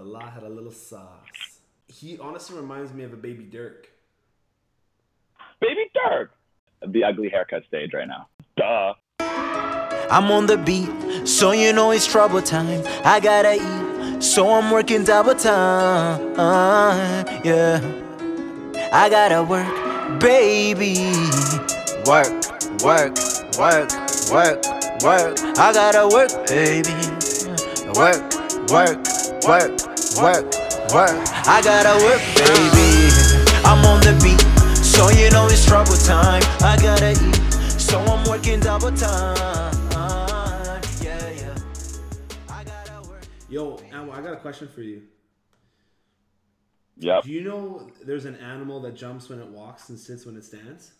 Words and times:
the 0.00 0.06
law 0.06 0.30
had 0.30 0.44
a 0.44 0.48
little 0.48 0.72
sauce. 0.72 1.60
He 1.86 2.18
honestly 2.18 2.56
reminds 2.56 2.90
me 2.94 3.04
of 3.04 3.12
a 3.12 3.16
baby 3.16 3.44
Dirk. 3.44 3.86
Baby 5.60 5.90
Dirk. 5.92 6.32
The 6.86 7.04
ugly 7.04 7.28
haircut 7.28 7.64
stage 7.68 7.92
right 7.92 8.08
now. 8.08 8.26
Duh. 8.56 8.94
I'm 10.10 10.30
on 10.30 10.46
the 10.46 10.56
beat, 10.56 10.88
so 11.28 11.52
you 11.52 11.74
know 11.74 11.90
it's 11.90 12.06
trouble 12.06 12.40
time. 12.40 12.82
I 13.04 13.20
gotta 13.20 13.56
eat, 13.56 14.22
so 14.22 14.50
I'm 14.50 14.70
working 14.70 15.04
double 15.04 15.34
time. 15.34 16.34
yeah, 17.44 17.82
I 18.92 19.10
gotta 19.10 19.42
work, 19.42 19.68
baby. 20.18 20.96
Work, 22.06 22.32
work, 22.82 23.18
work, 23.58 23.90
work, 24.32 24.64
work. 25.02 25.58
I 25.58 25.72
gotta 25.74 26.08
work, 26.08 26.46
baby. 26.46 26.94
Work, 27.94 28.70
work, 28.70 29.20
work, 29.46 29.89
work, 30.18 30.44
work. 30.92 31.16
I 31.46 31.60
gotta 31.62 31.94
work, 32.04 32.22
baby. 32.34 33.10
I'm 33.64 33.84
on 33.84 34.00
the 34.00 34.18
beat, 34.22 34.40
so 34.76 35.08
you 35.10 35.30
know 35.30 35.46
it's 35.46 35.64
trouble 35.64 35.96
time. 35.96 36.42
I 36.60 36.76
gotta 36.80 37.12
eat, 37.12 37.34
so 37.80 38.00
I'm 38.00 38.28
working 38.28 38.60
double 38.60 38.90
time. 38.90 39.90
Yeah, 41.02 41.30
yeah. 41.30 41.58
I 42.48 42.64
gotta 42.64 43.08
work. 43.08 43.24
Yo, 43.48 43.78
Ammo, 43.92 44.12
I 44.12 44.20
got 44.20 44.32
a 44.32 44.38
question 44.38 44.68
for 44.68 44.82
you. 44.82 45.02
Yep. 46.98 47.24
Do 47.24 47.30
you 47.30 47.42
know 47.42 47.88
there's 48.04 48.26
an 48.26 48.36
animal 48.36 48.80
that 48.82 48.94
jumps 48.94 49.28
when 49.28 49.40
it 49.40 49.48
walks 49.48 49.88
and 49.88 49.98
sits 49.98 50.26
when 50.26 50.36
it 50.36 50.44
stands? 50.44 50.92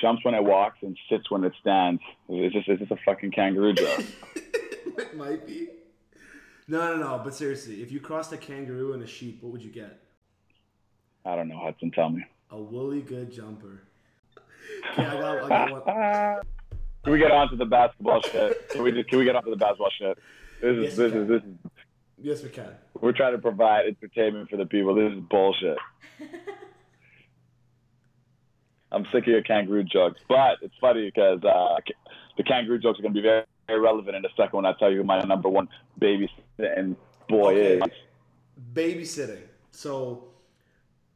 Jumps 0.00 0.24
when 0.24 0.34
it 0.34 0.44
walks 0.44 0.78
and 0.82 0.96
sits 1.08 1.30
when 1.30 1.44
it 1.44 1.52
stands. 1.60 2.00
Is 2.28 2.52
this, 2.52 2.64
is 2.68 2.78
this 2.80 2.90
a 2.90 2.96
fucking 3.04 3.32
kangaroo 3.32 3.74
joke? 3.74 4.04
it 4.34 5.16
might 5.16 5.46
be. 5.46 5.68
No, 6.68 6.96
no, 6.96 7.00
no. 7.00 7.20
But 7.22 7.34
seriously, 7.34 7.82
if 7.82 7.92
you 7.92 8.00
crossed 8.00 8.32
a 8.32 8.36
kangaroo 8.36 8.92
and 8.92 9.02
a 9.02 9.06
sheep, 9.06 9.42
what 9.42 9.52
would 9.52 9.62
you 9.62 9.70
get? 9.70 10.00
I 11.24 11.36
don't 11.36 11.48
know. 11.48 11.58
Hudson, 11.58 11.90
tell 11.90 12.10
me. 12.10 12.24
A 12.50 12.60
woolly 12.60 13.00
good 13.02 13.32
jumper. 13.32 13.82
Okay, 14.92 15.04
I 15.04 15.20
got, 15.20 15.44
I 15.44 15.48
got 15.48 15.70
one. 15.72 15.82
Can 17.04 17.12
we 17.12 17.18
get 17.20 17.30
on 17.30 17.48
to 17.50 17.56
the 17.56 17.64
basketball 17.64 18.20
shit? 18.20 18.68
Can 18.70 18.82
we 18.82 18.90
just, 18.90 19.08
can 19.08 19.20
we 19.20 19.24
get 19.24 19.36
on 19.36 19.44
to 19.44 19.50
the 19.50 19.56
basketball 19.56 19.90
shit? 19.96 20.18
This 20.60 20.76
is 20.76 20.82
Yes, 20.82 20.96
this 20.96 21.12
we 21.12 21.20
is 21.20 21.28
this 21.28 21.42
is 21.42 21.54
Yes, 22.20 22.42
we 22.42 22.48
can. 22.48 22.70
we're 23.00 23.12
trying 23.12 23.32
to 23.32 23.38
provide 23.38 23.86
entertainment 23.86 24.50
for 24.50 24.56
the 24.56 24.66
people. 24.66 24.92
This 24.96 25.12
is 25.12 25.20
bullshit. 25.30 25.78
I'm 28.90 29.04
sick 29.12 29.22
of 29.22 29.28
your 29.28 29.42
kangaroo 29.42 29.84
jokes, 29.84 30.20
but 30.28 30.56
it's 30.62 30.74
funny 30.80 31.06
because 31.14 31.44
uh, 31.44 31.76
the 32.36 32.42
kangaroo 32.42 32.80
jokes 32.80 32.98
are 32.98 33.02
going 33.02 33.14
to 33.14 33.18
be 33.20 33.22
very, 33.22 33.44
very 33.66 33.80
relevant 33.80 34.16
in 34.16 34.24
a 34.24 34.28
second 34.36 34.56
when 34.56 34.66
I 34.66 34.72
tell 34.74 34.90
you 34.90 34.98
who 34.98 35.04
my 35.04 35.20
number 35.22 35.48
one 35.48 35.68
babysitting 36.00 36.96
boy 37.28 37.54
Okay. 37.54 37.78
is. 37.78 37.92
babysitting. 38.72 39.42
So 39.72 40.24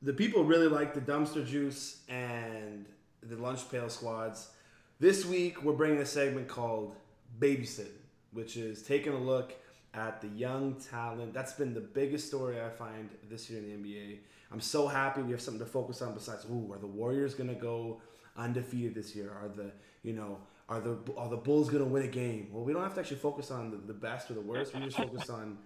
the 0.03 0.13
people 0.13 0.45
really 0.45 0.67
like 0.69 0.95
the 0.95 1.01
dumpster 1.01 1.47
juice 1.47 2.03
and 2.09 2.87
the 3.23 3.37
lunch 3.37 3.71
pail 3.71 3.89
squads. 3.89 4.51
This 4.99 5.25
week 5.25 5.63
we're 5.63 5.73
bringing 5.75 5.99
a 6.01 6.07
segment 6.07 6.49
called 6.49 6.95
babysitting, 7.39 7.87
which 8.33 8.57
is 8.57 8.83
taking 8.83 9.13
a 9.13 9.19
look 9.19 9.55
at 9.95 10.21
the 10.21 10.29
young 10.29 10.75
talent. 10.75 11.33
That's 11.33 11.53
been 11.53 11.75
the 11.75 11.81
biggest 11.81 12.29
story 12.29 12.61
I 12.61 12.69
find 12.69 13.09
this 13.29 13.49
year 13.51 13.61
in 13.61 13.83
the 13.83 13.89
NBA. 13.89 14.19
I'm 14.53 14.61
so 14.61 14.87
happy 14.89 15.23
we 15.23 15.31
have 15.33 15.41
something 15.41 15.65
to 15.65 15.71
focus 15.71 16.03
on 16.03 16.13
besides, 16.15 16.45
ooh, 16.51 16.73
are 16.73 16.79
the 16.79 16.87
Warriors 16.87 17.35
gonna 17.35 17.55
go 17.55 18.01
undefeated 18.37 18.95
this 18.95 19.15
year? 19.15 19.31
Are 19.31 19.49
the 19.49 19.71
you 20.03 20.13
know 20.13 20.39
are 20.71 20.81
the 20.81 20.97
are 21.17 21.29
the 21.29 21.37
Bulls 21.37 21.69
gonna 21.69 21.85
win 21.85 22.05
a 22.05 22.09
game? 22.09 22.49
Well, 22.53 22.65
we 22.65 22.73
don't 22.73 22.83
have 22.83 22.95
to 22.95 23.01
actually 23.01 23.19
focus 23.19 23.51
on 23.51 23.71
the, 23.71 23.77
the 23.77 23.93
best 23.93 24.31
or 24.31 24.35
the 24.35 24.41
worst. 24.41 24.73
We 24.75 24.81
just 24.81 24.97
focus 25.07 25.29
on 25.29 25.59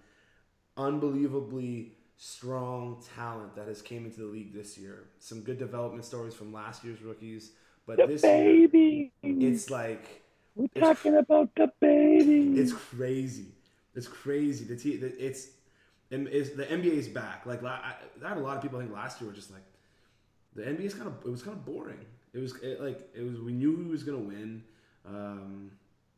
unbelievably 0.77 1.93
strong 2.17 3.01
talent 3.15 3.55
that 3.55 3.67
has 3.67 3.81
came 3.81 4.05
into 4.05 4.19
the 4.21 4.25
league 4.25 4.53
this 4.53 4.77
year. 4.77 5.05
Some 5.19 5.41
good 5.41 5.57
development 5.57 6.05
stories 6.05 6.33
from 6.33 6.53
last 6.53 6.83
year's 6.83 7.01
rookies, 7.01 7.51
but 7.85 7.97
The 7.97 8.07
this 8.07 8.23
year 8.23 8.67
baby. 8.67 9.11
it's 9.23 9.69
like 9.69 10.23
We're 10.55 10.65
it's- 10.75 10.83
talking 10.97 11.15
about 11.17 11.53
the 11.55 11.71
baby. 11.79 12.59
it's 12.59 12.73
crazy. 12.73 13.47
It's 13.95 14.07
crazy. 14.07 14.65
The 14.65 14.75
t- 14.75 14.97
the- 14.97 15.25
it's 15.25 15.49
and 16.11 16.27
is 16.27 16.51
the 16.51 16.65
NBA 16.65 16.93
is 16.93 17.07
back. 17.07 17.45
Like 17.45 17.63
I, 17.63 17.95
I 18.23 18.27
had 18.29 18.37
a 18.37 18.41
lot 18.41 18.55
of 18.57 18.61
people 18.63 18.79
think 18.79 18.93
last 18.93 19.19
year 19.19 19.29
were 19.29 19.35
just 19.35 19.51
like 19.51 19.63
the 20.55 20.63
NBA 20.63 20.81
is 20.85 20.93
kind 20.93 21.07
of 21.07 21.15
it 21.25 21.29
was 21.29 21.41
kind 21.43 21.55
of 21.57 21.65
boring. 21.65 22.05
It 22.33 22.39
was 22.39 22.55
it, 22.61 22.79
like 22.81 23.09
it 23.15 23.23
was 23.23 23.39
we 23.39 23.53
knew 23.53 23.75
who 23.75 23.89
was 23.89 24.03
gonna 24.03 24.17
win. 24.19 24.63
Um, 25.07 25.71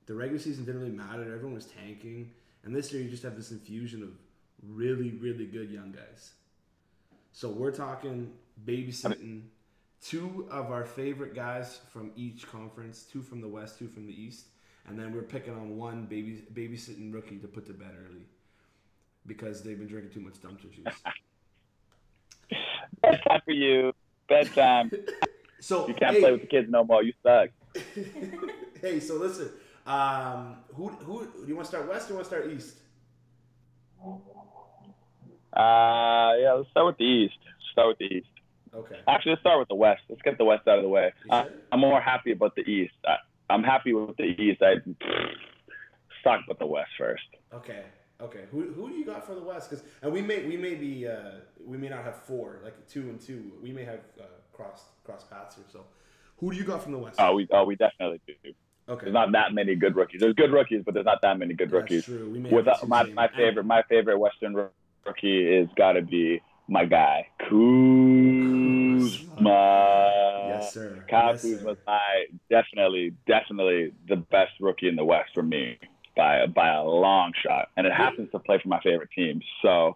the 0.06 0.14
regular 0.14 0.40
season 0.40 0.66
didn't 0.66 0.82
really 0.82 0.94
matter. 0.94 1.24
Everyone 1.24 1.54
was 1.54 1.66
tanking, 1.66 2.32
and 2.64 2.76
this 2.76 2.92
year 2.92 3.02
you 3.02 3.10
just 3.10 3.24
have 3.24 3.36
this 3.36 3.52
infusion 3.52 4.04
of 4.04 4.10
really 4.64 5.12
really 5.12 5.46
good 5.46 5.70
young 5.70 5.92
guys. 5.92 6.32
So 7.32 7.50
we're 7.50 7.72
talking 7.72 8.32
babysitting 8.66 9.44
two 10.04 10.48
of 10.50 10.72
our 10.72 10.86
favorite 10.86 11.36
guys 11.36 11.80
from 11.92 12.12
each 12.16 12.48
conference, 12.48 13.04
two 13.04 13.22
from 13.22 13.42
the 13.42 13.48
West, 13.48 13.78
two 13.78 13.88
from 13.88 14.08
the 14.08 14.14
East, 14.14 14.46
and 14.88 14.98
then 14.98 15.14
we're 15.14 15.22
picking 15.22 15.54
on 15.54 15.78
one 15.78 16.06
baby 16.06 16.46
babysitting 16.54 17.14
rookie 17.14 17.38
to 17.38 17.48
put 17.48 17.66
to 17.68 17.74
bed 17.74 17.94
early 18.08 18.26
because 19.26 19.62
they've 19.62 19.78
been 19.78 19.88
drinking 19.88 20.14
too 20.14 20.22
much 20.22 20.36
dumpster 20.36 20.72
juice. 20.72 20.94
bedtime 23.02 23.42
for 23.46 23.52
you. 23.52 23.94
Bedtime. 24.28 24.92
So 25.60 25.88
You 25.88 25.96
can't 25.96 26.14
hey, 26.14 26.20
play 26.22 26.32
with 26.34 26.42
the 26.42 26.48
kids 26.48 26.70
no 26.70 26.84
more. 26.84 27.02
You 27.02 27.14
suck. 27.24 27.50
hey, 28.82 29.00
so 29.00 29.16
listen, 29.16 29.50
um, 29.86 30.58
who 30.76 30.90
who 30.90 31.26
do 31.26 31.48
you 31.48 31.56
want 31.56 31.66
to 31.66 31.70
start 31.70 31.88
West 31.88 32.10
or 32.10 32.14
you 32.14 32.16
want 32.16 32.30
to 32.30 32.36
start 32.36 32.52
East? 32.52 32.76
Uh, 35.54 36.34
yeah, 36.40 36.54
let's 36.54 36.70
start 36.70 36.88
with 36.88 36.98
the 36.98 37.06
East. 37.06 37.38
Start 37.72 37.88
with 37.90 37.98
the 37.98 38.16
East. 38.18 38.28
Okay. 38.74 39.00
Actually, 39.08 39.32
let's 39.32 39.42
start 39.42 39.60
with 39.60 39.68
the 39.70 39.76
West. 39.76 40.02
Let's 40.10 40.22
get 40.22 40.38
the 40.38 40.46
West 40.46 40.68
out 40.68 40.78
of 40.78 40.84
the 40.84 40.90
way. 40.90 41.14
Uh, 41.30 41.44
sure? 41.44 41.54
I'm 41.72 41.80
more 41.80 42.02
happy 42.02 42.32
about 42.32 42.56
the 42.56 42.62
East. 42.62 42.94
I, 43.06 43.16
I'm 43.50 43.64
happy 43.64 43.94
with 43.94 44.18
the 44.18 44.24
East. 44.24 44.62
I 44.62 44.76
suck 46.24 46.42
with 46.48 46.60
the 46.60 46.68
West 46.68 46.92
first. 46.98 47.24
Okay. 47.54 47.84
Okay. 48.22 48.44
Who, 48.52 48.72
who 48.74 48.90
do 48.90 48.96
you 48.96 49.06
got 49.06 49.26
for 49.26 49.36
the 49.36 49.42
West? 49.42 49.70
Because 49.70 49.86
and 50.02 50.12
we 50.12 50.22
may 50.22 50.46
we 50.46 50.58
may 50.58 50.76
be 50.76 51.08
uh, 51.08 51.40
we 51.66 51.78
may 51.78 51.90
not 51.90 52.04
have 52.04 52.18
four 52.24 52.60
like 52.64 52.88
two 52.88 53.02
and 53.02 53.22
two. 53.22 53.54
We 53.62 53.72
may 53.72 53.84
have 53.86 54.02
uh, 54.20 54.24
cross 54.54 54.84
cross 55.04 55.24
paths 55.24 55.56
here. 55.56 55.66
So 55.72 55.86
who 56.38 56.52
do 56.52 56.58
you 56.58 56.64
got 56.64 56.84
from 56.84 56.92
the 56.92 56.98
West? 57.00 57.16
Oh, 57.20 57.36
we 57.36 57.48
oh 57.52 57.64
we 57.64 57.76
definitely 57.76 58.22
do. 58.28 58.54
Okay. 58.90 59.06
There's 59.06 59.14
not 59.14 59.32
that 59.34 59.54
many 59.54 59.76
good 59.76 59.96
rookies. 59.96 60.22
There's 60.22 60.36
good 60.36 60.52
rookies, 60.52 60.84
but 60.86 60.94
there's 60.94 61.06
not 61.06 61.22
that 61.22 61.38
many 61.38 61.54
good 61.54 61.72
That's 61.72 61.76
rookies. 61.76 62.04
true. 62.06 62.30
We 62.30 62.40
may 62.40 62.50
With 62.52 62.66
have 62.66 62.66
the 62.66 62.76
two 62.82 62.88
my 62.88 63.04
my 63.16 63.30
favorite 63.36 63.66
my 63.66 63.84
favorite 63.90 64.18
Western 64.20 64.56
rookie 65.06 65.48
is 65.48 65.70
got 65.76 65.94
to 65.94 66.02
be 66.02 66.42
my 66.68 66.86
guy 66.86 67.28
Kuzma. 67.40 67.60
Yes, 70.48 70.74
sir. 70.74 71.04
Kyle 71.10 71.34
Yes, 71.34 71.42
sir. 71.42 71.48
Kuzma's 71.60 71.78
my 71.86 72.26
definitely, 72.50 73.14
definitely 73.28 73.94
the 74.08 74.18
best 74.18 74.52
rookie 74.60 74.88
in 74.88 74.96
the 74.96 75.06
West 75.06 75.30
for 75.34 75.44
me 75.44 75.78
by 76.16 76.46
by 76.48 76.70
a 76.74 76.84
long 76.84 77.32
shot, 77.44 77.70
and 77.78 77.86
it 77.88 77.94
happens 77.94 78.30
to 78.32 78.40
play 78.40 78.60
for 78.62 78.68
my 78.70 78.80
favorite 78.82 79.10
team. 79.16 79.42
So, 79.62 79.96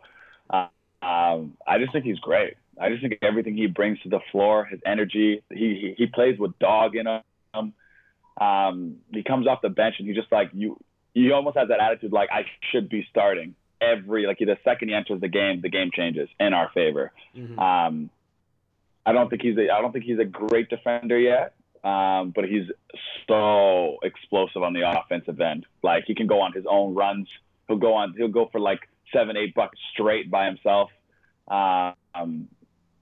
uh, 0.49 0.67
um, 1.01 1.57
I 1.67 1.77
just 1.79 1.91
think 1.91 2.05
he's 2.05 2.19
great. 2.19 2.55
I 2.79 2.89
just 2.89 3.01
think 3.01 3.17
everything 3.21 3.55
he 3.57 3.67
brings 3.67 3.99
to 4.01 4.09
the 4.09 4.19
floor, 4.31 4.65
his 4.65 4.79
energy, 4.85 5.43
he 5.49 5.55
he, 5.57 5.95
he 5.97 6.07
plays 6.07 6.37
with 6.39 6.57
dog 6.59 6.95
in 6.95 7.07
him. 7.07 7.73
Um, 8.41 8.97
he 9.11 9.21
comes 9.23 9.45
off 9.47 9.61
the 9.61 9.69
bench 9.69 9.95
and 9.99 10.07
he 10.07 10.13
just 10.13 10.31
like 10.31 10.49
you. 10.53 10.77
He 11.13 11.31
almost 11.31 11.57
has 11.57 11.67
that 11.67 11.79
attitude 11.79 12.11
like 12.11 12.29
I 12.31 12.45
should 12.71 12.89
be 12.89 13.05
starting 13.09 13.53
every 13.79 14.25
like 14.25 14.39
the 14.39 14.57
second 14.63 14.89
he 14.89 14.95
enters 14.95 15.21
the 15.21 15.27
game, 15.27 15.61
the 15.61 15.69
game 15.69 15.91
changes 15.93 16.27
in 16.39 16.53
our 16.53 16.69
favor. 16.73 17.11
Mhm. 17.35 17.59
Um, 17.59 18.09
I 19.05 19.11
don't 19.11 19.29
think 19.29 19.41
he's 19.41 19.57
a 19.57 19.69
I 19.69 19.81
don't 19.81 19.91
think 19.91 20.05
he's 20.05 20.19
a 20.19 20.25
great 20.25 20.69
defender 20.69 21.19
yet, 21.19 21.53
um, 21.83 22.31
but 22.31 22.45
he's 22.45 22.65
so 23.27 23.97
explosive 24.03 24.63
on 24.63 24.73
the 24.73 24.89
offensive 24.89 25.39
end. 25.39 25.65
Like 25.83 26.05
he 26.07 26.15
can 26.15 26.27
go 26.27 26.41
on 26.41 26.53
his 26.53 26.65
own 26.67 26.95
runs. 26.95 27.27
He'll 27.67 27.77
go 27.77 27.93
on. 27.93 28.13
He'll 28.17 28.27
go 28.27 28.47
for 28.51 28.59
like 28.59 28.87
seven, 29.13 29.37
eight 29.37 29.53
bucks 29.53 29.77
straight 29.93 30.31
by 30.31 30.45
himself. 30.45 30.89
Um, 31.47 32.47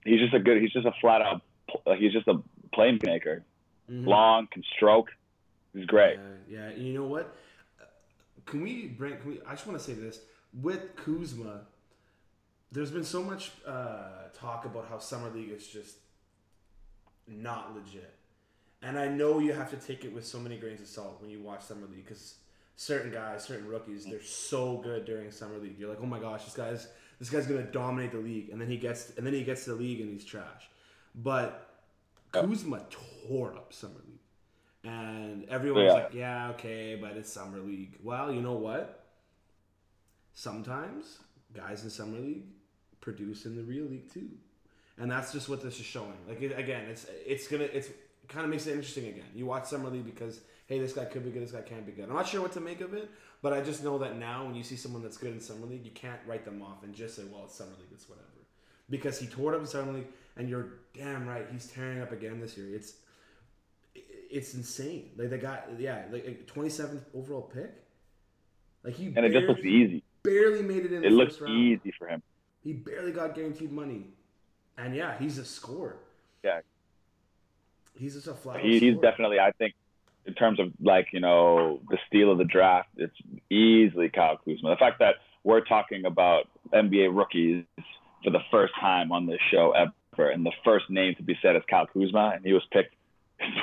he's 0.04 0.20
just 0.20 0.34
a 0.34 0.40
good. 0.40 0.62
He's 0.62 0.72
just 0.72 0.86
a 0.86 0.94
flat 1.02 1.22
out. 1.22 1.42
He's 1.98 2.12
just 2.14 2.28
a 2.28 2.42
playmaker. 2.76 3.44
Mhm. 3.90 4.06
Long 4.06 4.48
can 4.48 4.64
stroke. 4.76 5.12
He's 5.74 5.86
great. 5.86 6.18
Yeah, 6.50 6.60
yeah. 6.60 6.70
And 6.70 6.88
you 6.88 6.94
know 6.94 7.06
what? 7.06 7.36
Can 8.46 8.62
we 8.62 8.88
bring? 8.88 9.18
Can 9.18 9.30
we? 9.32 9.42
I 9.48 9.52
just 9.52 9.68
want 9.68 9.78
to 9.78 9.84
say 9.84 9.94
this 9.94 10.20
with 10.54 10.96
Kuzma. 10.96 11.62
There's 12.72 12.92
been 12.92 13.04
so 13.04 13.24
much 13.24 13.52
uh, 13.66 14.30
talk 14.34 14.66
about 14.66 14.88
how 14.90 15.00
summer 15.00 15.30
league 15.30 15.52
is 15.52 15.68
just 15.68 15.98
not 17.28 17.76
legit, 17.76 18.14
and 18.82 18.98
I 18.98 19.08
know 19.08 19.40
you 19.40 19.54
have 19.54 19.70
to 19.72 19.78
take 19.78 20.06
it 20.06 20.14
with 20.14 20.26
so 20.26 20.40
many 20.40 20.58
grains 20.58 20.82
of 20.82 20.88
salt 20.88 21.22
when 21.22 21.30
you 21.30 21.42
watch 21.42 21.64
summer 21.64 21.88
league 21.88 22.06
because 22.06 22.36
certain 22.76 23.12
guys, 23.12 23.44
certain 23.44 23.68
rookies, 23.68 24.06
they're 24.06 24.24
so 24.24 24.78
good 24.78 25.06
during 25.06 25.32
summer 25.32 25.58
league. 25.58 25.76
You're 25.78 25.90
like, 25.90 26.00
oh 26.02 26.06
my 26.06 26.20
gosh, 26.20 26.46
this 26.46 26.56
guy's 26.56 26.88
this 27.20 27.30
guy's 27.30 27.46
gonna 27.46 27.64
dominate 27.64 28.12
the 28.12 28.20
league, 28.20 28.50
and 28.50 28.60
then 28.60 28.70
he 28.70 28.78
gets 28.78 29.12
and 29.18 29.26
then 29.26 29.34
he 29.34 29.44
gets 29.44 29.66
to 29.66 29.72
the 29.72 29.76
league 29.76 30.00
and 30.02 30.10
he's 30.10 30.26
trash. 30.26 30.70
But 31.14 31.70
Kuzma 32.32 32.86
tore 33.28 33.54
up 33.56 33.74
summer 33.74 34.02
league. 34.08 34.19
And 34.84 35.48
everyone's 35.50 35.88
Yeah. 35.88 35.94
like, 35.94 36.14
yeah, 36.14 36.50
okay, 36.52 36.96
but 36.96 37.18
it's 37.18 37.32
summer 37.32 37.60
league. 37.60 37.98
Well, 38.04 38.32
you 38.32 38.42
know 38.42 38.54
what? 38.56 38.96
sometimes 40.34 41.20
guys 41.54 41.84
in 41.84 41.90
summer 41.90 42.18
league 42.20 42.46
produce 43.02 43.46
in 43.46 43.56
the 43.56 43.64
real 43.64 43.86
league 43.86 44.10
too, 44.12 44.30
and 44.98 45.12
that's 45.12 45.32
just 45.32 45.50
what 45.50 45.62
this 45.62 45.80
is 45.80 45.86
showing. 45.86 46.14
Like 46.28 46.42
it, 46.42 46.58
again, 46.58 46.86
it's 46.90 47.06
it's 47.26 47.48
gonna 47.48 47.64
it's 47.66 47.90
kind 48.28 48.46
of 48.46 48.50
makes 48.52 48.68
it 48.68 48.72
interesting 48.74 49.08
again. 49.08 49.26
You 49.36 49.46
watch 49.46 49.66
summer 49.66 49.90
league 49.90 50.06
because 50.06 50.42
hey, 50.68 50.80
this 50.80 50.94
guy 50.94 51.06
could 51.06 51.24
be 51.26 51.32
good, 51.32 51.42
this 51.44 51.52
guy 51.52 51.62
can't 51.62 51.86
be 51.86 51.92
good. 51.92 52.06
I'm 52.10 52.16
not 52.16 52.28
sure 52.28 52.42
what 52.42 52.52
to 52.54 52.62
make 52.62 52.82
of 52.82 52.94
it, 52.94 53.10
but 53.42 53.54
I 53.54 53.62
just 53.62 53.84
know 53.84 53.98
that 53.98 54.18
now 54.18 54.46
when 54.46 54.54
you 54.56 54.64
see 54.64 54.76
someone 54.76 55.02
that's 55.02 55.18
good 55.18 55.32
in 55.34 55.40
summer 55.42 55.66
league, 55.66 55.84
you 55.84 55.92
can't 55.92 56.20
write 56.28 56.46
them 56.46 56.62
off 56.62 56.84
and 56.84 56.94
just 56.94 57.16
say, 57.16 57.24
well, 57.32 57.46
it's 57.46 57.56
summer 57.56 57.72
league, 57.80 57.90
it's 57.92 58.08
whatever, 58.08 58.28
because 58.90 59.20
he 59.20 59.26
tore 59.26 59.52
it 59.54 59.56
up 59.56 59.62
in 59.62 59.68
summer 59.68 59.92
league, 59.94 60.08
and 60.38 60.48
you're 60.48 60.68
damn 60.96 61.28
right, 61.28 61.48
he's 61.52 61.66
tearing 61.68 62.02
up 62.02 62.12
again 62.12 62.40
this 62.40 62.56
year. 62.56 62.74
It's 62.74 62.94
it's 64.30 64.54
insane. 64.54 65.12
Like 65.18 65.30
the 65.30 65.38
guy, 65.38 65.62
yeah, 65.78 66.04
like 66.12 66.46
27th 66.48 67.04
overall 67.16 67.42
pick. 67.42 67.72
Like 68.84 68.96
he 68.96 69.08
and 69.08 69.26
it 69.26 69.32
just 69.32 69.48
looks 69.48 69.66
easy. 69.66 70.04
Barely 70.24 70.62
made 70.62 70.86
it 70.86 70.94
in. 70.94 71.04
It 71.04 71.12
looks 71.12 71.42
easy 71.48 71.94
for 71.98 72.08
him. 72.08 72.22
He 72.64 72.74
barely 72.74 73.12
got 73.12 73.36
guaranteed 73.36 73.72
money, 73.72 74.08
and 74.78 74.96
yeah, 74.96 75.18
he's 75.18 75.38
a 75.38 75.46
scorer. 75.46 75.98
Yeah, 76.44 76.62
he's 77.98 78.16
just 78.16 78.28
a 78.28 78.34
flat. 78.34 78.60
He, 78.60 78.80
he's 78.80 78.98
definitely, 79.00 79.40
I 79.40 79.52
think, 79.52 79.74
in 80.26 80.34
terms 80.34 80.60
of 80.60 80.68
like 80.82 81.08
you 81.12 81.20
know 81.20 81.80
the 81.90 81.98
steal 82.08 82.32
of 82.32 82.38
the 82.38 82.46
draft, 82.46 82.90
it's 82.98 83.16
easily 83.50 84.10
Kyle 84.10 84.38
Kuzma. 84.38 84.70
The 84.70 84.78
fact 84.78 85.00
that 85.00 85.16
we're 85.44 85.62
talking 85.62 86.06
about 86.06 86.48
NBA 86.74 87.16
rookies 87.16 87.66
for 88.24 88.30
the 88.30 88.42
first 88.52 88.74
time 88.80 89.12
on 89.12 89.26
this 89.26 89.40
show 89.52 89.72
ever, 89.72 90.30
and 90.30 90.46
the 90.46 90.52
first 90.64 90.90
name 90.90 91.16
to 91.16 91.24
be 91.24 91.38
said 91.42 91.56
is 91.56 91.64
Kyle 91.70 91.88
Kuzma, 91.88 92.34
and 92.36 92.46
he 92.46 92.54
was 92.54 92.64
picked 92.72 92.94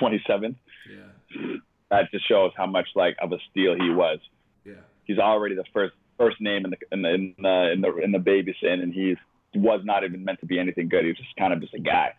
27th. 0.00 0.56
Yeah. 0.90 1.56
That 1.90 2.11
just 2.11 2.28
shows 2.28 2.52
how 2.56 2.67
much 2.67 2.88
like 2.94 3.17
of 3.20 3.32
a 3.32 3.38
steal 3.50 3.75
he 3.75 3.90
was. 3.90 4.19
Yeah. 4.64 4.75
He's 5.05 5.19
already 5.19 5.55
the 5.55 5.64
first 5.73 5.94
first 6.19 6.40
name 6.40 6.64
in 6.64 6.70
the 6.70 6.76
in 6.93 7.02
the 7.02 7.14
in 7.14 7.34
the 7.38 7.73
in 7.73 7.81
the, 7.81 7.96
in 7.99 8.12
the 8.12 8.19
baby 8.19 8.55
sin, 8.61 8.81
and 8.81 8.93
he's 8.93 9.17
was 9.55 9.81
not 9.84 10.05
even 10.05 10.25
meant 10.25 10.40
to 10.40 10.46
be 10.46 10.58
anything 10.58 10.88
good. 10.88 11.02
He 11.02 11.08
was 11.08 11.19
just 11.19 11.34
kind 11.37 11.52
of 11.52 11.61
just 11.61 11.75
a 11.75 11.78
guy. 11.78 12.12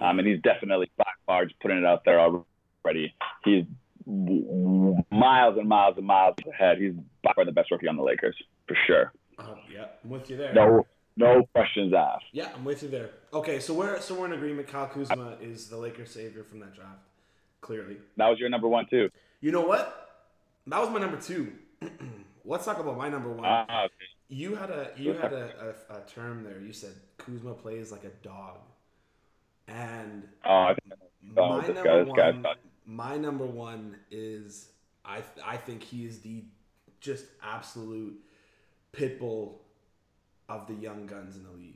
Um, 0.00 0.18
and 0.18 0.28
he's 0.28 0.40
definitely 0.42 0.90
by 0.96 1.10
far 1.26 1.44
just 1.44 1.58
putting 1.60 1.78
it 1.78 1.84
out 1.84 2.04
there 2.04 2.20
already. 2.20 3.14
He's 3.44 3.64
miles 4.06 5.58
and 5.58 5.68
miles 5.68 5.94
and 5.96 6.06
miles 6.06 6.36
ahead. 6.48 6.78
He's 6.78 6.92
by 7.22 7.32
far 7.34 7.44
the 7.44 7.52
best 7.52 7.70
rookie 7.70 7.88
on 7.88 7.96
the 7.96 8.02
Lakers 8.02 8.36
for 8.66 8.76
sure. 8.86 9.12
Uh, 9.38 9.54
yeah, 9.72 9.86
I'm 10.04 10.10
with 10.10 10.30
you 10.30 10.36
there. 10.36 10.52
No, 10.54 10.86
no 11.18 11.42
questions 11.52 11.92
asked. 11.92 12.26
Yeah, 12.32 12.48
I'm 12.54 12.64
with 12.64 12.82
you 12.82 12.88
there. 12.88 13.10
Okay, 13.32 13.58
so 13.60 13.74
we're 13.74 14.00
so 14.00 14.14
we're 14.14 14.26
in 14.26 14.32
agreement. 14.32 14.68
Kyle 14.68 14.86
Kuzma 14.86 15.36
is 15.42 15.68
the 15.68 15.76
Lakers 15.76 16.10
savior 16.10 16.44
from 16.44 16.60
that 16.60 16.74
draft. 16.74 17.00
Clearly, 17.60 17.96
that 18.16 18.28
was 18.28 18.38
your 18.38 18.48
number 18.48 18.68
one 18.68 18.86
too. 18.88 19.10
You 19.40 19.50
know 19.50 19.62
what? 19.62 20.26
That 20.66 20.80
was 20.80 20.90
my 20.90 21.00
number 21.00 21.20
two. 21.20 21.52
Let's 22.44 22.64
talk 22.64 22.78
about 22.78 22.96
my 22.96 23.08
number 23.08 23.30
one. 23.30 23.44
Ah, 23.44 23.84
okay. 23.84 23.94
You 24.28 24.54
had 24.54 24.70
a 24.70 24.90
you 24.96 25.12
had 25.14 25.32
a, 25.32 25.74
a, 25.90 25.96
a, 25.96 26.00
term 26.02 26.44
there. 26.44 26.60
You 26.60 26.72
said 26.72 26.92
Kuzma 27.16 27.54
plays 27.54 27.90
like 27.90 28.04
a 28.04 28.10
dog, 28.22 28.58
and 29.66 30.28
oh, 30.44 30.74
my 31.22 31.66
number 31.66 32.04
one, 32.04 32.46
my 32.86 33.16
number 33.16 33.46
one 33.46 33.96
is 34.10 34.70
I 35.04 35.22
I 35.44 35.56
think 35.56 35.82
he 35.82 36.04
is 36.04 36.20
the 36.20 36.44
just 37.00 37.24
absolute 37.42 38.18
pit 38.92 39.18
bull 39.18 39.62
of 40.48 40.66
the 40.66 40.74
young 40.74 41.06
guns 41.06 41.36
in 41.36 41.44
the 41.44 41.50
league. 41.50 41.74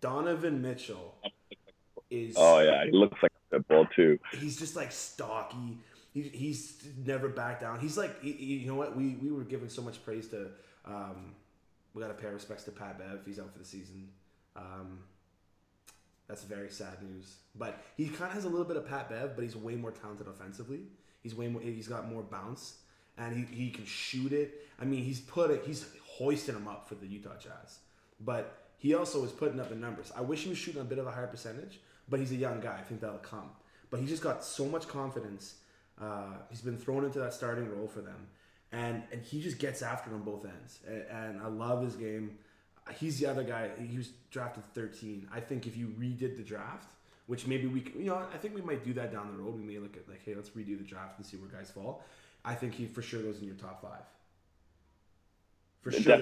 Donovan 0.00 0.62
Mitchell 0.62 1.14
is. 2.10 2.34
Oh 2.36 2.60
yeah, 2.60 2.84
he 2.84 2.92
looks 2.92 3.20
like 3.22 3.32
a 3.52 3.60
bull 3.60 3.86
too. 3.94 4.18
He's 4.32 4.58
just 4.58 4.76
like 4.76 4.92
stocky. 4.92 5.78
He, 6.14 6.22
he's 6.22 6.82
never 7.04 7.28
back 7.28 7.60
down. 7.60 7.80
He's 7.80 7.98
like, 7.98 8.22
he, 8.22 8.32
you 8.32 8.66
know 8.66 8.74
what? 8.74 8.96
We 8.96 9.16
we 9.22 9.30
were 9.30 9.44
giving 9.44 9.68
so 9.68 9.82
much 9.82 10.04
praise 10.04 10.28
to. 10.28 10.48
Um, 10.84 11.34
we 11.94 12.02
got 12.02 12.08
to 12.08 12.14
pay 12.14 12.28
our 12.28 12.34
respects 12.34 12.64
to 12.64 12.70
Pat 12.70 12.98
Bev. 12.98 13.20
He's 13.26 13.38
out 13.38 13.52
for 13.52 13.58
the 13.58 13.64
season. 13.64 14.08
Um, 14.56 15.00
that's 16.28 16.44
very 16.44 16.70
sad 16.70 17.02
news. 17.02 17.36
But 17.56 17.82
he 17.96 18.06
kind 18.08 18.24
of 18.24 18.32
has 18.32 18.44
a 18.44 18.48
little 18.48 18.66
bit 18.66 18.76
of 18.76 18.86
Pat 18.86 19.08
Bev, 19.08 19.34
but 19.34 19.42
he's 19.42 19.56
way 19.56 19.74
more 19.74 19.90
talented 19.90 20.28
offensively. 20.28 20.82
He's 21.22 21.34
way 21.34 21.48
more. 21.48 21.60
He's 21.60 21.88
got 21.88 22.10
more 22.10 22.22
bounce, 22.22 22.78
and 23.16 23.36
he, 23.36 23.64
he 23.64 23.70
can 23.70 23.84
shoot 23.84 24.32
it. 24.32 24.66
I 24.80 24.84
mean, 24.84 25.02
he's 25.02 25.20
put 25.20 25.50
it. 25.50 25.62
He's 25.66 25.86
hoisting 26.06 26.54
him 26.54 26.68
up 26.68 26.88
for 26.88 26.94
the 26.94 27.06
Utah 27.06 27.36
Jazz. 27.38 27.78
But 28.20 28.64
he 28.76 28.94
also 28.94 29.24
is 29.24 29.32
putting 29.32 29.60
up 29.60 29.68
the 29.68 29.76
numbers. 29.76 30.12
I 30.16 30.20
wish 30.20 30.42
he 30.42 30.48
was 30.48 30.58
shooting 30.58 30.80
a 30.80 30.84
bit 30.84 30.98
of 30.98 31.06
a 31.06 31.10
higher 31.10 31.26
percentage, 31.26 31.80
but 32.08 32.20
he's 32.20 32.32
a 32.32 32.36
young 32.36 32.60
guy. 32.60 32.76
I 32.78 32.82
think 32.82 33.00
that'll 33.00 33.18
come. 33.18 33.50
But 33.90 34.00
he 34.00 34.06
just 34.06 34.22
got 34.22 34.44
so 34.44 34.66
much 34.66 34.86
confidence. 34.88 35.56
Uh, 36.00 36.34
he's 36.50 36.60
been 36.60 36.78
thrown 36.78 37.04
into 37.04 37.18
that 37.20 37.34
starting 37.34 37.70
role 37.76 37.88
for 37.88 38.00
them, 38.00 38.28
and 38.70 39.02
and 39.12 39.22
he 39.22 39.40
just 39.40 39.58
gets 39.58 39.82
after 39.82 40.12
on 40.12 40.22
both 40.22 40.44
ends. 40.44 40.80
And, 40.86 41.04
and 41.10 41.42
I 41.42 41.48
love 41.48 41.82
his 41.82 41.96
game 41.96 42.38
he's 42.96 43.18
the 43.18 43.26
other 43.26 43.42
guy. 43.42 43.70
He 43.78 43.96
was 43.96 44.10
drafted 44.30 44.64
13. 44.74 45.28
I 45.32 45.40
think 45.40 45.66
if 45.66 45.76
you 45.76 45.88
redid 45.98 46.36
the 46.36 46.42
draft, 46.42 46.92
which 47.26 47.46
maybe 47.46 47.66
we, 47.66 47.80
you 47.96 48.06
know, 48.06 48.22
I 48.32 48.38
think 48.38 48.54
we 48.54 48.62
might 48.62 48.84
do 48.84 48.92
that 48.94 49.12
down 49.12 49.30
the 49.36 49.42
road. 49.42 49.56
We 49.56 49.62
may 49.62 49.78
look 49.78 49.96
at 49.96 50.08
like, 50.08 50.24
hey, 50.24 50.34
let's 50.34 50.50
redo 50.50 50.78
the 50.78 50.84
draft 50.84 51.18
and 51.18 51.26
see 51.26 51.36
where 51.36 51.48
guys 51.48 51.70
fall. 51.70 52.02
I 52.44 52.54
think 52.54 52.74
he 52.74 52.86
for 52.86 53.02
sure 53.02 53.22
goes 53.22 53.40
in 53.40 53.46
your 53.46 53.56
top 53.56 53.82
five. 53.82 54.02
For 55.82 55.92
sure, 55.92 56.18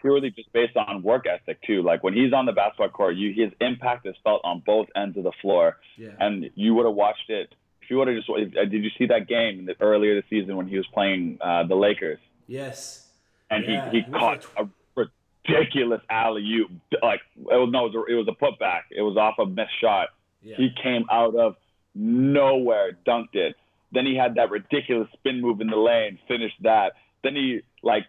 purely 0.00 0.30
just 0.30 0.52
based 0.52 0.76
on 0.76 1.02
work 1.02 1.26
ethic 1.26 1.60
too. 1.62 1.82
Like 1.82 2.04
when 2.04 2.14
he's 2.14 2.32
on 2.32 2.46
the 2.46 2.52
basketball 2.52 2.90
court, 2.90 3.16
you 3.16 3.32
his 3.32 3.52
impact 3.60 4.06
is 4.06 4.14
felt 4.22 4.42
on 4.44 4.62
both 4.64 4.88
ends 4.94 5.16
of 5.16 5.24
the 5.24 5.32
floor. 5.40 5.78
Yeah. 5.96 6.10
And 6.20 6.50
you 6.54 6.74
would 6.74 6.84
have 6.84 6.94
watched 6.94 7.30
it 7.30 7.54
if 7.82 7.90
you 7.90 7.96
would 7.98 8.08
have 8.08 8.16
just. 8.16 8.28
Uh, 8.28 8.64
did 8.64 8.84
you 8.84 8.90
see 8.98 9.06
that 9.06 9.26
game 9.26 9.66
the, 9.66 9.74
earlier 9.80 10.14
this 10.14 10.28
season 10.28 10.56
when 10.56 10.68
he 10.68 10.76
was 10.76 10.86
playing 10.92 11.38
uh, 11.40 11.64
the 11.64 11.74
Lakers? 11.74 12.18
Yes. 12.46 13.06
And 13.50 13.64
yeah. 13.66 13.90
he, 13.90 14.00
he 14.00 14.12
caught 14.12 14.44
a 14.56 14.68
ridiculous 14.94 16.02
alley 16.10 16.42
oop. 16.42 16.70
Like 17.02 17.20
it 17.36 17.44
was 17.44 17.70
no, 17.72 17.86
it 17.86 17.94
was, 17.94 18.06
a, 18.08 18.12
it 18.12 18.16
was 18.16 18.28
a 18.28 18.44
putback. 18.44 18.82
It 18.90 19.02
was 19.02 19.16
off 19.16 19.38
a 19.38 19.46
missed 19.46 19.80
shot. 19.80 20.08
Yeah. 20.42 20.56
He 20.56 20.70
came 20.82 21.06
out 21.10 21.34
of 21.34 21.56
nowhere, 21.94 22.96
dunked 23.06 23.34
it. 23.34 23.56
Then 23.90 24.04
he 24.04 24.16
had 24.16 24.34
that 24.34 24.50
ridiculous 24.50 25.08
spin 25.14 25.40
move 25.40 25.62
in 25.62 25.68
the 25.68 25.76
lane, 25.76 26.18
finished 26.28 26.62
that. 26.62 26.92
Then 27.24 27.34
he 27.34 27.60
like 27.82 28.04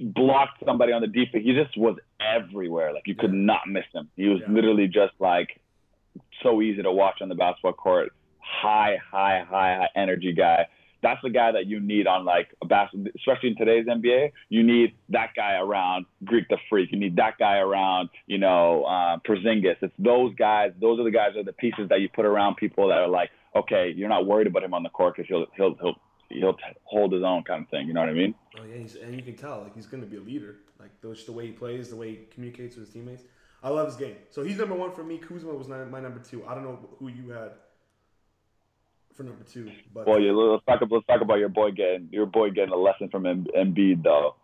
blocked 0.00 0.62
somebody 0.64 0.92
on 0.92 1.00
the 1.00 1.08
defense. 1.08 1.44
He 1.44 1.52
just 1.52 1.76
was 1.76 1.96
everywhere. 2.20 2.92
Like 2.92 3.06
you 3.06 3.14
could 3.14 3.32
yeah. 3.32 3.40
not 3.40 3.60
miss 3.68 3.84
him. 3.92 4.08
He 4.16 4.28
was 4.28 4.40
yeah. 4.46 4.52
literally 4.52 4.86
just 4.86 5.14
like 5.18 5.60
so 6.42 6.62
easy 6.62 6.82
to 6.82 6.92
watch 6.92 7.20
on 7.20 7.28
the 7.28 7.34
basketball 7.34 7.72
court. 7.72 8.12
High, 8.38 8.96
high, 9.10 9.44
high, 9.48 9.76
high 9.76 9.88
energy 9.94 10.32
guy 10.32 10.66
that's 11.02 11.20
the 11.22 11.30
guy 11.30 11.52
that 11.52 11.66
you 11.66 11.80
need 11.80 12.06
on 12.06 12.24
like 12.24 12.48
a 12.62 12.66
basketball, 12.66 13.12
especially 13.16 13.50
in 13.50 13.56
today's 13.56 13.86
NBA. 13.86 14.32
You 14.48 14.62
need 14.62 14.94
that 15.10 15.30
guy 15.36 15.54
around 15.54 16.06
Greek 16.24 16.48
the 16.48 16.58
Freak. 16.68 16.90
You 16.92 16.98
need 16.98 17.16
that 17.16 17.38
guy 17.38 17.58
around, 17.58 18.08
you 18.26 18.38
know, 18.38 18.84
uh, 18.84 19.18
Porzingis. 19.26 19.76
It's 19.80 19.94
those 19.98 20.34
guys. 20.34 20.72
Those 20.80 20.98
are 20.98 21.04
the 21.04 21.10
guys 21.10 21.36
are 21.36 21.44
the 21.44 21.52
pieces 21.52 21.88
that 21.90 22.00
you 22.00 22.08
put 22.08 22.24
around 22.24 22.56
people 22.56 22.88
that 22.88 22.98
are 22.98 23.08
like, 23.08 23.30
okay, 23.54 23.92
you're 23.94 24.08
not 24.08 24.26
worried 24.26 24.46
about 24.46 24.64
him 24.64 24.74
on 24.74 24.82
the 24.82 24.88
court 24.88 25.14
because 25.16 25.28
he'll 25.28 25.46
he'll 25.56 25.76
he'll 25.80 25.96
he'll 26.30 26.56
hold 26.84 27.12
his 27.12 27.22
own 27.22 27.42
kind 27.42 27.64
of 27.64 27.70
thing. 27.70 27.86
You 27.86 27.94
know 27.94 28.00
what 28.00 28.08
I 28.08 28.14
mean? 28.14 28.34
Oh 28.58 28.64
yeah, 28.64 28.76
he's, 28.76 28.96
and 28.96 29.14
you 29.14 29.22
can 29.22 29.36
tell 29.36 29.62
like 29.62 29.74
he's 29.74 29.86
going 29.86 30.02
to 30.02 30.08
be 30.08 30.16
a 30.16 30.20
leader. 30.20 30.56
Like 30.78 30.90
just 31.02 31.26
the 31.26 31.32
way 31.32 31.46
he 31.46 31.52
plays, 31.52 31.90
the 31.90 31.96
way 31.96 32.10
he 32.10 32.16
communicates 32.30 32.76
with 32.76 32.86
his 32.86 32.94
teammates. 32.94 33.24
I 33.62 33.70
love 33.70 33.86
his 33.86 33.96
game. 33.96 34.16
So 34.30 34.44
he's 34.44 34.58
number 34.58 34.74
one 34.74 34.92
for 34.92 35.02
me. 35.02 35.18
Kuzma 35.18 35.52
was 35.52 35.66
my 35.66 36.00
number 36.00 36.20
two. 36.20 36.46
I 36.46 36.54
don't 36.54 36.62
know 36.62 36.78
who 36.98 37.08
you 37.08 37.30
had 37.30 37.52
for 39.14 39.24
number 39.24 39.42
two. 39.42 39.70
But 39.92 40.06
well, 40.06 40.20
yeah, 40.20 40.32
let's 40.32 40.64
talk. 40.64 40.80
Let's 40.88 41.06
talk 41.06 41.20
about 41.20 41.40
your 41.40 41.48
boy 41.48 41.72
getting 41.72 42.08
your 42.12 42.26
boy 42.26 42.50
getting 42.50 42.72
a 42.72 42.76
lesson 42.76 43.08
from 43.10 43.24
Embiid 43.24 44.04
though. 44.04 44.36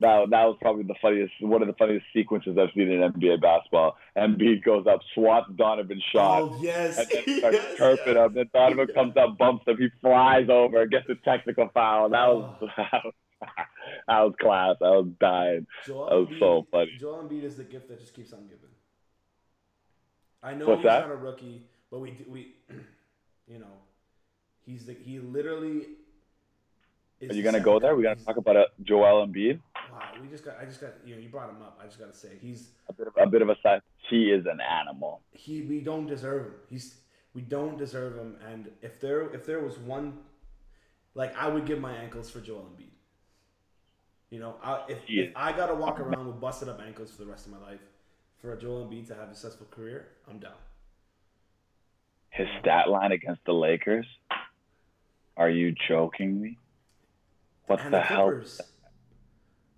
That, 0.00 0.30
that 0.30 0.44
was 0.44 0.56
probably 0.60 0.84
the 0.84 0.94
funniest, 1.02 1.32
one 1.40 1.60
of 1.60 1.68
the 1.68 1.74
funniest 1.74 2.06
sequences 2.14 2.56
I've 2.58 2.70
seen 2.74 2.90
in 2.90 3.00
NBA 3.00 3.42
basketball. 3.42 3.96
Embiid 4.16 4.64
goes 4.64 4.86
up, 4.86 5.00
swats 5.14 5.50
Donovan 5.56 6.00
shot, 6.12 6.42
oh, 6.42 6.58
yes. 6.60 6.98
and 6.98 7.08
then 7.08 7.38
starts 7.38 7.56
yes, 7.62 7.76
chirping 7.76 8.14
yes. 8.14 8.26
him. 8.26 8.34
Then 8.34 8.50
Donovan 8.54 8.86
yeah. 8.88 8.94
comes 8.94 9.16
up, 9.16 9.36
bumps 9.36 9.68
him, 9.68 9.76
he 9.76 9.88
flies 10.00 10.48
over, 10.48 10.86
gets 10.86 11.08
a 11.10 11.16
technical 11.16 11.68
foul. 11.74 12.08
That 12.08 12.28
was, 12.28 12.56
oh. 12.62 13.10
that 14.08 14.20
was 14.20 14.34
class. 14.40 14.76
I 14.80 14.88
was 14.88 15.08
dying. 15.20 15.66
Joel 15.86 16.08
that 16.08 16.16
was 16.16 16.28
Embiid, 16.28 16.38
so 16.38 16.66
funny. 16.70 16.96
Joel 16.98 17.24
Embiid 17.24 17.44
is 17.44 17.56
the 17.56 17.64
gift 17.64 17.88
that 17.88 18.00
just 18.00 18.14
keeps 18.14 18.32
on 18.32 18.44
giving. 18.44 18.70
I 20.42 20.54
know 20.54 20.66
What's 20.66 20.80
he's 20.80 20.88
that? 20.88 21.06
not 21.06 21.12
a 21.12 21.16
rookie, 21.16 21.62
but 21.90 22.00
we 22.00 22.16
we 22.26 22.54
you 23.46 23.58
know, 23.58 23.82
he's 24.64 24.86
the, 24.86 24.94
he 24.94 25.18
literally. 25.18 25.82
Are 27.22 27.34
you 27.34 27.42
gonna 27.42 27.60
go 27.60 27.78
there? 27.78 27.94
We're 27.94 28.02
gonna 28.02 28.16
talk 28.16 28.36
about 28.36 28.56
uh, 28.56 28.64
Joel 28.82 29.26
Embiid. 29.26 29.60
Wow, 29.92 30.00
we 30.20 30.28
just 30.28 30.44
got. 30.44 30.56
I 30.60 30.64
just 30.64 30.80
got. 30.80 30.90
You 31.04 31.14
know, 31.14 31.20
you 31.20 31.28
brought 31.28 31.50
him 31.50 31.62
up. 31.62 31.78
I 31.82 31.86
just 31.86 31.98
gotta 31.98 32.14
say 32.14 32.30
he's 32.40 32.68
a 32.88 32.92
bit 32.92 33.08
of 33.08 33.14
a, 33.16 33.22
a 33.22 33.26
bit 33.26 33.42
of 33.42 33.48
a 33.48 33.56
size. 33.62 33.82
He 34.08 34.30
is 34.30 34.46
an 34.46 34.60
animal. 34.60 35.20
He 35.32 35.62
we 35.62 35.80
don't 35.80 36.06
deserve 36.06 36.46
him. 36.46 36.54
He's 36.68 36.96
we 37.34 37.42
don't 37.42 37.76
deserve 37.76 38.16
him. 38.16 38.36
And 38.50 38.70
if 38.80 39.00
there 39.00 39.30
if 39.34 39.44
there 39.44 39.60
was 39.60 39.78
one, 39.78 40.18
like 41.14 41.36
I 41.36 41.48
would 41.48 41.66
give 41.66 41.80
my 41.80 41.92
ankles 41.92 42.30
for 42.30 42.40
Joel 42.40 42.66
Embiid. 42.74 42.86
You 44.30 44.38
know, 44.38 44.54
I, 44.62 44.84
if, 44.88 44.98
if 45.08 45.32
I 45.36 45.52
gotta 45.52 45.74
walk 45.74 45.98
around 46.00 46.26
with 46.26 46.40
busted 46.40 46.68
up 46.68 46.80
ankles 46.80 47.10
for 47.10 47.24
the 47.24 47.30
rest 47.30 47.46
of 47.46 47.52
my 47.52 47.58
life, 47.58 47.80
for 48.40 48.52
a 48.52 48.58
Joel 48.58 48.86
Embiid 48.86 49.08
to 49.08 49.14
have 49.14 49.28
a 49.28 49.34
successful 49.34 49.66
career, 49.70 50.08
I'm 50.28 50.38
down 50.38 50.52
his 52.30 52.48
stat 52.60 52.88
line 52.88 53.12
against 53.12 53.44
the 53.44 53.52
Lakers. 53.52 54.06
Are 55.36 55.50
you 55.50 55.74
joking 55.88 56.40
me? 56.40 56.58
What 57.70 57.80
and 57.80 57.94
the, 57.94 57.98
the 57.98 58.02
hell? 58.02 58.42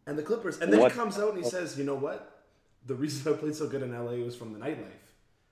And 0.06 0.18
the 0.18 0.22
Clippers, 0.22 0.60
and 0.60 0.72
then 0.72 0.80
What- 0.80 0.92
he 0.92 0.98
comes 0.98 1.18
out 1.18 1.34
and 1.34 1.44
he 1.44 1.48
says, 1.48 1.78
"You 1.78 1.84
know 1.84 1.94
what? 1.94 2.46
The 2.86 2.94
reason 2.94 3.32
I 3.32 3.36
played 3.36 3.54
so 3.54 3.68
good 3.68 3.82
in 3.82 3.92
LA 3.92 4.24
was 4.24 4.34
from 4.34 4.52
the 4.54 4.58
nightlife." 4.58 5.06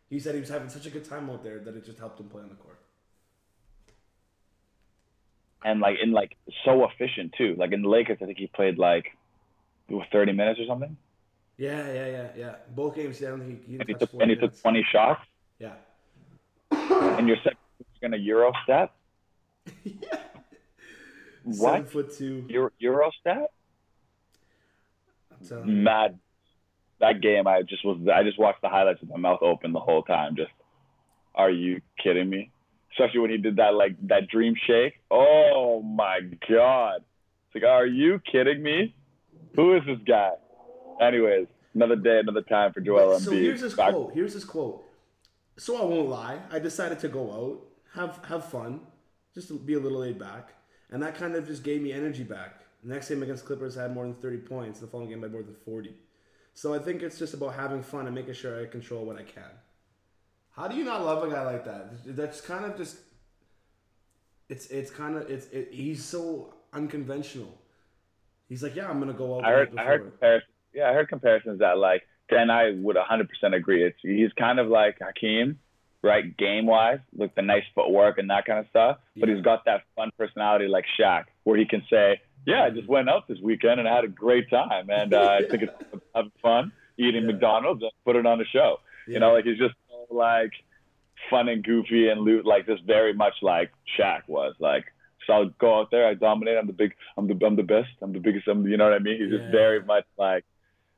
He 0.08 0.18
said 0.18 0.34
he 0.34 0.40
was 0.40 0.48
having 0.48 0.70
such 0.70 0.86
a 0.86 0.90
good 0.90 1.04
time 1.04 1.28
out 1.30 1.44
there 1.44 1.58
that 1.60 1.76
it 1.76 1.84
just 1.84 1.98
helped 1.98 2.18
him 2.18 2.28
play 2.28 2.42
on 2.42 2.48
the 2.48 2.54
court. 2.56 2.78
and 5.62 5.80
like 5.80 5.96
in 6.02 6.10
like 6.12 6.36
so 6.64 6.88
efficient 6.88 7.34
too. 7.36 7.54
Like 7.58 7.72
in 7.72 7.82
the 7.82 7.88
Lakers, 7.88 8.18
I 8.22 8.24
think 8.24 8.38
he 8.38 8.46
played 8.46 8.78
like 8.78 9.14
30 10.10 10.32
minutes 10.32 10.58
or 10.58 10.66
something, 10.66 10.96
Yeah, 11.58 11.92
yeah, 11.92 12.06
yeah, 12.06 12.28
yeah. 12.36 12.54
Both 12.74 12.94
games, 12.96 13.20
yeah, 13.20 13.28
I 13.28 13.30
don't 13.32 13.40
think 13.40 13.66
he, 13.66 13.72
he 13.72 13.78
and 13.78 13.88
he 13.88 13.94
took 13.94 14.10
40 14.10 14.22
and 14.22 14.30
he 14.30 14.36
took 14.36 14.58
20 14.58 14.86
shots. 14.90 15.20
Yeah. 15.58 15.74
And 16.70 17.28
you're 17.28 17.36
second 17.44 17.58
going 18.00 18.12
to 18.12 18.18
Euro 18.18 18.52
step? 18.64 18.94
yeah. 19.84 20.16
Seven 21.50 21.58
What? 21.82 21.90
foot 21.90 22.12
two. 22.16 22.44
Euro, 22.48 22.70
Euro 22.78 23.10
step? 23.20 23.52
I'm 25.32 25.46
telling 25.46 25.68
you. 25.68 25.74
Mad. 25.76 26.18
That 27.00 27.22
game, 27.22 27.46
I 27.46 27.62
just 27.62 27.84
was. 27.84 27.98
I 28.14 28.22
just 28.22 28.38
watched 28.38 28.60
the 28.60 28.68
highlights 28.68 29.00
with 29.00 29.08
my 29.10 29.16
mouth 29.16 29.40
open 29.42 29.72
the 29.72 29.80
whole 29.80 30.02
time. 30.02 30.36
Just, 30.36 30.50
are 31.34 31.50
you 31.50 31.80
kidding 32.02 32.28
me? 32.28 32.50
Especially 32.92 33.20
when 33.20 33.30
he 33.30 33.38
did 33.38 33.56
that 33.56 33.74
like 33.74 33.96
that 34.08 34.28
dream 34.28 34.54
shake. 34.66 35.00
Oh 35.10 35.80
my 35.82 36.20
god! 36.46 36.96
It's 37.46 37.54
like, 37.54 37.64
are 37.64 37.86
you 37.86 38.20
kidding 38.30 38.62
me? 38.62 38.94
Who 39.56 39.76
is 39.76 39.82
this 39.86 39.98
guy? 40.06 40.32
Anyways, 41.00 41.46
another 41.74 41.96
day, 41.96 42.18
another 42.18 42.42
time 42.42 42.74
for 42.74 42.80
Joel 42.82 43.18
so 43.18 43.30
Embiid. 43.30 43.40
here's 43.40 43.60
his 43.62 43.72
Back- 43.74 43.92
quote. 43.92 44.12
Here's 44.12 44.34
his 44.34 44.44
quote. 44.44 44.84
So 45.56 45.78
I 45.80 45.84
won't 45.86 46.08
lie. 46.10 46.38
I 46.52 46.58
decided 46.58 46.98
to 47.00 47.08
go 47.08 47.32
out, 47.32 47.60
have 47.94 48.22
have 48.28 48.44
fun, 48.50 48.80
just 49.34 49.48
to 49.48 49.58
be 49.58 49.72
a 49.72 49.80
little 49.80 50.00
laid 50.00 50.18
back, 50.18 50.52
and 50.90 51.02
that 51.02 51.14
kind 51.14 51.34
of 51.34 51.46
just 51.46 51.62
gave 51.62 51.82
me 51.82 51.92
energy 51.92 52.24
back. 52.24 52.60
The 52.82 52.92
next 52.92 53.08
game 53.08 53.22
against 53.22 53.44
Clippers, 53.44 53.76
I 53.76 53.82
had 53.82 53.94
more 53.94 54.04
than 54.04 54.14
30 54.14 54.38
points. 54.38 54.80
The 54.80 54.86
following 54.86 55.10
game, 55.10 55.20
I 55.20 55.26
had 55.26 55.32
more 55.32 55.42
than 55.42 55.54
40. 55.54 55.94
So 56.54 56.74
I 56.74 56.78
think 56.78 57.02
it's 57.02 57.18
just 57.18 57.34
about 57.34 57.54
having 57.54 57.82
fun 57.82 58.06
and 58.06 58.14
making 58.14 58.34
sure 58.34 58.60
I 58.60 58.66
control 58.66 59.04
what 59.04 59.16
I 59.16 59.22
can. 59.22 59.50
How 60.52 60.68
do 60.68 60.76
you 60.76 60.84
not 60.84 61.04
love 61.04 61.22
a 61.22 61.30
guy 61.30 61.42
like 61.42 61.64
that? 61.64 62.16
That's 62.16 62.40
kind 62.40 62.64
of 62.64 62.76
just. 62.76 62.98
It's 64.48 64.66
it's 64.66 64.90
kind 64.90 65.16
of 65.16 65.30
it's 65.30 65.46
it, 65.46 65.68
he's 65.70 66.04
so 66.04 66.54
unconventional. 66.72 67.56
He's 68.48 68.62
like, 68.62 68.74
yeah, 68.74 68.90
I'm 68.90 68.98
gonna 68.98 69.12
go 69.12 69.38
out. 69.38 69.44
I 69.44 69.50
the 69.50 69.56
heard, 69.56 69.74
night 69.74 69.82
I 69.82 69.86
heard 69.86 70.10
comparisons. 70.10 70.52
Yeah, 70.74 70.90
I 70.90 70.92
heard 70.92 71.08
comparisons 71.08 71.58
that 71.60 71.78
like, 71.78 72.02
and 72.30 72.50
I 72.50 72.72
would 72.72 72.96
100% 72.96 73.54
agree. 73.54 73.84
It's 73.84 73.98
he's 74.02 74.32
kind 74.38 74.58
of 74.58 74.66
like 74.66 74.98
Hakeem, 75.00 75.58
right? 76.02 76.36
Game 76.36 76.66
wise, 76.66 76.98
with 77.14 77.34
the 77.34 77.42
nice 77.42 77.64
footwork 77.74 78.18
and 78.18 78.30
that 78.30 78.44
kind 78.46 78.58
of 78.58 78.66
stuff. 78.70 78.98
But 79.16 79.28
he's 79.28 79.42
got 79.42 79.64
that 79.66 79.82
fun 79.96 80.10
personality 80.18 80.66
like 80.68 80.84
Shaq, 80.98 81.24
where 81.44 81.56
he 81.58 81.64
can 81.66 81.82
say, 81.90 82.20
"Yeah, 82.46 82.64
I 82.64 82.70
just 82.70 82.88
went 82.88 83.08
out 83.10 83.28
this 83.28 83.38
weekend 83.42 83.80
and 83.80 83.88
I 83.88 83.94
had 83.94 84.04
a 84.04 84.08
great 84.08 84.48
time, 84.50 84.88
and 84.90 85.12
uh, 85.14 85.38
I 85.40 85.48
think 85.50 85.62
it's 85.64 85.72
having 86.14 86.32
fun 86.42 86.72
eating 86.98 87.22
Yeah. 87.24 87.32
McDonald's 87.32 87.82
and 87.82 87.92
put 88.04 88.16
it 88.16 88.26
on 88.26 88.38
the 88.38 88.46
show." 88.46 88.80
You 89.06 89.18
know, 89.18 89.32
like 89.32 89.44
he's 89.44 89.58
just 89.58 89.74
so, 89.88 90.14
like 90.14 90.52
fun 91.28 91.48
and 91.48 91.62
goofy 91.64 92.08
and 92.08 92.20
loot, 92.22 92.46
like 92.46 92.66
just 92.66 92.82
very 92.84 93.12
much 93.12 93.34
like 93.42 93.70
Shaq 93.98 94.22
was. 94.28 94.54
Like, 94.58 94.84
so 95.26 95.32
I'll 95.34 95.48
go 95.60 95.78
out 95.80 95.90
there, 95.90 96.06
I 96.06 96.14
dominate. 96.14 96.56
I'm 96.58 96.66
the 96.66 96.72
big, 96.72 96.94
I'm 97.16 97.26
the, 97.26 97.38
I'm 97.44 97.56
the 97.56 97.62
best. 97.62 97.88
I'm 98.02 98.12
the 98.12 98.20
biggest. 98.20 98.46
I'm, 98.48 98.66
you 98.66 98.76
know 98.76 98.84
what 98.84 98.94
I 98.94 98.98
mean? 99.00 99.20
He's 99.20 99.30
Yeah. 99.32 99.38
just 99.38 99.50
very 99.52 99.82
much 99.84 100.04
like, 100.16 100.44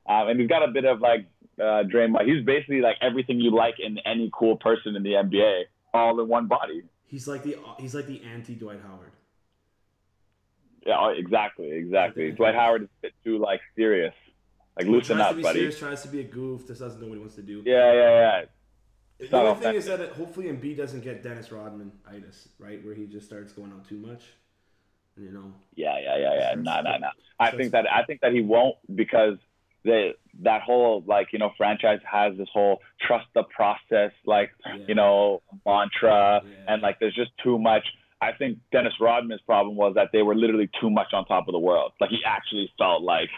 um, 0.07 0.29
and 0.29 0.41
he's 0.41 0.49
got 0.49 0.69
a 0.69 0.73
bit 0.73 0.85
of 0.85 1.01
like 1.01 1.27
uh, 1.59 1.85
Draymond. 1.85 2.27
He's 2.27 2.45
basically 2.45 2.81
like 2.81 2.97
everything 3.01 3.41
you 3.41 3.55
like 3.55 3.77
in 3.79 3.99
any 3.99 4.31
cool 4.33 4.57
person 4.57 4.97
in 4.97 5.03
the 5.03 5.13
NBA, 5.13 5.65
all 5.95 6.19
in 6.21 6.29
one 6.29 6.47
body. 6.47 6.83
He's 7.07 7.29
like 7.29 7.43
the 7.43 7.57
he's 7.79 7.95
like 7.95 8.07
the 8.07 8.23
anti 8.23 8.55
Dwight 8.55 8.81
Howard. 8.83 9.13
Yeah, 10.87 10.97
oh, 10.99 11.09
exactly, 11.09 11.71
exactly. 11.71 12.33
Dwight 12.33 12.55
Howard 12.55 12.83
is 12.83 12.89
a 12.99 13.03
bit 13.03 13.13
too 13.25 13.39
like 13.39 13.61
serious. 13.77 14.15
Like 14.77 14.87
loosen 14.87 15.17
tries 15.17 15.27
up, 15.27 15.31
to 15.33 15.37
be 15.37 15.43
buddy. 15.43 15.59
serious, 15.61 15.79
tries 15.79 16.03
to 16.03 16.09
be 16.09 16.21
a 16.21 16.25
goof, 16.25 16.67
just 16.67 16.81
doesn't 16.81 17.01
know 17.01 17.07
what 17.07 17.15
he 17.15 17.21
wants 17.21 17.35
to 17.37 17.43
do. 17.43 17.63
Yeah, 17.65 17.93
yeah, 17.93 18.43
yeah. 19.21 19.29
The 19.29 19.37
only 19.37 19.61
thing 19.61 19.75
is 19.77 19.87
that 19.87 20.01
it, 20.01 20.13
hopefully 20.13 20.47
Embiid 20.47 20.79
doesn't 20.79 21.05
get 21.05 21.23
Dennis 21.23 21.53
Rodman 21.53 21.93
itis, 22.11 22.49
right? 22.59 22.85
Where 22.85 22.95
he 22.95 23.07
just 23.07 23.27
starts 23.27 23.53
going 23.53 23.71
out 23.71 23.87
too 23.87 23.99
much. 23.99 24.23
You 25.17 25.31
know. 25.31 25.53
Yeah, 25.75 25.99
yeah, 26.01 26.17
yeah, 26.17 26.35
yeah. 26.35 26.55
No, 26.57 26.81
no, 26.81 26.97
no. 26.97 27.09
I 27.39 27.51
think 27.51 27.73
that 27.73 27.85
I 27.93 28.05
think 28.05 28.23
that 28.23 28.33
he 28.33 28.41
won't 28.41 28.77
because 28.97 29.37
the 29.85 30.13
that 30.43 30.63
whole 30.63 31.03
like 31.07 31.29
you 31.33 31.39
know 31.39 31.51
franchise 31.57 32.01
has 32.11 32.37
this 32.39 32.49
whole 32.53 32.81
trust 33.07 33.27
the 33.35 33.43
process 33.45 34.13
like 34.27 34.51
Yeah. 34.65 34.85
you 34.89 34.95
know 34.95 35.43
mantra 35.67 36.43
Yeah. 36.45 36.51
and 36.69 36.83
like 36.83 36.99
there's 37.01 37.15
just 37.15 37.31
too 37.43 37.59
much. 37.59 37.85
I 38.21 38.31
think 38.33 38.59
Dennis 38.71 38.93
Rodman's 39.01 39.41
problem 39.41 39.75
was 39.75 39.95
that 39.97 40.11
they 40.13 40.23
were 40.23 40.37
literally 40.37 40.71
too 40.81 40.89
much 40.91 41.09
on 41.13 41.25
top 41.25 41.49
of 41.49 41.53
the 41.53 41.59
world. 41.59 41.91
Like 42.01 42.11
he 42.11 42.21
actually 42.25 42.71
felt 42.79 43.03
like 43.03 43.29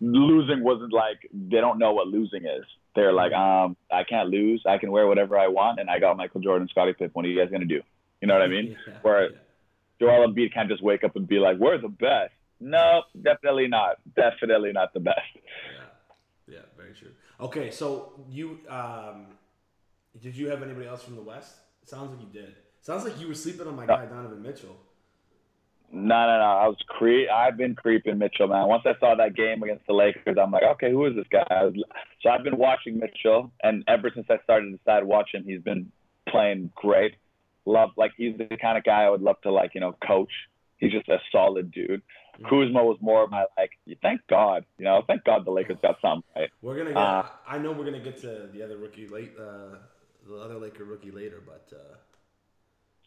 losing 0.00 0.62
wasn't 0.62 0.92
like 0.92 1.18
they 1.32 1.58
don't 1.60 1.78
know 1.78 1.92
what 1.92 2.06
losing 2.08 2.44
is. 2.44 2.64
They're 2.94 3.12
like, 3.12 3.32
um, 3.32 3.76
I 3.90 4.04
can't 4.04 4.28
lose. 4.28 4.62
I 4.66 4.78
can 4.78 4.92
wear 4.92 5.06
whatever 5.08 5.36
I 5.36 5.48
want, 5.48 5.80
and 5.80 5.90
I 5.90 5.98
got 5.98 6.16
Michael 6.16 6.40
Jordan, 6.40 6.68
Scottie 6.70 6.92
Pippen. 6.92 7.10
What 7.12 7.24
are 7.24 7.28
you 7.28 7.38
guys 7.40 7.50
gonna 7.50 7.64
do? 7.64 7.80
You 8.20 8.28
know 8.28 8.34
what 8.34 8.42
I 8.42 8.46
mean? 8.48 8.76
Yeah, 8.88 8.94
Where. 9.02 9.30
Joel 10.00 10.26
Embiid 10.28 10.52
can't 10.52 10.68
just 10.68 10.82
wake 10.82 11.04
up 11.04 11.14
and 11.16 11.26
be 11.26 11.38
like, 11.38 11.56
"We're 11.58 11.78
the 11.80 11.88
best." 11.88 12.32
No, 12.60 13.02
definitely 13.20 13.68
not. 13.68 13.96
Definitely 14.14 14.72
not 14.72 14.94
the 14.94 15.00
best. 15.00 15.18
Yeah, 16.46 16.54
yeah, 16.54 16.60
very 16.76 16.94
true. 16.94 17.10
Okay, 17.40 17.70
so 17.70 18.12
you 18.30 18.58
um, 18.68 19.26
did 20.20 20.36
you 20.36 20.48
have 20.48 20.62
anybody 20.62 20.86
else 20.86 21.02
from 21.02 21.16
the 21.16 21.22
West? 21.22 21.56
Sounds 21.84 22.10
like 22.10 22.20
you 22.20 22.32
did. 22.32 22.54
Sounds 22.80 23.04
like 23.04 23.18
you 23.18 23.28
were 23.28 23.34
sleeping 23.34 23.66
on 23.66 23.76
my 23.76 23.86
guy 23.86 24.06
Donovan 24.06 24.42
Mitchell. 24.42 24.76
No, 25.92 26.26
no, 26.26 26.38
no. 26.38 26.44
I 26.44 26.66
was 26.66 26.76
cre- 26.88 27.30
I've 27.32 27.56
been 27.56 27.74
creeping 27.74 28.18
Mitchell, 28.18 28.48
man. 28.48 28.66
Once 28.66 28.82
I 28.84 28.98
saw 28.98 29.14
that 29.14 29.36
game 29.36 29.62
against 29.62 29.86
the 29.86 29.92
Lakers, 29.92 30.36
I'm 30.40 30.50
like, 30.50 30.64
okay, 30.72 30.90
who 30.90 31.06
is 31.06 31.14
this 31.14 31.26
guy? 31.30 31.44
Was, 31.50 31.74
so 32.20 32.30
I've 32.30 32.42
been 32.42 32.58
watching 32.58 32.98
Mitchell, 32.98 33.52
and 33.62 33.84
ever 33.86 34.10
since 34.12 34.26
I 34.28 34.38
started 34.42 34.70
to 34.70 34.76
decide 34.76 35.00
to 35.00 35.06
watch 35.06 35.30
him, 35.32 35.44
he's 35.46 35.60
been 35.60 35.92
playing 36.28 36.70
great. 36.74 37.14
Love, 37.64 37.90
like 37.96 38.12
he's 38.16 38.36
the 38.36 38.56
kind 38.60 38.76
of 38.76 38.84
guy 38.84 39.04
I 39.04 39.10
would 39.10 39.22
love 39.22 39.40
to 39.42 39.52
like, 39.52 39.74
you 39.74 39.80
know, 39.80 39.96
coach. 40.06 40.32
He's 40.78 40.92
just 40.92 41.08
a 41.08 41.18
solid 41.30 41.70
dude. 41.70 42.02
Kuzma 42.42 42.84
was 42.84 42.98
more 43.00 43.22
of 43.22 43.30
my 43.30 43.44
like, 43.56 43.70
thank 44.02 44.20
God, 44.28 44.64
you 44.78 44.84
know, 44.84 45.02
thank 45.06 45.24
God 45.24 45.44
the 45.44 45.50
Lakers 45.50 45.78
got 45.82 45.96
something 46.00 46.24
right. 46.34 46.50
We're 46.62 46.76
gonna 46.76 46.90
get. 46.90 46.96
Uh, 46.96 47.24
I 47.46 47.58
know 47.58 47.72
we're 47.72 47.84
gonna 47.84 48.00
get 48.00 48.20
to 48.22 48.48
the 48.52 48.62
other 48.62 48.76
rookie 48.76 49.06
late. 49.06 49.32
Uh, 49.38 49.76
the 50.26 50.36
other 50.36 50.58
Laker 50.58 50.84
rookie 50.84 51.10
later, 51.10 51.42
but 51.44 51.68
uh, 51.76 51.96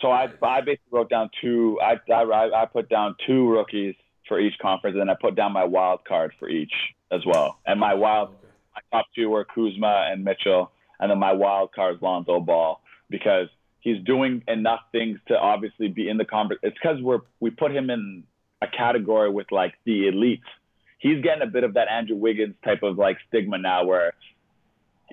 So 0.02 0.12
I 0.12 0.30
I 0.42 0.62
basically 0.62 0.92
wrote 0.92 1.10
down 1.10 1.30
two. 1.42 1.80
I 1.82 2.00
I 2.12 2.62
I 2.62 2.66
put 2.66 2.90
down 2.90 3.16
two 3.26 3.50
rookies 3.50 3.96
for 4.28 4.40
each 4.40 4.58
conference, 4.62 4.94
and 4.94 5.02
then 5.02 5.10
I 5.10 5.16
put 5.20 5.36
down 5.36 5.54
my 5.54 5.64
wild 5.64 6.06
card 6.06 6.34
for 6.40 6.50
each 6.50 6.74
as 7.12 7.22
well. 7.26 7.60
And 7.66 7.80
my 7.80 7.94
wild, 7.94 8.30
okay. 8.30 8.48
my 8.76 8.98
top 8.98 9.08
two 9.16 9.30
were 9.30 9.46
Kuzma 9.46 10.10
and 10.12 10.24
Mitchell, 10.24 10.72
and 11.00 11.10
then 11.10 11.18
my 11.18 11.32
wild 11.32 11.72
card 11.74 11.96
is 11.96 12.02
Lonzo 12.02 12.40
Ball 12.40 12.82
because 13.10 13.48
he's 13.80 14.04
doing 14.04 14.44
enough 14.48 14.82
things 14.92 15.20
to 15.30 15.38
obviously 15.38 15.88
be 15.88 16.10
in 16.10 16.18
the 16.18 16.26
conference. 16.26 16.62
It's 16.64 16.78
because 16.82 17.02
we're 17.02 17.22
we 17.40 17.50
put 17.50 17.72
him 17.72 17.90
in 17.90 18.24
a 18.62 18.68
category 18.68 19.30
with 19.30 19.52
like 19.52 19.74
the 19.86 20.10
elites. 20.12 20.42
He's 21.00 21.22
getting 21.22 21.44
a 21.44 21.52
bit 21.52 21.64
of 21.64 21.76
that 21.76 21.88
Andrew 21.90 22.16
Wiggins 22.16 22.56
type 22.64 22.84
of 22.84 22.98
like 22.98 23.18
stigma 23.28 23.58
now, 23.58 23.86
where 23.86 24.14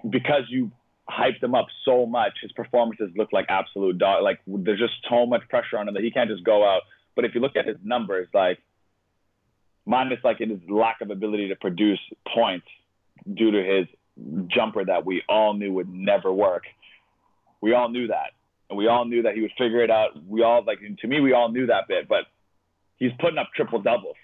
because 0.09 0.45
you 0.49 0.71
hyped 1.09 1.43
him 1.43 1.55
up 1.55 1.67
so 1.85 2.07
much, 2.07 2.33
his 2.41 2.53
performances 2.53 3.11
look 3.17 3.33
like 3.33 3.47
absolute 3.49 3.99
dog. 3.99 4.23
Like 4.23 4.41
there's 4.47 4.79
just 4.79 4.95
so 5.09 5.27
much 5.27 5.43
pressure 5.49 5.79
on 5.79 5.89
him 5.89 5.95
that 5.95 6.03
he 6.03 6.11
can't 6.11 6.31
just 6.31 6.45
go 6.45 6.65
out. 6.67 6.83
But 7.15 7.25
if 7.25 7.35
you 7.35 7.41
look 7.41 7.57
at 7.57 7.67
his 7.67 7.77
numbers, 7.85 8.29
like 8.33 8.59
minus 9.87 10.19
like 10.25 10.39
his 10.39 10.59
lack 10.69 11.01
of 11.01 11.11
ability 11.11 11.49
to 11.49 11.57
produce 11.57 12.01
points 12.35 12.67
due 13.33 13.51
to 13.51 13.63
his 13.63 13.87
jumper 14.49 14.85
that 14.85 15.05
we 15.05 15.23
all 15.29 15.55
knew 15.55 15.73
would 15.73 15.93
never 15.93 16.33
work. 16.33 16.65
We 17.61 17.75
all 17.75 17.89
knew 17.89 18.09
that, 18.09 18.33
and 18.69 18.79
we 18.79 18.89
all 18.89 19.05
knew 19.05 19.23
that 19.23 19.35
he 19.35 19.41
would 19.41 19.53
figure 19.59 19.83
it 19.83 19.91
out. 19.91 20.11
We 20.27 20.43
all 20.43 20.65
like 20.65 20.81
to 21.01 21.07
me, 21.07 21.21
we 21.21 21.33
all 21.33 21.51
knew 21.51 21.67
that 21.67 21.89
bit, 21.89 22.09
but 22.09 22.25
he's 22.99 23.13
putting 23.21 23.39
up 23.39 23.49
triple 23.55 23.81
doubles 23.81 24.17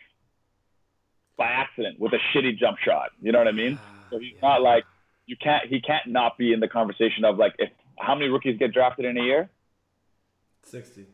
by 1.36 1.46
accident 1.48 1.98
with 1.98 2.12
a 2.12 2.18
shitty 2.34 2.58
jump 2.58 2.78
shot. 2.78 3.10
You 3.20 3.32
know 3.32 3.38
what 3.38 3.48
I 3.48 3.52
mean? 3.52 3.80
So 4.10 4.18
he's 4.18 4.34
Yeah. 4.34 4.48
not 4.48 4.62
like 4.62 4.84
you 5.26 5.36
can't 5.36 5.66
he 5.68 5.80
can't 5.80 6.06
not 6.06 6.36
be 6.38 6.52
in 6.52 6.60
the 6.60 6.68
conversation 6.68 7.24
of 7.24 7.36
like 7.38 7.54
if 7.58 7.70
how 7.98 8.14
many 8.14 8.28
rookies 8.28 8.58
get 8.58 8.72
drafted 8.72 9.04
in 9.04 9.16
a 9.16 9.22
year? 9.22 9.50
sixty. 10.62 11.06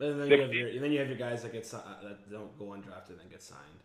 And 0.00 0.20
then, 0.20 0.28
you 0.28 0.40
have 0.40 0.52
your, 0.52 0.68
and 0.68 0.82
then 0.82 0.92
you 0.92 0.98
have 0.98 1.08
your 1.08 1.16
guys 1.16 1.42
that 1.44 1.52
get 1.52 1.72
uh, 1.72 1.80
that 2.02 2.30
don't 2.30 2.58
go 2.58 2.66
undrafted 2.66 3.10
and 3.10 3.20
then 3.20 3.28
get 3.30 3.42
signed. 3.42 3.80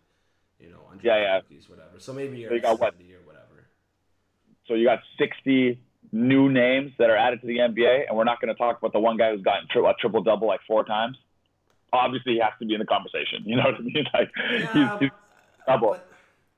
You 0.60 0.70
know, 0.72 0.80
undrafted 0.92 1.04
Yeah, 1.04 1.18
yeah. 1.22 1.36
rookies, 1.38 1.70
whatever. 1.70 2.00
So 2.00 2.14
maybe 2.14 2.38
you're 2.38 2.50
So 2.50 2.56
you 2.56 2.62
got 2.62 2.80
what? 2.80 2.94
or 2.96 3.26
whatever. 3.26 3.68
So 4.68 4.74
you 4.74 4.86
got 4.86 5.00
60 5.18 5.80
new 6.12 6.50
names 6.52 6.92
that 6.98 7.10
are 7.10 7.16
added 7.16 7.42
to 7.42 7.48
the 7.48 7.58
NBA, 7.58 8.06
and 8.08 8.18
we're 8.18 8.24
not 8.24 8.42
going 8.42 8.54
to 8.54 8.58
talk 8.58 8.78
about 8.80 8.92
the 8.92 9.00
one 9.00 9.18
guy 9.18 9.32
who's 9.32 9.42
gotten 9.44 9.68
tri- 9.72 9.90
a 9.90 9.94
triple 9.96 10.22
double 10.24 10.48
like 10.48 10.60
four 10.68 10.84
times. 10.84 11.18
Obviously, 11.92 12.34
he 12.34 12.40
has 12.40 12.52
to 12.60 12.66
be 12.66 12.74
in 12.74 12.80
the 12.80 12.86
conversation. 12.86 13.44
You 13.46 13.56
know 13.58 13.64
what 13.64 13.76
I 13.76 13.80
mean? 13.82 14.06
Like 14.14 14.30
Yeah, 14.36 14.98
he's, 15.00 15.00
he's 15.00 15.10
double. 15.68 15.90
but- 15.92 16.06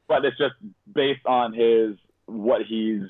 but 0.07 0.25
it's 0.25 0.37
just 0.37 0.55
based 0.93 1.25
on 1.25 1.53
his 1.53 1.95
what 2.25 2.63
he's 2.67 3.03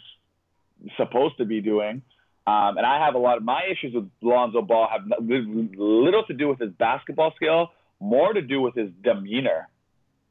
supposed 0.97 1.35
to 1.37 1.45
be 1.45 1.59
doing. 1.59 2.03
Um, 2.45 2.77
and 2.77 2.85
I 2.85 3.03
have 3.03 3.15
a 3.15 3.17
lot 3.17 3.37
of 3.37 3.43
my 3.43 3.61
issues 3.71 3.93
with 3.95 4.07
Lonzo 4.21 4.61
Ball 4.61 4.87
have 4.91 5.01
little 5.19 6.23
to 6.25 6.33
do 6.33 6.47
with 6.47 6.59
his 6.59 6.71
basketball 6.73 7.33
skill, 7.35 7.71
more 7.99 8.33
to 8.33 8.41
do 8.41 8.61
with 8.61 8.75
his 8.75 8.89
demeanor. 9.03 9.67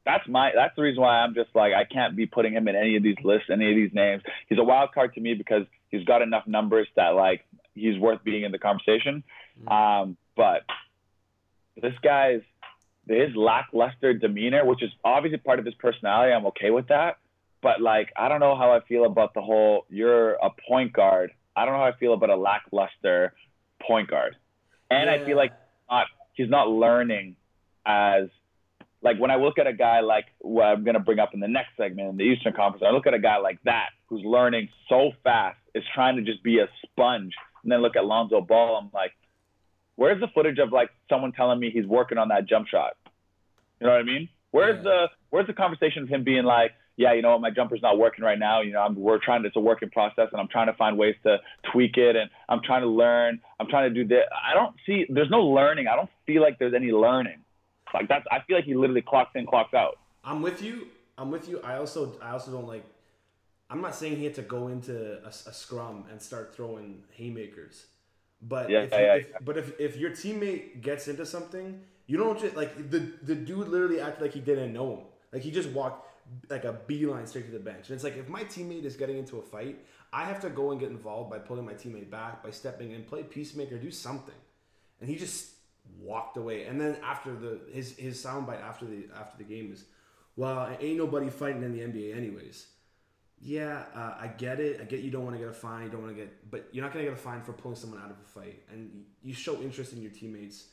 That's 0.05 0.27
my 0.29 0.51
that's 0.55 0.75
the 0.77 0.83
reason 0.83 1.03
why 1.03 1.19
I'm 1.21 1.35
just 1.35 1.51
like 1.55 1.73
I 1.73 1.85
can't 1.85 2.17
be 2.17 2.27
putting 2.27 2.53
him 2.53 2.69
in 2.69 2.77
any 2.77 2.97
of 2.97 3.03
these 3.03 3.17
lists, 3.23 3.49
any 3.53 3.69
of 3.69 3.77
these 3.77 3.93
names. 3.93 4.23
He's 4.49 4.59
a 4.59 4.65
wild 4.65 4.93
card 4.93 5.15
to 5.15 5.21
me 5.21 5.35
because 5.35 5.65
he's 5.91 6.05
got 6.05 6.23
enough 6.23 6.47
numbers 6.47 6.89
that 6.97 7.11
like 7.11 7.45
he's 7.75 7.99
worth 7.99 8.23
being 8.25 8.45
in 8.45 8.53
the 8.53 8.59
conversation. 8.59 9.23
Mm-hmm. 9.61 9.69
Um, 9.69 10.17
but 10.37 10.63
this 11.77 11.95
guy's 12.03 12.43
his 13.09 13.35
lackluster 13.35 14.15
demeanor, 14.15 14.65
which 14.65 14.83
is 14.83 14.91
obviously 15.05 15.39
part 15.39 15.59
of 15.59 15.65
his 15.65 15.75
personality, 15.75 16.33
I'm 16.33 16.47
okay 16.47 16.71
with 16.71 16.89
that. 16.89 17.19
But 17.63 17.81
like 17.81 18.13
I 18.17 18.29
don't 18.29 18.41
know 18.41 18.57
how 18.57 18.73
I 18.73 18.81
feel 18.81 19.05
about 19.05 19.35
the 19.35 19.43
whole 19.43 19.87
you're 19.89 20.33
a 20.35 20.51
point 20.69 20.93
guard. 20.93 21.33
I 21.57 21.65
don't 21.65 21.75
know 21.75 21.81
how 21.81 21.87
I 21.87 21.97
feel 21.99 22.15
about 22.15 22.31
a 22.31 22.37
lackluster 22.37 23.35
point 23.87 24.09
guard. 24.09 24.37
And 24.91 25.07
yeah. 25.07 25.23
I 25.23 25.25
feel 25.27 25.37
like 25.37 25.53
not, 25.91 26.07
he's 26.35 26.49
not 26.49 26.69
learning 26.69 27.37
as 27.85 28.29
like 29.03 29.19
when 29.19 29.31
I 29.31 29.37
look 29.37 29.59
at 29.59 29.67
a 29.67 29.73
guy 29.73 30.01
like 30.01 30.27
what 30.39 30.65
I'm 30.65 30.85
gonna 30.85 31.01
bring 31.01 31.19
up 31.19 31.35
in 31.35 31.41
the 31.41 31.49
next 31.49 31.77
segment 31.77 32.09
in 32.09 32.17
the 32.17 32.25
Eastern 32.25 32.53
Conference, 32.53 32.85
I 32.87 32.93
look 32.93 33.07
at 33.07 33.15
a 33.15 33.19
guy 33.19 33.39
like 33.39 33.59
that 33.65 33.91
who's 34.09 34.23
learning 34.25 34.69
so 34.89 35.13
fast, 35.23 35.59
is 35.75 35.85
trying 35.95 36.17
to 36.17 36.23
just 36.23 36.43
be 36.43 36.59
a 36.59 36.69
sponge, 36.83 37.33
and 37.63 37.73
then 37.73 37.81
look 37.81 37.97
at 37.97 38.05
Lonzo 38.05 38.41
Ball. 38.41 38.77
I'm 38.77 38.91
like, 38.93 39.13
where's 40.01 40.19
the 40.19 40.29
footage 40.29 40.59
of 40.59 40.73
like 40.73 40.89
someone 41.11 41.31
telling 41.31 41.61
me 41.61 41.71
he's 41.71 41.85
working 41.85 42.17
on 42.17 42.29
that 42.29 42.49
jump 42.49 42.67
shot? 42.69 42.93
You 43.81 43.87
know 43.87 43.93
what 43.93 44.01
I 44.01 44.05
mean? 44.05 44.31
Where's 44.51 44.77
yeah. 44.77 44.83
the 44.83 45.07
where's 45.29 45.47
the 45.47 45.53
conversation 45.53 46.05
of 46.05 46.09
him 46.09 46.25
being 46.25 46.45
like, 46.45 46.71
yeah, 46.97 47.13
you 47.13 47.21
know 47.21 47.33
what, 47.33 47.43
my 47.43 47.51
jumper's 47.51 47.83
not 47.83 47.99
working 47.99 48.25
right 48.25 48.39
now. 48.39 48.63
You 48.63 48.73
know, 48.73 48.81
I'm, 48.81 48.97
we're 48.97 49.19
trying. 49.19 49.45
It's 49.45 49.57
a 49.57 49.61
working 49.61 49.91
process, 49.91 50.29
and 50.33 50.41
I'm 50.41 50.49
trying 50.49 50.69
to 50.69 50.73
find 50.73 50.97
ways 50.97 51.17
to 51.25 51.37
tweak 51.71 51.99
it, 51.99 52.17
and 52.17 52.31
I'm 52.49 52.61
trying 52.65 52.81
to 52.81 52.89
learn. 52.89 53.41
I'm 53.61 53.69
trying 53.69 53.93
to 53.93 53.95
do 53.95 54.09
this. 54.09 54.25
I 54.51 54.55
don't 54.55 54.75
see. 54.87 55.05
There's 55.11 55.31
no 55.31 55.43
learning. 55.43 55.87
I 55.87 55.97
don't 55.97 56.11
feel 56.27 56.41
like 56.41 56.59
there's 56.59 56.75
any 56.75 56.93
learning. 56.93 57.45
Like 57.93 58.09
that's. 58.09 58.25
I 58.33 58.39
feel 58.47 58.57
like 58.57 58.65
he 58.65 58.75
literally 58.75 59.03
clocks 59.03 59.33
in, 59.35 59.47
clocks 59.47 59.75
out. 59.75 59.99
I'm 60.25 60.41
with 60.41 60.63
you. 60.63 60.89
I'm 61.19 61.31
with 61.31 61.47
you. 61.47 61.61
I 61.63 61.77
also. 61.77 62.15
I 62.23 62.31
also 62.31 62.51
don't 62.53 62.67
like. 62.67 62.85
I'm 63.69 63.83
not 63.83 63.95
saying 63.95 64.17
he 64.17 64.25
had 64.25 64.35
to 64.35 64.43
go 64.43 64.69
into 64.69 65.19
a, 65.25 65.29
a 65.29 65.53
scrum 65.53 66.07
and 66.11 66.21
start 66.21 66.55
throwing 66.55 67.03
haymakers, 67.13 67.85
but 68.43 68.71
yeah, 68.71 68.83
if, 68.83 68.93
yeah, 68.93 69.15
if 69.15 69.29
yeah. 69.31 69.37
but 69.43 69.59
if 69.59 69.79
if 69.79 69.97
your 69.97 70.11
teammate 70.11 70.81
gets 70.81 71.09
into 71.09 71.27
something, 71.27 71.81
you 72.07 72.17
don't 72.17 72.39
just 72.41 72.57
like 72.57 72.91
the 72.91 73.13
the 73.23 73.35
dude 73.35 73.69
literally 73.69 74.01
acted 74.01 74.23
like 74.23 74.33
he 74.33 74.41
didn't 74.41 74.73
know 74.73 74.97
him. 74.97 75.05
Like 75.33 75.43
he 75.43 75.51
just 75.51 75.71
walked 75.71 76.09
like 76.49 76.65
a 76.65 76.73
beeline 76.73 77.27
straight 77.27 77.47
to 77.47 77.53
the 77.53 77.59
bench. 77.59 77.89
And 77.89 77.95
it's 77.95 78.05
like 78.05 78.17
if 78.17 78.29
my 78.29 78.45
teammate 78.45 78.85
is 78.85 78.97
getting 78.97 79.19
into 79.19 79.39
a 79.39 79.43
fight, 79.43 79.85
I 80.13 80.25
have 80.25 80.41
to 80.41 80.51
go 80.51 80.71
and 80.71 80.81
get 80.81 80.91
involved 80.91 81.31
by 81.31 81.39
pulling 81.39 81.67
my 81.67 81.75
teammate 81.75 82.11
back, 82.11 82.43
by 82.43 82.51
stepping 82.51 82.93
in, 82.93 83.05
play 83.05 83.23
peacemaker, 83.23 83.79
do 83.79 83.91
something. 83.91 84.35
And 85.01 85.09
he 85.09 85.17
just 85.17 85.51
walked 85.99 86.37
away. 86.37 86.65
And 86.65 86.81
then 86.81 86.97
after 87.03 87.35
the 87.35 87.61
his 87.73 87.97
his 87.97 88.23
soundbite 88.23 88.63
after 88.63 88.87
the 88.87 89.09
after 89.19 89.37
the 89.39 89.45
game 89.45 89.73
is, 89.73 89.85
well, 90.37 90.75
ain't 90.81 90.99
nobody 90.99 91.29
fighting 91.29 91.63
in 91.63 91.73
the 91.73 91.81
NBA 91.81 92.17
anyways. 92.17 92.67
Yeah, 93.41 93.85
uh, 93.95 94.15
I 94.21 94.27
get 94.37 94.61
it. 94.61 94.81
I 94.81 94.85
get 94.85 95.01
you 95.01 95.11
don't 95.11 95.25
want 95.25 95.35
to 95.35 95.41
get 95.41 95.49
a 95.49 95.53
fine, 95.53 95.85
you 95.85 95.91
don't 95.91 96.03
want 96.03 96.15
to 96.15 96.21
get, 96.23 96.51
but 96.51 96.69
you're 96.73 96.85
not 96.85 96.93
gonna 96.93 97.05
get 97.05 97.15
a 97.15 97.17
fine 97.17 97.41
for 97.41 97.53
pulling 97.53 97.77
someone 97.77 98.01
out 98.01 98.11
of 98.11 98.17
a 98.23 98.29
fight. 98.29 98.63
And 98.71 99.05
you 99.23 99.33
show 99.33 99.61
interest 99.63 99.95
in 99.95 100.03
your 100.03 100.11
teammates 100.11 100.67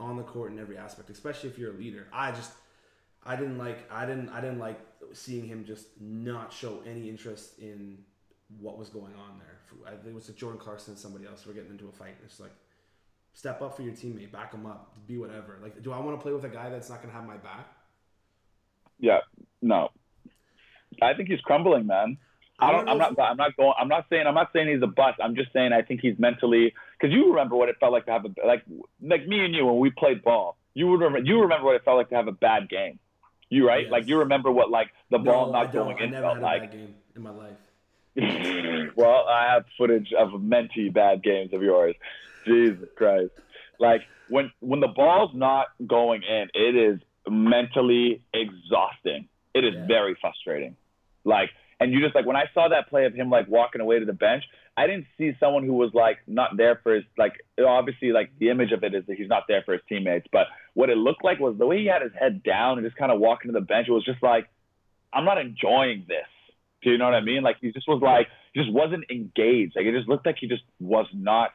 on 0.00 0.16
the 0.16 0.24
court 0.24 0.50
in 0.50 0.58
every 0.58 0.76
aspect, 0.76 1.10
especially 1.10 1.50
if 1.50 1.58
you're 1.58 1.72
a 1.72 1.76
leader. 1.76 2.08
I 2.12 2.32
just 2.32 2.52
I 3.24 3.36
didn't 3.36 3.58
like 3.58 3.90
I 3.90 4.04
didn't 4.04 4.30
I 4.30 4.40
didn't 4.40 4.58
like 4.58 4.80
seeing 5.12 5.46
him 5.46 5.64
just 5.64 5.86
not 6.00 6.52
show 6.52 6.80
any 6.86 7.08
interest 7.08 7.58
in 7.60 7.98
what 8.60 8.78
was 8.78 8.88
going 8.88 9.14
on 9.14 9.38
there. 9.38 9.58
I 9.86 9.90
think 9.90 10.06
it 10.06 10.14
was 10.14 10.26
Jordan 10.28 10.58
Clarkson 10.58 10.92
and 10.92 10.98
somebody 10.98 11.26
else. 11.26 11.46
We're 11.46 11.52
getting 11.52 11.70
into 11.70 11.88
a 11.88 11.92
fight. 11.92 12.16
It's 12.24 12.40
like 12.40 12.52
step 13.32 13.62
up 13.62 13.76
for 13.76 13.82
your 13.82 13.92
teammate, 13.92 14.32
back 14.32 14.52
him 14.52 14.66
up, 14.66 14.96
be 15.06 15.18
whatever. 15.18 15.58
Like, 15.62 15.82
do 15.82 15.92
I 15.92 15.98
want 16.00 16.18
to 16.18 16.22
play 16.22 16.32
with 16.32 16.44
a 16.44 16.48
guy 16.48 16.70
that's 16.70 16.88
not 16.90 17.02
going 17.02 17.10
to 17.10 17.16
have 17.16 17.26
my 17.26 17.36
back? 17.36 17.68
Yeah, 18.98 19.20
no. 19.62 19.90
I 21.02 21.14
think 21.14 21.28
he's 21.28 21.40
crumbling, 21.40 21.86
man. 21.86 22.18
I 22.60 22.72
don't. 22.72 22.88
I 22.88 22.92
am 22.92 22.98
not. 22.98 23.20
I'm 23.20 23.36
not 23.36 23.56
going. 23.56 23.72
I'm 23.78 23.88
not 23.88 24.06
saying. 24.10 24.26
I'm 24.26 24.34
not 24.34 24.50
saying 24.52 24.68
he's 24.68 24.82
a 24.82 24.88
bust. 24.88 25.18
I'm 25.22 25.36
just 25.36 25.52
saying 25.52 25.72
I 25.72 25.82
think 25.82 26.00
he's 26.00 26.18
mentally. 26.18 26.74
Because 26.98 27.14
you 27.14 27.30
remember 27.30 27.54
what 27.54 27.68
it 27.68 27.76
felt 27.78 27.92
like 27.92 28.06
to 28.06 28.12
have 28.12 28.24
a 28.24 28.46
like 28.46 28.64
like 29.00 29.26
me 29.28 29.44
and 29.44 29.54
you 29.54 29.66
when 29.66 29.78
we 29.78 29.90
played 29.90 30.22
ball. 30.22 30.56
You 30.74 30.88
would 30.88 31.00
remember. 31.00 31.28
You 31.28 31.42
remember 31.42 31.66
what 31.66 31.76
it 31.76 31.84
felt 31.84 31.98
like 31.98 32.08
to 32.08 32.16
have 32.16 32.26
a 32.26 32.32
bad 32.32 32.68
game. 32.68 32.98
You 33.48 33.66
right? 33.66 33.84
Yes. 33.84 33.92
Like 33.92 34.08
you 34.08 34.18
remember 34.18 34.50
what 34.50 34.70
like 34.70 34.88
the 35.10 35.18
ball 35.18 35.46
no, 35.46 35.52
not 35.52 35.72
going 35.72 35.98
in 35.98 36.10
felt 36.12 36.40
like. 36.40 36.72
game 36.72 36.94
in 37.14 37.22
my 37.22 37.30
life. 37.30 37.56
well, 38.96 39.26
I 39.28 39.52
have 39.52 39.64
footage 39.76 40.12
of 40.12 40.40
many 40.42 40.88
bad 40.88 41.22
games 41.22 41.52
of 41.52 41.62
yours. 41.62 41.94
Jesus 42.44 42.88
Christ! 42.96 43.30
Like 43.78 44.02
when 44.28 44.50
when 44.58 44.80
the 44.80 44.88
ball's 44.88 45.30
not 45.32 45.68
going 45.86 46.22
in, 46.24 46.48
it 46.54 46.74
is 46.74 47.00
mentally 47.28 48.22
exhausting. 48.34 49.28
It 49.54 49.64
is 49.64 49.74
yeah. 49.74 49.86
very 49.86 50.16
frustrating. 50.20 50.76
Like, 51.24 51.50
and 51.80 51.92
you 51.92 52.00
just 52.00 52.14
like 52.14 52.26
when 52.26 52.36
I 52.36 52.44
saw 52.54 52.68
that 52.68 52.88
play 52.88 53.04
of 53.06 53.14
him 53.14 53.30
like 53.30 53.48
walking 53.48 53.80
away 53.80 53.98
to 53.98 54.04
the 54.04 54.12
bench, 54.12 54.44
I 54.76 54.86
didn't 54.86 55.06
see 55.16 55.32
someone 55.40 55.64
who 55.64 55.74
was 55.74 55.90
like 55.94 56.18
not 56.26 56.56
there 56.56 56.80
for 56.82 56.94
his 56.94 57.04
like 57.16 57.34
obviously 57.64 58.12
like 58.12 58.30
the 58.38 58.50
image 58.50 58.72
of 58.72 58.84
it 58.84 58.94
is 58.94 59.04
that 59.06 59.16
he's 59.16 59.28
not 59.28 59.44
there 59.48 59.62
for 59.64 59.72
his 59.72 59.82
teammates, 59.88 60.26
but 60.32 60.46
what 60.74 60.90
it 60.90 60.96
looked 60.96 61.24
like 61.24 61.38
was 61.38 61.56
the 61.58 61.66
way 61.66 61.78
he 61.80 61.86
had 61.86 62.02
his 62.02 62.12
head 62.18 62.42
down 62.42 62.78
and 62.78 62.86
just 62.86 62.96
kind 62.96 63.12
of 63.12 63.20
walking 63.20 63.52
to 63.52 63.52
the 63.52 63.64
bench. 63.64 63.88
It 63.88 63.92
was 63.92 64.04
just 64.04 64.22
like 64.22 64.48
I'm 65.12 65.24
not 65.24 65.38
enjoying 65.38 66.04
this. 66.08 66.26
Do 66.82 66.90
you 66.90 66.98
know 66.98 67.06
what 67.06 67.14
I 67.14 67.20
mean? 67.20 67.42
Like 67.42 67.56
he 67.60 67.72
just 67.72 67.88
was 67.88 68.00
like 68.02 68.28
he 68.52 68.60
just 68.60 68.72
wasn't 68.72 69.04
engaged. 69.10 69.74
Like 69.76 69.86
it 69.86 69.92
just 69.96 70.08
looked 70.08 70.26
like 70.26 70.36
he 70.40 70.46
just 70.46 70.62
was 70.80 71.06
not. 71.12 71.50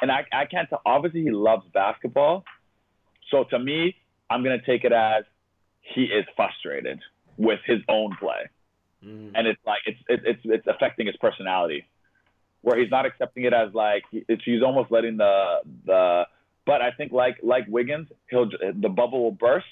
And 0.00 0.10
I 0.10 0.24
I 0.32 0.46
can't 0.46 0.68
tell. 0.68 0.82
Obviously 0.86 1.22
he 1.22 1.30
loves 1.30 1.64
basketball, 1.72 2.44
so 3.30 3.44
to 3.50 3.58
me 3.58 3.96
I'm 4.30 4.42
gonna 4.42 4.62
take 4.64 4.84
it 4.84 4.92
as 4.92 5.24
he 5.82 6.04
is 6.04 6.24
frustrated 6.36 7.00
with 7.36 7.60
his 7.66 7.78
own 7.88 8.16
play, 8.20 8.50
mm. 9.04 9.32
and 9.34 9.46
it's 9.46 9.60
like 9.66 9.80
it's 9.86 10.00
it's 10.08 10.40
it's 10.44 10.66
affecting 10.66 11.06
his 11.06 11.16
personality 11.16 11.86
where 12.62 12.78
he's 12.78 12.90
not 12.90 13.06
accepting 13.06 13.44
it 13.44 13.52
as 13.52 13.72
like 13.72 14.04
it's 14.12 14.42
he's 14.44 14.62
almost 14.62 14.90
letting 14.90 15.16
the 15.16 15.60
the 15.84 16.26
but 16.68 16.82
I 16.82 16.90
think 16.90 17.12
like 17.12 17.38
like 17.42 17.64
Wiggins, 17.66 18.08
he'll 18.28 18.50
the 18.50 18.90
bubble 18.90 19.22
will 19.22 19.32
burst, 19.32 19.66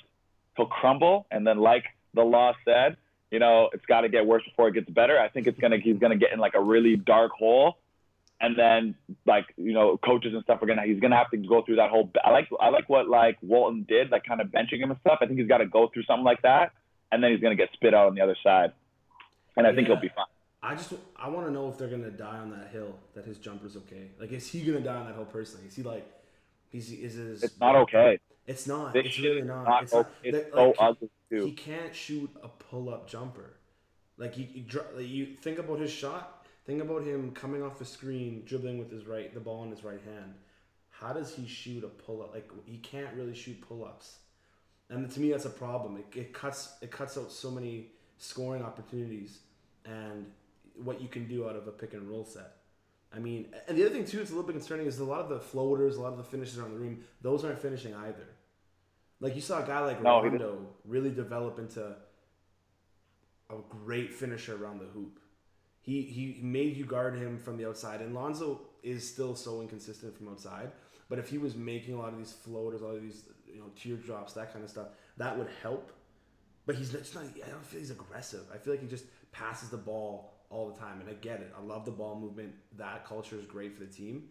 he'll 0.57 0.65
crumble, 0.65 1.27
and 1.31 1.47
then 1.47 1.59
like 1.59 1.85
the 2.15 2.23
law 2.23 2.55
said, 2.65 2.97
you 3.31 3.39
know, 3.39 3.69
it's 3.75 3.85
got 3.85 4.01
to 4.01 4.09
get 4.09 4.25
worse 4.27 4.43
before 4.45 4.69
it 4.69 4.73
gets 4.73 4.89
better. 4.89 5.21
I 5.21 5.29
think 5.29 5.47
it's 5.47 5.59
gonna 5.59 5.77
he's 5.77 5.99
gonna 5.99 6.17
get 6.17 6.33
in 6.33 6.39
like 6.39 6.55
a 6.55 6.63
really 6.63 6.97
dark 6.97 7.33
hole, 7.33 7.77
and 8.41 8.57
then 8.59 8.95
like 9.27 9.45
you 9.59 9.75
know 9.75 9.99
coaches 9.99 10.33
and 10.33 10.43
stuff 10.45 10.63
are 10.63 10.67
gonna 10.67 10.87
he's 10.87 10.99
gonna 10.99 11.19
have 11.19 11.31
to 11.33 11.37
go 11.37 11.61
through 11.61 11.77
that 11.77 11.91
whole. 11.91 12.11
I 12.25 12.31
like 12.31 12.49
I 12.59 12.71
like 12.71 12.89
what 12.89 13.09
like 13.11 13.37
Walton 13.43 13.85
did, 13.87 14.11
like 14.11 14.25
kind 14.25 14.41
of 14.41 14.47
benching 14.47 14.81
him 14.81 14.91
and 14.91 14.99
stuff. 15.01 15.19
I 15.21 15.27
think 15.27 15.39
he's 15.39 15.49
got 15.49 15.59
to 15.59 15.67
go 15.67 15.91
through 15.93 16.05
something 16.05 16.25
like 16.25 16.41
that, 16.43 16.73
and 17.13 17.23
then 17.23 17.31
he's 17.31 17.41
gonna 17.41 17.57
get 17.57 17.69
spit 17.75 17.93
out 17.93 18.07
on 18.07 18.15
the 18.15 18.23
other 18.23 18.37
side, 18.43 18.73
and 19.57 19.67
I 19.67 19.71
yeah. 19.71 19.77
think 19.77 19.89
he'll 19.89 20.01
be 20.01 20.09
fine. 20.09 20.27
I 20.63 20.75
just 20.75 20.93
I 21.17 21.29
want 21.29 21.47
to 21.47 21.53
know 21.53 21.69
if 21.69 21.79
they're 21.79 21.89
gonna 21.89 22.11
die 22.11 22.39
on 22.39 22.51
that 22.51 22.69
hill. 22.73 22.97
That 23.15 23.25
his 23.25 23.39
jumper's 23.39 23.77
okay. 23.77 24.11
Like, 24.19 24.33
is 24.33 24.49
he 24.49 24.63
gonna 24.63 24.81
die 24.81 24.97
on 24.97 25.07
that 25.07 25.15
hill 25.15 25.25
personally? 25.25 25.67
Is 25.69 25.77
he 25.77 25.83
like, 25.83 26.07
he's 26.71 26.91
is 26.91 27.15
his? 27.15 27.43
It's 27.43 27.61
not 27.61 27.77
okay. 27.77 28.19
It's 28.47 28.67
not. 28.67 28.93
This 28.93 29.07
it's 29.07 29.19
really 29.19 29.43
not. 29.43 29.65
not 29.65 29.83
it's, 29.85 29.93
okay. 29.93 30.09
not, 30.31 30.41
it's 30.41 30.53
so 30.53 30.67
like, 30.69 30.77
ugly 30.79 31.11
too. 31.31 31.47
He 31.47 31.53
can't 31.53 31.95
shoot 31.95 32.31
a 32.43 32.49
pull 32.49 32.93
up 32.93 33.09
jumper. 33.09 33.55
Like 34.17 34.35
he, 34.35 34.45
he 34.45 34.67
like 34.95 35.09
you 35.09 35.27
think 35.27 35.59
about 35.59 35.81
his 35.81 35.91
shot. 35.91 36.47
Think 36.65 36.83
about 36.83 37.05
him 37.05 37.31
coming 37.31 37.63
off 37.63 37.79
the 37.79 37.85
screen, 37.85 38.43
dribbling 38.45 38.79
with 38.79 38.91
his 38.91 39.07
right, 39.07 39.33
the 39.33 39.39
ball 39.39 39.63
in 39.63 39.71
his 39.71 39.85
right 39.85 40.01
hand. 40.05 40.35
How 40.91 41.13
does 41.13 41.33
he 41.33 41.47
shoot 41.47 41.85
a 41.85 41.89
pull 41.89 42.23
up? 42.23 42.35
Like 42.35 42.51
he 42.65 42.79
can't 42.79 43.15
really 43.15 43.35
shoot 43.35 43.61
pull 43.61 43.85
ups, 43.85 44.19
and 44.89 45.09
to 45.11 45.21
me 45.21 45.31
that's 45.31 45.45
a 45.45 45.51
problem. 45.51 45.97
It, 45.99 46.19
it 46.19 46.33
cuts 46.33 46.75
it 46.81 46.91
cuts 46.91 47.19
out 47.19 47.31
so 47.31 47.51
many 47.51 47.89
scoring 48.19 48.63
opportunities, 48.63 49.41
and 49.87 50.27
what 50.83 51.01
you 51.01 51.09
can 51.09 51.27
do 51.27 51.49
out 51.49 51.57
of 51.57 51.67
a 51.67 51.73
pick 51.73 51.95
and 51.95 52.09
roll 52.09 52.25
set. 52.25 52.57
I 53.15 53.19
mean, 53.19 53.47
and 53.69 53.79
the 53.79 53.85
other 53.85 53.95
thing 53.95 54.05
too, 54.05 54.21
it's 54.21 54.31
a 54.31 54.35
little 54.35 54.47
bit 54.47 54.55
concerning 54.55 54.87
is 54.87 54.99
a 54.99 55.05
lot 55.05 55.21
of 55.21 55.29
the 55.29 55.41
floaters, 55.41 55.97
a 55.97 56.01
lot 56.01 56.13
of 56.13 56.19
the 56.19 56.25
finishes 56.25 56.59
around 56.59 56.73
the 56.73 56.79
rim, 56.79 57.05
those 57.23 57.45
aren't 57.45 57.61
finishing 57.61 57.95
either. 57.95 58.27
Like 59.21 59.35
you 59.35 59.41
saw 59.41 59.63
a 59.63 59.67
guy 59.67 59.81
like 59.81 60.03
no, 60.03 60.23
Rondo 60.23 60.59
really 60.85 61.11
develop 61.11 61.59
into 61.59 61.95
a 63.49 63.55
great 63.71 64.13
finisher 64.13 64.63
around 64.63 64.81
the 64.81 64.87
hoop. 64.87 65.19
He 65.81 66.03
he 66.03 66.41
made 66.43 66.77
you 66.77 66.85
guard 66.85 67.17
him 67.17 67.39
from 67.39 67.57
the 67.57 67.67
outside, 67.67 68.03
and 68.03 68.15
Lonzo 68.15 68.61
is 68.83 69.09
still 69.09 69.35
so 69.35 69.63
inconsistent 69.63 70.17
from 70.17 70.29
outside. 70.29 70.73
But 71.09 71.19
if 71.19 71.29
he 71.29 71.39
was 71.39 71.55
making 71.55 71.95
a 71.95 71.99
lot 71.99 72.13
of 72.13 72.19
these 72.19 72.33
floaters, 72.33 72.83
all 72.83 72.97
of 72.97 73.03
these 73.03 73.23
you 73.47 73.61
know 73.61 73.71
teardrops, 73.81 74.35
that 74.35 74.53
kind 74.53 74.65
of 74.65 74.71
stuff, 74.71 74.89
that 75.17 75.39
would 75.39 75.49
help. 75.63 75.93
But 76.67 76.75
he's 76.75 76.93
not. 76.93 77.03
I 77.25 77.49
don't 77.49 77.65
feel 77.65 77.81
he's 77.81 77.91
aggressive. 77.91 78.43
I 78.53 78.59
feel 78.59 78.75
like 78.75 78.83
he 78.83 78.89
just 78.89 79.05
passes 79.39 79.69
the 79.71 79.77
ball 79.77 80.33
all 80.51 80.69
the 80.71 80.79
time, 80.79 81.01
and 81.01 81.09
I 81.09 81.15
get 81.15 81.41
it. 81.41 81.53
I 81.59 81.63
love 81.63 81.85
the 81.85 81.91
ball 81.91 82.19
movement. 82.19 82.53
That 82.77 83.07
culture 83.07 83.39
is 83.39 83.47
great 83.47 83.75
for 83.75 83.81
the 83.81 83.91
team. 83.91 84.25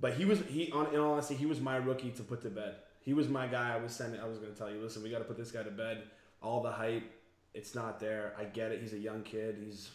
But 0.00 0.14
he 0.14 0.24
was 0.24 0.40
he 0.48 0.70
on 0.72 0.92
in 0.94 1.00
all 1.00 1.12
honesty, 1.12 1.34
he 1.34 1.46
was 1.46 1.60
my 1.60 1.76
rookie 1.76 2.10
to 2.10 2.22
put 2.22 2.42
to 2.42 2.50
bed. 2.50 2.76
He 3.00 3.14
was 3.14 3.28
my 3.28 3.46
guy. 3.46 3.74
I 3.74 3.78
was 3.78 3.92
sending. 3.92 4.20
I 4.20 4.26
was 4.26 4.38
going 4.38 4.52
to 4.52 4.58
tell 4.58 4.70
you, 4.70 4.80
listen, 4.80 5.02
we 5.02 5.10
got 5.10 5.18
to 5.18 5.24
put 5.24 5.36
this 5.36 5.50
guy 5.50 5.62
to 5.62 5.70
bed. 5.70 6.04
All 6.42 6.62
the 6.62 6.70
hype, 6.70 7.10
it's 7.54 7.74
not 7.74 7.98
there. 7.98 8.34
I 8.38 8.44
get 8.44 8.70
it. 8.70 8.80
He's 8.80 8.92
a 8.92 8.98
young 8.98 9.22
kid. 9.22 9.56
He's 9.64 9.90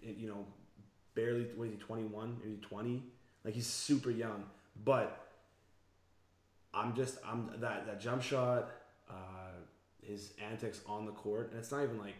you 0.00 0.28
know 0.28 0.46
barely 1.14 1.46
what 1.56 1.66
is 1.66 1.72
he 1.72 1.78
21 1.80 2.36
maybe 2.40 2.56
20 2.58 3.02
like 3.44 3.52
he's 3.52 3.66
super 3.66 4.12
young 4.12 4.44
but 4.84 5.26
i'm 6.72 6.94
just 6.94 7.18
i'm 7.26 7.50
that 7.58 7.84
that 7.84 8.00
jump 8.00 8.22
shot 8.22 8.70
uh 9.10 9.48
his 10.08 10.32
antics 10.50 10.80
on 10.86 11.04
the 11.04 11.12
court, 11.12 11.50
and 11.50 11.58
it's 11.58 11.70
not 11.70 11.82
even 11.84 11.98
like 11.98 12.16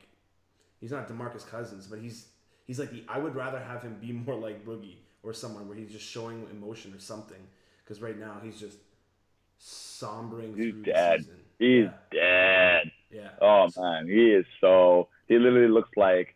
he's 0.80 0.90
not 0.90 1.08
Demarcus 1.08 1.46
Cousins, 1.46 1.86
but 1.86 1.98
he's 1.98 2.28
he's 2.66 2.78
like 2.78 2.90
the, 2.90 3.04
I 3.08 3.18
would 3.18 3.34
rather 3.34 3.58
have 3.58 3.82
him 3.82 3.96
be 4.00 4.12
more 4.26 4.34
like 4.34 4.64
Boogie 4.64 4.96
or 5.22 5.32
someone 5.32 5.68
where 5.68 5.76
he's 5.76 5.90
just 5.90 6.06
showing 6.06 6.46
emotion 6.50 6.94
or 6.94 6.98
something. 6.98 7.40
Because 7.84 8.02
right 8.02 8.18
now 8.18 8.36
he's 8.42 8.60
just 8.60 8.76
sombering 9.60 10.54
He's 10.56 10.72
through 10.72 10.82
dead. 10.82 11.20
the 11.20 11.24
season. 11.24 11.40
He's 11.58 11.84
yeah. 12.12 12.80
dead. 12.82 12.90
yeah. 13.10 13.28
Oh 13.40 13.68
man, 13.76 14.06
he 14.06 14.32
is 14.32 14.44
so. 14.60 15.08
He 15.26 15.38
literally 15.38 15.68
looks 15.68 15.90
like, 15.96 16.34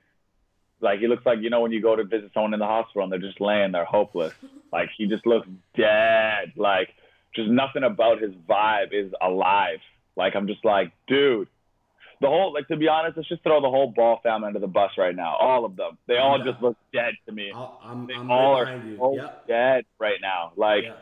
like 0.80 1.00
he 1.00 1.06
looks 1.08 1.24
like 1.24 1.40
you 1.40 1.50
know 1.50 1.60
when 1.60 1.72
you 1.72 1.80
go 1.82 1.94
to 1.94 2.04
visit 2.04 2.30
someone 2.34 2.54
in 2.54 2.60
the 2.60 2.66
hospital 2.66 3.02
and 3.04 3.12
they're 3.12 3.18
just 3.18 3.40
laying 3.40 3.72
there 3.72 3.84
hopeless. 3.84 4.32
like 4.72 4.88
he 4.96 5.06
just 5.06 5.26
looks 5.26 5.46
dead. 5.76 6.52
Like 6.56 6.88
just 7.34 7.48
nothing 7.50 7.84
about 7.84 8.20
his 8.20 8.32
vibe 8.48 8.92
is 8.92 9.12
alive. 9.20 9.78
Like 10.16 10.34
I'm 10.34 10.46
just 10.46 10.64
like, 10.64 10.92
dude. 11.06 11.48
The 12.22 12.28
whole 12.28 12.52
like 12.54 12.68
to 12.68 12.76
be 12.76 12.88
honest, 12.88 13.16
let's 13.16 13.28
just 13.28 13.42
throw 13.42 13.60
the 13.60 13.68
whole 13.68 13.90
ball 13.94 14.20
family 14.22 14.46
under 14.46 14.60
the 14.60 14.68
bus 14.68 14.92
right 14.96 15.14
now. 15.14 15.36
All 15.40 15.64
of 15.64 15.76
them. 15.76 15.98
They 16.06 16.18
all 16.18 16.38
just 16.38 16.62
look 16.62 16.76
dead 16.92 17.14
to 17.26 17.32
me. 17.32 17.50
I'll, 17.52 17.76
I'm, 17.82 18.06
They 18.06 18.14
I'm 18.14 18.30
all 18.30 18.62
right 18.62 18.76
are 18.76 18.96
so 18.96 19.14
Yep. 19.16 19.46
dead 19.48 19.84
right 19.98 20.20
now. 20.22 20.52
Like 20.56 20.84
Yeah. 20.84 20.92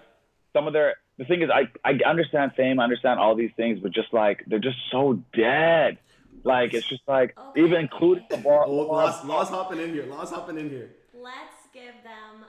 some 0.54 0.66
of 0.66 0.72
their 0.72 0.96
the 1.18 1.26
thing 1.26 1.42
is 1.42 1.50
I 1.50 1.68
I 1.84 1.92
understand 2.08 2.52
fame, 2.56 2.80
I 2.80 2.84
understand 2.84 3.20
all 3.20 3.36
these 3.36 3.52
things, 3.56 3.78
but 3.82 3.92
just 3.92 4.12
like 4.14 4.42
they're 4.46 4.58
just 4.58 4.78
so 4.90 5.22
dead. 5.36 5.98
Like 6.42 6.72
it's 6.72 6.88
just 6.88 7.02
like 7.06 7.36
Okay. 7.36 7.60
even 7.64 7.80
including 7.80 8.24
the 8.30 8.38
bar. 8.38 8.64
Oh, 8.66 8.72
Law's, 8.72 9.22
Law's 9.24 9.50
hopping 9.50 9.78
in 9.78 9.92
here. 9.92 10.06
Law's 10.06 10.30
hopping 10.30 10.56
in 10.58 10.70
here. 10.70 10.90
Let's 11.12 11.68
give 11.74 11.94
them 12.02 12.46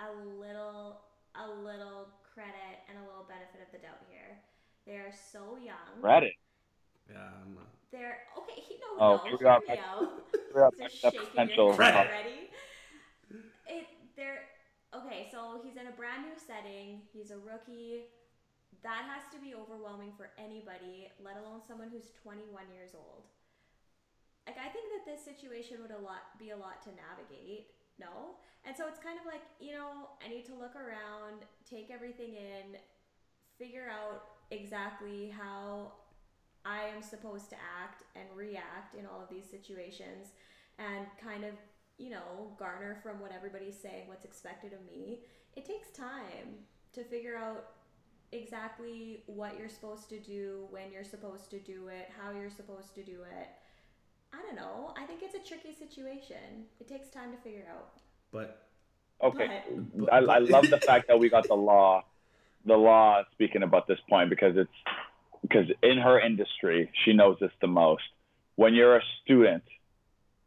a 0.00 0.10
little 0.40 0.98
a 1.36 1.48
little 1.48 2.08
credit 2.34 2.82
and 2.88 2.98
a 2.98 3.02
little 3.02 3.24
benefit 3.28 3.60
of 3.62 3.70
the 3.72 3.78
doubt 3.78 4.02
here. 4.10 4.40
They 4.86 4.96
are 4.96 5.12
so 5.32 5.56
young. 5.56 6.02
Reddit. 6.02 6.34
Yeah, 7.10 7.18
I'm 7.44 7.54
not. 7.54 7.68
They're 7.92 8.18
okay. 8.38 8.60
He 8.60 8.76
no 8.80 8.98
Oh, 8.98 9.16
no. 9.16 9.22
here 9.24 9.32
we 9.32 9.38
Hear 9.38 9.48
are. 9.48 9.60
me 9.68 9.78
out. 9.78 10.08
We're 10.54 10.64
up 10.64 10.74
Just 10.78 10.96
shaking 11.00 11.20
potential. 11.30 11.66
your 11.66 11.82
head 11.82 11.94
Credit. 11.94 12.10
already. 12.10 12.50
It 13.66 13.86
they're 14.16 14.42
okay. 14.96 15.28
So 15.30 15.60
he's 15.64 15.76
in 15.76 15.86
a 15.86 15.92
brand 15.96 16.22
new 16.24 16.36
setting. 16.36 17.02
He's 17.12 17.30
a 17.30 17.38
rookie. 17.38 18.08
That 18.82 19.04
has 19.06 19.22
to 19.32 19.38
be 19.38 19.54
overwhelming 19.54 20.12
for 20.16 20.30
anybody, 20.38 21.06
let 21.22 21.36
alone 21.36 21.60
someone 21.68 21.88
who's 21.92 22.10
21 22.22 22.64
years 22.74 22.90
old. 22.96 23.24
Like 24.46 24.56
I 24.58 24.68
think 24.72 24.90
that 24.90 25.04
this 25.06 25.22
situation 25.24 25.78
would 25.82 25.92
a 25.94 26.02
lot 26.02 26.34
be 26.38 26.50
a 26.50 26.56
lot 26.56 26.82
to 26.84 26.90
navigate. 26.96 27.70
No, 28.00 28.40
and 28.64 28.74
so 28.76 28.88
it's 28.88 28.98
kind 28.98 29.20
of 29.20 29.26
like 29.26 29.44
you 29.60 29.72
know 29.72 30.10
I 30.24 30.28
need 30.28 30.44
to 30.46 30.54
look 30.56 30.74
around, 30.74 31.44
take 31.68 31.90
everything 31.92 32.34
in, 32.34 32.76
figure 33.58 33.86
out 33.88 34.24
exactly 34.50 35.30
how 35.30 35.92
I 36.64 36.84
am 36.94 37.02
supposed 37.02 37.50
to 37.50 37.56
act 37.56 38.04
and 38.14 38.24
react 38.36 38.94
in 38.94 39.06
all 39.06 39.20
of 39.22 39.28
these 39.28 39.48
situations 39.48 40.28
and 40.78 41.06
kind 41.22 41.44
of, 41.44 41.52
you 41.98 42.10
know, 42.10 42.54
garner 42.58 42.98
from 43.02 43.20
what 43.20 43.32
everybody's 43.32 43.78
saying, 43.78 44.08
what's 44.08 44.24
expected 44.24 44.72
of 44.72 44.80
me. 44.86 45.20
It 45.56 45.64
takes 45.64 45.90
time 45.90 46.64
to 46.92 47.04
figure 47.04 47.36
out 47.36 47.66
exactly 48.32 49.22
what 49.26 49.58
you're 49.58 49.68
supposed 49.68 50.08
to 50.08 50.18
do, 50.18 50.66
when 50.70 50.90
you're 50.92 51.04
supposed 51.04 51.50
to 51.50 51.58
do 51.58 51.88
it, 51.88 52.10
how 52.18 52.30
you're 52.32 52.50
supposed 52.50 52.94
to 52.94 53.02
do 53.02 53.22
it. 53.22 53.48
I 54.32 54.40
don't 54.42 54.56
know. 54.56 54.94
I 54.96 55.04
think 55.04 55.20
it's 55.22 55.34
a 55.34 55.46
tricky 55.46 55.74
situation. 55.74 56.66
It 56.80 56.88
takes 56.88 57.10
time 57.10 57.32
to 57.32 57.38
figure 57.38 57.66
out. 57.70 57.92
But 58.32 58.68
Okay. 59.22 59.62
But- 59.94 60.12
I, 60.12 60.18
I 60.18 60.38
love 60.38 60.68
the 60.68 60.78
fact 60.78 61.08
that 61.08 61.18
we 61.18 61.28
got 61.28 61.46
the 61.46 61.54
law, 61.54 62.04
the 62.64 62.76
law 62.76 63.22
speaking 63.32 63.62
about 63.62 63.86
this 63.86 63.98
point 64.08 64.30
because 64.30 64.56
it's 64.56 64.70
because 65.42 65.66
in 65.82 65.98
her 65.98 66.20
industry 66.20 66.90
she 67.04 67.12
knows 67.12 67.36
this 67.40 67.50
the 67.60 67.66
most. 67.66 68.02
When 68.56 68.74
you're 68.74 68.96
a 68.96 69.02
student 69.22 69.64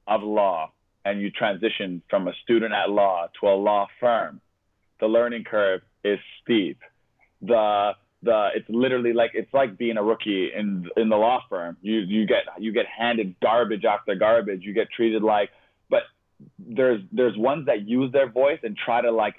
of 0.08 0.24
law 0.24 0.72
and 1.04 1.22
you 1.22 1.32
transition 1.32 2.02
from 2.10 2.28
a 2.28 2.34
student 2.44 2.74
at 2.74 2.90
law 2.90 3.28
to 3.40 3.48
a 3.48 3.56
law 3.56 3.88
firm, 4.00 4.42
the 5.00 5.08
learning 5.08 5.44
curve 5.44 5.82
is 6.04 6.20
steep. 6.42 6.80
The 7.42 7.92
the 8.24 8.50
it's 8.56 8.70
literally 8.70 9.14
like 9.14 9.32
it's 9.34 9.54
like 9.54 9.78
being 9.78 9.98
a 9.98 10.04
rookie 10.04 10.52
in 10.56 10.88
in 10.98 11.10
the 11.10 11.16
law 11.16 11.42
firm. 11.50 11.78
You 11.82 12.00
you 12.00 12.26
get 12.26 12.44
you 12.60 12.72
get 12.72 12.86
handed 12.86 13.36
garbage 13.42 13.86
after 13.86 14.16
garbage. 14.16 14.64
You 14.64 14.74
get 14.74 14.88
treated 14.96 15.22
like 15.22 15.50
but 15.90 16.04
there's 16.60 17.02
there's 17.12 17.38
ones 17.38 17.68
that 17.68 17.88
use 17.88 18.12
their 18.12 18.30
voice 18.30 18.60
and 18.64 18.76
try 18.76 19.02
to 19.02 19.12
like 19.12 19.36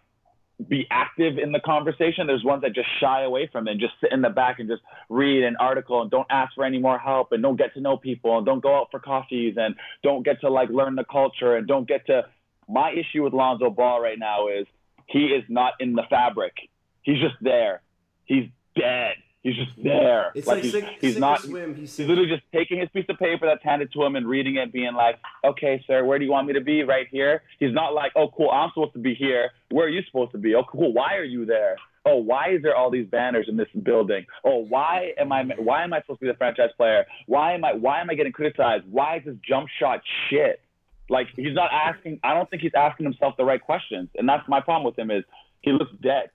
be 0.69 0.87
active 0.90 1.38
in 1.38 1.53
the 1.53 1.61
conversation. 1.61 2.27
There's 2.27 2.45
ones 2.45 2.62
that 2.62 2.75
just 2.75 2.88
shy 3.01 3.25
away 3.25 3.49
from 3.53 3.69
it 3.69 3.73
and 3.73 3.81
just 3.81 3.92
sit 4.01 4.12
in 4.12 4.23
the 4.23 4.31
back 4.31 4.59
and 4.59 4.69
just 4.69 4.83
read 5.11 5.45
an 5.45 5.57
article 5.61 6.01
and 6.01 6.11
don't 6.11 6.27
ask 6.31 6.55
for 6.55 6.64
any 6.64 6.79
more 6.79 6.99
help 6.99 7.33
and 7.33 7.42
don't 7.42 7.57
get 7.57 7.75
to 7.75 7.81
know 7.81 7.97
people 7.97 8.38
and 8.38 8.47
don't 8.47 8.62
go 8.62 8.75
out 8.75 8.88
for 8.90 8.99
coffees 8.99 9.55
and 9.59 9.75
don't 10.03 10.25
get 10.25 10.40
to 10.40 10.51
like 10.51 10.71
learn 10.71 10.95
the 10.95 11.05
culture 11.05 11.57
and 11.57 11.66
don't 11.66 11.87
get 11.87 12.07
to 12.07 12.23
my 12.69 12.90
issue 12.92 13.23
with 13.23 13.33
Lonzo 13.33 13.71
Ball 13.71 14.01
right 14.01 14.19
now 14.19 14.49
is 14.49 14.66
he 15.07 15.27
is 15.27 15.45
not 15.49 15.75
in 15.79 15.92
the 15.92 16.03
fabric. 16.09 16.55
He's 17.03 17.21
just 17.21 17.37
there. 17.40 17.83
He's 18.25 18.49
dead. 18.75 19.14
He's 19.46 19.54
just 19.54 19.80
there. 19.80 20.32
it's 20.35 20.44
like, 20.48 20.64
he's, 20.64 20.72
sink, 20.72 20.88
he's 21.00 21.12
sink 21.12 21.20
not 21.20 21.40
swim. 21.40 21.76
He's, 21.76 21.96
He's 21.96 22.09
literally 22.09 22.28
just 22.28 22.42
taking 22.52 22.80
his 22.80 22.88
piece 22.88 23.04
of 23.09 23.16
paper 23.16 23.46
that's 23.46 23.62
handed 23.62 23.92
to 23.92 24.02
him 24.02 24.16
and 24.16 24.26
reading 24.26 24.56
it, 24.56 24.72
being 24.72 24.94
like, 24.94 25.20
"Okay, 25.44 25.85
sir, 25.87 26.04
where 26.04 26.18
do 26.18 26.24
you 26.24 26.32
want 26.32 26.48
me 26.48 26.54
to 26.54 26.61
be? 26.61 26.82
Right 26.82 27.06
here." 27.12 27.42
He's 27.61 27.72
not 27.72 27.94
like, 27.94 28.11
"Oh, 28.16 28.26
cool, 28.37 28.50
I'm 28.50 28.70
supposed 28.74 28.94
to 28.94 28.98
be 28.98 29.14
here. 29.14 29.50
Where 29.70 29.87
are 29.87 29.88
you 29.88 30.02
supposed 30.02 30.32
to 30.32 30.38
be? 30.38 30.56
Oh, 30.56 30.64
cool, 30.64 30.92
why 30.92 31.14
are 31.14 31.22
you 31.22 31.46
there? 31.46 31.76
Oh, 32.04 32.16
why 32.16 32.54
is 32.54 32.62
there 32.62 32.74
all 32.74 32.90
these 32.90 33.06
banners 33.06 33.46
in 33.48 33.56
this 33.56 33.68
building? 33.85 34.26
Oh, 34.44 34.64
why 34.68 35.12
am 35.16 35.30
I 35.30 35.44
why 35.59 35.85
am 35.85 35.92
I 35.92 36.00
supposed 36.00 36.18
to 36.20 36.26
be 36.26 36.32
the 36.32 36.37
franchise 36.37 36.70
player? 36.76 37.06
Why 37.26 37.54
am 37.54 37.64
I 37.64 37.72
why 37.74 38.00
am 38.00 38.11
I 38.11 38.14
getting 38.14 38.32
criticized? 38.32 38.85
Why 38.90 39.18
is 39.18 39.26
this 39.26 39.37
jump 39.48 39.68
shot 39.78 40.00
shit?" 40.28 40.61
Like 41.09 41.28
he's 41.37 41.54
not 41.54 41.70
asking. 41.72 42.18
I 42.24 42.35
don't 42.35 42.50
think 42.50 42.62
he's 42.62 42.74
asking 42.76 43.04
himself 43.04 43.37
the 43.37 43.44
right 43.44 43.62
questions, 43.62 44.09
and 44.16 44.28
that's 44.28 44.48
my 44.48 44.61
problem 44.61 44.85
with 44.85 44.98
him. 44.98 45.12
Is 45.12 45.22
he 45.61 45.70
looks 45.70 45.92
dead. 46.02 46.30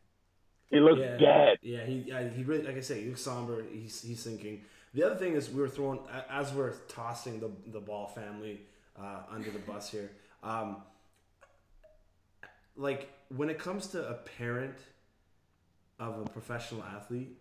He 0.71 0.79
looks 0.79 0.99
yeah, 1.01 1.17
dead. 1.17 1.57
Yeah, 1.61 1.85
he 1.85 1.95
yeah, 2.07 2.29
he 2.29 2.43
really 2.43 2.63
like 2.63 2.77
I 2.77 2.81
say, 2.81 3.01
he 3.01 3.09
looks 3.09 3.21
somber. 3.21 3.63
He's 3.71 4.01
he's 4.01 4.23
thinking. 4.23 4.61
The 4.93 5.03
other 5.03 5.15
thing 5.15 5.33
is 5.33 5.49
we 5.49 5.61
were 5.61 5.69
throwing 5.69 5.99
as 6.29 6.53
we're 6.53 6.71
tossing 6.87 7.39
the 7.39 7.51
the 7.71 7.79
ball 7.79 8.07
family 8.07 8.61
uh, 8.99 9.23
under 9.29 9.51
the 9.51 9.59
bus 9.59 9.89
here. 9.89 10.11
Um, 10.43 10.77
like 12.75 13.09
when 13.29 13.49
it 13.49 13.59
comes 13.59 13.87
to 13.87 14.07
a 14.07 14.13
parent 14.13 14.77
of 15.99 16.19
a 16.19 16.29
professional 16.29 16.83
athlete, 16.83 17.37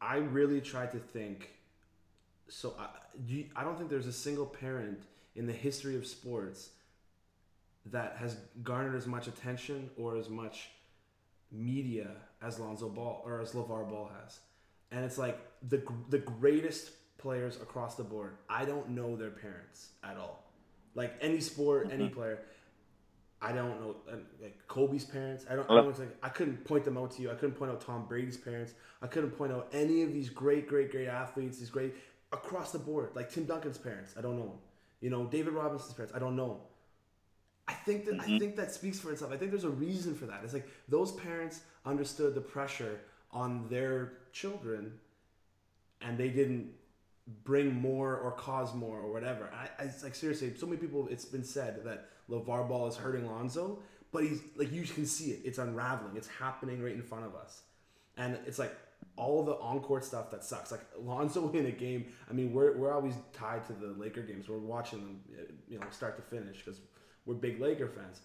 I 0.00 0.16
really 0.16 0.60
try 0.60 0.86
to 0.86 0.98
think. 0.98 1.50
So 2.48 2.74
I, 2.78 2.88
you- 3.26 3.46
I 3.56 3.64
don't 3.64 3.76
think 3.78 3.88
there's 3.90 4.06
a 4.06 4.12
single 4.12 4.46
parent 4.46 5.00
in 5.36 5.46
the 5.46 5.52
history 5.52 5.96
of 5.96 6.06
sports 6.06 6.70
that 7.86 8.16
has 8.18 8.36
garnered 8.64 8.96
as 8.96 9.06
much 9.06 9.28
attention 9.28 9.90
or 9.96 10.16
as 10.16 10.28
much 10.28 10.70
media 11.52 12.10
as 12.42 12.58
Lonzo 12.58 12.88
Ball 12.88 13.22
or 13.24 13.40
as 13.40 13.52
LeVar 13.52 13.88
Ball 13.88 14.10
has. 14.22 14.40
And 14.90 15.04
it's 15.04 15.18
like 15.18 15.38
the 15.68 15.82
the 16.10 16.18
greatest 16.18 16.90
players 17.18 17.56
across 17.56 17.94
the 17.96 18.04
board. 18.04 18.36
I 18.48 18.64
don't 18.64 18.90
know 18.90 19.16
their 19.16 19.30
parents 19.30 19.90
at 20.04 20.16
all. 20.16 20.44
Like 20.94 21.14
any 21.20 21.40
sport, 21.40 21.88
any 21.92 22.08
player, 22.08 22.38
I 23.42 23.52
don't 23.52 23.80
know. 23.80 23.96
uh, 24.10 24.16
Like 24.40 24.56
Kobe's 24.68 25.04
parents, 25.04 25.44
I 25.50 25.56
don't. 25.56 25.70
I, 25.70 25.74
don't 25.82 25.96
think, 25.96 26.10
I 26.22 26.28
couldn't 26.30 26.64
point 26.64 26.84
them 26.84 26.96
out 26.96 27.10
to 27.12 27.22
you. 27.22 27.30
I 27.30 27.34
couldn't 27.34 27.56
point 27.56 27.70
out 27.70 27.80
Tom 27.80 28.06
Brady's 28.06 28.36
parents. 28.36 28.72
I 29.02 29.06
couldn't 29.08 29.32
point 29.32 29.52
out 29.52 29.68
any 29.72 30.02
of 30.02 30.12
these 30.12 30.30
great, 30.30 30.68
great, 30.68 30.90
great 30.90 31.08
athletes. 31.08 31.58
These 31.58 31.70
great 31.70 31.94
across 32.32 32.72
the 32.72 32.78
board, 32.78 33.10
like 33.14 33.30
Tim 33.30 33.44
Duncan's 33.44 33.78
parents. 33.78 34.14
I 34.18 34.22
don't 34.22 34.36
know. 34.36 34.44
them. 34.46 34.58
You 35.00 35.10
know, 35.10 35.26
David 35.26 35.52
Robinson's 35.52 35.92
parents. 35.94 36.14
I 36.14 36.18
don't 36.18 36.36
know. 36.36 36.60
I 37.68 37.72
think 37.72 38.04
that 38.06 38.14
I 38.14 38.24
mm-hmm. 38.24 38.38
think 38.38 38.56
that 38.56 38.72
speaks 38.72 38.98
for 38.98 39.10
itself. 39.12 39.32
I 39.32 39.36
think 39.36 39.50
there's 39.50 39.64
a 39.64 39.70
reason 39.70 40.14
for 40.14 40.26
that. 40.26 40.40
It's 40.44 40.52
like 40.52 40.68
those 40.88 41.12
parents 41.12 41.60
understood 41.84 42.34
the 42.34 42.40
pressure 42.40 43.00
on 43.32 43.66
their 43.68 44.12
children, 44.32 44.92
and 46.00 46.16
they 46.16 46.28
didn't 46.28 46.70
bring 47.42 47.74
more 47.74 48.16
or 48.16 48.32
cause 48.32 48.72
more 48.74 49.00
or 49.00 49.12
whatever. 49.12 49.50
I, 49.52 49.82
I 49.82 49.86
it's 49.86 50.04
like 50.04 50.14
seriously, 50.14 50.54
so 50.56 50.66
many 50.66 50.78
people. 50.78 51.08
It's 51.10 51.24
been 51.24 51.44
said 51.44 51.84
that 51.84 52.08
LeVar 52.30 52.68
Ball 52.68 52.86
is 52.86 52.96
hurting 52.96 53.26
Lonzo, 53.26 53.80
but 54.12 54.22
he's 54.22 54.42
like 54.56 54.72
you 54.72 54.82
can 54.82 55.06
see 55.06 55.32
it. 55.32 55.40
It's 55.44 55.58
unraveling. 55.58 56.16
It's 56.16 56.28
happening 56.28 56.82
right 56.82 56.94
in 56.94 57.02
front 57.02 57.24
of 57.24 57.34
us, 57.34 57.62
and 58.16 58.38
it's 58.46 58.60
like 58.60 58.76
all 59.16 59.42
the 59.42 59.54
on-court 59.54 60.04
stuff 60.04 60.30
that 60.30 60.44
sucks. 60.44 60.70
Like 60.70 60.82
Lonzo 61.00 61.50
in 61.54 61.66
a 61.66 61.72
game. 61.72 62.06
I 62.30 62.32
mean, 62.32 62.52
we're 62.52 62.76
we're 62.76 62.92
always 62.92 63.14
tied 63.32 63.66
to 63.66 63.72
the 63.72 63.88
Laker 63.88 64.22
games. 64.22 64.48
We're 64.48 64.58
watching 64.58 65.00
them, 65.00 65.20
you 65.68 65.80
know, 65.80 65.86
start 65.90 66.16
to 66.16 66.22
finish 66.22 66.58
because 66.64 66.80
we're 67.26 67.34
big 67.34 67.60
Laker 67.60 67.88
fans. 67.88 68.20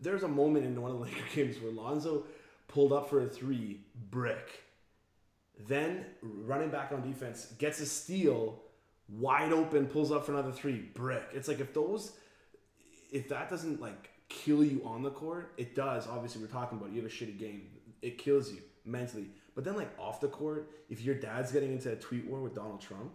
There's 0.00 0.24
a 0.24 0.28
moment 0.28 0.66
in 0.66 0.80
one 0.80 0.90
of 0.90 0.98
the 0.98 1.04
Laker 1.06 1.24
games 1.34 1.60
where 1.60 1.72
Lonzo 1.72 2.24
pulled 2.68 2.92
up 2.92 3.08
for 3.08 3.22
a 3.22 3.26
three, 3.26 3.80
brick. 4.10 4.64
Then 5.68 6.04
running 6.22 6.70
back 6.70 6.92
on 6.92 7.02
defense 7.02 7.46
gets 7.58 7.80
a 7.80 7.86
steal, 7.86 8.60
wide 9.08 9.52
open, 9.52 9.86
pulls 9.86 10.12
up 10.12 10.26
for 10.26 10.32
another 10.32 10.52
three, 10.52 10.78
brick. 10.94 11.24
It's 11.32 11.48
like 11.48 11.60
if 11.60 11.72
those, 11.72 12.12
if 13.12 13.28
that 13.28 13.48
doesn't 13.48 13.80
like 13.80 14.10
kill 14.28 14.64
you 14.64 14.82
on 14.84 15.02
the 15.02 15.10
court, 15.10 15.52
it 15.56 15.74
does. 15.74 16.06
Obviously, 16.08 16.42
we're 16.42 16.48
talking 16.48 16.78
about 16.78 16.90
you 16.92 17.00
have 17.02 17.10
a 17.10 17.14
shitty 17.14 17.38
game. 17.38 17.62
It 18.02 18.18
kills 18.18 18.52
you 18.52 18.58
mentally. 18.84 19.28
But 19.54 19.64
then 19.64 19.76
like 19.76 19.88
off 19.98 20.20
the 20.20 20.28
court, 20.28 20.70
if 20.90 21.00
your 21.00 21.14
dad's 21.14 21.52
getting 21.52 21.72
into 21.72 21.92
a 21.92 21.96
tweet 21.96 22.26
war 22.26 22.40
with 22.40 22.54
Donald 22.54 22.80
Trump, 22.80 23.12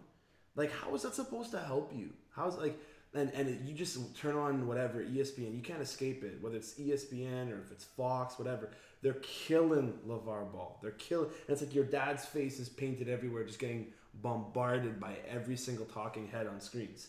Like, 0.56 0.72
how 0.72 0.94
is 0.94 1.02
that 1.02 1.14
supposed 1.14 1.50
to 1.52 1.60
help 1.60 1.92
you? 1.94 2.10
How's 2.34 2.58
like, 2.58 2.78
and 3.14 3.30
and 3.34 3.68
you 3.68 3.74
just 3.74 4.16
turn 4.16 4.36
on 4.36 4.66
whatever 4.66 5.02
ESPN, 5.02 5.54
you 5.54 5.62
can't 5.62 5.82
escape 5.82 6.24
it. 6.24 6.38
Whether 6.40 6.56
it's 6.56 6.74
ESPN 6.74 7.52
or 7.52 7.60
if 7.60 7.70
it's 7.70 7.84
Fox, 7.84 8.38
whatever, 8.38 8.70
they're 9.02 9.14
killing 9.22 9.94
LeVar 10.06 10.52
Ball. 10.52 10.78
They're 10.82 10.92
killing. 10.92 11.26
And 11.26 11.50
it's 11.50 11.60
like 11.60 11.74
your 11.74 11.84
dad's 11.84 12.24
face 12.24 12.58
is 12.58 12.68
painted 12.68 13.08
everywhere, 13.08 13.44
just 13.44 13.58
getting 13.58 13.88
bombarded 14.14 15.00
by 15.00 15.16
every 15.28 15.56
single 15.56 15.86
talking 15.86 16.28
head 16.28 16.46
on 16.46 16.60
screens. 16.60 17.08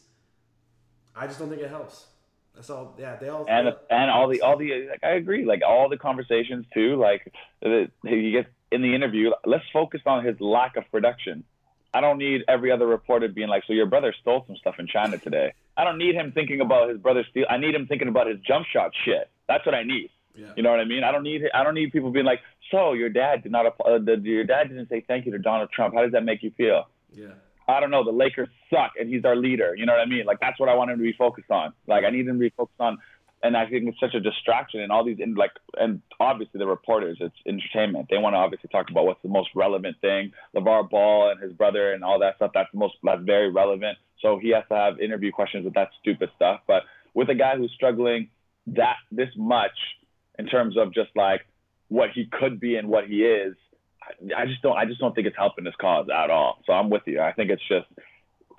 I 1.15 1.27
just 1.27 1.39
don't 1.39 1.49
think 1.49 1.61
it 1.61 1.69
helps. 1.69 2.07
That's 2.55 2.69
all. 2.69 2.95
Yeah, 2.99 3.15
they 3.15 3.29
all. 3.29 3.45
and 3.47 3.73
and 3.89 4.11
all 4.11 4.27
the 4.27 4.41
all 4.41 4.57
the 4.57 4.89
like 4.89 5.03
I 5.03 5.11
agree 5.11 5.45
like 5.45 5.61
all 5.67 5.89
the 5.89 5.97
conversations 5.97 6.65
too 6.73 6.95
like 6.97 7.33
he 7.61 8.31
gets 8.31 8.49
in 8.71 8.81
the 8.81 8.93
interview 8.93 9.31
let's 9.45 9.63
focus 9.71 10.01
on 10.05 10.23
his 10.23 10.39
lack 10.39 10.75
of 10.75 10.83
production 10.91 11.43
I 11.93 12.01
don't 12.01 12.17
need 12.17 12.43
every 12.47 12.71
other 12.71 12.85
reporter 12.85 13.27
being 13.27 13.47
like 13.47 13.63
so 13.65 13.73
your 13.73 13.87
brother 13.87 14.13
stole 14.21 14.43
some 14.45 14.55
stuff 14.57 14.75
in 14.77 14.87
China 14.87 15.17
today 15.17 15.53
I 15.77 15.83
don't 15.83 15.97
need 15.97 16.15
him 16.15 16.31
thinking 16.33 16.61
about 16.61 16.89
his 16.89 16.97
brother 16.99 17.23
steal 17.29 17.45
I 17.49 17.57
need 17.57 17.75
him 17.75 17.87
thinking 17.87 18.07
about 18.07 18.27
his 18.27 18.39
jump 18.47 18.65
shot 18.71 18.91
shit 19.05 19.29
that's 19.47 19.65
what 19.65 19.75
I 19.75 19.83
need 19.83 20.09
Yeah. 20.35 20.53
you 20.55 20.63
know 20.63 20.71
what 20.71 20.79
I 20.79 20.85
mean 20.85 21.03
I 21.03 21.11
don't 21.11 21.23
need 21.23 21.41
I 21.53 21.63
don't 21.63 21.75
need 21.75 21.91
people 21.91 22.11
being 22.11 22.25
like 22.25 22.41
so 22.71 22.93
your 22.93 23.09
dad 23.09 23.43
did 23.43 23.51
not 23.51 23.65
uh, 23.65 23.97
the, 23.99 24.19
your 24.23 24.43
dad 24.45 24.69
didn't 24.69 24.89
say 24.89 25.03
thank 25.07 25.25
you 25.25 25.31
to 25.33 25.39
Donald 25.39 25.69
Trump 25.71 25.93
how 25.93 26.01
does 26.03 26.11
that 26.13 26.23
make 26.23 26.43
you 26.43 26.51
feel 26.57 26.87
Yeah. 27.11 27.33
I 27.67 27.79
don't 27.79 27.91
know, 27.91 28.03
the 28.03 28.11
Lakers 28.11 28.49
suck 28.69 28.91
and 28.99 29.07
he's 29.07 29.23
our 29.23 29.37
leader. 29.37 29.73
You 29.77 29.85
know 29.85 29.93
what 29.93 30.01
I 30.01 30.05
mean? 30.05 30.25
Like 30.25 30.39
that's 30.41 30.59
what 30.59 30.67
I 30.67 30.75
want 30.75 30.91
him 30.91 30.97
to 30.97 31.03
be 31.03 31.13
focused 31.13 31.49
on. 31.49 31.71
Like 31.87 32.03
I 32.03 32.09
need 32.09 32.27
him 32.27 32.35
to 32.35 32.39
be 32.39 32.49
focused 32.49 32.79
on 32.81 32.97
and 33.41 33.57
I 33.57 33.65
think 33.69 33.87
it's 33.89 33.99
such 33.99 34.13
a 34.15 34.19
distraction 34.21 34.79
and 34.81 34.91
all 34.91 35.03
these 35.05 35.17
in 35.19 35.35
like 35.35 35.51
and 35.77 36.01
obviously 36.19 36.57
the 36.59 36.67
reporters, 36.67 37.17
it's 37.19 37.35
entertainment. 37.47 38.07
They 38.09 38.17
want 38.17 38.33
to 38.33 38.37
obviously 38.37 38.69
talk 38.69 38.89
about 38.89 39.05
what's 39.05 39.21
the 39.21 39.29
most 39.29 39.49
relevant 39.55 39.97
thing. 40.01 40.31
LeVar 40.55 40.89
Ball 40.89 41.31
and 41.31 41.41
his 41.41 41.51
brother 41.53 41.93
and 41.93 42.03
all 42.03 42.19
that 42.19 42.35
stuff, 42.37 42.51
that's 42.53 42.71
the 42.71 42.79
most 42.79 42.95
that's 43.03 43.21
very 43.23 43.49
relevant. 43.51 43.97
So 44.23 44.39
he 44.39 44.49
has 44.51 44.63
to 44.69 44.75
have 44.75 44.99
interview 44.99 45.31
questions 45.31 45.65
with 45.65 45.75
that 45.75 45.89
stupid 46.01 46.29
stuff. 46.35 46.61
But 46.65 46.83
with 47.13 47.29
a 47.29 47.35
guy 47.35 47.57
who's 47.57 47.71
struggling 47.75 48.29
that 48.67 48.95
this 49.11 49.29
much 49.37 49.77
in 50.39 50.47
terms 50.47 50.77
of 50.77 50.93
just 50.93 51.09
like 51.15 51.41
what 51.89 52.09
he 52.15 52.27
could 52.31 52.59
be 52.59 52.77
and 52.77 52.87
what 52.87 53.05
he 53.05 53.23
is, 53.23 53.55
I, 54.01 54.41
I 54.41 54.45
just 54.47 54.63
don't 54.63 54.77
I 54.77 54.85
just 54.85 54.99
don't 54.99 55.13
think 55.13 55.27
it's 55.27 55.37
helping 55.37 55.65
his 55.65 55.75
cause 55.79 56.07
at 56.09 56.31
all. 56.31 56.59
So 56.65 56.73
I'm 56.73 56.89
with 56.89 57.03
you. 57.05 57.19
I 57.19 57.33
think 57.33 57.51
it's 57.51 57.67
just 57.67 57.85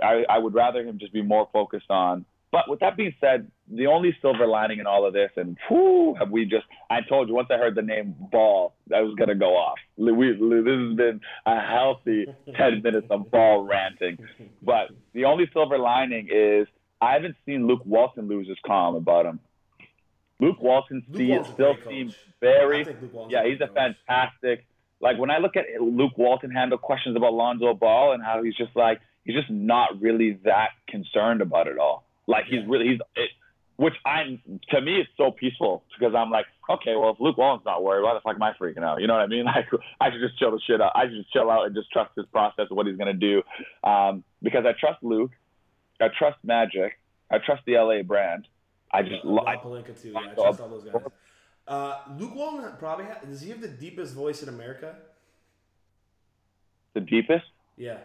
I, 0.03 0.25
I 0.29 0.39
would 0.39 0.55
rather 0.55 0.85
him 0.85 0.99
just 1.01 1.13
be 1.13 1.23
more 1.23 1.49
focused 1.53 1.91
on. 1.91 2.25
But 2.55 2.71
with 2.71 2.79
that 2.81 2.97
being 2.97 3.13
said, 3.21 3.51
the 3.69 3.89
only 3.89 4.17
silver 4.23 4.47
lining 4.47 4.79
in 4.79 4.87
all 4.87 5.05
of 5.05 5.13
this, 5.13 5.33
and 5.37 5.59
whew, 5.67 6.15
have 6.21 6.31
we 6.31 6.45
just? 6.45 6.65
I 6.89 7.01
told 7.01 7.29
you 7.29 7.35
once 7.35 7.49
I 7.51 7.57
heard 7.57 7.75
the 7.75 7.83
name 7.83 8.15
Ball, 8.31 8.73
I 8.95 9.01
was 9.01 9.17
gonna 9.17 9.35
go 9.35 9.57
off. 9.57 9.77
We, 9.97 10.31
this 10.31 10.39
has 10.39 10.97
been 10.97 11.21
a 11.47 11.61
healthy 11.61 12.27
ten 12.57 12.81
minutes 12.81 13.09
of 13.11 13.29
Ball 13.33 13.65
ranting. 13.65 14.19
But 14.63 14.91
the 15.15 15.25
only 15.25 15.51
silver 15.53 15.79
lining 15.79 16.29
is 16.33 16.69
I 17.01 17.15
haven't 17.15 17.35
seen 17.45 17.67
Luke 17.67 17.83
Walton 17.85 18.29
lose 18.29 18.47
his 18.47 18.59
calm 18.65 18.95
about 18.95 19.27
him. 19.27 19.41
Luke 20.39 20.63
Walton 20.63 21.03
Luke 21.09 21.47
still 21.55 21.75
seems 21.89 22.15
very 22.41 22.85
think 22.85 23.03
Luke 23.03 23.15
Walton's 23.15 23.33
yeah, 23.33 23.51
he's 23.51 23.61
a 23.61 23.67
fantastic. 23.67 24.65
Like 25.01 25.19
when 25.19 25.33
I 25.33 25.39
look 25.39 25.57
at 25.57 25.65
Luke 25.81 26.17
Walton 26.17 26.53
handle 26.53 26.79
questions 26.79 27.17
about 27.17 27.35
Lonzo 27.35 27.75
Ball 27.75 28.13
and 28.13 28.23
how 28.23 28.45
he's 28.45 28.55
just 28.55 28.77
like 28.77 29.01
he's 29.25 29.35
just 29.35 29.51
not 29.51 30.01
really 30.01 30.39
that 30.45 30.69
concerned 30.89 31.43
about 31.43 31.67
it 31.67 31.79
all. 31.79 32.05
Like 32.27 32.45
he's 32.49 32.67
really 32.67 32.89
he's 32.89 33.01
it, 33.17 33.31
which 33.77 33.95
I'm 34.05 34.41
to 34.71 34.81
me 34.81 35.01
it's 35.01 35.11
so 35.17 35.31
peaceful 35.31 35.85
because 35.99 36.15
I'm 36.15 36.31
like 36.31 36.47
okay, 36.71 36.95
well 36.97 37.11
if 37.11 37.21
Luke 37.21 37.37
Walton's 37.37 37.65
not 37.65 37.83
worried, 37.83 38.03
why 38.03 38.15
the 38.15 38.21
fuck 38.21 38.37
am 38.37 38.43
I 38.43 38.53
freaking 38.53 38.83
out? 38.83 39.01
You 39.01 39.07
know 39.07 39.15
what 39.15 39.23
I 39.23 39.27
mean? 39.27 39.45
Like 39.55 39.67
I 40.01 40.11
should 40.11 40.21
just 40.21 40.39
chill 40.39 40.51
the 40.51 40.61
shit 40.67 40.81
out. 40.81 40.93
I 40.95 41.05
should 41.05 41.17
just 41.17 41.33
chill 41.33 41.51
out 41.51 41.67
and 41.67 41.75
just 41.75 41.91
trust 41.91 42.13
his 42.17 42.27
process 42.27 42.67
of 42.71 42.77
what 42.77 42.87
he's 42.87 42.97
gonna 42.97 43.13
do 43.13 43.43
um, 43.83 44.25
because 44.43 44.65
I 44.67 44.73
trust 44.79 45.03
Luke, 45.03 45.33
I 46.01 46.09
trust 46.17 46.39
Magic, 46.45 46.99
I 47.31 47.39
trust 47.39 47.63
the 47.67 47.75
LA 47.75 48.03
brand. 48.03 48.49
I 48.93 49.03
just 49.03 49.25
Rob 49.25 49.49
I, 49.49 49.57
Pelinka 49.57 50.01
too. 50.01 50.11
Yeah, 50.11 50.31
I 50.31 50.35
trust 50.35 50.61
all 50.61 50.69
those 50.69 50.85
guys. 50.85 51.03
Uh, 51.67 51.99
Luke 52.19 52.35
Walton 52.35 52.71
probably 52.79 53.07
ha- 53.07 53.21
does 53.27 53.41
he 53.41 53.49
have 53.51 53.61
the 53.61 53.69
deepest 53.69 54.15
voice 54.15 54.43
in 54.43 54.49
America? 54.49 54.97
the 56.95 57.01
deepest. 57.01 57.45
Yeah, 57.77 57.99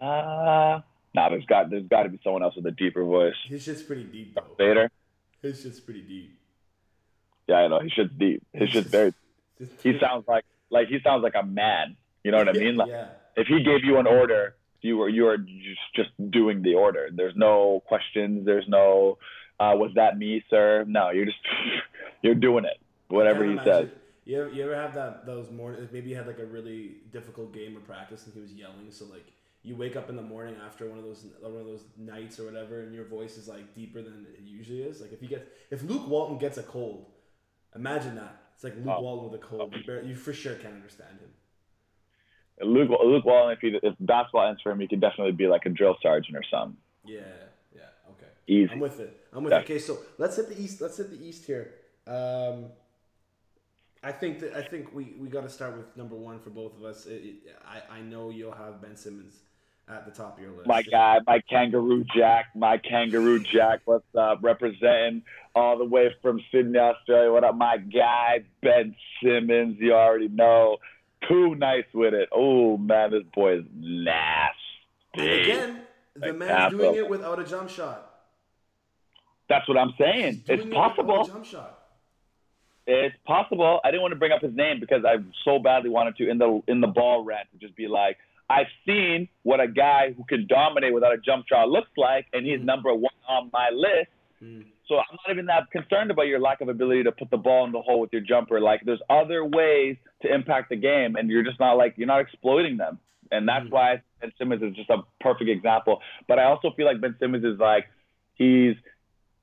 Uh, 0.00 0.80
nah, 1.18 1.28
there's 1.28 1.44
got 1.46 1.70
there's 1.70 1.86
got 1.88 2.04
to 2.04 2.08
be 2.08 2.20
someone 2.22 2.42
else 2.42 2.54
with 2.54 2.66
a 2.66 2.70
deeper 2.70 3.04
voice. 3.04 3.34
his 3.44 3.62
shit's 3.62 3.82
pretty 3.82 4.04
deep 4.04 4.34
though. 4.34 4.54
Vader. 4.56 4.90
His 5.42 5.60
shit's 5.60 5.80
pretty 5.80 6.02
deep. 6.02 6.38
Yeah, 7.48 7.56
I 7.56 7.68
know. 7.68 7.80
He 7.80 7.90
shit's 7.90 8.14
deep. 8.16 8.42
His 8.52 8.70
shit's 8.70 8.88
very. 8.88 9.12
He 9.82 9.98
sounds 10.00 10.26
like 10.28 10.44
like 10.70 10.88
he 10.88 10.98
sounds 11.02 11.22
like 11.22 11.34
a 11.34 11.44
man. 11.44 11.96
You 12.22 12.30
know 12.30 12.38
what 12.38 12.48
I 12.48 12.52
mean? 12.52 12.76
Like 12.76 12.90
yeah. 12.90 13.08
if 13.36 13.46
he 13.46 13.62
gave 13.62 13.84
you 13.84 13.98
an 13.98 14.06
order, 14.06 14.54
you 14.80 14.96
were 14.98 15.08
you 15.08 15.26
are 15.26 15.38
just 15.38 15.80
just 15.96 16.30
doing 16.30 16.62
the 16.62 16.74
order. 16.74 17.08
There's 17.12 17.34
no 17.36 17.82
questions. 17.86 18.46
There's 18.46 18.68
no, 18.68 19.18
uh, 19.58 19.72
was 19.74 19.92
that 19.94 20.18
me, 20.18 20.44
sir? 20.50 20.84
No, 20.86 21.10
you're 21.10 21.26
just 21.26 21.38
you're 22.22 22.34
doing 22.34 22.64
it. 22.64 22.78
Whatever 23.08 23.44
he 23.44 23.54
Can't 23.54 23.66
says. 23.66 23.88
You 24.24 24.42
ever, 24.42 24.50
you 24.50 24.62
ever 24.64 24.76
have 24.76 24.94
that 24.94 25.24
those 25.24 25.50
mornings? 25.50 25.88
Maybe 25.90 26.10
you 26.10 26.16
had 26.16 26.26
like 26.26 26.38
a 26.38 26.44
really 26.44 26.96
difficult 27.12 27.52
game 27.54 27.76
of 27.76 27.86
practice 27.86 28.26
and 28.26 28.34
he 28.34 28.40
was 28.40 28.52
yelling. 28.52 28.90
So 28.90 29.06
like 29.06 29.24
you 29.62 29.76
wake 29.76 29.96
up 29.96 30.08
in 30.08 30.16
the 30.16 30.22
morning 30.22 30.56
after 30.64 30.88
one 30.88 30.98
of 30.98 31.04
those 31.04 31.24
one 31.40 31.60
of 31.60 31.66
those 31.66 31.84
nights 31.96 32.38
or 32.38 32.44
whatever, 32.44 32.80
and 32.82 32.94
your 32.94 33.04
voice 33.04 33.36
is 33.36 33.48
like 33.48 33.74
deeper 33.74 34.00
than 34.02 34.26
it 34.36 34.42
usually 34.44 34.82
is. 34.82 35.00
Like 35.00 35.12
if 35.12 35.20
he 35.20 35.26
gets 35.26 35.44
if 35.70 35.82
Luke 35.82 36.06
Walton 36.08 36.38
gets 36.38 36.58
a 36.58 36.62
cold, 36.62 37.06
imagine 37.74 38.14
that. 38.16 38.42
It's 38.54 38.64
like 38.64 38.74
Luke 38.76 38.86
Oh. 38.98 39.00
Walton 39.02 39.30
with 39.30 39.40
a 39.40 39.44
cold. 39.44 39.74
You, 39.76 39.84
bar- 39.84 40.02
you 40.02 40.14
for 40.14 40.32
sure 40.32 40.54
can't 40.54 40.74
understand 40.74 41.18
him. 41.20 41.30
Luke 42.60 42.90
Luke 43.04 43.24
Walton, 43.24 43.52
if 43.52 43.60
he 43.60 43.78
if 43.82 43.94
basketball 44.00 44.48
ends 44.48 44.60
for 44.62 44.72
him, 44.72 44.80
he 44.80 44.88
could 44.88 45.00
definitely 45.00 45.32
be 45.32 45.46
like 45.46 45.64
a 45.66 45.68
drill 45.70 45.96
sergeant 46.02 46.36
or 46.36 46.42
something. 46.50 46.76
Yeah, 47.04 47.20
yeah, 47.74 47.82
okay. 48.10 48.26
Easy. 48.48 48.70
I'm 48.72 48.80
with 48.80 48.98
it. 49.00 49.26
I'm 49.32 49.44
with 49.44 49.52
it. 49.52 49.56
Okay, 49.64 49.78
so 49.78 49.98
let's 50.18 50.36
hit 50.36 50.48
the 50.48 50.60
east. 50.60 50.80
Let's 50.80 50.96
hit 50.96 51.10
the 51.10 51.24
east 51.24 51.44
here. 51.46 51.74
Um, 52.06 52.66
I 54.02 54.12
think 54.12 54.40
that 54.40 54.54
I 54.54 54.62
think 54.62 54.92
we, 54.94 55.14
we 55.18 55.28
got 55.28 55.42
to 55.42 55.48
start 55.48 55.76
with 55.76 55.96
number 55.96 56.16
one 56.16 56.40
for 56.40 56.50
both 56.50 56.76
of 56.76 56.84
us. 56.84 57.06
It, 57.06 57.12
it, 57.46 57.56
I 57.64 57.98
I 57.98 58.00
know 58.00 58.30
you'll 58.30 58.52
have 58.52 58.80
Ben 58.82 58.96
Simmons 58.96 59.36
at 59.88 60.04
the 60.04 60.10
top 60.10 60.36
of 60.36 60.42
your 60.42 60.52
list. 60.52 60.66
My 60.66 60.82
guy, 60.82 61.18
my 61.26 61.40
kangaroo 61.48 62.04
Jack, 62.14 62.46
my 62.54 62.78
kangaroo 62.78 63.40
Jack. 63.40 63.80
What's 63.84 64.04
up? 64.16 64.40
Representing 64.42 65.22
all 65.54 65.78
the 65.78 65.84
way 65.84 66.14
from 66.22 66.40
Sydney, 66.52 66.78
Australia. 66.78 67.32
What 67.32 67.44
up, 67.44 67.56
my 67.56 67.78
guy, 67.78 68.44
Ben 68.62 68.94
Simmons? 69.22 69.76
You 69.80 69.94
already 69.94 70.28
know. 70.28 70.78
Too 71.28 71.54
nice 71.56 71.86
with 71.92 72.14
it. 72.14 72.28
Oh 72.32 72.76
man, 72.76 73.10
this 73.10 73.24
boy 73.34 73.58
is 73.58 73.64
nasty. 73.74 74.54
And 75.14 75.30
again, 75.30 75.80
the 76.14 76.28
Like 76.28 76.36
man's 76.36 76.70
doing 76.70 76.94
it 76.94 77.08
without 77.08 77.40
a 77.40 77.44
jump 77.44 77.68
shot. 77.68 78.04
That's 79.48 79.66
what 79.66 79.78
I'm 79.78 79.94
saying. 79.98 80.44
It's 80.46 80.64
it 80.64 80.70
possible. 80.70 81.24
jump 81.26 81.44
shot. 81.44 81.76
It's 82.86 83.16
possible. 83.26 83.80
I 83.84 83.90
didn't 83.90 84.02
want 84.02 84.12
to 84.12 84.18
bring 84.18 84.32
up 84.32 84.42
his 84.42 84.54
name 84.54 84.80
because 84.80 85.04
I 85.04 85.16
so 85.44 85.58
badly 85.58 85.90
wanted 85.90 86.16
to 86.18 86.30
in 86.30 86.38
the 86.38 86.62
in 86.68 86.80
the 86.80 86.86
ball 86.86 87.24
rant 87.24 87.48
to 87.52 87.58
just 87.58 87.76
be 87.76 87.88
like, 87.88 88.16
I've 88.50 88.66
seen 88.86 89.28
what 89.42 89.60
a 89.60 89.68
guy 89.68 90.12
who 90.16 90.24
can 90.24 90.46
dominate 90.46 90.94
without 90.94 91.12
a 91.12 91.18
jump 91.18 91.46
shot 91.48 91.68
looks 91.68 91.90
like, 91.96 92.26
and 92.32 92.46
he's 92.46 92.60
Mhm. 92.60 92.64
number 92.64 92.94
one 92.94 93.12
on 93.28 93.50
my 93.52 93.70
list. 93.70 94.10
Mm. 94.42 94.64
So 94.86 94.98
I'm 94.98 95.18
not 95.26 95.30
even 95.30 95.46
that 95.46 95.70
concerned 95.70 96.10
about 96.10 96.28
your 96.28 96.38
lack 96.38 96.60
of 96.62 96.68
ability 96.68 97.02
to 97.04 97.12
put 97.12 97.28
the 97.30 97.36
ball 97.36 97.66
in 97.66 97.72
the 97.72 97.82
hole 97.82 98.00
with 98.00 98.12
your 98.12 98.22
jumper. 98.22 98.58
Like 98.60 98.80
there's 98.82 99.02
other 99.10 99.44
ways 99.44 99.96
to 100.22 100.32
impact 100.32 100.70
the 100.70 100.76
game, 100.76 101.16
and 101.16 101.28
you're 101.28 101.42
just 101.42 101.60
not 101.60 101.76
like 101.76 101.94
you're 101.98 102.06
not 102.06 102.20
exploiting 102.20 102.78
them. 102.78 102.98
And 103.30 103.46
that's 103.46 103.66
Mhm. 103.66 103.70
why 103.70 104.02
Ben 104.20 104.32
Simmons 104.38 104.62
is 104.62 104.74
just 104.74 104.88
a 104.88 105.02
perfect 105.20 105.50
example. 105.50 106.00
But 106.26 106.38
I 106.38 106.44
also 106.44 106.70
feel 106.70 106.86
like 106.86 107.00
Ben 107.00 107.16
Simmons 107.18 107.44
is 107.44 107.58
like 107.58 107.86
he's. 108.34 108.76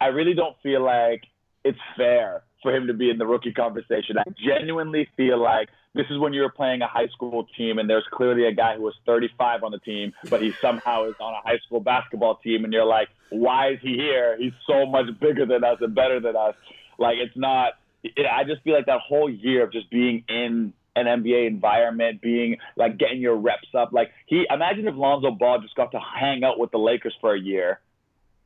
I 0.02 0.08
really 0.08 0.34
don't 0.34 0.58
feel 0.62 0.82
like 0.82 1.24
it's 1.64 1.80
fair 1.96 2.44
for 2.64 2.76
him 2.76 2.88
to 2.88 2.94
be 2.94 3.12
in 3.12 3.20
the 3.20 3.28
rookie 3.28 3.54
conversation. 3.54 4.18
I 4.18 4.24
genuinely 4.38 5.06
feel 5.16 5.38
like 5.38 5.70
this 5.96 6.06
is 6.10 6.20
when 6.20 6.34
you're 6.34 6.50
playing 6.50 6.82
a 6.82 6.88
high 6.88 7.08
school 7.08 7.48
team 7.58 7.80
and 7.80 7.90
there's 7.90 8.04
clearly 8.12 8.46
a 8.46 8.52
guy 8.52 8.76
who 8.76 8.84
was 8.84 8.94
35 9.06 9.64
on 9.64 9.72
the 9.72 9.80
team, 9.80 10.14
but 10.30 10.42
he 10.42 10.54
somehow 10.62 11.06
is 11.06 11.16
on 11.22 11.34
a 11.34 11.42
high 11.48 11.58
school 11.66 11.80
basketball 11.80 12.36
team, 12.36 12.66
and 12.66 12.74
you're 12.74 12.86
like, 12.86 13.08
why 13.30 13.70
is 13.72 13.80
he 13.82 13.96
here? 13.96 14.38
He's 14.38 14.54
so 14.68 14.86
much 14.86 15.06
bigger 15.20 15.46
than 15.46 15.64
us 15.64 15.78
and 15.80 15.96
better 15.96 16.20
than 16.20 16.36
us. 16.36 16.56
Like 17.00 17.16
it's 17.18 17.36
not. 17.36 17.74
It, 18.04 18.28
I 18.32 18.44
just 18.44 18.62
feel 18.62 18.76
like 18.76 18.86
that 18.86 19.00
whole 19.00 19.30
year 19.30 19.64
of 19.64 19.72
just 19.72 19.90
being 19.90 20.24
in 20.28 20.74
an 20.96 21.06
NBA 21.06 21.48
environment, 21.48 22.22
being 22.22 22.58
like 22.76 22.98
getting 22.98 23.20
your 23.20 23.36
reps 23.36 23.70
up. 23.74 23.92
Like 23.94 24.12
he, 24.28 24.46
imagine 24.50 24.88
if 24.88 24.96
Lonzo 24.96 25.32
Ball 25.32 25.60
just 25.62 25.76
got 25.76 25.92
to 25.92 26.00
hang 26.00 26.44
out 26.44 26.60
with 26.60 26.72
the 26.72 26.78
Lakers 26.78 27.16
for 27.20 27.34
a 27.34 27.40
year, 27.40 27.80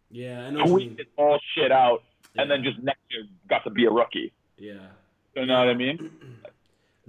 Yeah, 0.10 0.48
I 0.48 0.50
know. 0.52 0.66
What 0.66 0.82
you 0.82 0.90
tweet 0.90 1.00
his 1.00 1.08
all 1.18 1.40
shit 1.56 1.72
out, 1.72 2.04
and 2.38 2.50
then 2.50 2.64
just 2.64 2.80
next 2.80 3.02
year 3.10 3.24
got 3.50 3.64
to 3.66 3.70
be 3.70 3.86
a 3.86 3.92
rookie. 3.92 4.32
Yeah. 4.58 4.74
You 5.36 5.46
know 5.46 5.60
what 5.60 5.70
I 5.70 5.74
mean? 5.74 6.12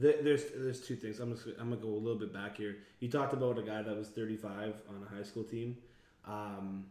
There- 0.00 0.22
There's 0.22 0.44
there's 0.62 0.80
two 0.80 0.96
things. 0.96 1.20
I'm 1.20 1.32
just, 1.34 1.46
I'm 1.58 1.68
gonna 1.70 1.76
go 1.76 1.88
a 1.88 2.02
little 2.06 2.18
bit 2.18 2.32
back 2.32 2.56
here. 2.56 2.74
You 3.00 3.08
talked 3.08 3.32
about 3.32 3.58
a 3.58 3.62
guy 3.62 3.82
that 3.82 3.96
was 3.96 4.08
35 4.08 4.74
on 4.88 5.06
a 5.06 5.14
high 5.14 5.22
school 5.22 5.44
team. 5.44 5.76
Um, 6.24 6.86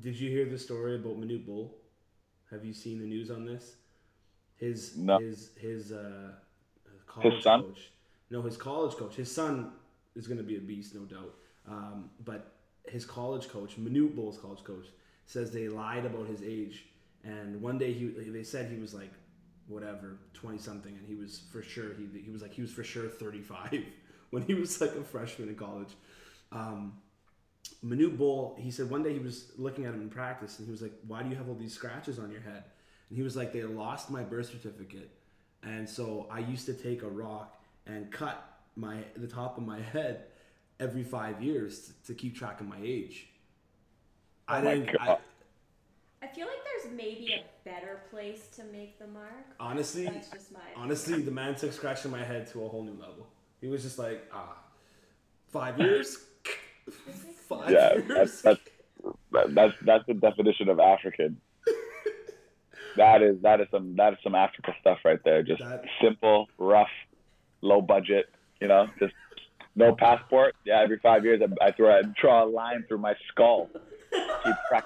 did 0.00 0.18
you 0.18 0.30
hear 0.30 0.46
the 0.48 0.58
story 0.58 0.96
about 0.96 1.20
Manute 1.20 1.44
Bol? 1.46 1.74
Have 2.50 2.64
you 2.64 2.72
seen 2.72 2.98
the 2.98 3.06
news 3.06 3.30
on 3.30 3.44
this? 3.44 3.76
His 4.56 4.96
No. 4.96 5.18
his 5.18 5.50
his 5.56 5.92
uh, 5.92 6.32
college 7.06 7.42
son? 7.42 7.62
coach. 7.62 7.90
No, 8.30 8.42
his 8.42 8.56
college 8.56 8.94
coach. 8.94 9.16
His 9.16 9.30
son 9.32 9.72
is 10.14 10.26
gonna 10.26 10.42
be 10.42 10.56
a 10.56 10.60
beast, 10.60 10.94
no 10.94 11.02
doubt. 11.02 11.34
Um, 11.68 12.10
but 12.24 12.52
his 12.86 13.04
college 13.04 13.48
coach, 13.48 13.76
Manute 13.78 14.14
Bol's 14.14 14.38
college 14.38 14.62
coach, 14.64 14.86
says 15.26 15.50
they 15.50 15.68
lied 15.68 16.04
about 16.06 16.26
his 16.28 16.42
age. 16.42 16.86
And 17.24 17.60
one 17.60 17.78
day 17.78 17.92
he 17.92 18.06
they 18.08 18.42
said 18.44 18.70
he 18.70 18.78
was 18.78 18.94
like 18.94 19.12
whatever, 19.70 20.18
20 20.34 20.58
something, 20.58 20.94
and 20.96 21.06
he 21.08 21.14
was 21.16 21.42
for 21.52 21.62
sure, 21.62 21.94
he, 21.94 22.20
he 22.20 22.30
was 22.30 22.42
like, 22.42 22.54
he 22.54 22.62
was 22.62 22.72
for 22.72 22.84
sure 22.84 23.08
35 23.08 23.84
when 24.30 24.42
he 24.44 24.54
was 24.54 24.80
like 24.80 24.94
a 24.96 25.04
freshman 25.04 25.48
in 25.50 25.56
college. 25.56 25.94
Um, 26.52 26.94
Manute 27.84 28.16
Bol, 28.18 28.56
he 28.60 28.70
said 28.70 28.90
one 28.90 29.02
day 29.02 29.12
he 29.12 29.18
was 29.18 29.52
looking 29.58 29.86
at 29.86 29.94
him 29.94 30.02
in 30.02 30.10
practice 30.10 30.58
and 30.58 30.66
he 30.66 30.72
was 30.72 30.82
like, 30.82 30.92
why 31.06 31.22
do 31.22 31.30
you 31.30 31.36
have 31.36 31.48
all 31.48 31.54
these 31.54 31.74
scratches 31.74 32.18
on 32.18 32.30
your 32.30 32.40
head? 32.42 32.64
And 33.08 33.16
he 33.18 33.22
was 33.22 33.36
like, 33.36 33.52
they 33.52 33.62
lost 33.64 34.10
my 34.10 34.22
birth 34.22 34.50
certificate. 34.50 35.10
And 35.62 35.88
so 35.88 36.26
I 36.30 36.40
used 36.40 36.66
to 36.66 36.74
take 36.74 37.02
a 37.02 37.08
rock 37.08 37.62
and 37.86 38.10
cut 38.10 38.42
my 38.76 39.04
the 39.16 39.26
top 39.28 39.58
of 39.58 39.64
my 39.64 39.80
head 39.94 40.26
every 40.78 41.04
five 41.04 41.42
years 41.42 41.88
to, 41.88 42.08
to 42.08 42.14
keep 42.14 42.36
track 42.36 42.60
of 42.60 42.68
my 42.68 42.78
age. 42.82 43.28
I 44.48 44.58
Oh 44.58 44.62
my 44.62 44.76
didn't. 44.76 44.90
I, 45.00 45.06
God. 45.06 45.18
I 46.22 46.26
feel 46.28 46.46
like 46.46 46.64
there's 46.82 46.94
maybe 46.94 47.32
a 47.34 47.68
better 47.68 48.00
place 48.10 48.48
to 48.56 48.64
make 48.64 48.98
the 48.98 49.06
mark. 49.06 49.44
honestly, 49.58 50.04
That's 50.06 50.30
just 50.30 50.52
my. 50.52 50.60
honestly, 50.76 51.20
the 51.22 51.30
man 51.30 51.54
took 51.54 51.72
scratching 51.72 52.10
my 52.10 52.24
head 52.24 52.46
to 52.48 52.64
a 52.64 52.68
whole 52.68 52.84
new 52.84 52.92
level. 53.00 53.26
He 53.60 53.68
was 53.68 53.82
just 53.82 53.98
like, 53.98 54.28
ah, 54.32 54.56
five 55.48 55.78
years, 55.78 56.16
five 57.48 57.70
Yeah, 57.70 57.94
years. 57.94 58.08
that's 58.42 58.42
that's 58.42 58.60
that's 59.54 59.74
that's 59.82 60.06
the 60.06 60.14
definition 60.14 60.68
of 60.68 60.80
African. 60.80 61.40
That 62.96 63.22
is 63.22 63.40
that 63.42 63.60
is 63.60 63.68
some 63.70 63.94
that 63.96 64.14
is 64.14 64.18
some 64.22 64.34
Africa 64.34 64.74
stuff 64.80 64.98
right 65.04 65.20
there. 65.24 65.44
Just 65.44 65.62
That- 65.62 65.84
simple, 66.02 66.48
rough, 66.58 66.88
low 67.60 67.80
budget. 67.80 68.26
You 68.60 68.66
know, 68.66 68.88
just 68.98 69.14
no 69.76 69.94
passport. 69.94 70.56
Yeah, 70.64 70.80
every 70.82 70.98
five 70.98 71.24
years 71.24 71.40
I, 71.40 71.66
I 71.66 71.70
throw 71.70 71.96
I 71.96 72.02
draw 72.20 72.42
a 72.44 72.48
line 72.50 72.84
through 72.88 72.98
my 72.98 73.14
skull. 73.28 73.70
Keep 74.12 74.54
track. 74.68 74.84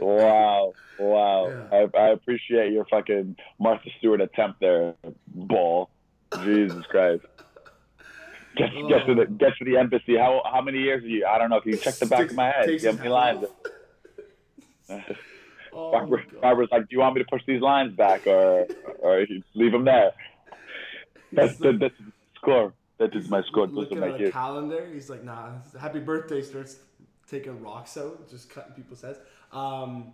Wow, 0.00 0.72
wow. 0.98 1.48
Yeah. 1.48 1.86
I, 1.94 1.98
I 1.98 2.08
appreciate 2.10 2.72
your 2.72 2.84
fucking 2.86 3.36
Martha 3.58 3.88
Stewart 3.98 4.20
attempt 4.20 4.60
there, 4.60 4.94
ball. 5.28 5.90
Jesus 6.42 6.84
Christ. 6.86 7.24
Get, 8.56 8.70
oh. 8.74 8.88
get 8.88 9.06
to 9.06 9.14
the 9.14 9.26
get 9.26 9.56
to 9.58 9.64
the 9.64 9.76
embassy. 9.76 10.16
How 10.16 10.42
how 10.50 10.60
many 10.60 10.78
years 10.78 11.04
are 11.04 11.08
you? 11.08 11.26
I 11.26 11.38
don't 11.38 11.50
know. 11.50 11.60
Can 11.60 11.72
you 11.72 11.78
check 11.78 11.94
the 11.94 12.06
back 12.06 12.20
Takes- 12.20 12.32
of 12.32 12.36
my 12.36 12.50
head? 12.50 12.80
Give 12.80 13.00
me 13.00 13.08
lines. 13.08 13.44
Oh, 15.78 15.90
Barbara, 15.92 16.22
Barbara's 16.40 16.70
like, 16.72 16.82
do 16.82 16.88
you 16.92 17.00
want 17.00 17.16
me 17.16 17.22
to 17.22 17.28
push 17.30 17.42
these 17.46 17.60
lines 17.60 17.94
back 17.94 18.26
or 18.26 18.66
or 19.00 19.26
leave 19.54 19.72
them 19.72 19.84
there? 19.84 20.12
That's 21.32 21.58
the, 21.58 21.72
that's 21.72 21.94
the 21.98 22.12
score. 22.36 22.72
That 22.96 23.14
is 23.14 23.28
my 23.28 23.42
score. 23.42 23.66
Looking 23.66 24.00
my 24.00 24.14
at 24.14 24.20
a 24.22 24.30
calendar. 24.30 24.88
He's 24.90 25.10
like, 25.10 25.22
nah, 25.22 25.50
happy 25.78 26.00
birthday. 26.00 26.40
Starts 26.40 26.78
taking 27.28 27.60
rocks 27.62 27.96
out, 27.96 28.28
just 28.30 28.50
cutting 28.50 28.72
people's 28.74 29.02
heads. 29.02 29.18
Um, 29.52 30.12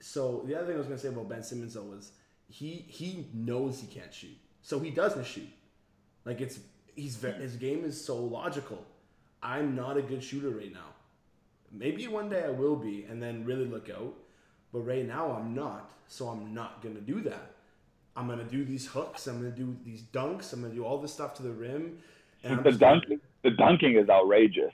so 0.00 0.42
the 0.46 0.54
other 0.56 0.66
thing 0.66 0.74
I 0.74 0.78
was 0.78 0.86
gonna 0.86 0.98
say 0.98 1.08
about 1.08 1.28
Ben 1.28 1.42
Simmons 1.42 1.74
though 1.74 1.82
was 1.82 2.12
he 2.48 2.84
he 2.88 3.26
knows 3.34 3.80
he 3.80 3.86
can't 3.86 4.12
shoot, 4.12 4.36
so 4.62 4.78
he 4.78 4.90
doesn't 4.90 5.26
shoot. 5.26 5.48
Like 6.24 6.40
it's 6.40 6.60
he's 6.94 7.20
his 7.22 7.56
game 7.56 7.84
is 7.84 8.02
so 8.02 8.16
logical. 8.16 8.84
I'm 9.42 9.74
not 9.76 9.96
a 9.96 10.02
good 10.02 10.22
shooter 10.22 10.50
right 10.50 10.72
now. 10.72 10.94
Maybe 11.70 12.06
one 12.08 12.28
day 12.28 12.44
I 12.44 12.50
will 12.50 12.76
be, 12.76 13.04
and 13.08 13.22
then 13.22 13.44
really 13.44 13.66
look 13.66 13.90
out. 13.90 14.14
But 14.72 14.80
right 14.80 15.06
now 15.06 15.32
I'm 15.32 15.54
not, 15.54 15.92
so 16.08 16.28
I'm 16.28 16.52
not 16.54 16.82
gonna 16.82 17.00
do 17.00 17.20
that. 17.22 17.52
I'm 18.16 18.26
gonna 18.26 18.44
do 18.44 18.64
these 18.64 18.86
hooks. 18.86 19.26
I'm 19.26 19.36
gonna 19.38 19.50
do 19.54 19.76
these 19.84 20.02
dunks. 20.02 20.52
I'm 20.52 20.62
gonna 20.62 20.74
do 20.74 20.84
all 20.84 20.98
this 20.98 21.12
stuff 21.12 21.34
to 21.34 21.42
the 21.42 21.50
rim. 21.52 21.98
And 22.42 22.58
The 22.60 22.70
just 22.70 22.80
gonna- 22.80 23.00
dunking, 23.00 23.20
the 23.42 23.50
dunking 23.50 23.96
is 23.96 24.08
outrageous. 24.08 24.72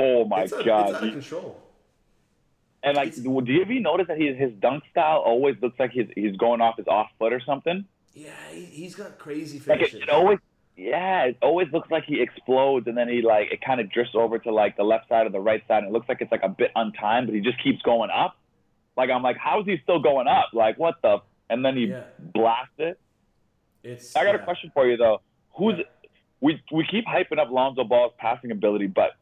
Oh 0.00 0.24
my 0.24 0.42
it's 0.42 0.52
a- 0.52 0.62
god! 0.64 0.88
it's 0.90 0.96
out 0.98 1.04
of 1.04 1.12
control. 1.12 1.60
and 2.82 2.96
like, 2.96 3.14
do 3.14 3.22
you 3.46 3.62
ever 3.62 3.72
notice 3.80 4.06
that 4.08 4.18
he, 4.18 4.32
his 4.34 4.52
dunk 4.60 4.84
style 4.90 5.18
always 5.18 5.56
looks 5.62 5.78
like 5.78 5.90
he's 5.92 6.08
he's 6.14 6.36
going 6.36 6.60
off 6.60 6.76
his 6.76 6.86
off 6.88 7.08
foot 7.18 7.32
or 7.32 7.40
something? 7.40 7.84
Yeah, 8.14 8.30
he, 8.52 8.64
he's 8.64 8.94
got 8.94 9.18
crazy 9.18 9.60
Like 9.66 9.80
it, 9.80 9.94
it 9.94 10.08
always, 10.08 10.38
yeah, 10.76 11.24
it 11.24 11.36
always 11.42 11.66
looks 11.72 11.90
like 11.90 12.04
he 12.04 12.20
explodes 12.20 12.86
and 12.86 12.96
then 12.96 13.08
he 13.08 13.22
like 13.22 13.50
it 13.52 13.60
kind 13.60 13.80
of 13.80 13.90
drifts 13.90 14.14
over 14.14 14.38
to 14.38 14.52
like 14.52 14.76
the 14.76 14.84
left 14.84 15.08
side 15.08 15.26
or 15.26 15.30
the 15.30 15.40
right 15.40 15.62
side 15.66 15.78
and 15.78 15.88
it 15.88 15.92
looks 15.92 16.08
like 16.08 16.20
it's 16.20 16.30
like 16.32 16.42
a 16.44 16.48
bit 16.48 16.70
untimed, 16.76 17.26
but 17.26 17.34
he 17.34 17.40
just 17.40 17.62
keeps 17.62 17.82
going 17.82 18.10
up. 18.10 18.36
Like 18.96 19.10
I'm 19.10 19.22
like, 19.22 19.36
how 19.36 19.60
is 19.60 19.66
he 19.66 19.78
still 19.82 19.98
going 20.00 20.28
up? 20.28 20.50
Like 20.52 20.78
what 20.78 20.96
the? 21.02 21.18
And 21.50 21.64
then 21.64 21.76
he 21.76 21.86
Yeah. 21.86 22.04
blasts 22.18 22.72
it. 22.78 22.98
it's. 23.82 24.14
I 24.16 24.24
got 24.24 24.34
yeah. 24.36 24.40
a 24.42 24.44
question 24.44 24.70
for 24.72 24.86
you 24.88 24.96
though. 24.96 25.20
Who's 25.58 25.74
Yeah. 25.78 25.84
we 26.40 26.62
we 26.72 26.86
keep 26.86 27.06
hyping 27.06 27.38
up 27.38 27.50
Lonzo 27.50 27.82
Ball's 27.84 28.12
passing 28.18 28.50
ability, 28.52 28.86
but 28.86 29.16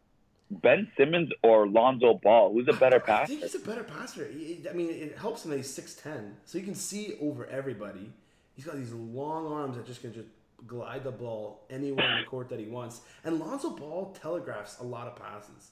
Ben 0.62 0.88
Simmons 0.96 1.30
or 1.42 1.66
Lonzo 1.66 2.14
Ball, 2.22 2.52
who's 2.52 2.68
a 2.68 2.72
better 2.72 3.00
passer? 3.00 3.22
I 3.22 3.26
think 3.26 3.42
he's 3.42 3.54
a 3.54 3.60
better 3.60 3.84
passer. 3.84 4.28
I 4.68 4.72
mean, 4.72 4.90
it 4.90 5.16
helps 5.18 5.44
him 5.44 5.50
that 5.50 5.56
he's 5.56 5.72
six 5.72 5.94
ten, 5.94 6.36
so 6.44 6.58
you 6.58 6.64
can 6.64 6.74
see 6.74 7.16
over 7.20 7.46
everybody. 7.46 8.12
He's 8.54 8.66
got 8.66 8.76
these 8.76 8.92
long 8.92 9.50
arms 9.50 9.76
that 9.76 9.86
just 9.86 10.02
can 10.02 10.12
just 10.12 10.28
glide 10.66 11.04
the 11.04 11.10
ball 11.10 11.64
anywhere 11.70 12.12
in 12.12 12.18
the 12.20 12.26
court 12.26 12.48
that 12.50 12.60
he 12.60 12.66
wants. 12.66 13.00
And 13.24 13.40
Lonzo 13.40 13.70
Ball 13.70 14.14
telegraphs 14.20 14.78
a 14.78 14.84
lot 14.84 15.06
of 15.06 15.16
passes. 15.16 15.70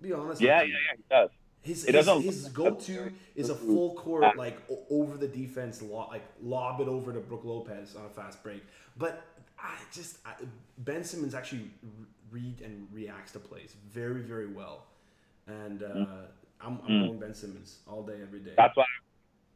Be 0.00 0.12
honest. 0.12 0.40
Yeah, 0.40 0.62
yeah, 0.62 0.68
yeah, 0.68 0.96
he 0.96 1.02
does. 1.10 1.30
His, 1.62 1.84
his, 1.84 2.06
his 2.24 2.48
go-to 2.48 3.10
is 3.34 3.48
a 3.48 3.54
full 3.54 3.94
court 3.94 4.36
like 4.36 4.58
over 4.90 5.16
the 5.16 5.28
defense, 5.28 5.80
lo- 5.80 6.08
like 6.10 6.24
lob 6.42 6.80
it 6.80 6.88
over 6.88 7.10
to 7.10 7.20
Brooke 7.20 7.44
Lopez 7.44 7.96
on 7.96 8.04
a 8.04 8.08
fast 8.10 8.42
break. 8.42 8.62
But 8.98 9.24
I 9.58 9.76
just 9.92 10.18
I, 10.26 10.34
Ben 10.76 11.04
Simmons 11.04 11.34
actually 11.34 11.70
read 12.34 12.60
and 12.60 12.88
reacts 12.92 13.32
to 13.32 13.38
plays 13.38 13.74
very 13.92 14.22
very 14.22 14.46
well, 14.46 14.86
and 15.46 15.82
uh, 15.82 16.06
I'm, 16.60 16.80
I'm 16.86 17.06
going 17.06 17.18
Ben 17.18 17.34
Simmons 17.34 17.78
all 17.86 18.02
day 18.02 18.18
every 18.22 18.40
day. 18.40 18.50
Mm. 18.50 18.56
That's 18.56 18.76
why 18.76 18.84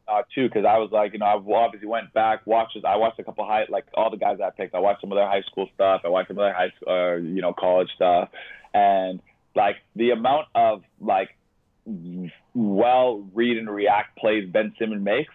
uh, 0.09 0.23
too, 0.33 0.47
because 0.47 0.65
I 0.65 0.77
was 0.77 0.89
like, 0.91 1.13
you 1.13 1.19
know, 1.19 1.25
I've 1.25 1.47
obviously 1.47 1.87
went 1.87 2.11
back, 2.13 2.45
watched. 2.45 2.77
I 2.85 2.95
watched 2.95 3.19
a 3.19 3.23
couple 3.23 3.45
high, 3.45 3.65
like 3.69 3.85
all 3.93 4.09
the 4.09 4.17
guys 4.17 4.39
I 4.43 4.49
picked. 4.49 4.73
I 4.73 4.79
watched 4.79 5.01
some 5.01 5.11
of 5.11 5.17
their 5.17 5.27
high 5.27 5.43
school 5.43 5.67
stuff. 5.75 6.01
I 6.03 6.09
watched 6.09 6.29
some 6.29 6.37
of 6.37 6.43
their 6.43 6.53
high, 6.53 6.71
school, 6.75 6.93
uh, 6.93 7.15
you 7.17 7.41
know, 7.41 7.53
college 7.53 7.89
stuff, 7.95 8.29
and 8.73 9.21
like 9.55 9.75
the 9.95 10.11
amount 10.11 10.47
of 10.55 10.83
like 10.99 11.29
well 12.53 13.27
read 13.33 13.57
and 13.57 13.69
react 13.69 14.17
plays 14.17 14.49
Ben 14.49 14.73
Simmons 14.79 15.03
makes, 15.03 15.33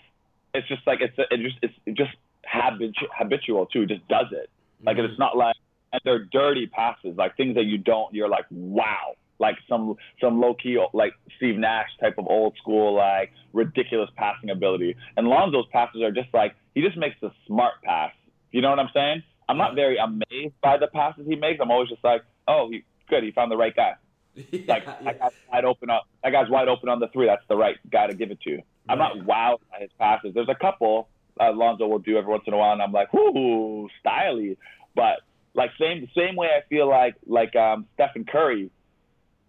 it's 0.55 0.67
just 0.67 0.87
like 0.87 1.01
it's 1.01 1.15
it 1.19 1.41
just 1.41 1.59
it's 1.63 1.75
it 1.87 1.97
just 1.97 2.17
habit, 2.43 2.95
habitual 3.17 3.67
too. 3.67 3.83
It 3.83 3.91
just 3.91 4.09
does 4.09 4.27
it. 4.33 4.51
Like 4.85 4.99
it's 4.99 5.19
not 5.19 5.37
like 5.37 5.54
and 5.95 6.01
they're 6.05 6.25
dirty 6.25 6.67
passes, 6.67 7.17
like 7.17 7.37
things 7.37 7.55
that 7.55 7.65
you 7.65 7.79
don't. 7.79 8.13
You're 8.13 8.29
like, 8.29 8.47
wow, 8.51 9.15
like 9.39 9.57
some 9.69 9.95
some 10.21 10.41
low 10.41 10.55
key 10.55 10.77
like 10.93 11.13
Steve 11.37 11.57
Nash 11.57 11.89
type 12.01 12.19
of 12.19 12.27
old 12.27 12.57
school 12.61 12.95
like 12.95 13.31
ridiculous 13.53 14.11
passing 14.17 14.51
ability. 14.51 14.97
And 15.17 15.29
Lonzo's 15.29 15.67
passes 15.73 16.03
are 16.03 16.11
just 16.11 16.29
like 16.35 16.55
he 16.75 16.83
just 16.83 16.97
makes 16.97 17.17
the 17.21 17.31
smart 17.47 17.75
pass. 17.85 18.13
You 18.51 18.61
know 18.61 18.71
what 18.71 18.81
I'm 18.81 18.91
saying? 18.93 19.23
I'm 19.49 19.57
not 19.59 19.75
very 19.75 19.97
amazed 19.99 20.55
by 20.63 20.79
the 20.79 20.89
passes 20.89 21.27
he 21.29 21.37
makes. 21.37 21.61
I'm 21.63 21.71
always 21.71 21.89
just 21.89 22.03
like, 22.03 22.23
oh, 22.49 22.69
he 22.71 22.85
good. 23.09 23.23
He 23.23 23.31
found 23.31 23.51
the 23.53 23.57
right 23.57 23.75
guy. 23.75 23.93
Like 24.67 24.85
Yeah, 24.85 24.97
that 25.05 25.21
guy's 25.21 25.33
wide 25.53 25.65
open 25.65 25.91
up. 25.91 26.09
That 26.25 26.31
guy's 26.31 26.51
wide 26.51 26.67
open 26.69 26.89
on 26.89 26.99
the 26.99 27.07
three. 27.09 27.27
That's 27.27 27.47
the 27.49 27.57
right 27.57 27.77
guy 27.91 28.09
to 28.09 28.15
give 28.15 28.33
it 28.33 28.41
to. 28.43 28.59
I'm 28.89 28.99
not 28.99 29.17
Right. 29.19 29.27
wowed 29.27 29.59
by 29.71 29.79
his 29.81 29.91
passes. 29.99 30.35
There's 30.35 30.49
a 30.49 30.55
couple 30.57 31.09
uh, 31.41 31.53
Lonzo 31.53 31.87
will 31.87 31.99
do 31.99 32.17
every 32.17 32.31
once 32.31 32.45
in 32.47 32.53
a 32.53 32.57
while, 32.57 32.73
and 32.73 32.81
I'm 32.83 32.93
like, 32.93 33.13
ooh, 33.15 33.89
styly. 34.05 34.57
But 34.95 35.21
like 35.55 35.71
same 35.79 36.09
same 36.17 36.37
way, 36.37 36.49
I 36.49 36.67
feel 36.69 36.89
like 36.89 37.15
like 37.27 37.55
um, 37.57 37.87
Stephen 37.95 38.25
Curry 38.25 38.71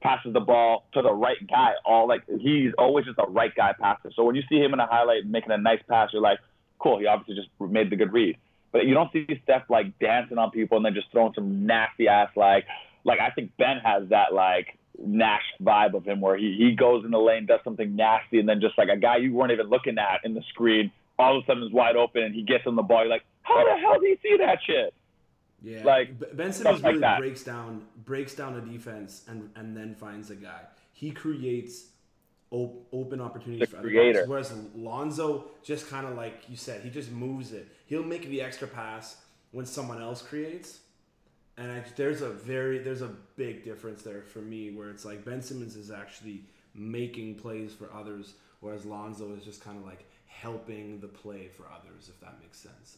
passes 0.02 0.34
the 0.34 0.40
ball 0.40 0.86
to 0.94 1.02
the 1.02 1.12
right 1.12 1.38
guy. 1.48 1.72
All 1.86 2.08
like 2.08 2.24
he's 2.40 2.72
always 2.78 3.06
just 3.06 3.18
a 3.20 3.30
right 3.30 3.54
guy 3.56 3.74
passer. 3.80 4.12
So 4.16 4.24
when 4.24 4.36
you 4.36 4.44
see 4.50 4.58
him 4.58 4.74
in 4.74 4.80
a 4.80 4.88
highlight 4.88 5.26
making 5.26 5.52
a 5.52 5.58
nice 5.58 5.82
pass, 5.90 6.10
you're 6.14 6.22
like, 6.22 6.40
cool. 6.80 7.00
He 7.00 7.08
obviously 7.08 7.36
just 7.36 7.50
made 7.60 7.90
the 7.90 7.96
good 7.96 8.14
read. 8.14 8.38
But 8.72 8.86
you 8.86 8.94
don't 8.94 9.12
see 9.12 9.26
Steph 9.44 9.64
like 9.70 9.98
dancing 10.00 10.38
on 10.38 10.52
people 10.52 10.78
and 10.78 10.86
then 10.86 10.94
just 10.94 11.12
throwing 11.12 11.34
some 11.34 11.66
nasty 11.66 12.08
ass 12.08 12.30
like 12.36 12.66
like 13.04 13.20
I 13.20 13.30
think 13.32 13.52
Ben 13.58 13.78
has 13.84 14.10
that 14.10 14.34
like 14.34 14.78
Nash 14.98 15.44
vibe 15.62 15.94
of 15.94 16.06
him 16.06 16.22
where 16.22 16.38
he, 16.38 16.56
he 16.58 16.76
goes 16.76 17.04
in 17.04 17.12
the 17.12 17.18
lane, 17.18 17.46
does 17.46 17.60
something 17.64 17.96
nasty, 17.96 18.40
and 18.40 18.48
then 18.48 18.62
just 18.62 18.78
like 18.78 18.90
a 18.90 18.98
guy 18.98 19.18
you 19.18 19.34
weren't 19.34 19.52
even 19.52 19.70
looking 19.70 19.98
at 19.98 20.22
in 20.24 20.34
the 20.34 20.42
screen, 20.50 20.92
all 21.20 21.38
of 21.38 21.44
a 21.44 21.46
sudden 21.46 21.64
is 21.64 21.72
wide 21.72 21.96
open 21.96 22.24
and 22.24 22.36
he 22.36 22.44
gets 22.44 22.66
on 22.66 22.76
the 22.76 22.82
ball. 22.82 23.00
You're 23.00 23.10
like, 23.10 23.26
how 23.42 23.64
the 23.64 23.80
hell 23.80 24.00
do 24.00 24.08
you 24.08 24.18
see 24.22 24.38
that 24.40 24.60
shit? 24.66 24.94
Yeah, 25.62 25.84
Like, 25.84 26.20
Ben 26.36 26.54
Simmons 26.54 26.80
stuff 26.80 26.84
like 26.84 26.94
really 26.96 27.10
breaks 27.18 27.44
down 27.44 27.88
breaks 28.04 28.36
down 28.36 28.56
a 28.56 28.62
defense 28.62 29.24
and 29.28 29.50
and 29.56 29.76
then 29.76 29.96
finds 29.96 30.30
a 30.30 30.36
guy. 30.36 30.62
He 30.94 31.12
creates 31.12 31.88
op- 32.52 32.88
open 32.92 33.20
opportunities 33.22 33.70
The 33.70 33.78
for 33.78 33.78
other 33.80 33.90
guys. 33.90 34.22
Whereas 34.26 34.54
Lonzo 34.76 35.52
just 35.64 35.90
kind 35.90 36.06
of 36.06 36.16
like 36.16 36.44
you 36.50 36.56
said, 36.58 36.82
he 36.84 36.90
just 36.90 37.12
moves 37.12 37.52
it. 37.52 37.68
He'll 37.88 38.04
make 38.04 38.30
the 38.30 38.42
extra 38.42 38.68
pass 38.68 39.18
when 39.52 39.66
someone 39.66 40.02
else 40.02 40.22
creates. 40.22 40.80
And 41.58 41.72
I, 41.72 41.84
there's 41.96 42.22
a 42.22 42.30
very 42.30 42.80
there's 42.80 43.02
a 43.02 43.12
big 43.38 43.64
difference 43.64 44.02
there 44.04 44.24
for 44.24 44.40
me 44.40 44.72
where 44.72 44.90
it's 44.90 45.06
like 45.06 45.24
Ben 45.26 45.42
Simmons 45.42 45.76
is 45.76 45.90
actually 45.90 46.44
making 46.74 47.36
plays 47.36 47.74
for 47.74 47.92
others, 47.94 48.34
whereas 48.60 48.86
Lonzo 48.86 49.34
is 49.34 49.44
just 49.44 49.64
kind 49.64 49.78
of 49.78 49.86
like 49.86 50.06
helping 50.28 51.00
the 51.00 51.08
play 51.08 51.48
for 51.48 51.66
others, 51.74 52.10
if 52.10 52.20
that 52.20 52.40
makes 52.42 52.60
sense. 52.60 52.98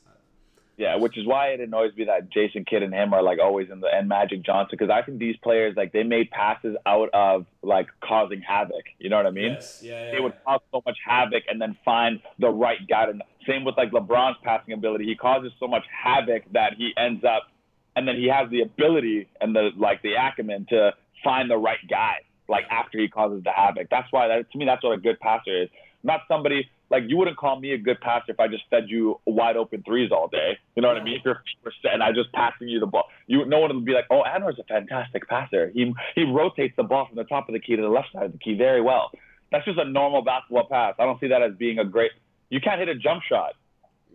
Yeah, 0.78 0.96
which 0.98 1.18
is 1.18 1.26
why 1.26 1.48
it 1.48 1.60
annoys 1.60 1.96
me 1.98 2.06
that 2.06 2.30
Jason 2.30 2.64
Kidd 2.64 2.84
and 2.84 2.94
him 2.94 3.12
are 3.12 3.24
like 3.24 3.40
always 3.40 3.72
in 3.72 3.80
the 3.80 3.88
and 3.92 4.08
Magic 4.08 4.44
Johnson 4.44 4.78
because 4.78 4.92
I 4.92 5.02
think 5.02 5.18
these 5.18 5.36
players 5.38 5.76
like 5.76 5.92
they 5.92 6.04
made 6.04 6.30
passes 6.30 6.76
out 6.86 7.10
of 7.14 7.48
like 7.64 7.88
causing 8.00 8.42
havoc. 8.42 8.84
You 9.00 9.10
know 9.10 9.18
what 9.18 9.26
I 9.26 9.32
mean? 9.32 9.54
Yes. 9.54 9.82
Yeah. 9.84 10.06
yeah. 10.06 10.12
They 10.12 10.20
would 10.20 10.34
cause 10.46 10.62
so 10.72 10.84
much 10.86 11.00
havoc 11.04 11.44
and 11.50 11.60
then 11.60 11.76
find 11.84 12.20
the 12.38 12.50
right 12.50 12.78
guy. 12.88 13.06
And 13.10 13.24
same 13.48 13.66
with 13.66 13.76
like 13.76 13.90
LeBron's 13.90 14.38
passing 14.44 14.76
ability. 14.76 15.06
He 15.06 15.16
causes 15.16 15.52
so 15.60 15.68
much 15.68 15.84
havoc 15.92 16.44
that 16.54 16.74
he 16.78 16.94
ends 16.96 17.24
up, 17.24 17.48
and 17.96 18.08
then 18.08 18.16
he 18.16 18.28
has 18.28 18.48
the 18.52 18.62
ability 18.62 19.28
and 19.42 19.56
the 19.56 19.72
like 19.78 20.04
the 20.04 20.14
acumen 20.14 20.68
to 20.70 20.94
find 21.24 21.50
the 21.50 21.58
right 21.58 21.80
guy. 21.90 22.18
Like 22.48 22.66
after 22.70 23.00
he 23.00 23.08
causes 23.08 23.44
the 23.44 23.52
havoc. 23.52 23.90
That's 23.90 24.12
why 24.12 24.28
that 24.28 24.52
to 24.52 24.58
me 24.60 24.66
that's 24.66 24.84
what 24.84 24.92
a 24.92 25.02
good 25.02 25.20
passer 25.20 25.64
is. 25.64 25.70
Not 26.04 26.22
somebody 26.28 26.70
like 26.90 27.04
you 27.08 27.18
wouldn't 27.18 27.38
call 27.38 27.60
me 27.60 27.72
a 27.74 27.78
good 27.78 28.00
passer 28.02 28.32
if 28.32 28.40
I 28.40 28.48
just 28.48 28.64
fed 28.70 28.86
you 28.88 29.20
wide 29.26 29.58
open 29.58 29.84
threes 29.84 30.12
all 30.12 30.28
day. 30.28 30.58
You 30.76 30.82
know 30.82 30.88
what 30.88 30.98
I 30.98 31.04
mean? 31.04 31.16
If 31.18 31.22
you're 31.26 31.42
percent 31.64 31.96
and 31.96 32.04
I 32.04 32.12
just 32.14 32.32
passing 32.34 32.68
you 32.70 32.80
the 32.80 32.86
ball, 32.88 33.06
you 33.28 33.46
no 33.46 33.60
one 33.60 33.74
would 33.76 33.86
be 33.86 33.94
like, 33.94 34.06
"Oh, 34.10 34.24
Anwar's 34.24 34.60
a 34.60 34.64
fantastic 34.64 35.28
passer. 35.28 35.70
He 35.74 35.94
he 36.16 36.24
rotates 36.24 36.76
the 36.78 36.84
ball 36.84 37.06
from 37.08 37.16
the 37.18 37.24
top 37.26 37.50
of 37.50 37.54
the 37.54 37.60
key 37.60 37.76
to 37.76 37.82
the 37.82 37.90
left 37.90 38.12
side 38.14 38.24
of 38.24 38.32
the 38.32 38.38
key 38.40 38.56
very 38.56 38.82
well." 38.82 39.12
That's 39.52 39.64
just 39.66 39.80
a 39.80 39.86
normal 39.86 40.24
basketball 40.24 40.68
pass. 40.68 40.96
I 41.00 41.06
don't 41.06 41.20
see 41.20 41.28
that 41.28 41.42
as 41.42 41.56
being 41.56 41.80
a 41.80 41.86
great. 41.86 42.12
You 42.50 42.60
can't 42.62 42.80
hit 42.80 42.90
a 42.90 42.96
jump 42.96 43.24
shot. 43.24 43.54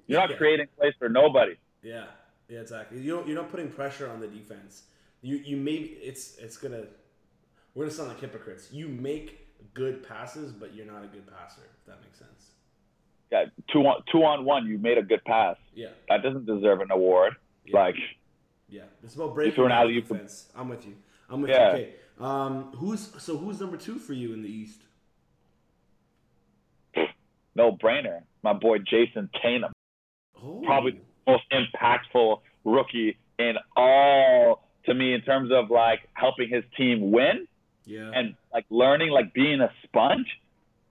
You're 0.06 0.20
not 0.20 0.30
Yeah. 0.30 0.36
creating 0.36 0.66
plays 0.78 0.94
for 0.98 1.08
nobody. 1.08 1.56
Yeah, 1.82 2.04
yeah, 2.48 2.60
exactly. 2.60 3.00
You 3.00 3.16
don't, 3.16 3.26
you're 3.26 3.36
not 3.36 3.50
putting 3.50 3.70
pressure 3.70 4.08
on 4.10 4.20
the 4.20 4.26
defense. 4.28 4.84
You 5.22 5.36
you 5.36 5.56
maybe 5.56 5.96
it's 6.02 6.36
it's 6.38 6.56
gonna 6.56 6.84
we're 7.74 7.84
gonna 7.84 7.94
sound 7.94 8.08
like 8.10 8.20
hypocrites. 8.20 8.72
You 8.72 8.88
make 8.88 9.48
good 9.74 10.06
passes, 10.06 10.52
but 10.52 10.74
you're 10.74 10.86
not 10.86 11.02
a 11.04 11.06
good 11.06 11.26
passer. 11.26 11.62
If 11.80 11.86
that 11.86 12.00
makes 12.02 12.18
sense. 12.18 12.51
Yeah, 13.33 13.47
two 13.72 13.80
on 13.80 14.03
two 14.12 14.18
on 14.18 14.45
one, 14.45 14.66
you 14.66 14.76
made 14.78 14.99
a 14.99 15.03
good 15.03 15.24
pass. 15.24 15.57
Yeah, 15.74 15.89
That 16.11 16.22
doesn't 16.22 16.45
deserve 16.45 16.80
an 16.80 16.91
award. 16.91 17.33
Yeah. 17.64 17.78
Like 17.80 17.95
yeah. 18.68 18.83
It's 19.03 19.14
about 19.14 19.35
breaking 19.35 19.64
an 19.64 19.72
alley-oop. 19.72 20.07
defense. 20.09 20.51
I'm 20.55 20.68
with 20.68 20.87
you. 20.87 20.95
I'm 21.30 21.41
with 21.41 21.51
Yeah. 21.51 21.70
you. 21.76 21.83
Okay. 21.83 21.95
Um, 22.20 22.72
who's 22.76 23.11
so 23.22 23.39
who's 23.39 23.59
number 23.59 23.78
two 23.78 23.99
for 23.99 24.12
you 24.12 24.35
in 24.35 24.43
the 24.43 24.49
East? 24.49 24.83
no 27.55 27.72
brainer. 27.72 28.22
My 28.43 28.53
boy 28.53 28.78
Jayson 28.78 29.30
Tatum. 29.43 29.72
Oh, 30.43 30.62
probably 30.64 30.93
the 30.93 31.33
most 31.33 31.45
impactful 31.53 32.41
rookie 32.64 33.16
in 33.39 33.55
all 33.76 34.68
to 34.85 34.95
me 34.95 35.14
in 35.14 35.22
terms 35.22 35.51
of 35.53 35.70
like 35.70 36.01
helping 36.14 36.49
his 36.51 36.64
team 36.76 37.11
win 37.12 37.47
yeah. 37.85 38.11
and 38.14 38.35
like 38.53 38.66
learning 38.68 39.11
like 39.11 39.33
being 39.33 39.61
a 39.61 39.70
sponge 39.85 40.26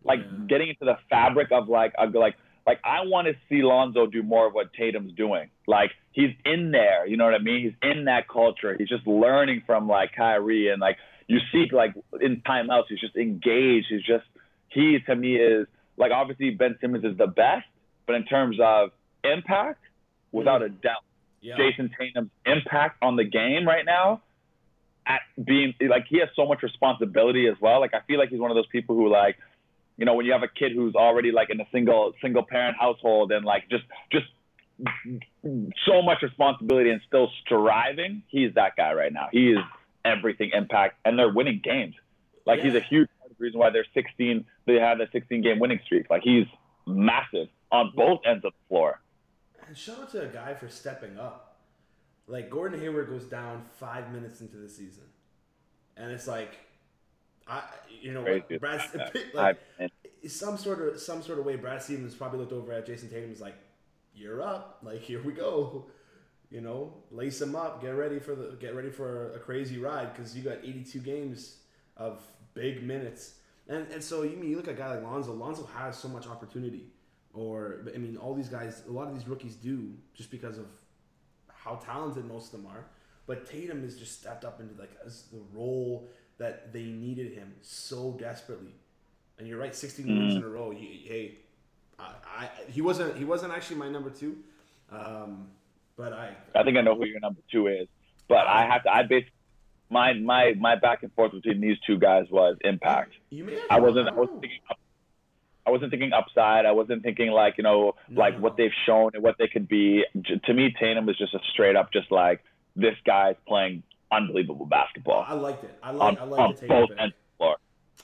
like 0.04 0.20
Yeah. 0.20 0.45
getting 0.47 0.70
into 0.70 0.86
the 0.86 0.97
fabric 1.10 1.52
of 1.52 1.70
like 1.70 1.93
a, 1.97 2.08
like 2.08 2.36
like 2.66 2.80
I 2.84 3.02
want 3.02 3.28
to 3.28 3.34
see 3.49 3.64
Lonzo 3.64 4.06
do 4.08 4.24
more 4.24 4.47
of 4.47 4.54
what 4.54 4.74
Tatum's 4.74 5.14
doing 5.14 5.49
like 5.68 5.91
he's 6.12 6.32
in 6.45 6.72
there 6.72 7.06
you 7.08 7.18
know 7.18 7.26
what 7.26 7.34
I 7.34 7.39
mean 7.39 7.62
he's 7.64 7.89
in 7.89 8.06
that 8.06 8.28
culture 8.28 8.76
he's 8.78 8.89
just 8.89 9.06
learning 9.08 9.64
from 9.66 9.88
like 9.88 10.12
Kyrie 10.16 10.70
and 10.70 10.80
like 10.80 10.97
you 11.28 11.39
see 11.52 11.68
like 11.72 11.93
in 12.20 12.41
timeouts 12.41 12.86
he's 12.89 12.99
just 12.99 13.16
engaged 13.16 13.88
he's 13.89 14.04
just 14.04 14.26
he 14.70 14.99
to 15.06 15.16
me 15.16 15.36
is 15.36 15.68
like 15.97 16.12
obviously 16.12 16.52
Ben 16.52 16.78
Simmons 16.82 17.06
is 17.06 17.18
the 17.18 17.28
best 17.28 17.68
but 18.06 18.16
in 18.16 18.26
terms 18.26 18.58
of 18.62 18.91
impact 19.24 19.84
without 20.32 20.62
a 20.62 20.70
mm. 20.70 20.82
doubt 20.82 21.04
yeah. 21.41 21.56
Jayson 21.58 21.89
Tatum's 21.97 22.30
impact 22.45 22.97
on 23.02 23.16
the 23.16 23.24
game 23.24 23.68
right 23.68 23.86
now 23.86 24.22
at 25.06 25.22
being 25.43 25.74
like 25.89 26.06
he 26.08 26.20
has 26.20 26.30
so 26.36 26.45
much 26.45 26.62
responsibility 26.62 27.47
as 27.47 27.56
well. 27.60 27.80
Like 27.80 27.93
I 27.93 28.02
feel 28.08 28.20
like 28.20 28.30
he's 28.30 28.39
one 28.39 28.52
of 28.52 28.56
those 28.56 28.68
people 28.68 28.95
who 28.95 29.10
like, 29.10 29.38
you 29.98 30.06
know, 30.06 30.16
when 30.16 30.26
you 30.26 30.32
have 30.32 30.44
a 30.44 30.48
kid 30.48 30.72
who's 30.74 30.96
already 30.96 31.32
like 31.32 31.50
in 31.50 31.60
a 31.60 31.68
single 31.72 32.14
single 32.22 32.44
parent 32.44 32.78
household 32.80 33.32
and 33.32 33.46
like 33.46 33.70
just 33.70 33.84
just 34.12 34.26
so 35.86 36.02
much 36.02 36.22
responsibility 36.22 36.89
and 36.89 37.02
still 37.08 37.30
striving, 37.46 38.24
he's 38.28 38.54
that 38.56 38.76
guy 38.76 38.94
right 38.94 39.14
now. 39.14 39.28
He 39.32 39.52
is 39.52 39.60
everything 40.04 40.52
impact 40.54 40.96
and 41.06 41.18
they're 41.18 41.32
winning 41.32 41.62
games. 41.64 41.96
Like 42.46 42.62
he's 42.62 42.76
a 42.76 42.80
huge 42.80 43.10
part 43.20 43.32
of 43.32 43.38
the 43.38 43.44
reason 43.44 43.60
why 43.60 43.70
they're 43.70 43.86
16 43.94 44.46
they 44.66 44.76
have 44.76 45.00
a 45.00 45.10
16 45.12 45.42
game 45.42 45.60
winning 45.60 45.80
streak. 45.86 46.10
Like 46.10 46.24
he's 46.24 46.48
massive 46.88 47.48
on 47.72 47.92
both 47.96 48.22
ends 48.26 48.46
of 48.46 48.54
the 48.54 48.68
floor. 48.68 49.02
And 49.68 49.78
shout 49.78 50.00
out 50.00 50.12
to 50.12 50.22
a 50.24 50.28
guy 50.28 50.54
for 50.54 50.68
stepping 50.68 51.18
up. 51.18 51.60
Like 52.28 52.50
Gordon 52.50 52.80
Hayward 52.80 53.10
goes 53.10 53.26
down 53.26 53.66
five 53.80 54.12
minutes 54.12 54.42
into 54.42 54.58
the 54.58 54.70
season, 54.70 55.04
and 55.98 56.12
it's 56.12 56.28
like, 56.28 56.60
I 57.48 57.64
you 58.02 58.14
know 58.14 58.24
Crazy. 58.24 58.58
Brad 58.58 58.82
like 59.34 59.60
I- 59.80 59.89
some 60.28 60.58
sort 60.58 60.82
of 60.82 61.00
some 61.00 61.22
sort 61.22 61.39
of 61.39 61.46
way. 61.46 61.56
Brad 61.56 61.82
Stevens 61.82 62.14
probably 62.14 62.39
looked 62.39 62.54
over 62.54 62.72
at 62.72 62.86
Jayson 62.86 63.10
Tatum 63.10 63.24
and 63.24 63.32
was 63.32 63.42
like, 63.42 63.56
"You're 64.14 64.42
up. 64.42 64.80
Like 64.84 65.02
here 65.02 65.22
we 65.22 65.34
go." 65.34 65.86
You 66.50 66.60
know, 66.62 66.94
lace 67.12 67.42
him 67.42 67.56
up. 67.56 67.82
Get 67.82 67.92
ready 67.92 68.20
for 68.20 68.36
the 68.36 68.58
get 68.60 68.76
ready 68.76 68.89
for 68.89 69.32
a 69.34 69.39
crazy 69.39 69.78
ride 69.80 70.14
because 70.14 70.36
you 70.36 70.44
got 70.44 70.58
82 70.64 71.00
games 71.00 71.58
of 71.98 72.22
big 72.54 72.84
minutes. 72.84 73.36
And 73.68 73.88
and 73.92 74.04
so 74.04 74.24
you 74.24 74.36
mean 74.38 74.50
you 74.50 74.58
look 74.58 74.68
at 74.68 74.74
a 74.74 74.78
guy 74.78 74.96
like 74.96 75.04
Lonzo. 75.04 75.34
Lonzo 75.34 75.68
has 75.76 75.98
so 75.98 76.08
much 76.08 76.28
opportunity, 76.28 76.88
or 77.34 77.86
I 77.94 77.98
mean, 77.98 78.18
all 78.18 78.34
these 78.34 78.50
guys, 78.50 78.84
a 78.88 78.92
lot 78.92 79.08
of 79.08 79.14
these 79.14 79.28
rookies 79.28 79.56
do 79.56 79.94
just 80.14 80.30
because 80.30 80.58
of 80.58 80.68
how 81.48 81.76
talented 81.76 82.26
most 82.26 82.54
of 82.54 82.62
them 82.62 82.70
are. 82.70 82.86
But 83.28 83.50
Tatum 83.50 83.82
has 83.84 83.96
just 83.98 84.20
stepped 84.20 84.44
up 84.44 84.60
into 84.60 84.80
like 84.80 84.92
as 85.06 85.24
the 85.32 85.39
role 85.54 86.10
that 86.42 86.74
they 86.74 86.82
needed 86.82 87.34
him 87.34 87.54
so 87.62 88.16
desperately. 88.20 88.74
And 89.38 89.48
you're 89.48 89.60
right, 89.60 89.76
16 89.76 90.08
wins 90.08 90.36
in 90.36 90.44
a 90.44 90.48
row. 90.48 90.72
He, 90.72 91.06
hey, 91.08 91.36
I, 92.00 92.14
I 92.26 92.50
he 92.68 92.82
wasn't 92.82 93.16
he 93.16 93.26
wasn't 93.26 93.54
actually 93.54 93.76
my 93.76 93.89
number 93.89 94.10
two, 94.10 94.38
um, 94.92 95.50
but 95.96 96.14
I 96.14 96.36
I 96.56 96.64
think 96.64 96.78
I 96.78 96.82
know 96.82 96.96
who 96.96 97.06
your 97.06 97.20
number 97.20 97.42
two 97.52 97.68
is, 97.68 97.88
but 98.28 98.48
I 98.48 98.66
have 98.66 98.84
to. 98.84 98.92
I 98.92 99.04
basically 99.04 99.34
my 99.92 100.14
my 100.14 100.54
my 100.60 100.76
back 100.76 101.04
and 101.04 101.14
forth 101.14 101.32
between 101.32 101.62
these 101.62 101.78
two 101.86 102.00
guys 102.00 102.26
was 102.32 102.58
impact. 102.62 103.14
you 103.30 103.44
may 103.44 103.54
have 103.54 103.66
I 103.70 103.80
wasn't. 103.80 104.10
I 104.10 104.14
wasn't 104.14 104.42
thinking. 104.42 104.60
Up, 104.70 104.80
I 105.68 105.70
wasn't 105.70 105.92
thinking 105.92 106.12
upside. 106.12 106.66
I 106.66 106.72
wasn't 106.72 107.04
thinking 107.04 107.30
like 107.30 107.56
you 107.58 107.64
know 107.64 107.94
like 108.10 108.39
what 108.39 108.58
they've 108.58 108.74
shown 108.88 109.12
and 109.14 109.22
what 109.22 109.36
they 109.38 109.48
could 109.48 109.68
be. 109.68 110.04
To 110.46 110.54
me, 110.54 110.74
Tatum 110.80 111.08
is 111.08 111.18
just 111.18 111.36
a 111.36 111.39
straight 111.54 111.76
up 111.76 111.94
just 111.94 112.12
like 112.12 112.44
this 112.76 112.96
guy's 113.06 113.36
playing 113.48 113.84
unbelievable 114.12 114.66
basketball 114.66 115.26
I 115.28 115.34
liked 115.34 115.64
it. 115.64 115.78
I 115.82 115.89
on, 115.89 115.97
like 115.97 116.20
I 116.20 116.24
like 116.26 116.39
on 116.39 116.51
both 116.51 116.59
pick. 116.59 116.70
ends 116.72 116.91
of 116.91 116.97
the 116.97 117.38
floor. 117.38 117.55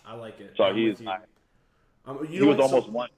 I 0.05 0.15
like 0.15 0.39
it. 0.39 0.53
So 0.55 0.63
I'm 0.63 0.75
he's 0.75 0.99
you. 1.01 1.09
Um, 2.05 2.19
you 2.21 2.27
He 2.27 2.41
was 2.41 2.57
what? 2.57 2.69
So- 2.69 2.75
almost 2.75 2.89
one. 2.91 3.09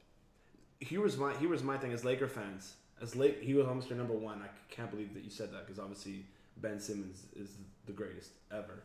He 0.80 0.98
was 0.98 1.18
my 1.18 1.36
here 1.38 1.50
was 1.50 1.62
my 1.64 1.78
thing 1.78 1.92
as 1.92 2.04
Laker 2.06 2.28
fans. 2.28 2.76
As 3.02 3.16
Lake, 3.16 3.42
he 3.42 3.54
was 3.54 3.68
almost 3.68 3.90
your 3.90 3.98
number 3.98 4.14
one. 4.14 4.42
I 4.42 4.48
can't 4.74 4.90
believe 4.92 5.14
that 5.14 5.24
you 5.24 5.30
said 5.30 5.52
that 5.54 5.66
because 5.66 5.80
obviously 5.80 6.26
Ben 6.58 6.80
Simmons 6.80 7.24
is 7.36 7.50
the 7.86 7.94
greatest 7.94 8.32
ever 8.52 8.84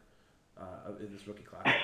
uh, 0.59 0.93
in 1.01 1.13
this 1.13 1.27
rookie 1.27 1.43
class. 1.43 1.75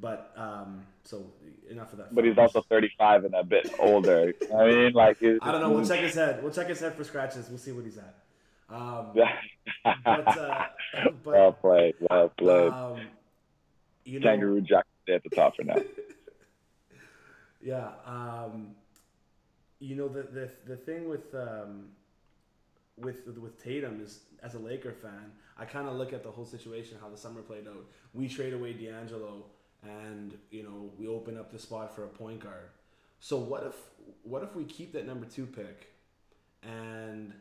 But 0.00 0.32
um, 0.36 0.82
so 1.04 1.24
enough 1.70 1.92
of 1.92 1.98
that. 1.98 2.14
But 2.14 2.24
he's 2.24 2.36
also 2.38 2.62
35 2.68 3.24
and 3.24 3.34
a 3.34 3.42
bit 3.42 3.72
older. 3.78 4.34
I 4.54 4.66
mean, 4.66 4.92
like 4.92 5.16
I 5.22 5.38
don't 5.52 5.60
know. 5.60 5.70
We'll 5.70 5.86
check 5.86 6.00
his 6.00 6.14
head. 6.14 6.42
We'll 6.42 6.52
check 6.52 6.68
his 6.68 6.80
head 6.80 6.94
for 6.94 7.04
scratches. 7.04 7.48
We'll 7.48 7.58
see 7.58 7.72
what 7.72 7.84
he's 7.84 7.98
at. 7.98 8.14
Um, 8.70 9.12
but 9.84 10.38
uh, 10.38 10.64
but 10.94 11.14
well 11.24 11.52
played, 11.52 11.94
well 12.00 12.28
played. 12.36 12.72
um, 12.72 13.00
you 14.04 14.20
know, 14.20 14.28
Kangaroo 14.28 14.60
Jack 14.60 14.84
stay 15.04 15.14
at 15.14 15.22
the 15.24 15.30
top 15.30 15.56
for 15.56 15.64
now. 15.64 15.76
Yeah. 17.60 17.88
Um, 18.06 18.76
you 19.80 19.94
know 19.94 20.08
the 20.08 20.22
the 20.22 20.50
the 20.66 20.76
thing 20.76 21.08
with 21.08 21.34
um, 21.34 21.88
with 22.96 23.26
with 23.26 23.62
Tatum 23.62 24.00
is 24.02 24.20
as 24.42 24.54
a 24.54 24.58
Laker 24.58 24.92
fan, 24.92 25.32
I 25.56 25.64
kind 25.64 25.88
of 25.88 25.96
look 25.96 26.12
at 26.12 26.22
the 26.22 26.30
whole 26.30 26.44
situation 26.44 26.98
how 27.00 27.08
the 27.08 27.16
summer 27.16 27.42
played 27.42 27.66
out. 27.66 27.84
We 28.14 28.28
trade 28.28 28.52
away 28.52 28.72
D'Angelo, 28.72 29.44
and 29.82 30.36
you 30.50 30.62
know 30.62 30.90
we 30.98 31.06
open 31.08 31.38
up 31.38 31.52
the 31.52 31.58
spot 31.58 31.94
for 31.94 32.04
a 32.04 32.08
point 32.08 32.40
guard. 32.40 32.70
So 33.20 33.36
what 33.36 33.64
if 33.64 33.74
what 34.22 34.42
if 34.42 34.54
we 34.54 34.64
keep 34.64 34.92
that 34.92 35.06
number 35.06 35.26
two 35.26 35.46
pick, 35.46 35.92
and 36.62 37.32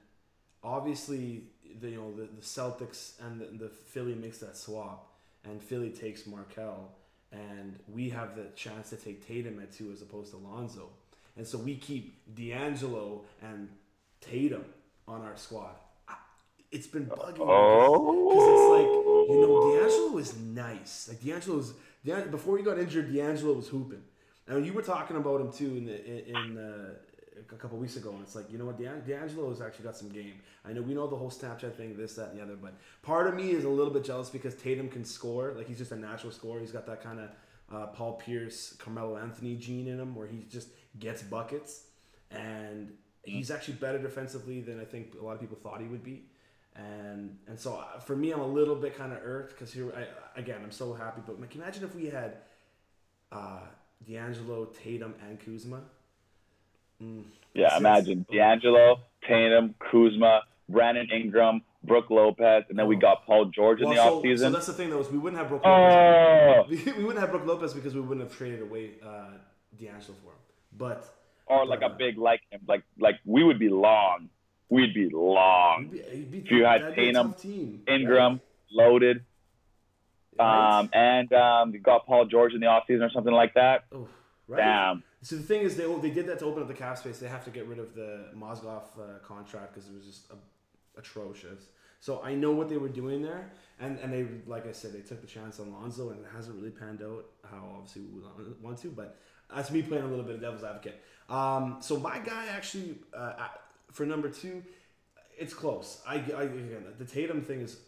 obviously 0.63 1.43
the 1.79 1.89
you 1.89 1.97
know 1.97 2.11
the, 2.15 2.23
the 2.23 2.41
Celtics 2.41 3.13
and 3.25 3.39
the, 3.39 3.45
the 3.45 3.69
Philly 3.69 4.15
makes 4.15 4.39
that 4.39 4.57
swap, 4.57 5.11
and 5.43 5.61
Philly 5.61 5.89
takes 5.89 6.25
Markelle, 6.27 6.91
and 7.31 7.77
we 7.87 8.09
have 8.09 8.35
the 8.35 8.45
chance 8.55 8.89
to 8.89 8.95
take 8.95 9.25
Tatum 9.27 9.59
at 9.59 9.71
two 9.71 9.91
as 9.91 10.01
opposed 10.01 10.31
to 10.31 10.37
Lonzo, 10.37 10.89
and 11.35 11.45
so 11.45 11.57
we 11.57 11.75
keep 11.75 12.35
D'Angelo 12.35 13.25
and 13.41 13.69
Tatum 14.21 14.65
on 15.07 15.21
our 15.21 15.37
squad. 15.37 15.75
It's 16.69 16.87
been 16.87 17.05
bugging 17.05 17.39
me 17.39 17.45
because 17.45 18.47
it's 18.51 18.69
like 18.71 18.87
you 19.29 19.41
know 19.41 19.79
D'Angelo 19.79 20.17
is 20.17 20.37
nice. 20.37 21.07
Like 21.07 21.23
D'Angelo's 21.23 21.73
D'An- 22.05 22.29
before 22.29 22.57
he 22.57 22.63
got 22.63 22.77
injured, 22.77 23.13
D'Angelo 23.13 23.53
was 23.53 23.67
hooping. 23.67 24.03
And 24.47 24.65
you 24.65 24.73
were 24.73 24.81
talking 24.81 25.17
about 25.17 25.41
him 25.41 25.51
too 25.51 25.77
in 25.77 25.85
the 25.85 26.29
in, 26.29 26.35
in 26.35 26.55
a 27.51 27.55
couple 27.55 27.77
weeks 27.77 27.95
ago, 27.95 28.11
and 28.11 28.21
it's 28.21 28.35
like 28.35 28.51
you 28.51 28.57
know 28.57 28.65
what, 28.65 28.77
D'An- 28.77 29.03
D'Angelo 29.07 29.49
has 29.49 29.61
actually 29.61 29.85
got 29.85 29.97
some 29.97 30.09
game. 30.09 30.33
I 30.65 30.73
know 30.73 30.81
we 30.81 30.93
know 30.93 31.07
the 31.07 31.15
whole 31.15 31.31
Snapchat 31.31 31.75
thing, 31.75 31.95
this, 31.97 32.15
that, 32.15 32.29
and 32.29 32.39
the 32.39 32.43
other, 32.43 32.55
but 32.55 32.73
part 33.01 33.27
of 33.27 33.35
me 33.35 33.51
is 33.51 33.63
a 33.63 33.69
little 33.69 33.93
bit 33.93 34.03
jealous 34.03 34.29
because 34.29 34.55
Tatum 34.55 34.89
can 34.89 35.05
score. 35.05 35.53
Like 35.55 35.67
he's 35.67 35.77
just 35.77 35.91
a 35.91 35.95
natural 35.95 36.31
scorer. 36.31 36.59
He's 36.59 36.71
got 36.71 36.85
that 36.87 37.03
kind 37.03 37.19
of 37.19 37.29
uh, 37.73 37.87
Paul 37.87 38.13
Pierce, 38.13 38.75
Carmelo 38.79 39.17
Anthony 39.17 39.55
gene 39.55 39.87
in 39.87 39.99
him, 39.99 40.15
where 40.15 40.27
he 40.27 40.45
just 40.49 40.69
gets 40.99 41.21
buckets. 41.21 41.83
And 42.31 42.93
he's 43.23 43.51
actually 43.51 43.75
better 43.75 43.99
defensively 43.99 44.61
than 44.61 44.79
I 44.79 44.85
think 44.85 45.15
a 45.19 45.23
lot 45.23 45.33
of 45.33 45.39
people 45.39 45.57
thought 45.61 45.81
he 45.81 45.87
would 45.87 46.03
be. 46.03 46.23
And 46.75 47.37
and 47.47 47.59
so 47.59 47.75
uh, 47.75 47.99
for 47.99 48.15
me, 48.15 48.31
I'm 48.31 48.39
a 48.39 48.47
little 48.47 48.75
bit 48.75 48.97
kind 48.97 49.11
of 49.11 49.19
irked 49.23 49.53
because 49.53 49.73
here 49.73 49.91
I, 49.95 50.39
again 50.39 50.61
I'm 50.63 50.71
so 50.71 50.93
happy. 50.93 51.21
But 51.25 51.39
like, 51.39 51.55
imagine 51.55 51.83
if 51.83 51.95
we 51.95 52.07
had 52.07 52.37
uh, 53.31 53.61
D'Angelo, 54.07 54.65
Tatum, 54.65 55.15
and 55.27 55.39
Kuzma. 55.39 55.81
Mm, 57.01 57.23
Yeah, 57.53 57.75
imagine 57.77 58.25
oh, 58.29 58.33
D'Angelo, 58.33 58.99
Tatum, 59.27 59.75
Kuzma, 59.79 60.41
Brandon 60.69 61.07
Ingram, 61.11 61.61
Brooke 61.83 62.09
Lopez, 62.09 62.65
and 62.69 62.77
then 62.77 62.87
we 62.87 62.95
Oh. 62.95 62.99
got 62.99 63.25
Paul 63.25 63.45
George 63.45 63.79
in 63.81 63.87
Well, 63.89 64.21
the 64.21 64.35
so, 64.37 64.43
so 64.43 64.49
that's 64.49 64.65
the 64.67 64.73
thing 64.73 64.89
though 64.89 64.99
is 64.99 65.09
we 65.09 65.17
wouldn't 65.17 65.39
have 65.39 65.49
Brooke 65.49 65.63
Lopez. 65.65 66.65
oh, 66.87 66.91
we 66.97 67.03
wouldn't 67.03 67.19
have 67.19 67.31
Brooke 67.31 67.45
Lopez 67.45 67.73
because 67.73 67.93
we 67.95 68.01
wouldn't 68.01 68.27
have 68.27 68.37
traded 68.37 68.61
away 68.61 68.91
uh, 69.03 69.31
D'Angelo 69.79 70.15
for 70.23 70.31
him. 70.31 70.37
But 70.77 71.05
or 71.45 71.65
like 71.65 71.81
a 71.81 71.89
big 71.89 72.17
like 72.17 72.41
him, 72.51 72.61
like 72.67 72.83
like 72.99 73.15
we 73.25 73.43
would 73.43 73.59
be 73.59 73.69
long. 73.69 74.29
We'd 74.69 74.93
be 74.93 75.09
long. 75.09 75.87
be, 75.87 75.99
he'd 76.01 76.29
be, 76.31 76.37
If 76.39 76.51
you 76.51 76.65
had 76.65 76.81
that'd 76.81 76.95
be 76.97 77.09
a 77.09 77.13
Tatum, 77.13 77.35
Ingram, 77.87 78.41
loaded, 78.69 79.23
right? 80.37 80.79
um, 80.79 80.89
and 80.93 81.31
um, 81.31 81.73
you 81.73 81.79
got 81.79 82.05
Paul 82.05 82.25
George 82.25 82.53
in 82.53 82.59
the 82.59 82.65
offseason 82.65 83.01
or 83.01 83.09
something 83.11 83.33
like 83.33 83.53
that. 83.53 83.85
Oh, 83.93 84.07
right. 84.47 84.57
Damn. 84.57 85.03
So 85.27 85.35
the 85.35 85.43
thing 85.43 85.63
is, 85.63 85.75
they 85.75 85.83
they 85.99 86.09
did 86.09 86.25
that 86.27 86.39
to 86.39 86.45
open 86.45 86.61
up 86.61 86.69
the 86.69 86.73
cap 86.73 86.97
space. 86.97 87.19
They 87.19 87.27
have 87.27 87.43
to 87.43 87.49
get 87.49 87.67
rid 87.67 87.79
of 87.79 87.93
the 87.93 88.27
Mozgov 88.33 88.83
uh, 88.97 89.19
contract 89.25 89.73
because 89.73 89.89
it 89.89 89.93
was 89.93 90.05
just 90.05 90.31
a, 90.31 90.35
atrocious. 90.97 91.65
So 91.99 92.21
I 92.23 92.33
know 92.33 92.51
what 92.51 92.69
they 92.69 92.77
were 92.77 92.87
doing 92.87 93.21
there, 93.21 93.51
and 93.77 93.99
and 93.99 94.13
they 94.13 94.25
like 94.45 94.65
I 94.65 94.71
said, 94.71 94.93
they 94.93 95.01
took 95.01 95.19
the 95.19 95.27
chance 95.27 95.59
on 95.59 95.73
Lonzo, 95.73 96.11
and 96.11 96.21
it 96.21 96.27
hasn't 96.33 96.55
really 96.55 96.71
panned 96.71 97.01
out 97.03 97.25
how 97.43 97.61
obviously 97.75 98.03
we 98.03 98.21
would 98.21 98.63
want 98.63 98.77
to. 98.83 98.87
But 98.87 99.17
that's 99.53 99.69
me 99.69 99.81
playing 99.81 100.05
a 100.05 100.07
little 100.07 100.23
bit 100.23 100.35
of 100.35 100.41
devil's 100.41 100.63
advocate. 100.63 101.03
Um, 101.27 101.79
so 101.81 101.99
my 101.99 102.19
guy 102.19 102.45
actually 102.47 102.95
uh, 103.13 103.33
for 103.91 104.05
number 104.05 104.29
two, 104.29 104.63
it's 105.37 105.53
close. 105.53 106.01
I, 106.07 106.23
I 106.37 106.43
again, 106.43 106.85
the 106.97 107.03
Tatum 107.03 107.41
thing 107.41 107.59
is 107.59 107.81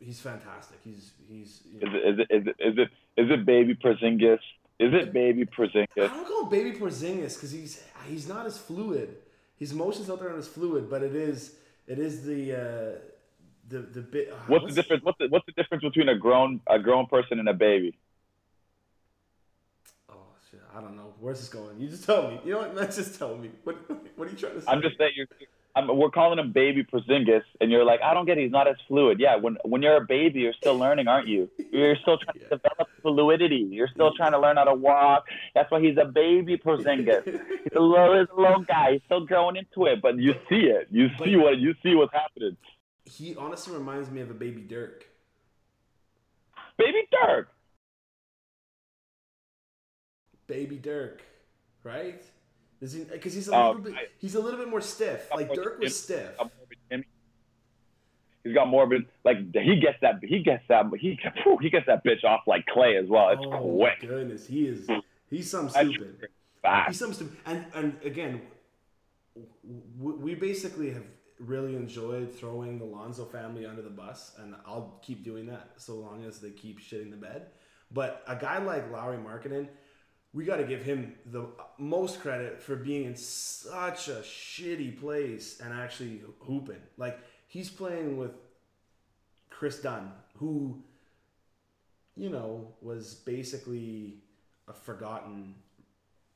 he's 0.00 0.18
fantastic. 0.18 0.78
He's 0.82 1.12
he's 1.28 1.62
you 1.64 1.78
know, 1.78 1.96
Is 1.96 2.18
it, 2.18 2.18
is 2.18 2.18
it, 2.18 2.26
is 2.28 2.46
it, 2.46 2.56
is 2.58 2.78
it, 2.78 3.22
is 3.22 3.30
it 3.30 3.46
baby 3.46 3.76
Porzingis? 3.76 4.40
Is 4.82 4.92
it 4.94 5.12
baby 5.12 5.44
Porzingis? 5.46 5.86
I 5.96 6.06
don't 6.08 6.26
call 6.26 6.42
him 6.44 6.48
baby 6.50 6.72
Porzingis 6.78 7.34
because 7.34 7.52
he's 7.52 7.82
he's 8.08 8.26
not 8.28 8.46
as 8.46 8.58
fluid. 8.58 9.16
His 9.56 9.72
motions 9.72 10.10
out 10.10 10.18
there 10.18 10.28
aren't 10.28 10.40
as 10.40 10.48
fluid, 10.48 10.90
but 10.90 11.02
it 11.02 11.14
is 11.14 11.54
it 11.86 11.98
is 11.98 12.24
the 12.24 12.40
uh, 12.52 12.98
the 13.68 13.78
the 13.80 14.00
bit. 14.00 14.30
uh, 14.32 14.36
What's 14.48 14.66
the 14.66 14.72
difference? 14.82 15.04
What's 15.04 15.18
the, 15.18 15.28
what's 15.28 15.46
the 15.46 15.52
difference 15.52 15.84
between 15.84 16.08
a 16.08 16.16
grown 16.16 16.60
a 16.66 16.78
grown 16.78 17.06
person 17.06 17.38
and 17.38 17.48
a 17.48 17.54
baby? 17.54 17.96
Oh 20.10 20.14
shit! 20.50 20.60
I 20.76 20.80
don't 20.80 20.96
know. 20.96 21.14
Where's 21.20 21.38
this 21.38 21.48
going? 21.48 21.78
You 21.80 21.88
just 21.88 22.04
tell 22.04 22.28
me. 22.30 22.40
You 22.44 22.52
know 22.52 22.58
what? 22.58 22.74
Let's 22.80 22.96
just 22.96 23.18
tell 23.18 23.36
me. 23.36 23.50
What 23.64 23.76
what 24.18 24.28
are 24.28 24.30
you 24.30 24.36
trying 24.36 24.54
to 24.54 24.60
say? 24.62 24.66
I'm 24.70 24.82
just 24.82 24.98
saying 24.98 25.12
you're. 25.16 25.26
I'm, 25.74 25.88
we're 25.96 26.10
calling 26.10 26.38
him 26.38 26.52
baby 26.52 26.84
Porzingis, 26.84 27.42
and 27.60 27.70
you're 27.70 27.84
like, 27.84 28.00
I 28.02 28.12
don't 28.12 28.26
get 28.26 28.36
it. 28.36 28.42
He's 28.42 28.50
not 28.52 28.68
as 28.68 28.76
fluid. 28.88 29.18
Yeah, 29.18 29.36
when 29.36 29.56
when 29.64 29.80
you're 29.80 29.96
a 29.96 30.04
baby, 30.04 30.40
you're 30.40 30.52
still 30.52 30.78
learning, 30.78 31.08
aren't 31.08 31.28
you? 31.28 31.48
You're 31.72 31.96
still 31.96 32.18
trying 32.18 32.36
Yeah. 32.40 32.48
to 32.48 32.56
develop 32.56 32.88
fluidity. 33.00 33.66
You're 33.70 33.88
still 33.88 34.12
trying 34.14 34.32
to 34.32 34.38
learn 34.38 34.56
how 34.58 34.64
to 34.64 34.74
walk. 34.74 35.24
That's 35.54 35.70
why 35.70 35.80
he's 35.80 35.96
a 35.96 36.04
baby 36.04 36.58
Porzingis. 36.58 37.24
He's 37.24 37.72
a 37.74 37.80
little, 37.80 38.18
he's 38.20 38.28
a 38.36 38.40
little 38.40 38.60
guy. 38.62 38.92
He's 38.92 39.02
still 39.06 39.24
growing 39.24 39.56
into 39.56 39.86
it, 39.86 40.02
but 40.02 40.18
you 40.18 40.34
see 40.48 40.66
it. 40.66 40.88
You 40.90 41.08
see 41.24 41.36
what 41.36 41.58
you 41.58 41.74
see 41.82 41.94
what's 41.94 42.12
happening. 42.12 42.56
he 43.06 43.34
honestly 43.36 43.72
reminds 43.74 44.10
me 44.10 44.20
of 44.20 44.30
a 44.30 44.34
baby 44.34 44.60
Dirk. 44.60 45.06
Baby 46.76 47.08
Dirk. 47.10 47.48
Baby 50.46 50.76
Dirk, 50.76 51.22
right? 51.82 52.22
Is 52.82 52.92
he? 52.92 53.04
Because 53.04 53.32
he's 53.32 53.48
a 53.48 53.54
Oh, 53.54 53.68
little 53.68 53.82
bit. 53.82 53.94
I- 53.94 54.06
He's 54.18 54.34
a 54.34 54.40
little 54.40 54.58
bit 54.58 54.68
more 54.68 54.80
stiff. 54.82 55.30
Like 55.34 55.52
Dirk 55.54 55.78
was 55.78 55.96
stiff. 55.98 56.34
stiff. 56.34 56.36
got 56.36 56.50
Morbid 56.58 56.78
Jimmy. 56.90 57.04
He's 58.44 58.54
got 58.54 58.68
more 58.68 58.82
of 58.82 58.88
morbid 58.90 59.06
like 59.24 59.36
he 59.54 59.76
gets 59.80 59.98
that 60.02 60.16
he 60.22 60.40
gets 60.42 60.64
that 60.68 60.86
he 60.98 61.18
whew, 61.44 61.58
he 61.62 61.70
gets 61.70 61.86
that 61.86 62.04
bitch 62.04 62.24
off 62.24 62.40
like 62.48 62.66
clay 62.66 62.96
as 62.96 63.08
well. 63.08 63.28
It's 63.30 63.40
oh 63.44 63.76
quick, 63.78 64.02
my 64.02 64.08
goodness, 64.08 64.46
he 64.48 64.66
is. 64.66 64.88
He's 65.30 65.48
some 65.48 65.70
stupid. 65.70 66.26
He's 66.88 66.98
some 66.98 67.12
stupid. 67.14 67.36
And 67.46 67.64
and 67.74 67.96
again, 68.04 68.42
we 70.00 70.34
basically 70.34 70.90
have 70.90 71.04
really 71.38 71.76
enjoyed 71.76 72.34
throwing 72.34 72.78
the 72.78 72.84
Lonzo 72.84 73.24
family 73.24 73.64
under 73.64 73.82
the 73.82 73.90
bus, 73.90 74.32
and 74.38 74.54
I'll 74.66 74.98
keep 75.02 75.22
doing 75.22 75.46
that 75.46 75.70
so 75.76 75.94
long 75.94 76.24
as 76.24 76.40
they 76.40 76.50
keep 76.50 76.80
shitting 76.80 77.10
the 77.10 77.16
bed. 77.16 77.46
But 77.92 78.22
a 78.26 78.34
guy 78.36 78.58
like 78.58 78.90
Lauri 78.90 79.18
Markkanen, 79.18 79.68
we 80.34 80.44
got 80.44 80.56
to 80.56 80.64
give 80.64 80.82
him 80.82 81.14
the 81.26 81.46
most 81.78 82.20
credit 82.20 82.60
for 82.60 82.76
being 82.76 83.04
in 83.04 83.16
such 83.16 84.08
a 84.08 84.20
shitty 84.22 84.98
place 84.98 85.60
and 85.60 85.72
actually 85.74 86.22
hooping. 86.40 86.80
Like 86.96 87.20
he's 87.48 87.68
playing 87.68 88.16
with 88.16 88.32
Kris 89.50 89.80
Dunn, 89.80 90.10
who, 90.38 90.82
you 92.16 92.30
know, 92.30 92.68
was 92.80 93.14
basically 93.14 94.16
a 94.68 94.72
forgotten 94.72 95.54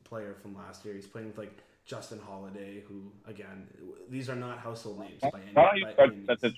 player 0.05 0.34
from 0.34 0.55
last 0.55 0.84
year. 0.84 0.94
He's 0.94 1.07
playing 1.07 1.28
with 1.28 1.38
like 1.38 1.59
Justin 1.86 2.18
Holiday, 2.18 2.82
who 2.86 3.11
again, 3.26 3.66
these 4.11 4.28
are 4.28 4.36
not 4.36 4.59
household 4.59 5.01
names 5.01 5.20
by 5.22 5.40
any, 5.40 5.53
Why 5.55 5.64
don't 5.64 5.76
you 5.78 5.86
by 5.97 6.05
any 6.05 6.16
means. 6.16 6.55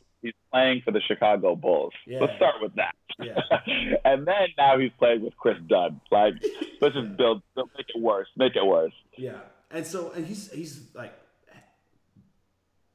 Playing 0.53 0.83
for 0.85 0.93
the 0.93 1.01
Chicago 1.07 1.55
Bulls? 1.55 1.93
Yeah. 2.07 2.21
Let's 2.21 2.33
start 2.37 2.55
with 2.63 2.75
that. 2.77 2.95
Yeah. 3.21 3.39
and 4.05 4.27
then 4.27 4.49
now 4.57 4.79
he's 4.79 4.93
playing 4.99 5.23
with 5.23 5.37
Kris 5.37 5.59
Dunn. 5.69 6.01
Like, 6.11 6.35
let's 6.81 6.95
just 6.95 7.17
build, 7.17 7.43
make 7.57 7.87
it 7.95 8.01
worse, 8.01 8.29
make 8.37 8.57
it 8.57 8.65
worse. 8.65 8.93
Yeah, 9.17 9.41
and 9.71 9.87
so 9.87 10.13
and 10.13 10.27
he's 10.27 10.51
he's 10.53 10.89
like 10.95 11.13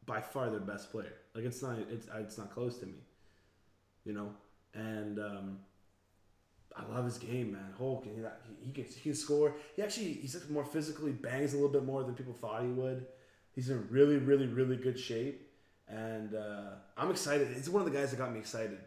by 0.05 0.21
far 0.21 0.49
their 0.49 0.59
best 0.59 0.91
player. 0.91 1.13
Like 1.33 1.45
it's 1.45 1.61
not 1.61 1.77
it's 1.89 2.07
it's 2.15 2.37
not 2.37 2.51
close 2.51 2.77
to 2.79 2.85
me, 2.85 2.99
you 4.05 4.13
know. 4.13 4.31
And 4.73 5.19
um, 5.19 5.59
I 6.75 6.85
love 6.93 7.05
his 7.05 7.17
game, 7.17 7.53
man. 7.53 7.73
Hulk, 7.77 8.05
and 8.05 8.15
he, 8.15 8.67
he 8.67 8.71
can 8.71 8.83
he 8.85 9.01
can 9.01 9.15
score. 9.15 9.55
He 9.75 9.81
actually 9.81 10.13
he's 10.13 10.37
more 10.49 10.65
physically 10.65 11.11
bangs 11.11 11.53
a 11.53 11.57
little 11.57 11.71
bit 11.71 11.85
more 11.85 12.03
than 12.03 12.15
people 12.15 12.33
thought 12.33 12.63
he 12.63 12.69
would. 12.69 13.05
He's 13.53 13.69
in 13.69 13.87
really 13.89 14.17
really 14.17 14.47
really 14.47 14.77
good 14.77 14.99
shape, 14.99 15.42
and 15.87 16.35
uh, 16.35 16.71
I'm 16.97 17.11
excited. 17.11 17.47
He's 17.55 17.69
one 17.69 17.85
of 17.85 17.91
the 17.91 17.97
guys 17.97 18.11
that 18.11 18.17
got 18.17 18.31
me 18.31 18.39
excited 18.39 18.79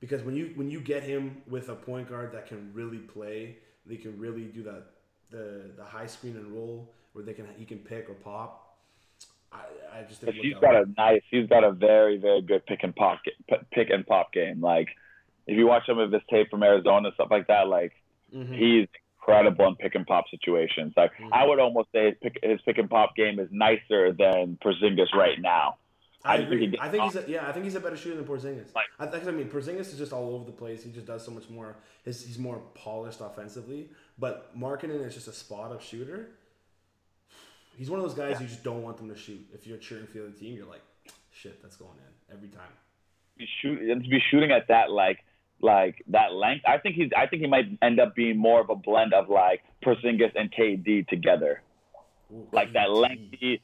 because 0.00 0.22
when 0.22 0.34
you 0.34 0.52
when 0.54 0.70
you 0.70 0.80
get 0.80 1.02
him 1.02 1.42
with 1.48 1.68
a 1.68 1.74
point 1.74 2.08
guard 2.08 2.32
that 2.32 2.46
can 2.46 2.70
really 2.74 2.98
play, 2.98 3.56
they 3.86 3.96
can 3.96 4.18
really 4.18 4.44
do 4.44 4.62
that 4.64 4.84
the 5.30 5.70
the 5.76 5.84
high 5.84 6.06
screen 6.06 6.36
and 6.36 6.52
roll 6.52 6.92
where 7.12 7.24
they 7.24 7.32
can 7.32 7.46
he 7.56 7.64
can 7.64 7.78
pick 7.78 8.08
or 8.08 8.14
pop. 8.14 8.68
I, 9.52 9.98
I 9.98 10.02
just 10.04 10.22
he's 10.22 10.54
got 10.60 10.74
a 10.74 10.86
nice, 10.96 11.20
he's 11.30 11.46
got 11.48 11.62
a 11.62 11.72
very, 11.72 12.16
very 12.16 12.40
good 12.40 12.64
pick 12.64 12.82
and 12.82 12.96
pop, 12.96 13.18
pick 13.70 13.90
and 13.90 14.06
pop 14.06 14.32
game. 14.32 14.62
Like, 14.62 14.88
if 15.46 15.58
you 15.58 15.66
watch 15.66 15.84
some 15.86 15.98
of 15.98 16.10
his 16.10 16.22
tape 16.30 16.48
from 16.50 16.62
Arizona 16.62 17.10
stuff 17.14 17.28
like 17.30 17.48
that, 17.48 17.68
like 17.68 17.92
Mhm. 18.34 18.56
he's 18.56 18.88
incredible 19.18 19.68
in 19.68 19.76
pick 19.76 19.94
and 19.94 20.06
pop 20.06 20.24
situations. 20.30 20.94
Like, 20.96 21.12
Mhm. 21.18 21.28
I 21.32 21.44
would 21.46 21.58
almost 21.60 21.92
say 21.92 22.06
his 22.06 22.14
pick, 22.22 22.38
his 22.42 22.60
pick 22.62 22.78
and 22.78 22.88
pop 22.88 23.14
game 23.14 23.38
is 23.38 23.48
nicer 23.52 24.12
than 24.12 24.56
Porzingis 24.64 25.12
right 25.12 25.38
now. 25.38 25.76
I 26.24 26.34
I 26.34 26.36
just 26.38 26.48
think 26.50 26.62
agree. 26.62 26.78
I 26.80 26.88
think 26.88 27.02
he's 27.04 27.16
a, 27.16 27.24
yeah. 27.28 27.48
I 27.48 27.52
think 27.52 27.64
he's 27.64 27.74
a 27.74 27.80
better 27.80 27.96
shooter 27.96 28.16
than 28.16 28.24
Porzingis. 28.24 28.74
Like- 28.74 28.86
I 28.98 29.06
I 29.06 29.30
mean 29.32 29.48
Porzingis 29.48 29.80
is 29.92 29.98
just 29.98 30.12
all 30.12 30.34
over 30.34 30.44
the 30.44 30.52
place. 30.52 30.84
He 30.84 30.90
just 30.90 31.06
does 31.06 31.24
so 31.24 31.30
much 31.32 31.48
more. 31.50 31.76
His, 32.04 32.24
he's 32.24 32.38
more 32.38 32.62
polished 32.74 33.20
offensively. 33.20 33.88
But 34.18 34.56
Markkanen 34.58 35.04
is 35.06 35.14
just 35.14 35.28
a 35.28 35.32
spot 35.32 35.72
up 35.72 35.80
shooter. 35.82 36.28
He's 37.76 37.90
one 37.90 37.98
of 37.98 38.06
those 38.06 38.14
guys 38.14 38.40
you 38.40 38.46
just 38.46 38.62
don't 38.62 38.82
want 38.82 38.98
them 38.98 39.08
to 39.08 39.16
shoot. 39.16 39.44
If 39.54 39.66
you're 39.66 39.78
cheering 39.78 40.06
for 40.06 40.12
the 40.18 40.24
other 40.24 40.32
team, 40.32 40.56
you're 40.56 40.66
like, 40.66 40.82
shit, 41.32 41.62
that's 41.62 41.76
going 41.76 41.96
in 41.96 42.36
every 42.36 42.48
time. 42.48 42.72
be 43.38 43.46
shoot 43.60 43.78
to 43.78 43.96
be 43.96 44.20
shooting 44.30 44.52
at 44.52 44.68
that 44.68 44.90
like 44.90 45.24
like 45.60 46.02
that 46.08 46.34
length. 46.34 46.64
I 46.66 46.78
think 46.78 46.96
he's 46.96 47.10
I 47.16 47.26
think 47.26 47.40
he 47.42 47.48
might 47.48 47.66
end 47.80 47.98
up 47.98 48.14
being 48.14 48.36
more 48.36 48.60
of 48.60 48.68
a 48.70 48.76
blend 48.76 49.14
of 49.14 49.28
like 49.30 49.62
Porzingis 49.84 50.32
and 50.36 50.52
KD 50.52 51.08
together. 51.08 51.62
Ooh, 52.32 52.46
Like 52.52 52.74
that 52.74 52.88
KD. 52.88 53.00
lengthy 53.00 53.62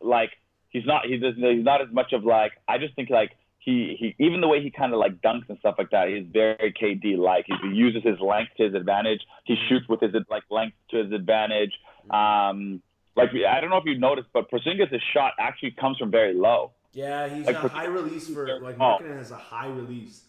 like 0.00 0.30
he's 0.74 0.84
not 0.84 1.06
he 1.06 1.16
doesn't 1.16 1.42
he's 1.42 1.64
not 1.64 1.80
as 1.80 1.88
much 1.90 2.12
of 2.12 2.24
like 2.24 2.52
I 2.68 2.76
just 2.76 2.94
think 2.94 3.08
like 3.08 3.30
he, 3.58 3.96
he 3.98 4.14
even 4.22 4.42
the 4.42 4.48
way 4.48 4.62
he 4.62 4.70
kind 4.70 4.92
of 4.92 4.98
like 4.98 5.22
dunks 5.22 5.48
and 5.48 5.58
stuff 5.60 5.76
like 5.78 5.90
that, 5.90 6.08
he's 6.08 6.26
very 6.30 6.74
KD 6.78 7.16
like. 7.16 7.46
He 7.46 7.68
uses 7.68 8.02
his 8.02 8.20
length 8.20 8.50
to 8.58 8.64
his 8.64 8.74
advantage. 8.74 9.22
He 9.44 9.56
shoots 9.68 9.88
with 9.88 10.00
his 10.02 10.12
like 10.28 10.42
length 10.50 10.76
to 10.90 11.02
his 11.02 11.12
advantage. 11.12 11.72
Um, 12.10 12.82
like 13.16 13.30
I 13.30 13.60
don't 13.62 13.70
know 13.70 13.78
if 13.78 13.86
you 13.86 13.98
noticed, 13.98 14.28
but 14.34 14.50
Porzingis' 14.50 15.00
shot 15.14 15.32
actually 15.38 15.70
comes 15.70 15.96
from 15.96 16.10
very 16.10 16.34
low. 16.34 16.72
Yeah, 16.92 17.26
he's 17.28 17.46
Like 17.46 17.56
a 17.56 17.60
Porzingis 17.60 17.70
high 17.70 17.86
release 17.86 18.28
for 18.28 18.60
like. 18.60 18.76
Markkanen 18.76 19.16
has 19.16 19.30
a 19.30 19.36
high 19.36 19.68
release. 19.68 20.24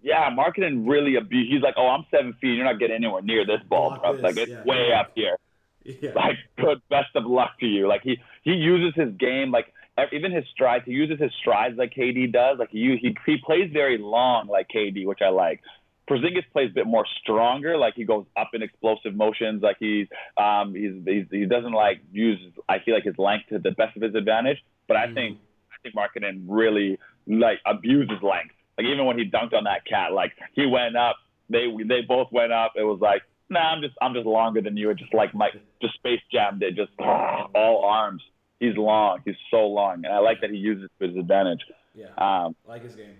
Yeah, 0.00 0.30
Markkanen 0.30 0.88
really 0.88 1.16
abuse. 1.16 1.48
He's 1.50 1.62
like, 1.62 1.74
oh, 1.76 1.88
I'm 1.88 2.06
seven 2.10 2.32
feet. 2.40 2.54
You're 2.54 2.64
not 2.64 2.78
getting 2.78 2.96
anywhere 2.96 3.20
near 3.20 3.44
this 3.44 3.60
ball, 3.68 3.90
Block 3.90 4.02
bro. 4.02 4.12
this, 4.14 4.22
Like 4.22 4.36
it's 4.38 4.50
yeah. 4.52 4.64
way 4.64 4.92
up 4.92 5.10
here. 5.14 5.36
Yeah. 5.84 6.12
Like, 6.14 6.36
good, 6.56 6.80
best 6.90 7.14
of 7.14 7.24
luck 7.24 7.58
to 7.60 7.66
you. 7.66 7.88
Like 7.88 8.02
he 8.02 8.20
he 8.48 8.54
uses 8.54 8.94
his 9.00 9.14
game 9.16 9.50
like 9.50 9.66
even 10.12 10.32
his 10.32 10.44
strides. 10.52 10.84
He 10.86 10.92
uses 10.92 11.20
his 11.20 11.32
strides 11.40 11.76
like 11.76 11.92
KD 11.94 12.32
does. 12.32 12.58
Like 12.58 12.70
he 12.70 12.96
he 13.00 13.16
he 13.26 13.36
plays 13.44 13.70
very 13.72 13.98
long 13.98 14.48
like 14.48 14.68
KD, 14.74 15.06
which 15.06 15.20
I 15.24 15.28
like. 15.28 15.60
Porzingis 16.08 16.50
plays 16.52 16.70
a 16.70 16.74
bit 16.74 16.86
more 16.86 17.04
stronger, 17.20 17.76
like 17.76 17.92
he 17.94 18.04
goes 18.04 18.24
up 18.34 18.50
in 18.54 18.62
explosive 18.62 19.14
motions, 19.14 19.62
like 19.62 19.76
he's 19.78 20.06
um 20.38 20.74
he's, 20.74 20.92
he's 21.04 21.26
he 21.30 21.44
doesn't 21.44 21.72
like 21.72 22.00
use 22.10 22.38
I 22.68 22.78
feel 22.78 22.94
like 22.94 23.04
his 23.04 23.18
length 23.18 23.48
to 23.50 23.58
the 23.58 23.72
best 23.72 23.94
of 23.96 24.02
his 24.02 24.14
advantage. 24.14 24.58
But 24.86 24.96
I 24.96 25.12
think 25.12 25.38
I 25.70 25.76
think 25.82 25.94
Markkanen 25.94 26.44
really 26.48 26.98
like 27.26 27.58
abuses 27.66 28.22
length. 28.22 28.54
Like 28.78 28.86
even 28.86 29.04
when 29.04 29.18
he 29.18 29.28
dunked 29.28 29.52
on 29.52 29.64
that 29.64 29.84
cat, 29.84 30.12
like 30.12 30.32
he 30.54 30.64
went 30.64 30.96
up, 30.96 31.16
they 31.50 31.66
they 31.86 32.00
both 32.00 32.28
went 32.32 32.52
up. 32.52 32.72
It 32.76 32.84
was 32.84 33.00
like, 33.02 33.22
nah, 33.50 33.72
I'm 33.72 33.82
just 33.82 33.94
I'm 34.00 34.14
just 34.14 34.26
longer 34.26 34.62
than 34.62 34.76
you. 34.78 34.88
It 34.88 34.96
just 34.96 35.12
like 35.12 35.34
Mike 35.34 35.52
just 35.82 35.94
space 35.94 36.20
jammed 36.32 36.62
it, 36.62 36.76
just 36.76 36.92
all 36.98 37.84
arms. 37.84 38.22
He's 38.60 38.76
long. 38.76 39.20
He's 39.24 39.36
so 39.50 39.66
long, 39.68 40.04
and 40.04 40.12
I 40.12 40.18
like 40.18 40.40
that 40.40 40.50
he 40.50 40.56
uses 40.56 40.84
it 40.84 40.90
to 41.04 41.08
his 41.10 41.16
advantage. 41.18 41.60
Yeah, 41.94 42.06
Um, 42.18 42.54
like 42.66 42.82
his 42.82 42.94
game. 42.94 43.16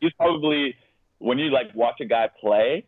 he's 0.00 0.12
probably 0.14 0.74
when 1.18 1.38
you 1.38 1.50
like 1.50 1.74
watch 1.74 2.00
a 2.00 2.04
guy 2.04 2.28
play, 2.40 2.84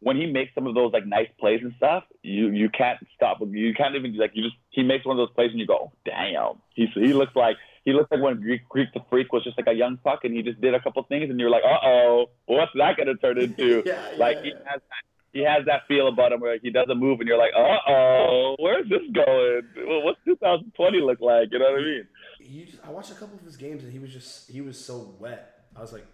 when 0.00 0.16
he 0.16 0.26
makes 0.26 0.52
some 0.54 0.66
of 0.66 0.74
those 0.74 0.92
like 0.92 1.06
nice 1.06 1.28
plays 1.38 1.60
and 1.62 1.72
stuff, 1.76 2.04
you 2.22 2.48
you 2.50 2.68
can't 2.70 2.98
stop. 3.14 3.38
You 3.40 3.72
can't 3.74 3.94
even 3.94 4.16
like 4.16 4.32
you 4.34 4.42
just 4.42 4.56
he 4.70 4.82
makes 4.82 5.04
one 5.04 5.18
of 5.18 5.26
those 5.28 5.34
plays 5.34 5.50
and 5.50 5.60
you 5.60 5.66
go, 5.66 5.92
damn. 6.04 6.54
He 6.74 6.86
he 6.94 7.12
looks 7.12 7.34
like 7.36 7.56
he 7.84 7.92
looks 7.92 8.10
like 8.10 8.20
when 8.20 8.40
Greek 8.40 8.68
Greek 8.68 8.88
the 8.94 9.00
Freak 9.10 9.32
was 9.32 9.44
just 9.44 9.56
like 9.58 9.68
a 9.68 9.72
young 9.72 9.96
puck 9.98 10.20
and 10.24 10.34
he 10.34 10.42
just 10.42 10.60
did 10.60 10.74
a 10.74 10.80
couple 10.80 11.02
things 11.04 11.30
and 11.30 11.38
you're 11.38 11.50
like, 11.50 11.62
uh 11.64 11.78
oh, 11.86 12.26
what's 12.46 12.72
that 12.74 12.96
gonna 12.96 13.14
turn 13.16 13.38
into? 13.38 13.82
Yeah, 13.86 14.00
like 14.18 14.38
yeah. 14.38 14.42
he 14.42 14.50
has 14.50 14.80
that. 14.80 15.04
He 15.32 15.40
has 15.44 15.64
that 15.66 15.86
feel 15.88 16.08
about 16.08 16.32
him 16.32 16.40
where 16.40 16.58
he 16.62 16.70
does 16.70 16.86
a 16.90 16.94
move 16.94 17.20
and 17.20 17.28
you're 17.28 17.38
like, 17.38 17.52
uh 17.56 17.90
oh, 17.90 18.54
where's 18.58 18.88
this 18.88 19.00
going? 19.14 19.62
Well, 19.86 20.02
What's 20.02 20.20
2020 20.24 21.00
look 21.00 21.20
like? 21.20 21.48
You 21.50 21.58
know 21.58 21.70
what 21.70 21.80
I 21.80 21.84
mean? 21.84 22.08
He 22.38 22.64
just, 22.66 22.78
I 22.84 22.90
watched 22.90 23.12
a 23.12 23.14
couple 23.14 23.38
of 23.38 23.44
his 23.44 23.56
games 23.56 23.82
and 23.82 23.92
he 23.92 23.98
was 23.98 24.12
just 24.12 24.50
he 24.50 24.60
was 24.60 24.78
so 24.78 25.14
wet. 25.18 25.64
I 25.74 25.80
was 25.80 25.92
like, 25.92 26.06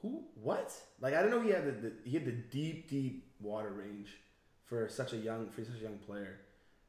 who? 0.00 0.24
What? 0.34 0.72
Like 1.00 1.14
I 1.14 1.22
didn't 1.22 1.32
know 1.32 1.42
he 1.42 1.50
had 1.50 1.66
the, 1.66 1.72
the 1.72 1.92
he 2.04 2.14
had 2.14 2.24
the 2.24 2.32
deep 2.32 2.88
deep 2.88 3.32
water 3.40 3.70
range 3.70 4.08
for 4.64 4.88
such 4.88 5.12
a 5.12 5.16
young 5.16 5.50
for 5.50 5.64
such 5.64 5.80
a 5.80 5.82
young 5.82 5.98
player. 5.98 6.40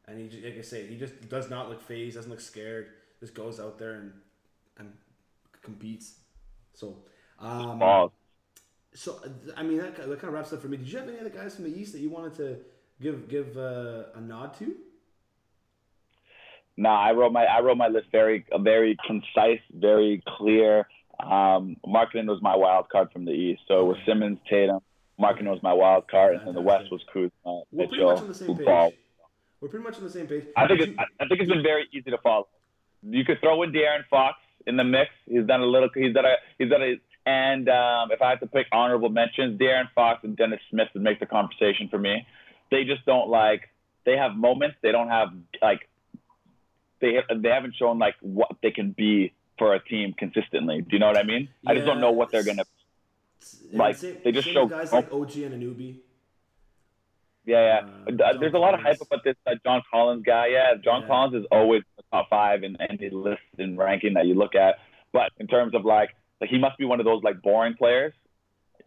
And 0.08 0.20
he 0.20 0.28
just, 0.28 0.44
like 0.44 0.58
I 0.58 0.62
say, 0.62 0.88
he 0.88 0.98
just 0.98 1.30
does 1.30 1.50
not 1.50 1.70
look 1.70 1.82
phased, 1.82 2.16
doesn't 2.16 2.32
look 2.32 2.40
scared. 2.42 2.88
Just 3.20 3.34
goes 3.34 3.60
out 3.60 3.78
there 3.78 3.94
and 3.94 4.14
and 4.78 4.94
competes. 5.62 6.14
So, 6.74 7.04
um, 7.40 7.80
Balls. 7.80 8.12
So 8.94 9.20
I 9.56 9.64
mean 9.64 9.78
that, 9.78 9.96
that 9.96 10.20
kind 10.20 10.26
of 10.30 10.34
wraps 10.34 10.52
up 10.54 10.62
for 10.62 10.68
me. 10.68 10.78
Did 10.78 10.92
you 10.92 10.98
have 11.00 11.08
any 11.08 11.20
other 11.20 11.30
guys 11.30 11.56
from 11.56 11.66
the 11.66 11.80
East 11.80 11.94
that 11.94 12.00
you 12.00 12.10
wanted 12.10 12.36
to 12.36 12.58
give 13.02 13.30
give 13.30 13.58
uh, 13.58 14.06
a 14.16 14.22
nod 14.22 14.58
to? 14.60 14.76
No, 16.78 16.90
I 16.90 17.12
wrote 17.12 17.32
my 17.32 17.46
I 17.46 17.60
wrote 17.62 17.78
my 17.78 17.88
list 17.88 18.08
very 18.12 18.46
very 18.62 18.98
concise, 19.06 19.62
very 19.74 20.24
clear. 20.38 20.88
Um, 21.20 21.76
Markkanen 21.86 22.28
was 22.28 22.42
my 22.42 22.56
wild 22.56 22.90
card 22.90 23.12
from 23.12 23.26
the 23.26 23.32
East, 23.32 23.62
so 23.68 23.82
it 23.82 23.84
was 23.84 23.98
Simmons, 24.08 24.40
Tatum. 24.50 24.80
Markkanen 25.20 25.50
was 25.52 25.62
my 25.62 25.74
wild 25.74 26.08
card, 26.08 26.36
and 26.36 26.48
then 26.48 26.54
the 26.56 26.62
West 26.62 26.90
was 26.92 27.02
Kuzma, 27.12 27.30
We're 27.44 27.88
pretty 27.88 27.92
Mitchell, 27.92 28.12
much 28.14 28.22
on 28.22 28.28
the 28.30 28.34
same 28.34 28.56
Ball. 28.56 28.90
page. 28.92 29.00
We're 29.60 29.68
pretty 29.68 29.84
much 29.84 29.98
on 29.98 30.04
the 30.06 30.10
same 30.10 30.28
page. 30.28 30.46
I 30.56 30.66
think 30.68 30.80
it's, 30.80 30.98
I 30.98 31.28
think 31.28 31.42
it's 31.42 31.52
been 31.52 31.62
very 31.62 31.90
easy 31.92 32.10
to 32.10 32.18
follow. 32.20 32.48
You 33.04 33.26
could 33.26 33.42
throw 33.42 33.62
in 33.64 33.74
De'Aaron 33.74 34.06
Fox 34.10 34.38
in 34.66 34.78
the 34.78 34.86
mix. 34.86 35.12
He's 35.26 35.46
done 35.46 35.60
a 35.60 35.66
little. 35.66 35.90
He's 35.94 36.14
done 36.14 36.24
a. 36.26 36.36
He's 36.58 36.70
done 36.70 36.82
a. 36.82 36.96
And 37.30 37.70
um, 37.70 38.12
if 38.12 38.24
I 38.24 38.30
had 38.32 38.40
to 38.40 38.48
pick 38.48 38.66
honorable 38.72 39.10
mentions, 39.10 39.60
De'Aaron 39.60 39.90
Fox 39.94 40.24
and 40.24 40.36
Dennis 40.36 40.60
Smith 40.72 40.88
would 40.96 41.04
make 41.04 41.20
the 41.20 41.28
conversation 41.28 41.88
for 41.88 42.00
me. 42.00 42.26
They 42.72 42.86
just 42.86 43.06
don't 43.06 43.30
like. 43.30 43.62
They 44.04 44.18
have 44.18 44.36
moments. 44.36 44.78
They 44.82 44.92
don't 44.92 45.10
have 45.10 45.28
like. 45.62 45.82
They 47.02 47.20
they 47.44 47.50
haven't 47.50 47.76
shown 47.76 48.00
like 48.00 48.16
what 48.22 48.50
they 48.64 48.72
can 48.72 48.96
be 48.98 49.34
for 49.60 49.76
a 49.76 49.80
team 49.80 50.14
consistently. 50.18 50.82
Do 50.82 50.88
you 50.92 51.00
know 51.00 51.06
what 51.08 51.18
I 51.18 51.24
mean? 51.24 51.50
I 51.68 51.76
just 51.76 51.86
don't 51.86 52.02
know 52.02 52.12
what 52.12 52.32
they're 52.32 52.44
gonna. 52.44 52.64
Yeah, 53.72 53.78
like, 53.84 53.96
same- 53.98 54.18
they 54.24 54.32
just 54.32 54.48
show- 54.50 54.66
guys 54.68 54.92
like 54.92 55.14
OG 55.14 55.30
Anunoby. 55.50 55.98
Yeah, 57.46 57.82
yeah. 58.08 58.26
Uh, 58.26 58.38
There's 58.40 58.54
a 58.54 58.58
lot 58.58 58.74
of 58.74 58.80
hype 58.82 59.02
about 59.02 59.24
this 59.24 59.36
uh, 59.48 59.52
John 59.64 59.82
Collins 59.92 60.24
guy. 60.26 60.48
Yeah, 60.48 60.74
John 60.84 61.02
Yeah. 61.02 61.08
Collins 61.08 61.36
is 61.36 61.46
always 61.52 61.84
the 61.98 62.04
top 62.12 62.30
five 62.30 62.64
in 62.64 62.76
any 62.82 63.10
list 63.12 63.42
and 63.58 63.78
ranking 63.78 64.14
that 64.16 64.26
you 64.28 64.34
look 64.36 64.56
at. 64.56 64.76
But 65.14 65.32
in 65.38 65.48
terms 65.48 65.74
of 65.74 65.86
like, 65.86 66.10
like 66.42 66.50
he 66.50 66.58
must 66.58 66.78
be 66.78 66.86
one 66.86 67.00
of 67.00 67.06
those 67.06 67.22
like 67.24 67.42
boring 67.42 67.76
players, 67.76 68.14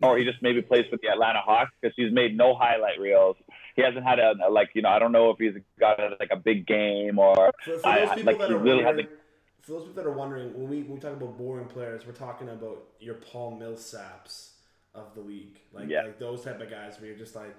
or 0.03 0.16
he 0.18 0.24
just 0.24 0.42
maybe 0.42 0.62
plays 0.62 0.84
for 0.90 0.96
the 1.03 1.09
Atlanta 1.09 1.40
Hawks 1.40 1.70
because 1.80 1.94
he's 1.96 2.12
made 2.12 2.36
no 2.36 2.55
highlight 2.55 2.98
reels. 3.00 3.36
He 3.76 3.82
hasn't 3.82 4.05
had 4.05 4.18
a 4.18 4.34
like 4.50 4.70
you 4.74 4.82
know 4.82 4.88
I 4.90 4.98
don't 4.98 5.12
know 5.12 5.30
if 5.30 5.38
he's 5.38 5.55
got 5.80 5.98
a, 6.00 6.16
like 6.20 6.30
a 6.30 6.36
big 6.36 6.66
game 6.66 7.18
or 7.18 7.53
For, 7.64 7.78
for 7.78 7.86
I- 7.86 8.00
those 8.07 8.14
people 8.16 8.24
like 8.32 8.38
that 8.40 8.48
he 8.48 8.55
are 8.55 8.59
really 8.59 8.84
wondering, 8.84 9.07
hasn't. 9.07 9.20
for 9.62 9.72
those 9.72 9.82
people 9.86 10.03
that 10.03 10.09
are 10.09 10.12
wondering, 10.16 10.53
when 10.55 10.68
we 10.68 10.82
when 10.82 10.94
we 10.94 11.00
talk 11.00 11.12
about 11.12 11.36
boring 11.38 11.66
players, 11.66 12.07
we're 12.07 12.12
talking 12.12 12.48
about 12.48 12.82
your 13.00 13.14
Paul 13.14 13.59
Millsaps 13.61 14.50
of 14.94 15.14
the 15.14 15.20
league, 15.22 15.59
like 15.72 15.88
Yeah. 15.88 16.03
like 16.03 16.18
those 16.18 16.42
type 16.44 16.61
of 16.61 16.68
guys 16.70 16.98
where 17.00 17.09
you're 17.09 17.18
just 17.18 17.34
like, 17.34 17.55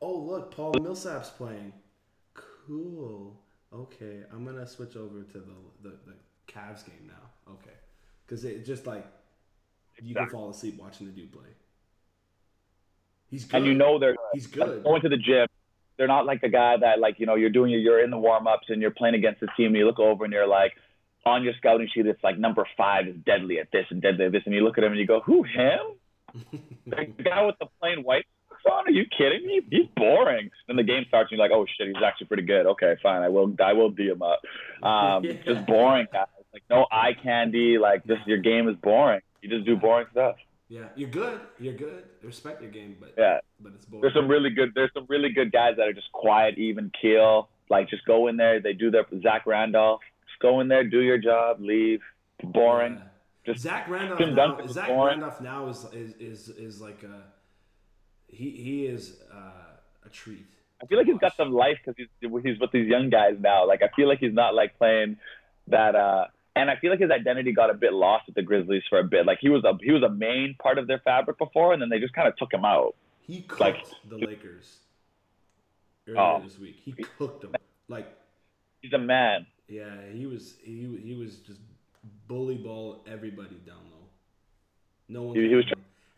oh 0.00 0.16
look, 0.16 0.50
Paul 0.54 0.72
Millsaps 0.74 1.30
playing, 1.36 1.72
cool. 2.34 3.40
Okay, 3.74 4.22
I'm 4.32 4.44
gonna 4.44 4.66
switch 4.66 4.96
over 4.96 5.22
to 5.22 5.38
the 5.38 5.54
the, 5.82 5.90
the 6.06 6.14
Cavs 6.50 6.86
game 6.86 7.06
now. 7.06 7.52
Okay, 7.52 7.76
because 8.26 8.44
it 8.44 8.64
just 8.64 8.86
like 8.86 9.06
you 10.02 10.14
can 10.14 10.28
fall 10.28 10.50
asleep 10.50 10.78
watching 10.78 11.06
the 11.06 11.12
dude 11.12 11.32
play. 11.32 11.46
He's 13.30 13.44
good. 13.44 13.56
and 13.58 13.66
you 13.66 13.74
know 13.74 13.98
they're 13.98 14.16
he's 14.32 14.46
good. 14.46 14.82
going 14.82 15.02
to 15.02 15.08
the 15.08 15.16
gym. 15.16 15.46
They're 15.96 16.06
not 16.08 16.26
like 16.26 16.40
the 16.40 16.48
guy 16.48 16.76
that 16.78 16.98
like 17.00 17.16
you 17.18 17.26
know 17.26 17.34
you're 17.34 17.50
doing 17.50 17.72
you're 17.72 18.02
in 18.02 18.10
the 18.10 18.18
warm 18.18 18.46
ups 18.46 18.66
and 18.68 18.80
you're 18.80 18.90
playing 18.92 19.14
against 19.16 19.40
the 19.40 19.48
team 19.56 19.66
and 19.68 19.76
you 19.76 19.86
look 19.86 19.98
over 19.98 20.24
and 20.24 20.32
you're 20.32 20.46
like 20.46 20.72
on 21.26 21.42
your 21.44 21.52
scouting 21.58 21.88
sheet 21.92 22.06
it's 22.06 22.22
like 22.24 22.38
number 22.38 22.66
five 22.76 23.06
is 23.08 23.16
deadly 23.26 23.58
at 23.58 23.70
this 23.72 23.84
and 23.90 24.00
deadly 24.00 24.26
at 24.26 24.32
this. 24.32 24.42
And 24.46 24.54
you 24.54 24.62
look 24.62 24.78
at 24.78 24.84
him 24.84 24.92
and 24.92 25.00
you 25.00 25.06
go 25.06 25.20
who 25.20 25.42
him? 25.42 25.78
The 26.86 27.04
guy 27.22 27.44
with 27.44 27.56
the 27.60 27.66
plain 27.80 28.02
white 28.02 28.24
on? 28.70 28.86
Are 28.86 28.90
you 28.90 29.04
kidding 29.06 29.46
me? 29.46 29.60
He's 29.70 29.88
boring. 29.96 30.50
Then 30.66 30.76
the 30.76 30.82
game 30.82 31.04
starts 31.08 31.30
and 31.30 31.38
you're 31.38 31.46
like 31.48 31.54
oh 31.54 31.66
shit 31.76 31.88
he's 31.88 32.02
actually 32.04 32.26
pretty 32.28 32.42
good. 32.44 32.66
Okay 32.66 32.96
fine. 33.02 33.22
I 33.22 33.28
will 33.28 33.54
I 33.62 33.72
will 33.74 33.90
d 33.90 34.08
him 34.08 34.22
up. 34.22 34.40
Um, 34.82 35.24
Yeah. 35.24 35.32
just 35.44 35.66
boring 35.66 36.06
guys. 36.12 36.26
Like 36.52 36.62
no 36.70 36.86
eye 36.90 37.14
candy. 37.22 37.76
Like 37.78 38.06
just 38.06 38.26
your 38.26 38.38
game 38.38 38.68
is 38.68 38.76
boring 38.76 39.20
you 39.42 39.48
just 39.48 39.64
do 39.64 39.76
boring 39.76 40.06
stuff 40.12 40.36
Yeah, 40.68 40.88
you're 40.96 41.08
good. 41.08 41.40
You're 41.58 41.74
good. 41.74 42.04
Respect 42.22 42.60
your 42.62 42.70
game, 42.70 42.96
but 43.00 43.14
yeah 43.16 43.38
but 43.60 43.72
it's 43.74 43.84
boring. 43.84 44.02
there's 44.02 44.14
some 44.14 44.28
really 44.28 44.50
good 44.50 44.72
there's 44.74 44.90
some 44.94 45.06
really 45.08 45.32
good 45.32 45.52
guys 45.52 45.74
that 45.76 45.88
are 45.88 45.92
just 45.92 46.10
quiet, 46.12 46.58
even 46.58 46.90
keel. 47.00 47.48
Like 47.70 47.88
just 47.90 48.04
go 48.06 48.28
in 48.28 48.36
there, 48.36 48.60
they 48.60 48.72
do 48.72 48.90
their 48.90 49.06
Zach 49.22 49.46
Randolph. 49.46 50.00
Just 50.26 50.40
go 50.40 50.60
in 50.60 50.68
there, 50.68 50.84
do 50.84 51.00
your 51.00 51.18
job, 51.18 51.60
leave. 51.60 52.00
Boring. 52.42 52.94
Yeah. 52.94 53.52
Just 53.52 53.60
Zach 53.62 53.88
Randolph 53.88 54.20
now. 54.20 54.66
Zach 54.66 54.88
boring. 54.88 55.20
Randolph 55.20 55.40
now 55.40 55.68
is 55.68 55.86
is 55.92 56.14
is, 56.14 56.48
is 56.50 56.80
like 56.80 57.02
a 57.02 57.22
he 58.28 58.50
he 58.50 58.86
is 58.86 59.16
uh, 59.32 60.06
a 60.06 60.08
treat. 60.10 60.46
I 60.82 60.86
feel 60.86 60.98
like 60.98 61.06
he's 61.06 61.18
got 61.18 61.36
some 61.36 61.52
life 61.52 61.78
because 61.84 61.96
he's 61.96 62.30
he's 62.44 62.58
with 62.60 62.70
these 62.72 62.88
young 62.88 63.10
guys 63.10 63.36
now. 63.40 63.66
Like 63.66 63.82
I 63.82 63.88
feel 63.96 64.06
like 64.08 64.20
he's 64.20 64.34
not 64.34 64.54
like 64.54 64.76
playing 64.78 65.16
that. 65.68 65.94
uh 65.94 66.26
and 66.58 66.70
I 66.70 66.76
feel 66.76 66.90
like 66.90 67.00
his 67.00 67.10
identity 67.10 67.52
got 67.52 67.70
a 67.70 67.74
bit 67.74 67.92
lost 67.92 68.26
with 68.26 68.34
the 68.34 68.42
Grizzlies 68.42 68.82
for 68.88 68.98
a 68.98 69.04
bit. 69.04 69.26
Like 69.26 69.38
he 69.40 69.48
was 69.48 69.64
a 69.64 69.76
he 69.82 69.92
was 69.92 70.02
a 70.02 70.08
main 70.10 70.54
part 70.62 70.78
of 70.78 70.86
their 70.86 70.98
fabric 71.00 71.38
before, 71.38 71.72
and 71.72 71.80
then 71.80 71.88
they 71.88 71.98
just 72.00 72.12
kind 72.14 72.28
of 72.28 72.36
took 72.36 72.52
him 72.52 72.64
out. 72.64 72.94
He 73.20 73.42
cooked 73.42 73.60
Like- 73.60 73.84
the 74.08 74.16
Lakers 74.18 74.78
earlier 76.06 76.20
Oh. 76.20 76.40
this 76.42 76.58
week. 76.58 76.76
He 76.84 76.92
cooked 76.92 77.42
them. 77.42 77.54
Like 77.88 78.06
He's 78.82 78.92
a 78.92 78.98
man. 78.98 79.46
yeah, 79.68 79.90
he 80.12 80.26
was 80.26 80.56
he 80.62 80.98
he 81.02 81.14
was 81.14 81.38
just 81.40 81.60
bully 82.26 82.56
ball 82.56 83.02
everybody 83.06 83.56
down 83.66 83.82
low. 83.92 84.06
No 85.08 85.22
one. 85.22 85.36
He- 85.36 85.48
he 85.48 85.54
was. 85.54 85.66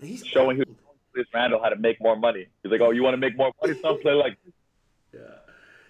And 0.01 0.09
he's 0.09 0.24
showing 0.26 0.57
who- 0.57 0.64
Chris 1.12 1.26
Randall 1.34 1.61
how 1.62 1.68
to 1.70 1.76
make 1.76 2.01
more 2.01 2.14
money. 2.16 2.47
He's 2.62 2.70
like, 2.70 2.80
oh, 2.80 2.91
you 2.93 3.03
want 3.03 3.14
to 3.14 3.18
make 3.18 3.36
more 3.36 3.51
money? 3.61 3.78
Some 3.80 3.99
play 4.01 4.12
like 4.12 4.36
Yeah, 5.12 5.20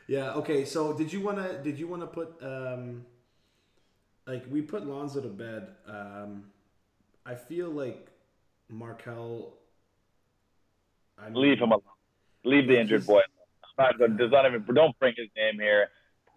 yeah. 0.09 0.32
Okay, 0.40 0.64
so 0.64 0.94
did 0.96 1.12
you 1.12 1.20
wanna 1.20 1.62
did 1.62 1.78
you 1.78 1.86
wanna 1.86 2.07
put 2.07 2.42
um, 2.42 3.05
like 4.26 4.44
we 4.50 4.62
put 4.62 4.86
Lonzo 4.86 5.20
to 5.20 5.28
bed? 5.28 5.68
Um, 5.86 6.44
I 7.26 7.34
feel 7.34 7.70
like 7.70 8.08
Markelle. 8.68 9.54
I 11.18 11.28
mean, 11.28 11.42
leave 11.42 11.58
him 11.58 11.70
alone. 11.72 11.82
Leave 12.44 12.66
the 12.68 12.78
injured 12.80 13.06
boy. 13.06 13.20
Not, 13.78 13.98
does 13.98 14.30
not 14.30 14.46
even. 14.46 14.64
Don't 14.74 14.98
bring 14.98 15.14
his 15.16 15.28
name 15.36 15.58
here. 15.60 15.88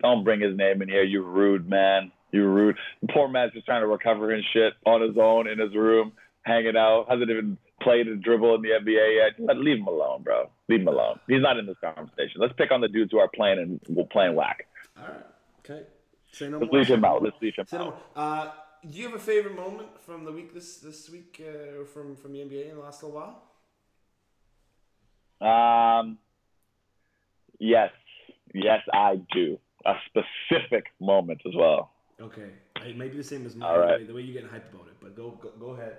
Don't 0.02 0.24
bring 0.24 0.40
his 0.42 0.56
name 0.58 0.82
in 0.82 0.90
here. 0.90 1.04
You 1.04 1.24
rude 1.24 1.70
man. 1.70 2.12
You 2.32 2.46
rude. 2.48 2.78
Poor 3.12 3.28
man's 3.28 3.54
just 3.54 3.66
trying 3.66 3.82
to 3.82 3.88
recover 3.88 4.32
his 4.34 4.44
shit 4.54 4.74
on 4.86 5.02
his 5.02 5.18
own 5.18 5.48
in 5.48 5.60
his 5.60 5.74
room, 5.76 6.14
hanging 6.44 6.76
out. 6.76 7.06
Hasn't 7.10 7.30
even 7.30 7.58
played 7.82 8.08
a 8.08 8.16
dribble 8.16 8.56
in 8.56 8.62
the 8.62 8.70
NBA 8.70 9.16
yet. 9.16 9.40
Let- 9.46 9.58
Leave 9.58 9.78
him 9.78 9.88
alone, 9.88 10.24
bro. 10.24 10.50
Leave 10.68 10.82
him 10.82 10.88
alone. 10.88 11.20
He's 11.28 11.42
not 11.42 11.58
in 11.58 11.66
this 11.66 11.76
conversation. 11.82 12.40
Let's 12.40 12.54
pick 12.58 12.72
on 12.72 12.82
the 12.82 12.88
dudes 12.88 13.12
who 13.12 13.20
are 13.20 13.30
playing 13.34 13.60
and 13.60 13.80
we'll 13.90 14.06
playing 14.08 14.36
whack. 14.36 14.68
All 14.98 15.04
right. 15.08 15.26
Okay. 15.60 15.84
Say 16.34 16.50
no 16.50 16.58
Let's 16.58 16.72
more. 16.72 16.80
leave 16.82 16.90
him 16.90 17.06
out. 17.06 17.22
Let's 17.24 17.36
leave 17.42 17.54
him 17.56 17.66
Say 17.68 17.78
out. 17.78 18.02
Uh, 18.16 18.52
do 18.90 18.98
you 18.98 19.06
have 19.06 19.14
a 19.16 19.20
favorite 19.20 19.56
moment 19.56 19.90
from 20.02 20.26
the 20.26 20.32
week 20.32 20.54
this 20.54 20.78
this 20.78 21.10
week 21.10 21.40
uh, 21.48 21.86
from 21.86 22.16
from 22.16 22.34
the 22.34 22.40
NBA 22.40 22.70
in 22.72 22.76
the 22.78 22.82
last 22.82 23.04
little 23.04 23.20
while? 23.20 23.44
Um, 25.40 26.18
yes, 27.60 27.92
yes, 28.54 28.80
I 28.92 29.22
do. 29.32 29.60
A 29.86 29.94
specific 30.08 30.86
moment 31.00 31.42
as 31.46 31.54
well. 31.56 31.92
Okay. 32.22 32.50
It 32.86 32.98
be 32.98 33.18
the 33.18 33.24
same 33.24 33.46
as 33.46 33.56
mine. 33.56 33.80
Right. 33.80 34.08
the 34.08 34.14
way- 34.14 34.22
you're 34.22 34.34
getting 34.42 34.50
hyped 34.50 34.74
about 34.74 34.88
it, 34.88 34.96
but 35.02 35.16
go 35.16 35.32
go, 35.42 35.50
go 35.60 35.68
ahead. 35.72 35.98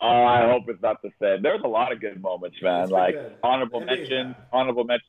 Oh, 0.00 0.24
I 0.24 0.50
hope 0.50 0.64
it's 0.68 0.82
not 0.82 1.00
the 1.02 1.10
same. 1.20 1.42
There's 1.42 1.62
a 1.62 1.68
lot 1.68 1.92
of 1.92 2.00
good 2.00 2.20
moments, 2.20 2.56
man. 2.62 2.88
Like 2.88 3.14
good. 3.14 3.32
honorable 3.42 3.80
NBA's 3.80 3.98
mention, 3.98 4.36
honorable 4.52 4.84
mention. 4.84 5.06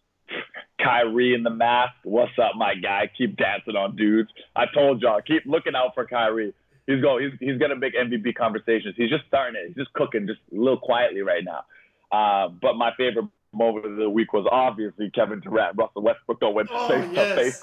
Kyrie 0.84 1.34
in 1.34 1.44
the 1.44 1.50
mask. 1.50 1.94
What's 2.04 2.38
up, 2.38 2.54
my 2.56 2.76
guy? 2.76 3.10
Keep 3.18 3.38
dancing 3.38 3.76
on 3.76 3.96
dudes. 3.96 4.30
I 4.56 4.66
told 4.74 5.02
y'all, 5.02 5.22
keep 5.22 5.44
looking 5.46 5.76
out 5.76 5.94
for 5.96 6.06
Kyrie. 6.06 6.54
He's 6.88 7.02
going. 7.02 7.32
He's, 7.40 7.50
he's 7.52 7.58
gonna 7.60 7.78
make 7.78 7.96
MVP 7.96 8.36
conversations. 8.36 8.96
He's 8.98 9.10
just 9.10 9.24
starting 9.28 9.56
it. 9.62 9.68
He's 9.68 9.76
just 9.78 9.94
cooking, 9.94 10.28
just 10.28 10.40
a 10.52 10.56
little 10.60 10.78
quietly 10.80 11.22
right 11.22 11.44
now. 11.44 11.64
Uh, 12.12 12.50
but 12.50 12.76
my 12.76 12.92
favorite 12.98 13.28
moment 13.54 13.86
of 13.86 13.96
the 13.96 14.10
week 14.10 14.34
was 14.34 14.46
obviously 14.52 15.10
Kevin 15.12 15.40
Durant, 15.40 15.78
Russell 15.78 16.02
Westbrook 16.02 16.40
going 16.42 16.68
Oh, 16.72 16.88
face 16.90 17.10
to 17.16 17.36
face, 17.36 17.62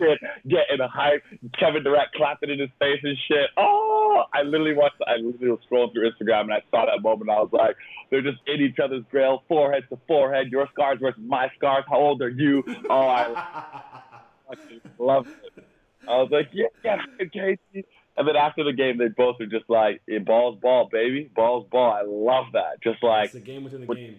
shit, 0.00 0.18
getting 0.48 0.80
a 0.80 0.88
hype. 0.88 1.22
Kevin 1.58 1.84
Durant 1.84 2.10
clapping 2.14 2.50
in 2.50 2.58
his 2.58 2.70
face 2.78 3.00
and 3.02 3.16
shit. 3.28 3.50
Oh, 3.56 4.24
I 4.32 4.42
literally 4.42 4.74
watched. 4.74 4.96
I 5.06 5.16
literally 5.16 5.50
was 5.50 5.60
scrolling 5.70 5.92
through 5.92 6.10
Instagram 6.10 6.42
and 6.42 6.54
I 6.54 6.62
saw 6.70 6.86
that 6.86 7.02
moment. 7.02 7.30
I 7.30 7.40
was 7.40 7.50
like, 7.52 7.76
they're 8.10 8.22
just 8.22 8.38
in 8.46 8.60
each 8.60 8.78
other's 8.82 9.04
grill, 9.10 9.44
forehead 9.48 9.84
to 9.90 9.98
forehead. 10.08 10.48
Your 10.50 10.68
scars 10.72 10.98
versus 11.00 11.20
my 11.24 11.48
scars. 11.56 11.84
How 11.88 11.98
old 11.98 12.22
are 12.22 12.28
you? 12.28 12.64
Oh, 12.88 13.06
I 13.08 14.54
love 14.98 15.28
it. 15.28 15.64
I 16.08 16.16
was 16.16 16.30
like, 16.30 16.48
yeah, 16.52 16.66
yeah, 16.84 16.96
Casey. 17.32 17.86
And 18.16 18.26
then 18.26 18.36
after 18.36 18.64
the 18.64 18.72
game, 18.72 18.98
they 18.98 19.08
both 19.08 19.40
are 19.40 19.46
just 19.46 19.68
like, 19.68 20.02
yeah, 20.06 20.18
ball's 20.18 20.58
ball, 20.60 20.88
baby, 20.90 21.30
ball's 21.34 21.66
ball. 21.70 21.92
I 21.92 22.02
love 22.06 22.46
that. 22.54 22.82
Just 22.82 23.02
like, 23.02 23.26
it's 23.26 23.34
a 23.34 23.40
game 23.40 23.64
within 23.64 23.86
the 23.86 23.94
game. 23.94 24.16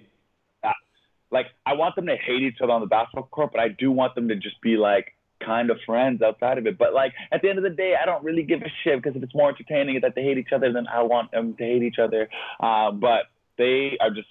like 1.32 1.48
I 1.66 1.74
want 1.74 1.96
them 1.96 2.08
to 2.08 2.16
hate 2.16 2.42
each 2.42 2.58
other 2.62 2.72
on 2.72 2.82
the 2.82 2.88
basketball 2.88 3.28
court, 3.32 3.52
but 3.52 3.62
I 3.62 3.68
do 3.68 3.92
want 3.92 4.16
them 4.16 4.30
to 4.30 4.36
just 4.36 4.62
be 4.62 4.78
like 4.78 5.14
kind 5.46 5.70
of 5.70 5.78
friends 5.86 6.22
outside 6.22 6.58
of 6.58 6.68
it. 6.68 6.78
But 6.78 6.94
like 6.94 7.14
at 7.32 7.42
the 7.42 7.50
end 7.50 7.58
of 7.58 7.64
the 7.64 7.70
day, 7.70 7.96
I 8.02 8.06
don't 8.06 8.24
really 8.24 8.44
give 8.44 8.62
a 8.62 8.72
shit 8.84 9.02
because 9.02 9.16
if 9.16 9.24
it's 9.24 9.36
more 9.36 9.50
entertaining 9.50 10.00
that 10.02 10.14
they 10.16 10.24
hate 10.24 10.38
each 10.38 10.54
other, 10.54 10.72
then 10.72 10.88
I 10.88 11.04
want 11.04 11.32
them 11.32 11.56
to 11.56 11.64
hate 11.64 11.84
each 11.84 12.00
other. 12.00 12.30
Uh, 12.60 12.92
but 12.92 13.24
they 13.58 13.98
are 14.00 14.10
just 14.10 14.28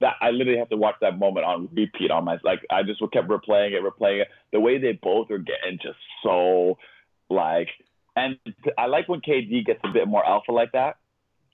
that 0.00 0.14
I 0.20 0.30
literally 0.30 0.58
have 0.58 0.68
to 0.70 0.76
watch 0.76 0.96
that 1.00 1.18
moment 1.18 1.46
on 1.46 1.68
repeat 1.72 2.10
on 2.10 2.24
my 2.24 2.38
like 2.42 2.60
I 2.70 2.82
just 2.82 3.00
kept 3.12 3.28
replaying 3.28 3.72
it, 3.72 3.82
replaying 3.82 4.22
it. 4.22 4.28
The 4.52 4.60
way 4.60 4.78
they 4.78 4.98
both 5.00 5.30
are 5.30 5.38
getting 5.38 5.78
just 5.82 5.98
so 6.22 6.78
like, 7.30 7.68
and 8.16 8.38
I 8.78 8.86
like 8.86 9.08
when 9.08 9.20
KD 9.20 9.64
gets 9.64 9.80
a 9.84 9.92
bit 9.92 10.08
more 10.08 10.24
alpha 10.24 10.52
like 10.52 10.72
that. 10.72 10.96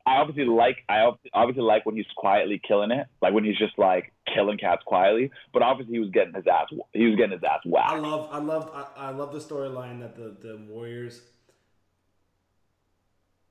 I 0.07 0.17
obviously 0.17 0.45
like 0.45 0.79
I 0.89 1.11
obviously 1.35 1.63
like 1.63 1.85
when 1.85 1.97
he's 1.97 2.07
quietly 2.17 2.61
killing 2.67 2.91
it, 2.91 3.07
like 3.21 3.35
when 3.35 3.45
he's 3.45 3.59
just 3.59 3.79
like 3.79 4.13
killing 4.35 4.59
cats 4.59 4.83
quietly. 4.87 5.31
But 5.53 5.63
obviously 5.63 5.95
he 5.95 6.01
was 6.01 6.11
getting 6.11 6.35
his 6.35 6.47
ass 6.47 6.69
he 6.93 7.07
was 7.07 7.17
getting 7.17 7.33
his 7.33 7.43
ass 7.45 7.61
whacked. 7.65 7.93
I 7.93 7.99
love, 7.99 8.29
I 8.33 8.39
love, 8.39 8.71
I, 8.75 9.09
I 9.09 9.11
love 9.11 9.33
the 9.33 9.39
storyline 9.39 10.01
that 10.01 10.17
the 10.17 10.37
the 10.47 10.57
Warriors. 10.69 11.23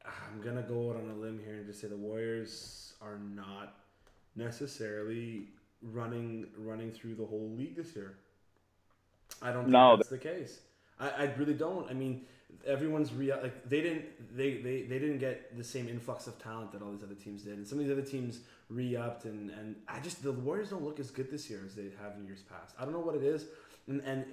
I'm 0.06 0.42
gonna 0.42 0.64
go 0.64 0.90
out 0.90 0.96
on 0.96 1.10
a 1.10 1.16
limb 1.16 1.40
here 1.44 1.56
and 1.56 1.68
just 1.68 1.82
say 1.82 1.88
the 1.88 1.96
Warriors 1.96 2.94
are 3.02 3.20
not 3.20 3.76
necessarily 4.36 5.50
running 5.82 6.48
running 6.58 6.92
through 6.92 7.16
the 7.16 7.26
whole 7.26 7.52
league 7.56 7.76
this 7.76 7.96
year. 7.96 8.18
I 9.42 9.52
don't 9.52 9.64
think 9.64 9.74
No, 9.74 9.96
that's 9.96 10.10
the 10.10 10.18
case. 10.18 10.60
I, 11.00 11.10
I 11.10 11.34
really 11.38 11.54
don't. 11.54 11.90
I 11.90 11.94
mean, 11.94 12.26
everyone's 12.66 13.14
re 13.14 13.32
like 13.32 13.68
they 13.70 13.82
didn't 13.82 14.06
they, 14.36 14.58
they 14.58 14.84
they 14.84 15.00
didn't 15.00 15.20
get 15.20 15.58
the 15.58 15.64
same 15.64 15.88
influx 15.88 16.28
of 16.28 16.42
talent 16.42 16.72
that 16.72 16.82
all 16.82 16.92
these 16.92 17.04
other 17.04 17.16
teams 17.16 17.44
did, 17.44 17.58
and 17.58 17.68
some 17.68 17.80
of 17.80 17.86
these 17.86 17.92
other 17.92 18.06
teams 18.06 18.42
re-upped, 18.70 19.26
and 19.26 19.50
and 19.52 19.76
I 19.88 20.00
just 20.00 20.24
the 20.24 20.32
Warriors 20.32 20.70
don't 20.70 20.84
look 20.84 21.00
as 21.00 21.12
good 21.12 21.32
this 21.32 21.50
year 21.50 21.62
as 21.66 21.76
they 21.76 21.90
have 22.02 22.16
in 22.18 22.26
years 22.26 22.42
past. 22.42 22.76
I 22.80 22.84
don't 22.84 22.94
know 22.94 23.00
what 23.00 23.16
it 23.16 23.24
is, 23.24 23.46
and 23.88 24.02
and 24.02 24.26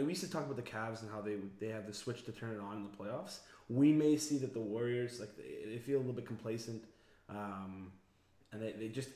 we 0.00 0.08
used 0.08 0.22
to 0.22 0.30
talk 0.30 0.44
about 0.44 0.56
the 0.56 0.62
Cavs 0.62 1.02
and 1.02 1.10
how 1.10 1.20
they 1.20 1.36
they 1.60 1.68
have 1.68 1.86
the 1.86 1.94
switch 1.94 2.24
to 2.24 2.32
turn 2.32 2.54
it 2.54 2.60
on 2.60 2.76
in 2.78 2.82
the 2.84 2.96
playoffs. 2.96 3.40
We 3.68 3.92
may 3.92 4.16
see 4.16 4.38
that 4.38 4.52
the 4.52 4.60
Warriors 4.60 5.20
like 5.20 5.36
they, 5.36 5.70
they 5.70 5.78
feel 5.78 5.98
a 5.98 6.00
little 6.00 6.14
bit 6.14 6.26
complacent, 6.26 6.84
um, 7.28 7.92
and 8.52 8.62
they, 8.62 8.72
they 8.72 8.88
just 8.88 9.10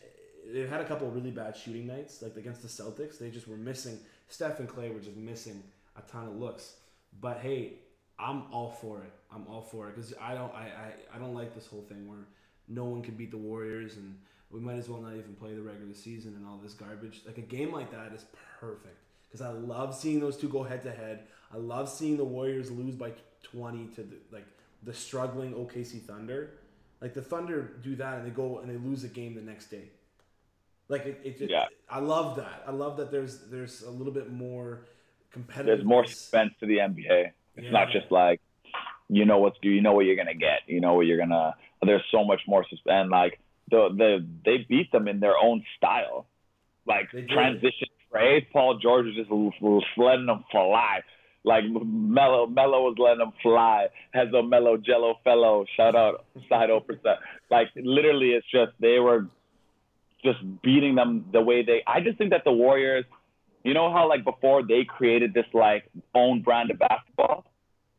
they've 0.52 0.68
had 0.68 0.80
a 0.80 0.84
couple 0.84 1.08
really 1.10 1.30
bad 1.30 1.56
shooting 1.56 1.86
nights 1.86 2.22
like 2.22 2.36
against 2.36 2.62
the 2.62 2.68
Celtics. 2.68 3.18
They 3.18 3.30
just 3.30 3.48
were 3.48 3.56
missing 3.56 3.98
Steph 4.28 4.60
and 4.60 4.68
Clay 4.68 4.90
were 4.90 5.00
just 5.00 5.16
missing 5.16 5.62
a 5.96 6.02
ton 6.10 6.26
of 6.26 6.36
looks. 6.36 6.74
But 7.20 7.38
hey, 7.38 7.74
I'm 8.18 8.44
all 8.52 8.70
for 8.70 9.02
it. 9.02 9.12
I'm 9.32 9.46
all 9.48 9.62
for 9.62 9.88
it 9.88 9.96
because 9.96 10.14
I 10.20 10.34
don't 10.34 10.52
I, 10.54 10.70
I 11.12 11.16
I 11.16 11.18
don't 11.18 11.34
like 11.34 11.54
this 11.54 11.66
whole 11.66 11.84
thing 11.88 12.08
where 12.08 12.26
no 12.68 12.84
one 12.84 13.02
can 13.02 13.14
beat 13.14 13.30
the 13.30 13.36
Warriors 13.36 13.96
and 13.96 14.16
we 14.50 14.60
might 14.60 14.76
as 14.76 14.88
well 14.88 15.00
not 15.00 15.12
even 15.12 15.34
play 15.34 15.54
the 15.54 15.62
regular 15.62 15.94
season 15.94 16.34
and 16.36 16.46
all 16.46 16.58
this 16.62 16.72
garbage. 16.72 17.22
Like 17.26 17.38
a 17.38 17.42
game 17.42 17.72
like 17.72 17.90
that 17.90 18.12
is 18.12 18.24
perfect 18.60 18.98
because 19.28 19.42
I 19.42 19.50
love 19.50 19.94
seeing 19.94 20.20
those 20.20 20.36
two 20.36 20.48
go 20.48 20.62
head 20.62 20.82
to 20.84 20.92
head. 20.92 21.24
I 21.52 21.58
love 21.58 21.88
seeing 21.88 22.16
the 22.16 22.24
Warriors 22.24 22.70
lose 22.70 22.94
by 22.94 23.12
20 23.42 23.86
to 23.96 24.02
the, 24.02 24.16
like 24.32 24.46
the 24.82 24.94
struggling 24.94 25.52
OKC 25.52 26.02
Thunder. 26.02 26.54
Like 27.00 27.12
the 27.12 27.22
Thunder 27.22 27.72
do 27.82 27.96
that 27.96 28.18
and 28.18 28.26
they 28.26 28.30
go 28.30 28.58
and 28.60 28.70
they 28.70 28.76
lose 28.76 29.04
a 29.04 29.08
game 29.08 29.34
the 29.34 29.42
next 29.42 29.66
day. 29.66 29.90
Like 30.88 31.04
it, 31.04 31.20
it, 31.24 31.40
it 31.42 31.50
Yeah. 31.50 31.66
I 31.90 31.98
love 31.98 32.36
that. 32.36 32.64
I 32.66 32.70
love 32.70 32.96
that 32.98 33.10
there's 33.10 33.40
there's 33.50 33.82
a 33.82 33.90
little 33.90 34.12
bit 34.12 34.32
more 34.32 34.86
competitive. 35.30 35.78
There's 35.78 35.84
more 35.84 36.06
suspense 36.06 36.54
to 36.60 36.66
the 36.66 36.78
NBA. 36.78 37.32
It's 37.56 37.72
not 37.72 37.88
just 37.90 38.10
like 38.10 38.40
you 39.08 39.24
know 39.24 39.38
what's 39.38 39.56
you 39.62 39.80
know 39.80 39.92
what 39.92 40.06
you're 40.06 40.16
gonna 40.16 40.34
get. 40.34 40.60
You 40.66 40.80
know 40.80 40.94
what 40.94 41.06
you're 41.06 41.18
gonna. 41.18 41.54
There's 41.82 42.02
so 42.10 42.24
much 42.24 42.40
more 42.46 42.64
suspense. 42.68 43.02
And 43.02 43.10
like 43.10 43.38
the 43.70 43.88
the 43.96 44.26
they 44.44 44.66
beat 44.68 44.90
them 44.92 45.08
in 45.08 45.20
their 45.20 45.36
own 45.36 45.64
style, 45.76 46.26
like 46.86 47.10
transition 47.10 47.88
trade. 48.12 48.46
Paul 48.52 48.78
George 48.82 49.06
was 49.06 49.14
just 49.16 49.30
letting 49.96 50.26
them 50.26 50.44
fly. 50.50 51.00
Like 51.44 51.62
Melo, 51.64 52.48
Melo 52.48 52.82
was 52.82 52.96
letting 52.98 53.20
them 53.20 53.32
fly. 53.40 53.86
Has 54.12 54.28
a 54.34 54.42
Mello 54.42 54.76
Jello 54.76 55.14
fellow. 55.22 55.64
Shout 55.76 55.94
out 55.94 56.24
side 56.48 56.70
percent. 56.86 57.18
Like 57.50 57.68
literally, 57.76 58.30
it's 58.30 58.46
just 58.50 58.72
they 58.80 58.98
were 58.98 59.26
just 60.24 60.38
beating 60.62 60.96
them 60.96 61.26
the 61.32 61.40
way 61.40 61.62
they. 61.64 61.82
I 61.86 62.00
just 62.00 62.18
think 62.18 62.30
that 62.30 62.42
the 62.44 62.52
Warriors, 62.52 63.04
you 63.66 63.74
know 63.74 63.92
how 63.92 64.08
like 64.08 64.24
before 64.24 64.62
they 64.62 64.84
created 64.84 65.34
this 65.34 65.46
like 65.52 65.84
own 66.14 66.42
brand 66.42 66.70
of 66.70 66.78
basketball, 66.78 67.44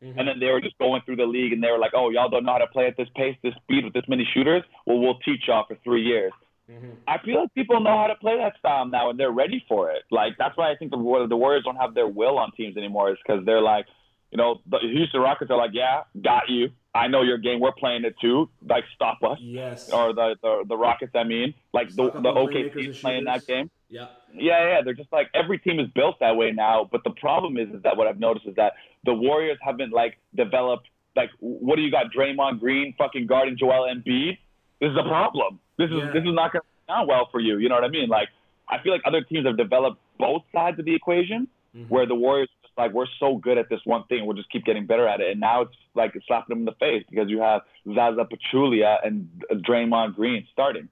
Mhm. 0.02 0.14
and 0.16 0.28
then 0.28 0.38
they 0.38 0.46
were 0.46 0.60
just 0.60 0.78
going 0.78 1.02
through 1.02 1.16
the 1.16 1.26
league 1.26 1.52
and 1.52 1.60
they 1.62 1.70
were 1.72 1.78
like, 1.78 1.92
oh 1.94 2.10
y'all 2.10 2.28
don't 2.28 2.44
know 2.44 2.52
how 2.52 2.58
to 2.58 2.68
play 2.68 2.86
at 2.86 2.96
this 2.96 3.08
pace, 3.16 3.36
this 3.42 3.54
speed 3.64 3.84
with 3.84 3.92
this 3.94 4.04
many 4.08 4.24
shooters. 4.32 4.62
Well, 4.86 4.98
we'll 4.98 5.18
teach 5.18 5.48
y'all 5.48 5.64
for 5.66 5.74
three 5.82 6.02
years. 6.02 6.32
Mhm. 6.70 6.96
I 7.08 7.18
feel 7.18 7.40
like 7.40 7.52
people 7.54 7.80
know 7.80 7.96
how 7.96 8.06
to 8.08 8.14
play 8.16 8.36
that 8.38 8.56
style 8.58 8.86
now 8.86 9.10
and 9.10 9.18
they're 9.18 9.32
ready 9.32 9.64
for 9.68 9.90
it. 9.90 10.02
Like 10.10 10.36
that's 10.38 10.56
why 10.56 10.70
I 10.70 10.76
think 10.76 10.90
the 10.92 11.26
the 11.28 11.36
Warriors 11.36 11.64
don't 11.64 11.76
have 11.76 11.94
their 11.94 12.06
will 12.06 12.38
on 12.38 12.52
teams 12.52 12.76
anymore. 12.76 13.10
Is 13.10 13.18
because 13.26 13.44
they're 13.44 13.62
like, 13.62 13.86
you 14.30 14.36
know, 14.38 14.60
the 14.66 14.78
Houston 14.78 15.20
Rockets 15.20 15.50
are 15.50 15.56
like, 15.56 15.72
yeah, 15.72 16.02
got 16.22 16.48
you. 16.48 16.70
I 16.94 17.06
know 17.08 17.22
your 17.22 17.38
game. 17.38 17.58
We're 17.60 17.72
playing 17.72 18.04
it 18.04 18.14
too. 18.20 18.48
Like 18.66 18.84
stop 18.94 19.18
us. 19.24 19.38
Yes. 19.40 19.90
Or 19.92 20.12
the 20.12 20.36
the, 20.42 20.64
the 20.68 20.76
Rockets. 20.76 21.14
I 21.16 21.24
mean, 21.24 21.54
like 21.72 21.88
the 21.88 22.04
the 22.12 22.30
OKC 22.40 23.00
playing 23.00 23.24
that 23.24 23.46
game. 23.46 23.70
Yeah. 23.88 24.06
Yeah, 24.34 24.68
yeah, 24.68 24.82
they're 24.84 24.94
just 24.94 25.12
like 25.12 25.28
every 25.34 25.58
team 25.58 25.80
is 25.80 25.88
built 25.94 26.16
that 26.20 26.36
way 26.36 26.52
now. 26.52 26.88
But 26.90 27.02
the 27.04 27.10
problem 27.10 27.56
is, 27.56 27.68
is 27.74 27.82
that 27.82 27.96
what 27.96 28.06
I've 28.06 28.20
noticed 28.20 28.46
is 28.46 28.54
that 28.56 28.74
the 29.04 29.14
Warriors 29.14 29.58
haven't 29.62 29.92
like 29.92 30.18
developed. 30.34 30.88
Like, 31.16 31.30
what 31.40 31.76
do 31.76 31.82
you 31.82 31.90
got? 31.90 32.06
Draymond 32.16 32.60
Green 32.60 32.94
fucking 32.98 33.26
guarding 33.26 33.56
Joel 33.58 33.88
Embiid. 33.92 34.38
This 34.80 34.90
is 34.90 34.96
a 34.96 35.02
problem. 35.08 35.58
This 35.78 35.90
is 35.90 35.96
Yeah. 35.98 36.10
this 36.12 36.22
is 36.24 36.34
not 36.34 36.52
going 36.52 36.62
to 36.62 36.92
sound 36.92 37.08
well 37.08 37.28
for 37.32 37.40
you. 37.40 37.58
You 37.58 37.68
know 37.68 37.74
what 37.74 37.84
I 37.84 37.88
mean? 37.88 38.08
Like, 38.08 38.28
I 38.68 38.78
feel 38.82 38.92
like 38.92 39.02
other 39.06 39.22
teams 39.22 39.46
have 39.46 39.56
developed 39.56 39.98
both 40.18 40.42
sides 40.52 40.78
of 40.78 40.84
the 40.84 40.94
equation, 40.94 41.48
Mhm. 41.74 41.88
where 41.88 42.06
the 42.06 42.14
Warriors 42.14 42.48
are 42.50 42.66
just 42.68 42.78
like 42.78 42.92
we're 42.92 43.06
so 43.18 43.36
good 43.36 43.58
at 43.58 43.68
this 43.68 43.80
one 43.84 44.04
thing, 44.04 44.26
we'll 44.26 44.36
just 44.36 44.50
keep 44.50 44.64
getting 44.64 44.86
better 44.86 45.08
at 45.08 45.20
it. 45.20 45.30
And 45.32 45.40
now 45.40 45.62
it's 45.62 45.76
like 45.94 46.14
it's 46.14 46.26
slapping 46.26 46.50
them 46.54 46.58
in 46.60 46.64
the 46.66 46.72
face 46.72 47.04
because 47.10 47.28
you 47.30 47.40
have 47.40 47.62
Zaza 47.94 48.26
Pachulia 48.26 48.98
and 49.04 49.28
Draymond 49.50 50.14
Green 50.14 50.46
starting, 50.52 50.88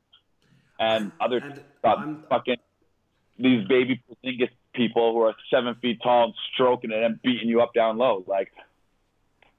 and 0.80 1.12
other 1.20 1.38
And 1.38 1.61
got 1.82 1.99
I'm- 1.99 2.24
fucking 2.28 2.57
these 3.39 3.66
baby 3.68 4.01
Porzingis 4.09 4.51
people 4.74 5.12
who 5.12 5.20
are 5.22 5.34
seven 5.51 5.74
feet 5.76 6.01
tall 6.03 6.24
and 6.24 6.34
stroking 6.55 6.91
it 6.91 7.03
and 7.03 7.20
beating 7.22 7.49
you 7.49 7.61
up 7.61 7.72
down 7.74 7.99
low. 7.99 8.24
Like, 8.26 8.53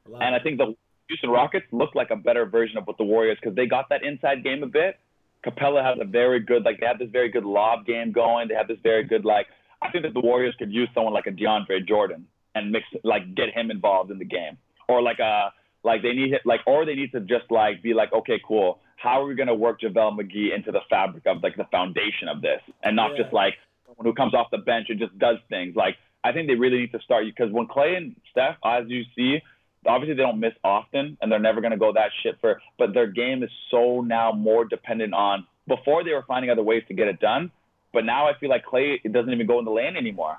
and 0.06 0.36
I 0.36 0.40
think 0.40 0.58
the 0.58 0.76
Houston 1.08 1.30
Rockets 1.30 1.66
look 1.72 1.96
like 1.96 2.10
a 2.12 2.16
better 2.16 2.46
version 2.46 2.78
of 2.78 2.86
what 2.88 2.98
the 2.98 3.04
Warriors 3.04 3.38
because 3.42 3.56
they 3.56 3.66
got 3.66 3.90
that 3.90 4.04
inside 4.04 4.44
game 4.44 4.64
a 4.64 4.68
bit. 4.68 5.00
Capela 5.46 5.84
has 5.84 5.98
a 6.02 6.06
very 6.06 6.40
good 6.40 6.64
like 6.64 6.80
they 6.80 6.86
have 6.86 7.00
this 7.00 7.10
very 7.12 7.30
good 7.30 7.46
lob 7.46 7.86
game 7.86 8.12
going. 8.12 8.48
They 8.48 8.56
have 8.56 8.68
this 8.68 8.80
very 8.84 9.04
good 9.04 9.24
like 9.26 9.48
I 9.82 9.92
think 9.92 10.04
that 10.04 10.14
the 10.14 10.20
Warriors 10.20 10.56
could 10.58 10.72
use 10.72 10.90
someone 10.94 11.14
like 11.14 11.28
a 11.28 11.32
DeAndre 11.32 11.88
Jordan 11.88 12.26
and 12.56 12.72
mix 12.72 12.86
like 13.04 13.36
get 13.36 13.50
him 13.54 13.70
involved 13.72 14.12
in 14.12 14.18
the 14.18 14.26
game 14.26 14.58
or 14.90 15.02
like 15.02 15.20
a 15.20 15.54
like 15.84 16.02
they 16.02 16.14
need 16.14 16.34
like 16.44 16.62
or 16.66 16.86
they 16.86 16.96
need 16.96 17.12
to 17.12 17.20
just 17.22 17.50
like 17.52 17.82
be 17.84 17.94
like 17.94 18.12
okay 18.12 18.40
cool 18.46 18.80
how 18.98 19.22
are 19.22 19.26
we 19.28 19.36
going 19.36 19.48
to 19.48 19.54
work 19.54 19.80
JaVale 19.80 20.20
McGee 20.20 20.56
into 20.56 20.72
the 20.72 20.82
fabric 20.90 21.24
of 21.28 21.44
like 21.44 21.56
the 21.56 21.66
foundation 21.72 22.28
of 22.28 22.42
this 22.42 22.62
and 22.84 22.96
not 22.96 23.12
Yeah. 23.12 23.24
just 23.24 23.34
like 23.34 23.54
someone 23.88 24.06
who 24.06 24.14
comes 24.14 24.34
off 24.34 24.48
the 24.52 24.60
bench 24.60 24.88
and 24.90 25.00
just 25.00 25.18
does 25.18 25.38
things 25.50 25.76
like 25.76 25.96
I 26.24 26.32
think 26.34 26.48
they 26.48 26.56
really 26.56 26.80
need 26.80 26.92
to 26.92 27.00
start 27.00 27.26
because 27.26 27.52
when 27.52 27.68
Clay 27.68 27.96
and 27.96 28.16
Steph 28.32 28.58
as 28.64 28.84
you 28.88 29.04
see 29.16 29.40
obviously 29.88 30.16
they 30.16 30.24
don't 30.24 30.40
miss 30.40 30.54
often 30.64 31.18
and 31.22 31.32
they're 31.32 31.40
never 31.40 31.62
going 31.62 31.72
to 31.72 31.78
go 31.78 31.94
that 31.94 32.12
shit 32.22 32.36
for 32.42 32.62
but 32.78 32.94
their 32.94 33.08
game 33.08 33.42
is 33.44 33.50
so 33.72 34.02
now 34.02 34.32
more 34.32 34.66
dependent 34.66 35.14
on 35.14 35.48
before 35.68 36.04
they 36.04 36.12
were 36.12 36.26
finding 36.28 36.52
other 36.52 36.64
ways 36.64 36.84
to 36.88 36.94
get 36.94 37.08
it 37.08 37.20
done 37.20 37.52
but 37.94 38.06
now 38.06 38.28
I 38.28 38.38
feel 38.38 38.50
like 38.50 38.66
Clay 38.66 39.00
it 39.04 39.14
doesn't 39.14 39.32
even 39.32 39.48
go 39.48 39.60
in 39.60 39.66
the 39.66 39.72
lane 39.72 39.96
anymore 39.96 40.38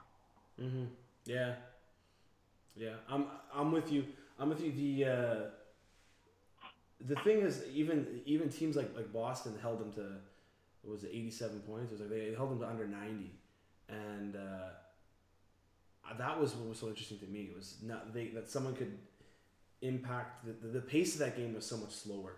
Mm-hmm. 0.61 0.85
Yeah. 1.25 1.55
Yeah. 2.77 2.95
I'm 3.09 3.27
I'm 3.55 3.73
with 3.73 3.93
you. 3.93 4.05
I'm 4.39 4.49
with 4.49 4.61
you. 4.61 4.73
The 4.73 5.11
uh, 5.11 5.37
the 7.07 7.17
thing 7.23 7.41
is, 7.41 7.63
even 7.73 8.21
even 8.27 8.49
teams 8.49 8.77
like 8.77 8.91
like 8.97 9.13
Boston 9.13 9.55
held 9.63 9.81
them 9.81 9.93
to 9.93 10.17
was 10.85 11.05
it, 11.05 11.11
eighty 11.13 11.31
seven 11.31 11.61
points? 11.61 11.93
It 11.93 11.93
was 11.93 12.01
like 12.01 12.11
they 12.11 12.35
held 12.37 12.51
them 12.51 12.61
to 12.61 12.69
under 12.69 12.87
ninety, 12.87 13.31
and 13.89 14.37
uh, 14.37 14.71
that 16.19 16.41
was 16.41 16.55
what 16.55 16.69
was 16.69 16.79
so 16.79 16.89
interesting 16.89 17.19
to 17.19 17.27
me. 17.27 17.51
It 17.51 17.57
was 17.57 17.77
not 17.83 18.13
they 18.13 18.29
that 18.29 18.51
someone 18.51 18.75
could 18.75 18.99
impact 19.83 20.45
the, 20.47 20.67
the, 20.67 20.73
the 20.75 20.81
pace 20.81 21.15
of 21.15 21.21
that 21.21 21.37
game 21.37 21.55
was 21.55 21.65
so 21.65 21.77
much 21.77 21.93
slower. 21.93 22.35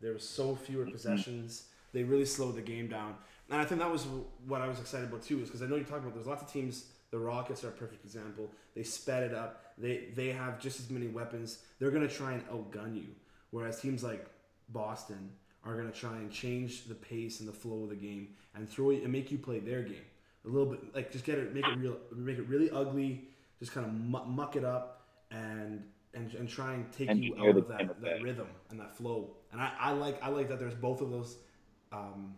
There 0.00 0.12
was 0.12 0.26
so 0.26 0.54
fewer 0.54 0.86
possessions. 0.86 1.64
They 1.92 2.04
really 2.04 2.24
slowed 2.24 2.56
the 2.56 2.62
game 2.62 2.88
down, 2.88 3.14
and 3.50 3.60
I 3.60 3.64
think 3.64 3.80
that 3.80 3.90
was 3.90 4.06
what 4.46 4.60
I 4.60 4.68
was 4.68 4.78
excited 4.78 5.08
about 5.08 5.22
too. 5.22 5.40
Is 5.40 5.48
because 5.48 5.62
I 5.62 5.66
know 5.66 5.76
you're 5.76 5.84
talking 5.84 6.04
about 6.04 6.14
there's 6.14 6.26
lots 6.26 6.42
of 6.42 6.52
teams. 6.52 6.86
The 7.10 7.18
Rockets 7.18 7.64
are 7.64 7.68
a 7.68 7.72
perfect 7.72 8.04
example. 8.04 8.48
They 8.76 8.84
sped 8.84 9.24
it 9.24 9.34
up. 9.34 9.64
They 9.76 10.08
they 10.14 10.28
have 10.28 10.60
just 10.60 10.78
as 10.80 10.90
many 10.90 11.08
weapons. 11.08 11.58
They're 11.78 11.90
gonna 11.90 12.08
try 12.08 12.32
and 12.32 12.48
outgun 12.48 12.96
you. 12.96 13.08
Whereas 13.50 13.80
teams 13.80 14.04
like 14.04 14.26
Boston 14.68 15.30
are 15.64 15.76
gonna 15.76 15.90
try 15.90 16.16
and 16.16 16.30
change 16.30 16.84
the 16.84 16.94
pace 16.94 17.40
and 17.40 17.48
the 17.48 17.52
flow 17.52 17.82
of 17.82 17.90
the 17.90 17.96
game 17.96 18.28
and 18.54 18.68
throw 18.68 18.90
and 18.90 19.10
make 19.10 19.32
you 19.32 19.38
play 19.38 19.58
their 19.58 19.82
game 19.82 20.04
a 20.44 20.48
little 20.48 20.66
bit. 20.66 20.94
Like 20.94 21.12
just 21.12 21.24
get 21.24 21.38
it, 21.38 21.54
make 21.54 21.66
it 21.66 21.78
real, 21.78 21.96
make 22.14 22.38
it 22.38 22.48
really 22.48 22.70
ugly. 22.70 23.28
Just 23.58 23.72
kind 23.72 23.86
of 23.86 23.92
muck 24.26 24.56
it 24.56 24.64
up 24.64 25.02
and 25.30 25.82
and, 26.14 26.32
and 26.34 26.48
try 26.48 26.74
and 26.74 26.90
take 26.92 27.14
you 27.14 27.36
out 27.38 27.56
of 27.56 27.68
that, 27.68 28.00
that 28.02 28.22
rhythm 28.22 28.48
and 28.70 28.80
that 28.80 28.96
flow. 28.96 29.30
And 29.52 29.60
I, 29.60 29.70
I 29.78 29.92
like 29.92 30.22
I 30.22 30.28
like 30.28 30.48
that 30.48 30.58
there's 30.58 30.74
both 30.74 31.00
of 31.00 31.10
those. 31.10 31.36
Um, 31.92 32.34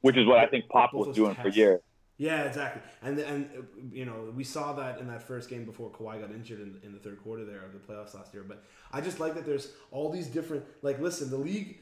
Which 0.00 0.16
is 0.16 0.26
what 0.26 0.38
I 0.38 0.46
think 0.46 0.68
Pop 0.68 0.92
was 0.92 1.14
doing 1.14 1.34
for 1.34 1.48
years. 1.48 1.80
yeah, 2.18 2.42
exactly. 2.42 2.82
And 3.02 3.18
and 3.18 3.48
you 3.92 4.04
know 4.04 4.32
we 4.34 4.44
saw 4.44 4.72
that 4.74 5.00
in 5.00 5.08
that 5.08 5.22
first 5.22 5.48
game 5.50 5.64
before 5.64 5.90
Kawhi 5.90 6.20
got 6.20 6.30
injured 6.30 6.60
in, 6.60 6.78
in 6.82 6.92
the 6.92 6.98
third 6.98 7.22
quarter 7.22 7.44
there 7.44 7.62
of 7.62 7.72
the 7.72 7.78
playoffs 7.78 8.14
last 8.14 8.32
year. 8.32 8.44
But 8.46 8.62
I 8.92 9.00
just 9.00 9.20
like 9.20 9.34
that 9.34 9.44
there's 9.44 9.72
all 9.90 10.10
these 10.10 10.28
different 10.28 10.64
like 10.82 11.00
listen 11.00 11.30
the 11.30 11.36
league. 11.36 11.78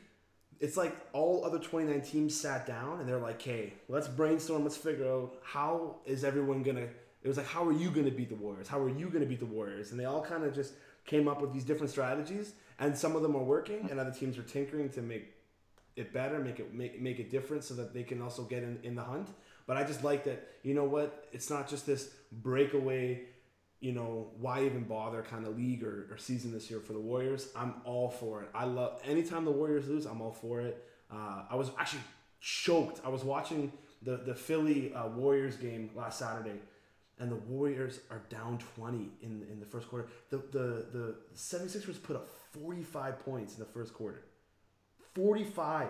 It's 0.62 0.76
like 0.76 0.96
all 1.12 1.44
other 1.44 1.58
29 1.58 2.00
teams 2.02 2.40
sat 2.40 2.66
down 2.66 3.00
and 3.00 3.08
they're 3.08 3.18
like, 3.18 3.42
"Hey, 3.42 3.74
let's 3.88 4.06
brainstorm. 4.06 4.62
Let's 4.62 4.76
figure 4.76 5.10
out 5.12 5.34
how 5.42 5.96
is 6.06 6.22
everyone 6.22 6.62
gonna." 6.62 6.88
It 7.22 7.28
was 7.28 7.36
like, 7.36 7.46
"How 7.46 7.66
are 7.66 7.72
you 7.72 7.90
gonna 7.90 8.12
beat 8.12 8.28
the 8.28 8.36
Warriors? 8.36 8.68
How 8.68 8.80
are 8.80 8.88
you 8.88 9.10
gonna 9.10 9.26
beat 9.26 9.40
the 9.40 9.52
Warriors?" 9.58 9.90
And 9.90 9.98
they 9.98 10.04
all 10.04 10.22
kind 10.22 10.44
of 10.44 10.54
just 10.54 10.74
came 11.04 11.26
up 11.26 11.42
with 11.42 11.52
these 11.52 11.64
different 11.64 11.90
strategies, 11.90 12.54
and 12.78 12.96
some 12.96 13.16
of 13.16 13.22
them 13.22 13.34
are 13.34 13.42
working, 13.42 13.90
and 13.90 13.98
other 13.98 14.12
teams 14.12 14.38
are 14.38 14.44
tinkering 14.44 14.88
to 14.90 15.02
make 15.02 15.34
it 15.96 16.12
better, 16.12 16.38
make 16.38 16.60
it 16.60 16.72
make, 16.72 17.00
make 17.00 17.18
it 17.18 17.28
different 17.28 17.64
so 17.64 17.74
that 17.74 17.92
they 17.92 18.04
can 18.04 18.22
also 18.22 18.44
get 18.44 18.62
in, 18.62 18.78
in 18.84 18.94
the 18.94 19.02
hunt. 19.02 19.30
But 19.66 19.76
I 19.76 19.82
just 19.84 20.04
like 20.04 20.22
that, 20.24 20.48
you 20.62 20.74
know 20.74 20.84
what? 20.84 21.26
It's 21.32 21.50
not 21.50 21.68
just 21.68 21.86
this 21.86 22.14
breakaway, 22.30 23.22
you 23.82 23.90
know, 23.90 24.28
why 24.38 24.64
even 24.64 24.84
bother 24.84 25.22
kind 25.22 25.44
of 25.44 25.58
league 25.58 25.82
or, 25.82 26.06
or 26.08 26.16
season 26.16 26.52
this 26.52 26.70
year 26.70 26.78
for 26.78 26.92
the 26.92 27.00
Warriors. 27.00 27.48
I'm 27.56 27.74
all 27.84 28.08
for 28.08 28.42
it. 28.42 28.48
I 28.54 28.64
love 28.64 29.02
anytime 29.04 29.44
the 29.44 29.50
Warriors 29.50 29.88
lose, 29.88 30.06
I'm 30.06 30.22
all 30.22 30.32
for 30.32 30.60
it. 30.60 30.88
Uh, 31.10 31.42
I 31.50 31.56
was 31.56 31.72
actually 31.76 32.02
choked. 32.40 33.00
I 33.04 33.08
was 33.08 33.24
watching 33.24 33.72
the, 34.02 34.18
the 34.18 34.36
Philly 34.36 34.94
uh, 34.94 35.08
Warriors 35.08 35.56
game 35.56 35.90
last 35.96 36.20
Saturday, 36.20 36.60
and 37.18 37.28
the 37.28 37.36
Warriors 37.36 37.98
are 38.08 38.22
down 38.30 38.58
20 38.76 39.10
in, 39.20 39.44
in 39.50 39.58
the 39.58 39.66
first 39.66 39.88
quarter. 39.88 40.06
The, 40.30 40.36
the, 40.36 40.86
the 40.92 41.14
76ers 41.34 42.00
put 42.00 42.14
up 42.14 42.28
45 42.62 43.18
points 43.24 43.54
in 43.54 43.58
the 43.58 43.66
first 43.66 43.94
quarter. 43.94 44.22
45. 45.16 45.88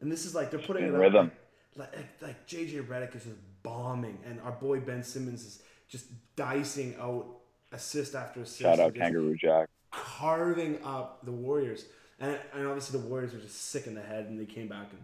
And 0.00 0.10
this 0.10 0.24
is 0.24 0.34
like 0.34 0.50
they're 0.50 0.58
putting 0.58 0.84
In 0.84 0.88
it 0.88 0.94
up 0.94 1.00
rhythm. 1.02 1.32
Like, 1.76 1.94
like, 1.94 2.22
like 2.22 2.46
JJ 2.46 2.86
Redick 2.86 3.14
is 3.14 3.24
just 3.24 3.36
bombing, 3.62 4.18
and 4.26 4.40
our 4.40 4.52
boy 4.52 4.80
Ben 4.80 5.02
Simmons 5.02 5.44
is 5.44 5.62
just 5.92 6.06
dicing 6.34 6.96
out 6.98 7.26
assist 7.70 8.14
after 8.14 8.40
assist. 8.40 8.62
Shout 8.62 8.80
out 8.80 8.94
Kangaroo 8.94 9.36
Jack. 9.36 9.68
carving 9.90 10.82
up 10.82 11.24
the 11.24 11.30
Warriors. 11.30 11.84
And, 12.18 12.38
and 12.54 12.66
obviously 12.66 12.98
the 12.98 13.06
Warriors 13.06 13.32
were 13.34 13.40
just 13.40 13.70
sick 13.70 13.86
in 13.86 13.94
the 13.94 14.00
head, 14.00 14.26
and 14.26 14.40
they 14.40 14.46
came 14.46 14.68
back 14.68 14.88
and 14.90 15.00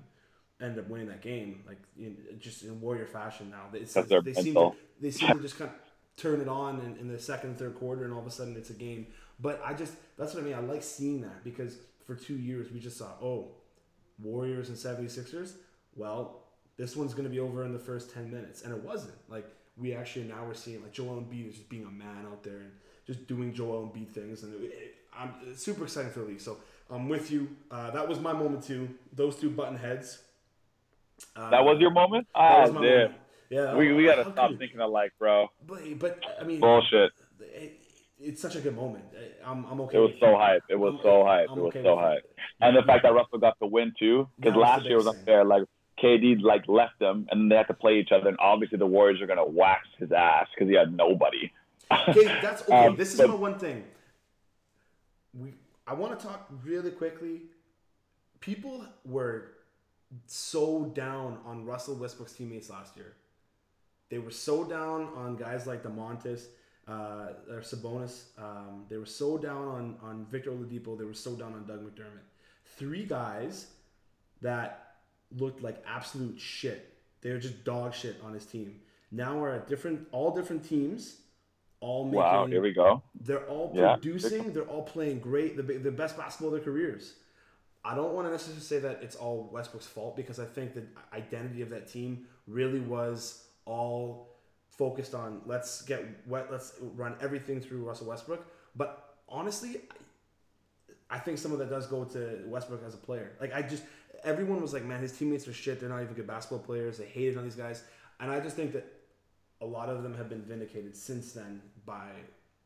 ended 0.61 0.85
up 0.85 0.91
winning 0.91 1.09
that 1.09 1.21
game, 1.21 1.63
like 1.67 1.79
in, 1.99 2.17
just 2.41 2.63
in 2.65 2.81
Warrior 2.81 3.07
fashion. 3.07 3.51
Now 3.51 3.65
it's, 3.73 3.93
That's 3.93 4.09
their 4.09 4.23
they 4.23 4.33
seem 4.33 4.55
to 4.55 4.73
they 5.01 5.11
seem 5.11 5.29
to 5.29 5.41
just 5.41 5.59
kind 5.59 5.71
of 5.71 5.77
turn 6.17 6.41
it 6.41 6.49
on 6.49 6.81
in, 6.81 6.97
in 6.97 7.09
the 7.09 7.19
second 7.19 7.51
and 7.51 7.59
third 7.59 7.77
quarter, 7.77 8.05
and 8.05 8.13
all 8.13 8.21
of 8.21 8.27
a 8.27 8.31
sudden 8.31 8.57
it's 8.57 8.71
a 8.71 8.75
game. 8.75 9.07
But 9.39 9.61
I 9.65 9.75
just 9.75 9.93
that's 10.17 10.35
what 10.35 10.43
I 10.43 10.47
mean. 10.47 10.55
I 10.55 10.61
like 10.61 10.83
seeing 10.83 11.21
that 11.21 11.45
because 11.45 11.77
for 12.07 12.15
two 12.15 12.37
years 12.37 12.73
we 12.73 12.81
just 12.81 12.97
saw 12.97 13.11
oh 13.23 13.53
Warriors 14.21 14.69
and 14.69 14.77
76ers. 14.77 15.53
Well, 15.95 16.45
this 16.77 16.97
one's 16.97 17.13
going 17.13 17.25
to 17.25 17.31
be 17.31 17.41
over 17.41 17.65
in 17.65 17.73
the 17.73 17.79
first 17.79 18.13
10 18.13 18.31
minutes. 18.31 18.63
And 18.63 18.73
it 18.73 18.83
wasn't. 18.83 19.15
Like, 19.29 19.49
we 19.81 19.95
actually 19.95 20.25
now 20.27 20.45
we're 20.47 20.55
seeing, 20.55 20.83
like, 20.83 20.93
Joel 20.93 21.21
Embiid 21.23 21.49
is 21.49 21.55
just 21.57 21.69
being 21.69 21.85
a 21.87 21.91
man 21.91 22.27
out 22.31 22.43
there 22.43 22.57
and 22.59 22.71
just 23.07 23.27
doing 23.27 23.53
Joel 23.55 23.87
Embiid 23.87 24.09
things. 24.11 24.43
And 24.43 24.55
it, 24.55 24.67
it, 24.73 24.95
I'm 25.17 25.31
it's 25.47 25.63
super 25.63 25.85
excited 25.85 26.13
for 26.13 26.21
the 26.21 26.27
league. 26.27 26.41
So 26.41 26.59
I'm 26.91 27.09
with 27.09 27.31
you. 27.31 27.49
Uh, 27.71 27.91
that 27.93 28.09
was 28.09 28.19
my 28.21 28.33
moment, 28.33 28.65
too. 28.65 28.89
Those 29.13 29.37
two 29.37 29.51
button 29.51 29.77
heads. 29.77 30.23
Uh, 31.37 31.51
That 31.51 31.65
was 31.65 31.79
your 31.81 31.91
moment? 31.91 32.27
Ah, 32.35 32.63
was 32.63 32.73
my 32.73 32.81
dude. 32.81 32.91
moment. 33.03 33.15
Yeah. 33.51 33.75
We, 33.77 33.93
we 33.93 34.05
gotta 34.05 34.31
stop 34.31 34.51
could- 34.51 34.59
thinking 34.59 34.81
alike, 34.81 35.13
bro. 35.19 35.49
But, 35.67 35.81
but, 35.99 36.23
I 36.41 36.45
mean, 36.45 36.61
Bullshit. 36.61 37.13
it, 37.41 37.81
it's 38.21 38.43
such 38.43 38.57
a 38.57 38.61
good 38.61 38.77
moment. 38.77 39.05
I'm, 39.45 39.65
I'm 39.65 39.81
okay 39.83 39.97
It 39.97 40.01
was 40.01 40.11
so 40.21 40.37
hype. 40.37 40.63
It 40.69 40.79
was 40.79 40.95
I'm- 40.95 41.03
so 41.03 41.25
hype. 41.25 41.47
I'm 41.51 41.59
It 41.59 41.63
was 41.63 41.69
okay 41.75 41.83
so 41.83 41.97
hype. 41.97 42.19
it. 42.19 42.37
And 42.61 42.77
the 42.77 42.83
fact 42.83 43.05
that 43.05 43.13
Russell 43.15 43.39
got 43.39 43.59
the 43.61 43.67
win 43.67 43.93
too, 43.99 44.29
because 44.39 44.57
last 44.57 44.85
year 44.85 44.97
was 44.97 45.07
unfair. 45.07 45.45
Like 45.45 45.63
KD 46.03 46.41
like 46.43 46.67
left 46.69 46.99
them, 46.99 47.27
and 47.31 47.51
they 47.51 47.57
had 47.57 47.67
to 47.69 47.75
play 47.75 47.99
each 47.99 48.11
other, 48.13 48.29
and 48.29 48.39
obviously 48.41 48.79
the 48.79 48.87
Warriors 48.87 49.21
are 49.21 49.27
gonna 49.27 49.45
wax 49.47 49.87
his 49.99 50.13
ass 50.13 50.47
because 50.55 50.69
he 50.69 50.77
had 50.77 50.95
nobody. 50.95 51.51
Okay, 52.09 52.25
that's 52.43 52.63
okay. 52.63 52.87
Um, 52.87 52.97
this 52.97 53.13
is 53.15 53.19
but- 53.21 53.29
my 53.29 53.35
one 53.35 53.59
thing. 53.59 53.85
We, 55.35 55.55
I 55.87 55.95
want 55.95 56.19
to 56.19 56.27
talk 56.27 56.49
really 56.65 56.91
quickly. 56.91 57.43
People 58.41 58.85
were 59.05 59.53
so 60.27 60.87
down 60.95 61.39
on 61.45 61.65
Russell 61.65 61.95
Westbrook's 61.97 62.33
teammates 62.33 62.71
last 62.71 62.97
year. 62.97 63.15
They 64.11 64.19
were 64.19 64.31
so 64.31 64.65
down 64.65 65.09
on 65.17 65.37
guys 65.37 65.67
like 65.67 65.83
Domantas, 65.83 66.47
uh, 66.89 67.33
or 67.51 67.61
Sabonis. 67.61 68.23
Um, 68.39 68.87
they 68.89 68.97
were 68.97 69.07
so 69.07 69.37
down 69.39 69.69
on 69.69 69.97
on 70.03 70.27
Victor 70.31 70.51
Oladipo. 70.51 70.99
They 70.99 71.05
were 71.05 71.15
so 71.15 71.35
down 71.35 71.53
on 71.53 71.67
Doug 71.67 71.85
McDermott. 71.85 72.25
Three 72.65 73.05
guys 73.05 73.67
that 74.41 74.88
looked 75.37 75.63
like 75.63 75.83
absolute 75.87 76.39
shit. 76.41 76.95
They 77.21 77.31
were 77.33 77.39
just 77.39 77.65
dog 77.65 77.95
shit 77.95 78.17
on 78.25 78.33
his 78.35 78.47
team. 78.47 78.81
Now 79.11 79.39
we're 79.39 79.55
at 79.57 79.69
different, 79.69 80.07
all 80.13 80.31
different 80.35 80.69
teams, 80.69 81.17
all 81.81 82.05
making. 82.05 82.19
wow, 82.19 82.47
here 82.47 82.61
we 82.63 82.73
go. 82.73 83.03
They're 83.21 83.47
all 83.47 83.73
Yeah. 83.75 83.95
producing. 83.97 84.53
They're 84.53 84.65
all 84.65 84.83
playing 84.83 85.21
great. 85.21 85.57
The, 85.57 85.63
the 85.63 85.91
best 85.91 86.17
basketball 86.17 86.55
of 86.55 86.63
their 86.63 86.73
careers. 86.73 87.15
I 87.85 87.95
don't 87.95 88.13
want 88.13 88.27
to 88.27 88.33
necessarily 88.33 88.61
say 88.63 88.79
that 88.81 89.03
it's 89.03 89.17
all 89.17 89.49
Westbrook's 89.53 89.87
fault 89.87 90.17
because 90.17 90.39
I 90.39 90.45
think 90.45 90.75
the 90.75 90.83
identity 91.15 91.63
of 91.63 91.71
that 91.71 91.89
team 91.91 92.27
really 92.47 92.81
was 92.81 93.45
all 93.65 94.29
focused 94.69 95.15
on 95.15 95.41
let's 95.47 95.83
get 95.83 96.05
wet, 96.27 96.49
let's 96.51 96.75
run 96.97 97.15
everything 97.21 97.61
through 97.61 97.85
Russell 97.85 98.09
Westbrook. 98.09 98.45
But 98.77 99.15
honestly, 99.29 99.81
I, 101.11 101.17
I 101.17 101.19
think 101.19 101.39
some 101.39 101.53
of 101.53 101.59
that 101.61 101.71
does 101.71 101.87
go 101.87 102.05
to 102.05 102.41
Westbrook 102.47 102.83
as 102.87 102.95
a 102.95 102.99
player. 102.99 103.33
Like 103.41 103.55
I 103.55 103.63
just 103.63 103.85
everyone 104.25 104.61
was 104.61 104.73
like, 104.73 104.85
man, 104.85 105.01
his 105.01 105.13
teammates 105.13 105.47
are 105.49 105.53
shit. 105.53 105.81
They're 105.81 105.89
not 105.89 106.03
even 106.03 106.15
good 106.15 106.27
basketball 106.27 106.61
players. 106.61 106.99
They 106.99 107.07
hated 107.07 107.37
on 107.37 107.45
these 107.45 107.57
guys, 107.57 107.85
and 108.21 108.31
I 108.31 108.41
just 108.41 108.57
think 108.57 108.73
that 108.73 108.87
a 109.61 109.67
lot 109.67 109.89
of 109.89 110.03
them 110.03 110.15
have 110.15 110.29
been 110.29 110.43
vindicated 110.43 110.97
since 110.97 111.33
then 111.33 111.61
by 111.85 112.11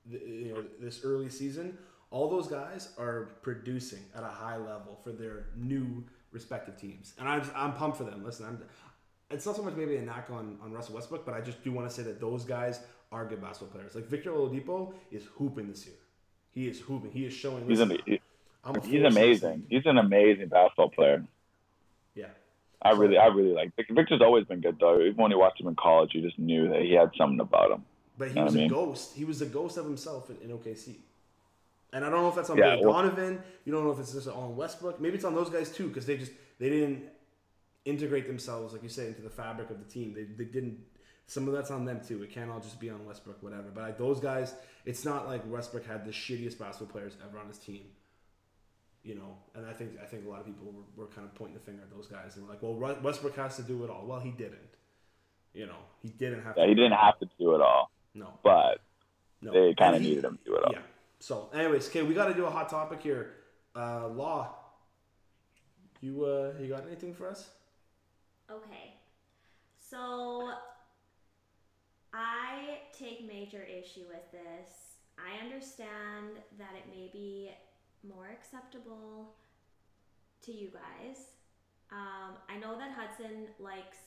the, 0.07 0.19
you 0.19 0.55
know 0.55 0.65
this 0.81 1.05
early 1.05 1.29
season. 1.29 1.79
All 2.11 2.29
those 2.29 2.47
guys 2.47 2.91
are 2.99 3.31
producing 3.43 4.01
at 4.15 4.23
a 4.23 4.29
high 4.29 4.59
level 4.59 4.99
for 5.03 5.13
their 5.13 5.47
new 5.57 6.05
respective 6.31 6.77
teams, 6.77 7.15
and 7.19 7.29
I'm 7.29 7.43
I'm 7.55 7.73
pumped 7.75 7.97
for 7.99 8.05
them. 8.05 8.25
Listen, 8.25 8.47
I'm. 8.47 8.63
It's 9.31 9.47
not 9.47 9.57
so 9.57 9.63
much 9.63 9.75
maybe 9.77 9.97
a 9.97 10.03
knock 10.03 10.29
on, 10.31 10.59
on 10.63 10.73
Russell 10.73 10.95
Westbrook, 10.95 11.25
but 11.25 11.33
I 11.33 11.41
just 11.41 11.65
do 11.65 11.73
want 11.73 11.89
to 11.89 11.95
say 11.95 12.03
that 12.03 12.21
those 12.21 12.45
guys 12.45 12.81
are 13.11 13.25
good 13.25 13.41
basketball 13.41 13.75
players. 13.75 13.95
Like 13.95 14.07
Victor 14.07 14.31
Oladipo 14.31 14.93
is 15.11 15.25
hooping 15.39 15.69
this 15.69 15.87
year. 15.87 15.97
He 16.51 16.69
is 16.69 16.81
hooping. 16.81 17.13
He 17.13 17.25
is 17.25 17.33
showing. 17.33 17.67
He's 17.67 17.81
listen, 17.81 17.99
he's 18.05 18.21
in 18.85 19.03
this 19.03 19.17
amazing. 19.17 19.51
league. 19.51 19.65
He's 19.71 19.87
an 19.87 19.99
amazing 19.99 20.49
basketball 20.49 20.91
player. 20.91 21.25
I 22.85 22.91
really, 22.91 23.17
I 23.19 23.27
really 23.27 23.53
like. 23.53 23.75
Vic- 23.77 23.91
Victor's 23.91 24.21
always 24.21 24.45
been 24.45 24.61
good 24.61 24.79
though. 24.81 25.01
Even 25.01 25.17
when 25.17 25.31
you 25.31 25.39
watched 25.39 25.61
him 25.61 25.69
in 25.69 25.77
college, 25.77 26.11
you 26.15 26.21
just 26.23 26.39
knew 26.39 26.69
that 26.69 26.83
he 26.83 26.93
had 26.93 27.11
something 27.17 27.41
about 27.41 27.71
him. 27.71 27.85
But 28.19 28.29
he 28.29 28.35
Know 28.35 28.45
was 28.45 28.55
a 28.55 28.59
mean? 28.59 28.69
ghost. 28.69 29.15
He 29.15 29.25
was 29.25 29.41
a 29.43 29.47
ghost 29.47 29.77
of 29.79 29.85
himself 29.85 30.31
in, 30.31 30.37
in 30.51 30.57
OKC. 30.57 30.97
And 31.95 32.05
I 32.05 32.11
don't 32.11 32.23
know 32.23 32.29
if 32.29 32.35
that's 32.35 32.51
on 32.51 32.57
Yeah, 32.59 32.77
well- 32.81 32.93
Donovan. 32.95 33.43
You 33.65 33.73
don't 33.73 33.85
know 33.85 33.91
if 33.93 33.99
it's 33.99 34.13
just 34.13 34.29
on 34.29 34.57
Westbrook. 34.57 35.01
Maybe 35.01 35.15
it's 35.17 35.25
on 35.25 35.35
those 35.35 35.51
guys 35.51 35.71
too, 35.71 35.89
because 35.89 36.07
they 36.07 36.17
just 36.17 36.33
they 36.59 36.69
didn't 36.71 37.05
integrate 37.85 38.27
themselves, 38.27 38.73
like 38.73 38.83
you 38.83 38.89
said, 38.89 39.09
into 39.09 39.23
the 39.23 39.31
fabric 39.31 39.71
of 39.71 39.79
the 39.79 39.85
team. 39.91 40.15
They, 40.15 40.25
they 40.25 40.45
didn't. 40.51 40.79
Some 41.27 41.47
of 41.49 41.55
that's 41.55 41.71
on 41.71 41.85
them 41.85 42.01
too. 42.07 42.23
It 42.23 42.31
can't 42.31 42.51
all 42.51 42.61
just 42.61 42.79
be 42.81 42.91
on 42.91 43.05
Westbrook, 43.07 43.43
whatever. 43.43 43.69
But 43.75 43.83
like 43.85 43.99
those 43.99 44.21
guys, 44.21 44.55
it's 44.85 45.05
not 45.05 45.27
like 45.27 45.43
Westbrook 45.51 45.87
had 45.87 46.05
the 46.05 46.11
shittiest 46.11 46.59
basketball 46.59 46.93
players 46.93 47.17
ever 47.27 47.39
on 47.39 47.47
his 47.49 47.59
team. 47.59 47.83
You 49.05 49.17
know, 49.17 49.37
and 49.57 49.67
I 49.67 49.73
think 49.73 49.99
I 50.01 50.07
think 50.07 50.27
a 50.27 50.29
lot 50.29 50.41
of 50.41 50.47
people 50.47 50.67
were, 50.73 51.05
were 51.05 51.11
kind 51.11 51.27
of 51.27 51.35
pointing 51.35 51.55
the 51.55 51.61
finger 51.61 51.83
at 51.83 51.91
those 51.91 52.07
guys 52.07 52.37
and 52.37 52.47
were 52.47 52.53
like, 52.53 52.63
"Well, 52.63 52.75
Westbrook 53.03 53.35
has 53.37 53.57
to 53.57 53.63
do 53.63 53.83
it 53.85 53.91
all." 53.91 54.07
Well, 54.07 54.21
he 54.21 54.31
didn't. 54.31 54.59
You 55.55 55.67
know, 55.67 55.79
he 56.01 56.09
didn't 56.11 56.43
have 56.45 56.57
Yeah, 56.57 56.63
to. 56.65 56.69
he 56.69 56.75
didn't 56.77 56.93
have 56.93 57.19
to 57.19 57.29
do 57.39 57.55
it 57.57 57.61
all, 57.61 57.91
No, 58.15 58.39
but 58.45 58.81
no. 59.43 59.53
they 59.53 59.75
kind 59.75 59.97
of 59.97 60.03
he- 60.03 60.09
needed 60.11 60.25
him 60.25 60.39
to 60.39 60.45
do 60.45 60.57
it 60.57 60.65
all. 60.65 60.73
Yeah. 60.73 60.83
So, 61.19 61.51
anyways, 61.53 61.89
okay, 61.89 62.03
we 62.03 62.15
got 62.15 62.27
to 62.29 62.35
do 62.35 62.47
a 62.47 62.51
hot 62.51 62.69
topic 62.69 63.03
here. 63.03 63.35
uh, 63.77 64.07
Law, 64.09 64.55
you 66.01 66.25
uh, 66.25 66.53
you 66.61 66.69
got 66.69 66.87
anything 66.87 67.13
for 67.13 67.29
us? 67.29 67.51
Okay. 68.51 68.95
So 69.79 70.53
I 72.15 72.79
take 72.99 73.27
major 73.27 73.63
issue 73.63 74.05
with 74.09 74.31
this. 74.31 74.97
I 75.19 75.45
understand 75.45 76.39
that 76.59 76.71
it 76.77 76.89
may 76.95 77.09
be 77.13 77.51
more 78.07 78.29
acceptable 78.33 79.35
to 80.43 80.53
you 80.53 80.69
guys. 80.69 81.33
Um, 81.91 82.37
I 82.49 82.59
know 82.59 82.79
that 82.79 82.93
Hudson 82.93 83.49
likes 83.59 83.99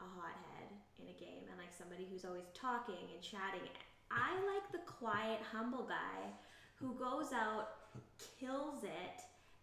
a 0.00 0.04
hothead 0.04 0.68
in 0.98 1.08
a 1.08 1.16
game 1.18 1.44
and 1.50 1.58
like 1.58 1.72
somebody 1.76 2.08
who's 2.10 2.24
always 2.24 2.48
talking 2.54 3.08
and 3.12 3.22
chatting. 3.22 3.68
I 4.10 4.34
like 4.34 4.72
the 4.72 4.84
quiet, 4.90 5.38
humble 5.52 5.86
guy 5.86 6.32
who 6.76 6.94
goes 6.94 7.32
out, 7.32 7.68
kills 8.38 8.82
it, 8.82 9.20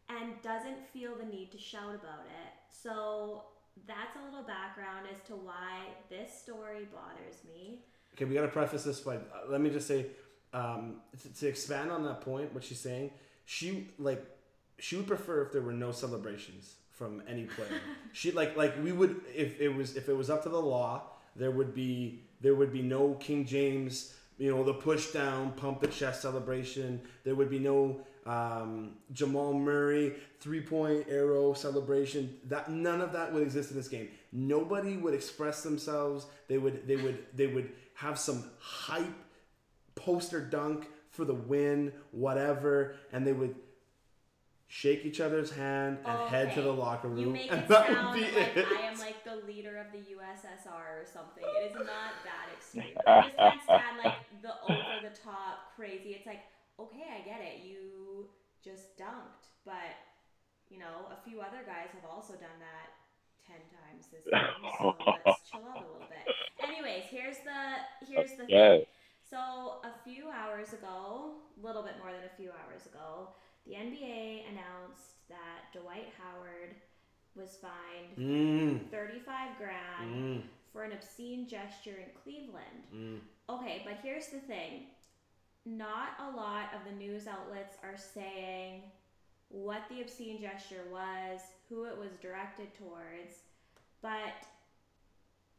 and 0.10 0.42
doesn't 0.42 0.88
feel 0.94 1.16
the 1.16 1.26
need 1.26 1.52
to 1.52 1.58
shout 1.58 1.96
about 1.96 2.26
it. 2.26 2.54
So 2.70 3.44
that's 3.86 4.16
a 4.16 4.26
little 4.26 4.44
background 4.44 5.08
as 5.12 5.28
to 5.28 5.34
why 5.34 5.90
this 6.10 6.32
story 6.34 6.88
bothers 6.94 7.44
me. 7.46 7.80
Okay, 8.14 8.26
we 8.26 8.34
got 8.34 8.42
to 8.42 8.48
preface 8.48 8.84
this 8.84 9.00
by 9.00 9.16
uh, 9.16 9.20
let 9.50 9.62
me 9.62 9.70
just 9.70 9.88
say 9.88 10.08
um, 10.54 10.98
to, 11.22 11.34
to 11.34 11.48
expand 11.48 11.92
on 11.92 12.04
that 12.04 12.22
point. 12.22 12.54
What 12.54 12.64
she's 12.64 12.80
saying, 12.80 13.12
she 13.48 13.88
like 13.98 14.24
she 14.78 14.98
would 14.98 15.08
prefer 15.08 15.42
if 15.42 15.54
there 15.54 15.62
were 15.62 15.72
no 15.72 15.92
celebrations 15.92 16.76
from 16.92 17.24
any 17.28 17.46
player. 17.46 17.80
she 18.12 18.32
like 18.32 18.58
like 18.58 18.76
we 18.84 18.92
would 18.92 19.22
if 19.34 19.60
it 19.60 19.70
was 19.70 19.96
if 19.96 20.10
it 20.10 20.14
was 20.14 20.30
up 20.30 20.44
to 20.44 20.50
the 20.50 20.62
law, 20.62 21.04
there 21.36 21.50
would 21.50 21.74
be 21.74 22.20
there 22.42 22.56
would 22.56 22.74
be 22.74 22.82
no 22.82 23.14
King 23.14 23.46
James, 23.46 24.14
you 24.38 24.54
know, 24.54 24.66
the 24.66 24.74
push 24.74 25.12
down, 25.12 25.54
pump 25.54 25.80
the 25.80 25.88
chest 25.88 26.22
celebration. 26.22 27.02
There 27.24 27.36
would 27.36 27.50
be 27.50 27.58
no 27.58 28.02
um, 28.26 28.98
Jamal 29.14 29.54
Murray 29.54 30.16
three 30.42 30.62
point 30.62 31.06
arrow 31.10 31.54
celebration. 31.54 32.36
That 32.50 32.70
none 32.70 33.00
of 33.00 33.14
that 33.14 33.34
would 33.34 33.44
exist 33.44 33.72
in 33.72 33.78
this 33.78 33.88
game. 33.88 34.10
Nobody 34.34 34.98
would 34.98 35.14
express 35.14 35.64
themselves. 35.64 36.26
They 36.50 36.58
would 36.58 36.86
they 36.86 36.98
would 36.98 37.24
they 37.34 37.48
would 37.48 37.72
have 37.94 38.20
some 38.20 38.44
hype 38.60 39.08
poster 39.96 40.42
dunk 40.42 40.90
for 41.18 41.26
the 41.26 41.34
win, 41.34 41.92
whatever, 42.12 42.96
and 43.12 43.26
they 43.26 43.34
would 43.34 43.56
shake 44.68 45.04
each 45.04 45.20
other's 45.20 45.52
hand 45.52 45.98
and 46.06 46.20
head 46.30 46.54
to 46.54 46.62
the 46.62 46.72
locker 46.72 47.08
room. 47.08 47.18
You 47.18 47.28
make 47.32 47.52
and 47.52 47.62
it 47.62 47.68
that 47.70 47.90
would 47.90 48.14
be 48.14 48.22
like 48.22 48.56
it. 48.56 48.68
I 48.70 48.86
am 48.86 49.00
like 49.00 49.24
the 49.26 49.42
leader 49.48 49.78
of 49.78 49.92
the 49.92 49.98
USSR 50.14 51.02
or 51.02 51.06
something. 51.12 51.44
It 51.44 51.72
is 51.72 51.76
not 51.76 52.14
that 52.24 52.54
extreme. 52.54 52.96
I 53.08 53.22
just 53.24 53.36
can't 53.36 53.64
stand 53.64 53.98
like 54.04 54.14
the 54.44 54.54
over 54.64 55.02
the 55.02 55.16
top 55.18 55.74
crazy. 55.76 56.14
It's 56.14 56.28
like, 56.28 56.44
okay, 56.80 57.10
I 57.10 57.26
get 57.26 57.42
it. 57.42 57.66
You 57.66 58.30
just 58.64 58.96
dunked, 58.96 59.50
but 59.66 59.98
you 60.70 60.78
know, 60.78 61.10
a 61.10 61.18
few 61.28 61.42
other 61.42 61.66
guys 61.66 61.90
have 61.98 62.06
also 62.06 62.34
done 62.34 62.60
that 62.62 62.94
ten 63.42 63.64
times 63.74 64.06
this 64.14 64.22
game. 64.30 64.44
So 64.78 64.94
let's 65.26 65.50
chill 65.50 65.66
out 65.66 65.82
a 65.82 65.88
little 65.90 66.06
bit. 66.12 66.28
Anyways, 66.62 67.06
here's 67.10 67.38
the 67.42 68.06
here's 68.06 68.38
the 68.38 68.46
Yeah. 68.48 68.78
thing. 68.78 68.86
So 69.30 69.82
a 69.84 69.92
few 70.04 70.30
hours 70.30 70.74
ago, 70.74 71.34
a 71.62 71.66
little 71.66 71.84
bit 71.84 71.94
more 72.00 72.12
than 72.14 72.24
a 72.24 72.30
few 72.42 72.50
hours 72.52 72.86
ago, 72.86 73.30
the 73.66 73.74
NBA 73.76 74.46
announced 74.50 75.28
that 75.30 75.66
Dwight 75.74 76.08
Howard 76.18 76.76
was 77.36 77.58
fined 77.58 78.16
Mm, 78.18 78.80
35 78.92 79.58
grand 79.58 80.10
mm, 80.14 80.42
for 80.72 80.84
an 80.84 80.92
obscene 80.94 81.46
gesture 81.46 81.98
in 82.00 82.10
Cleveland. 82.14 82.88
mm. 82.94 83.20
Okay, 83.50 83.82
but 83.86 83.98
here's 84.02 84.28
the 84.28 84.40
thing. 84.40 84.86
Not 85.66 86.14
a 86.20 86.30
lot 86.30 86.68
of 86.74 86.84
the 86.86 86.92
news 86.92 87.28
outlets 87.28 87.76
are 87.84 87.98
saying 87.98 88.84
what 89.50 89.84
the 89.90 90.02
obscene 90.02 90.40
gesture 90.40 90.86
was, 90.90 91.42
who 91.70 91.86
it 91.86 91.98
was 91.98 92.18
directed 92.18 92.74
towards, 92.74 93.44
but 94.02 94.48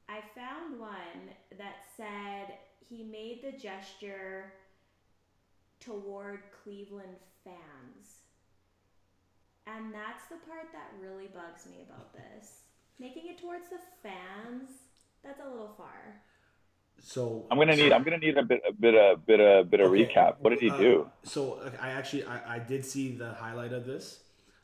I 0.08 0.22
found 0.34 0.78
one 0.78 1.34
that 1.58 1.76
said 1.96 2.56
he 2.88 3.02
made 3.04 3.42
the 3.42 3.56
gesture 3.56 4.52
toward 5.80 6.40
Cleveland 6.62 7.16
fans. 7.44 8.22
And 9.66 9.92
that's 9.92 10.24
the 10.30 10.36
part 10.48 10.68
that 10.72 10.92
really 11.00 11.28
bugs 11.28 11.66
me 11.66 11.84
about 11.88 12.12
this. 12.14 12.62
Making 12.98 13.28
it 13.28 13.38
towards 13.38 13.68
the 13.68 13.78
fans, 14.02 14.70
that's 15.22 15.40
a 15.40 15.48
little 15.48 15.74
far. 15.76 16.22
So 17.00 17.46
I'm 17.50 17.58
gonna 17.58 17.76
need 17.76 17.92
I'm 17.92 18.02
gonna 18.02 18.18
need 18.18 18.36
a 18.36 18.42
bit 18.42 18.60
a 18.68 18.72
bit 18.72 18.94
a 18.94 19.16
bit 19.16 19.38
a 19.38 19.62
bit 19.62 19.80
of 19.80 19.92
Okay, 19.92 20.06
recap. 20.06 20.36
What 20.40 20.50
did 20.50 20.60
he 20.60 20.70
uh, 20.70 20.78
do? 20.78 21.10
So 21.22 21.60
I 21.80 21.90
actually 21.90 22.24
I, 22.24 22.56
I 22.56 22.58
did 22.58 22.84
see 22.84 23.12
the 23.12 23.34
highlight 23.34 23.72
of 23.72 23.86
this. 23.86 24.20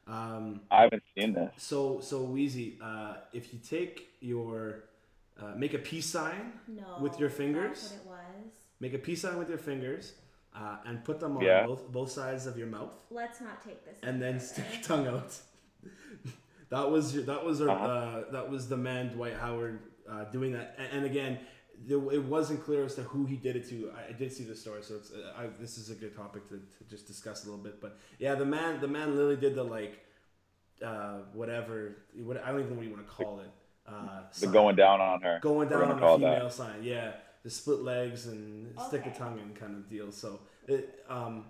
Um, 0.07 0.63
I 0.71 0.83
haven't 0.83 1.03
seen 1.17 1.33
this. 1.33 1.53
so 1.57 2.01
so 2.01 2.23
Wheezy, 2.23 2.79
uh, 2.83 3.15
if 3.33 3.53
you 3.53 3.61
take 3.61 4.09
your 4.21 4.85
uh, 5.41 5.55
make 5.57 5.75
a 5.75 5.79
peace 5.79 6.07
sign, 6.07 6.53
No. 6.69 6.99
With 7.01 7.19
your 7.19 7.31
fingers? 7.31 7.81
That's 7.91 8.05
what 8.05 8.19
it 8.19 8.45
was. 8.45 8.53
make 8.81 8.95
a 8.95 8.99
peace 8.99 9.23
sign 9.23 9.39
with 9.39 9.49
your 9.49 9.59
fingers, 9.59 10.13
uh, 10.55 10.77
and 10.87 11.05
put 11.05 11.19
them 11.21 11.37
on 11.37 11.43
Yeah. 11.45 11.67
both 11.67 11.91
both 11.91 12.11
sides 12.11 12.47
of 12.47 12.57
your 12.57 12.69
mouth, 12.69 12.93
Let's 13.11 13.41
not 13.41 13.63
take 13.65 13.85
this. 13.85 13.99
and 14.03 14.21
then 14.23 14.35
further. 14.39 14.45
stick 14.53 14.65
your 14.75 14.83
tongue 14.83 15.07
out. 15.09 15.37
that 16.71 16.91
was 16.91 17.15
your, 17.15 17.25
that 17.25 17.45
was 17.45 17.61
our, 17.61 17.69
Uh-huh. 17.69 17.85
uh, 17.87 18.31
that 18.33 18.49
was 18.51 18.69
the 18.69 18.77
man 18.77 19.13
Dwight 19.15 19.35
Howard 19.35 19.81
uh, 20.09 20.25
doing 20.25 20.53
that. 20.53 20.75
And, 20.79 20.89
and 20.99 21.07
again, 21.07 21.39
there, 21.87 21.99
it 22.13 22.23
wasn't 22.25 22.63
clear 22.63 22.85
as 22.85 22.95
to 22.95 23.03
who 23.03 23.27
he 23.27 23.37
did 23.37 23.57
it 23.57 23.69
to. 23.71 23.91
I, 23.97 24.11
I 24.11 24.13
did 24.13 24.33
see 24.33 24.45
the 24.45 24.55
story, 24.55 24.83
so 24.83 24.95
it's 24.97 25.11
uh, 25.13 25.33
I, 25.37 25.47
this 25.61 25.77
is 25.79 25.91
a 25.91 25.95
good 25.95 26.15
topic 26.17 26.49
to, 26.51 26.57
to 26.79 26.85
just 26.89 27.07
discuss 27.09 27.45
a 27.45 27.47
little 27.51 27.63
bit. 27.63 27.81
But 27.81 27.99
yeah, 28.19 28.35
the 28.37 28.45
man 28.47 28.81
the 28.81 28.89
man 28.89 29.11
literally 29.17 29.37
did 29.37 29.55
the 29.57 29.65
like 29.65 29.99
uh, 30.85 31.19
whatever 31.33 31.97
what 32.17 32.37
I 32.43 32.51
don't 32.53 32.61
even 32.61 32.71
know 32.71 32.77
what 32.77 32.87
you 32.87 32.93
want 32.95 33.07
to 33.07 33.13
call 33.13 33.41
it. 33.41 33.51
Uh, 33.87 34.21
The 34.41 34.47
going 34.47 34.77
down 34.77 35.01
on 35.01 35.21
her. 35.23 35.39
going 35.43 35.69
down 35.69 35.91
on 35.93 35.99
call 35.99 36.19
the 36.19 36.27
that. 36.27 36.35
female 36.37 36.51
sign. 36.51 36.83
Yeah, 36.83 37.13
the 37.43 37.51
split 37.51 37.81
legs 37.83 38.27
and 38.27 38.75
stick 38.89 39.05
a 39.07 39.11
tongue 39.11 39.39
in 39.39 39.55
kind 39.55 39.77
of 39.77 39.89
deal. 39.89 40.11
So 40.13 40.41
it, 40.67 41.05
um, 41.09 41.45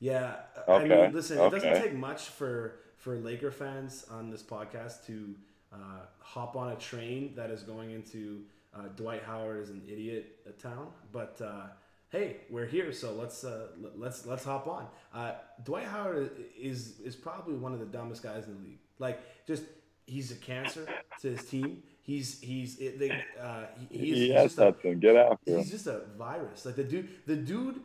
yeah. 0.00 0.36
I 0.68 0.82
mean, 0.82 0.92
Okay, 0.92 1.10
listen, 1.12 1.38
it 1.38 1.50
doesn't 1.50 1.80
take 1.82 1.94
much 1.94 2.22
for 2.28 2.76
for 2.98 3.16
Laker 3.16 3.50
fans 3.50 4.06
on 4.10 4.30
this 4.30 4.42
podcast 4.42 5.06
to 5.06 5.34
uh, 5.72 5.76
hop 6.20 6.56
on 6.56 6.72
a 6.72 6.76
train 6.76 7.32
that 7.36 7.50
is 7.50 7.62
going 7.62 7.90
into 7.92 8.42
uh, 8.74 8.82
Dwight 8.96 9.22
Howard 9.24 9.62
is 9.62 9.70
an 9.70 9.82
idiot 9.88 10.36
uh, 10.46 10.50
town, 10.60 10.88
but. 11.12 11.40
Uh, 11.40 11.66
Hey, 12.10 12.36
we're 12.48 12.66
here, 12.66 12.92
so 12.92 13.12
let's 13.14 13.42
uh, 13.42 13.66
l- 13.82 13.90
let's 13.96 14.24
let's 14.24 14.44
hop 14.44 14.68
on. 14.68 14.86
Uh, 15.12 15.32
Dwight 15.64 15.86
Howard 15.86 16.30
is 16.56 17.00
is 17.00 17.16
probably 17.16 17.54
one 17.56 17.72
of 17.72 17.80
the 17.80 17.86
dumbest 17.86 18.22
guys 18.22 18.46
in 18.46 18.54
the 18.54 18.60
league. 18.60 18.78
Like, 19.00 19.18
just 19.48 19.64
he's 20.06 20.30
a 20.30 20.36
cancer 20.36 20.86
to 21.20 21.28
his 21.30 21.44
team. 21.44 21.82
He's 22.02 22.40
he's 22.40 22.78
it, 22.78 22.98
they, 22.98 23.10
uh, 23.40 23.64
he, 23.90 23.98
he's, 23.98 24.18
he's 24.18 24.28
yes, 24.28 24.54
just 24.56 24.58
a, 24.84 24.94
get 24.94 25.16
after 25.16 25.50
him. 25.50 25.58
he's 25.58 25.70
just 25.70 25.86
a 25.86 26.02
virus. 26.18 26.66
Like 26.66 26.76
the 26.76 26.84
dude, 26.84 27.08
the 27.26 27.36
dude 27.36 27.80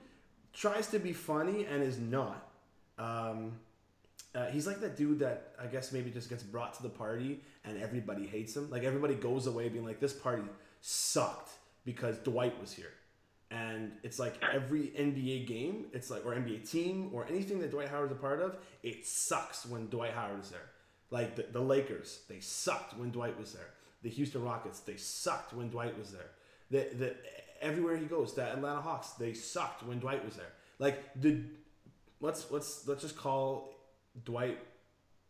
tries 0.53 0.87
to 0.87 0.99
be 0.99 1.13
funny 1.13 1.65
and 1.65 1.81
is 1.81 1.97
not. 1.97 2.49
Um, 2.97 3.53
uh, 4.35 4.45
he's 4.47 4.67
like 4.67 4.79
that 4.81 4.95
dude 4.95 5.19
that 5.19 5.53
I 5.59 5.65
guess 5.67 5.91
maybe 5.91 6.11
just 6.11 6.29
gets 6.29 6.43
brought 6.43 6.73
to 6.75 6.83
the 6.83 6.89
party 6.89 7.39
and 7.63 7.81
everybody 7.81 8.27
hates 8.27 8.55
him. 8.55 8.69
Like 8.69 8.83
everybody 8.83 9.15
goes 9.15 9.47
away 9.47 9.69
being 9.69 9.85
like, 9.85 9.99
this 9.99 10.13
party 10.13 10.43
sucked 10.81 11.51
because 11.85 12.17
Dwight 12.19 12.59
was 12.59 12.71
here. 12.71 12.93
And 13.51 13.93
it's 14.03 14.19
like 14.19 14.35
every 14.53 14.91
NBA 14.95 15.47
game, 15.47 15.85
it's 15.91 16.11
like 16.11 16.23
or 16.25 16.35
NBA 16.35 16.69
team 16.69 17.09
or 17.11 17.25
anything 17.27 17.59
that 17.59 17.71
Dwight 17.71 17.89
Howard's 17.89 18.11
a 18.11 18.15
part 18.15 18.41
of, 18.41 18.57
it 18.83 19.07
sucks 19.07 19.65
when 19.65 19.87
Dwight 19.87 20.13
Howard 20.13 20.43
is 20.43 20.49
there. 20.49 20.69
Like 21.11 21.35
the, 21.35 21.45
the 21.51 21.61
Lakers, 21.61 22.19
they 22.29 22.39
sucked 22.39 22.97
when 22.97 23.11
Dwight 23.11 23.39
was 23.39 23.53
there. 23.53 23.69
The 24.03 24.09
Houston 24.09 24.43
Rockets, 24.43 24.79
they 24.81 24.95
sucked 24.95 25.53
when 25.53 25.69
Dwight 25.69 25.97
was 25.97 26.11
there. 26.11 26.29
The 26.71 26.95
the 26.95 27.15
everywhere 27.61 27.97
he 27.97 28.05
goes, 28.05 28.33
the 28.33 28.43
Atlanta 28.43 28.81
Hawks, 28.81 29.09
they 29.11 29.33
sucked 29.33 29.83
when 29.83 29.99
Dwight 29.99 30.23
was 30.23 30.35
there. 30.35 30.53
Like 30.77 31.03
the 31.15 31.41
let's 32.21 32.49
let's 32.51 32.87
let's 32.87 33.01
just 33.01 33.17
call 33.17 33.73
Dwight, 34.23 34.59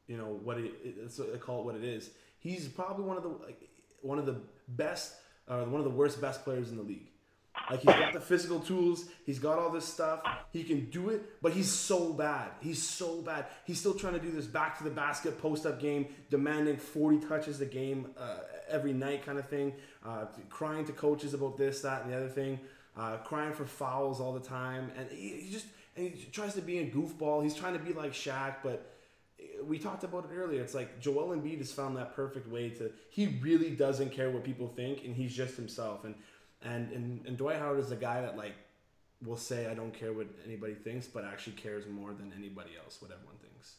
you 0.07 0.17
know 0.17 0.39
what 0.43 0.57
it 0.57 0.73
let's 1.01 1.19
call 1.39 1.61
it 1.61 1.65
what 1.65 1.75
it 1.75 1.83
is. 1.83 2.09
He's 2.39 2.67
probably 2.67 3.05
one 3.05 3.17
of 3.17 3.23
the 3.23 3.29
like, 3.29 3.69
one 4.01 4.19
of 4.19 4.25
the 4.25 4.37
best 4.67 5.13
or 5.47 5.63
one 5.65 5.79
of 5.79 5.85
the 5.85 5.89
worst 5.89 6.21
best 6.21 6.43
players 6.43 6.69
in 6.69 6.77
the 6.77 6.83
league. 6.83 7.07
Like 7.69 7.81
he's 7.81 7.93
got 7.93 8.13
the 8.13 8.19
physical 8.19 8.59
tools, 8.59 9.05
he's 9.25 9.39
got 9.39 9.59
all 9.59 9.69
this 9.69 9.85
stuff, 9.85 10.21
he 10.51 10.63
can 10.63 10.89
do 10.89 11.09
it, 11.09 11.41
but 11.41 11.53
he's 11.53 11.71
so 11.71 12.13
bad. 12.13 12.51
He's 12.61 12.81
so 12.81 13.21
bad. 13.21 13.45
He's 13.65 13.79
still 13.79 13.93
trying 13.93 14.13
to 14.13 14.19
do 14.19 14.31
this 14.31 14.45
back 14.45 14.77
to 14.79 14.83
the 14.83 14.89
basket 14.89 15.39
post 15.41 15.65
up 15.65 15.79
game, 15.79 16.07
demanding 16.29 16.77
40 16.77 17.27
touches 17.27 17.61
a 17.61 17.65
game 17.65 18.07
uh, 18.17 18.37
every 18.69 18.93
night 18.93 19.25
kind 19.25 19.37
of 19.37 19.47
thing, 19.47 19.73
uh, 20.05 20.25
crying 20.49 20.85
to 20.85 20.91
coaches 20.91 21.33
about 21.33 21.57
this, 21.57 21.81
that, 21.81 22.03
and 22.03 22.11
the 22.11 22.17
other 22.17 22.29
thing, 22.29 22.59
uh, 22.97 23.17
crying 23.17 23.53
for 23.53 23.65
fouls 23.65 24.19
all 24.19 24.33
the 24.33 24.39
time, 24.39 24.91
and 24.97 25.09
he, 25.11 25.41
he 25.41 25.51
just 25.51 25.67
and 25.95 26.13
he 26.13 26.25
tries 26.31 26.53
to 26.55 26.61
be 26.61 26.79
a 26.79 26.89
goofball. 26.89 27.43
He's 27.43 27.55
trying 27.55 27.73
to 27.73 27.79
be 27.79 27.93
like 27.93 28.13
Shaq, 28.13 28.57
but 28.63 28.95
we 29.63 29.77
talked 29.77 30.03
about 30.03 30.25
it 30.25 30.35
earlier. 30.35 30.61
It's 30.61 30.73
like 30.73 30.99
Joel 30.99 31.35
Embiid 31.35 31.57
has 31.59 31.71
found 31.71 31.97
that 31.97 32.15
perfect 32.15 32.47
way 32.47 32.69
to. 32.71 32.91
He 33.09 33.39
really 33.41 33.71
doesn't 33.71 34.11
care 34.11 34.29
what 34.29 34.43
people 34.43 34.67
think, 34.67 35.03
and 35.05 35.15
he's 35.15 35.35
just 35.35 35.55
himself. 35.55 36.05
And 36.05 36.15
and 36.63 36.91
and, 36.91 37.25
and 37.25 37.37
Dwight 37.37 37.57
Howard 37.57 37.79
is 37.79 37.91
a 37.91 37.95
guy 37.95 38.21
that 38.21 38.37
like 38.37 38.53
will 39.25 39.37
say 39.37 39.67
I 39.69 39.73
don't 39.73 39.93
care 39.93 40.13
what 40.13 40.27
anybody 40.45 40.75
thinks, 40.75 41.07
but 41.07 41.25
actually 41.25 41.53
cares 41.53 41.85
more 41.87 42.13
than 42.13 42.33
anybody 42.37 42.71
else 42.83 43.01
what 43.01 43.11
everyone 43.11 43.35
thinks, 43.41 43.75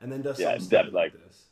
and 0.00 0.10
then 0.10 0.22
does 0.22 0.38
Yeah, 0.38 0.50
something 0.58 0.66
stupid 0.66 0.92
like 0.92 1.12
this. 1.12 1.44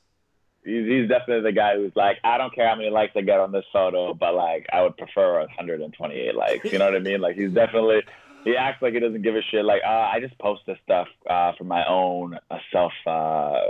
He's, 0.65 0.87
he's 0.87 1.09
definitely 1.09 1.49
the 1.49 1.55
guy 1.55 1.77
who's 1.77 1.95
like, 1.95 2.19
I 2.25 2.37
don't 2.37 2.55
care 2.55 2.69
how 2.69 2.75
many 2.75 2.91
likes 2.91 3.13
I 3.17 3.21
get 3.23 3.39
on 3.39 3.53
this 3.53 3.65
photo, 3.73 4.13
but 4.13 4.35
like, 4.35 4.67
I 4.73 4.83
would 4.83 4.97
prefer 4.97 5.39
128 5.41 6.35
likes. 6.35 6.65
You 6.65 6.79
know 6.79 6.87
what 6.87 6.97
I 6.97 6.99
mean? 6.99 7.21
Like, 7.21 7.37
he's 7.37 7.53
definitely, 7.53 8.01
he 8.45 8.57
acts 8.57 8.83
like 8.83 8.93
he 8.93 9.01
doesn't 9.01 9.23
give 9.23 9.37
a 9.37 9.43
shit. 9.51 9.65
Like, 9.65 9.83
uh, 9.87 10.11
I 10.13 10.19
just 10.21 10.37
post 10.39 10.63
this 10.67 10.77
stuff 10.85 11.07
uh, 11.31 11.53
for 11.57 11.65
my 11.65 11.87
own 11.89 12.39
uh, 12.51 12.59
self, 12.73 12.93
uh, 13.07 13.69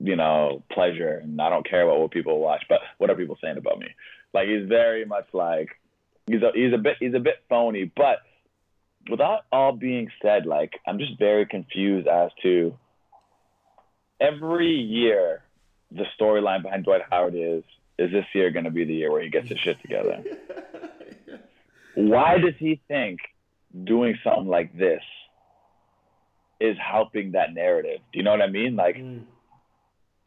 you 0.00 0.16
know, 0.16 0.62
pleasure, 0.72 1.20
and 1.22 1.40
I 1.40 1.48
don't 1.48 1.68
care 1.68 1.82
about 1.82 2.00
what 2.00 2.10
people 2.10 2.40
watch, 2.40 2.64
but 2.68 2.80
what 2.98 3.10
are 3.10 3.16
people 3.16 3.38
saying 3.40 3.56
about 3.56 3.78
me? 3.78 3.86
Like, 4.34 4.48
he's 4.48 4.68
very 4.68 5.04
much 5.04 5.26
like, 5.32 5.68
he's 6.26 6.42
a, 6.42 6.50
he's 6.54 6.72
a 6.72 6.78
bit, 6.78 6.96
he's 7.00 7.14
a 7.14 7.20
bit 7.20 7.36
phony, 7.48 7.90
but 7.96 8.18
with 9.08 9.18
that 9.18 9.40
all 9.52 9.72
being 9.72 10.08
said, 10.22 10.46
like, 10.46 10.72
I'm 10.86 10.98
just 10.98 11.18
very 11.18 11.44
confused 11.46 12.08
as 12.08 12.30
to 12.42 12.74
every 14.20 14.70
year 14.72 15.42
the 15.90 16.04
storyline 16.18 16.62
behind 16.62 16.84
Dwight 16.84 17.02
Howard 17.10 17.34
is 17.36 17.62
is 17.98 18.10
this 18.10 18.24
year 18.34 18.50
going 18.50 18.64
to 18.64 18.70
be 18.70 18.84
the 18.84 18.94
year 18.94 19.12
where 19.12 19.22
he 19.22 19.30
gets 19.30 19.48
his 19.48 19.58
shit 19.58 19.80
together? 19.82 20.22
Why 21.94 22.38
does 22.38 22.54
he 22.58 22.80
think 22.88 23.20
doing 23.84 24.18
something 24.24 24.48
like 24.48 24.76
this 24.76 25.02
is 26.60 26.76
helping 26.78 27.32
that 27.32 27.54
narrative? 27.54 28.00
Do 28.12 28.18
you 28.18 28.24
know 28.24 28.32
what 28.32 28.42
I 28.42 28.48
mean? 28.48 28.74
Like, 28.74 28.96
Mm. 28.96 29.24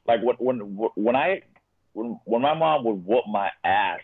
like 0.06 0.22
when 0.22 0.36
when 0.38 0.90
when 0.96 1.16
I 1.18 1.42
when 1.94 2.20
when 2.24 2.42
my 2.42 2.54
mom 2.54 2.86
would 2.86 3.06
whoop 3.06 3.26
my 3.30 3.50
ass, 3.66 4.00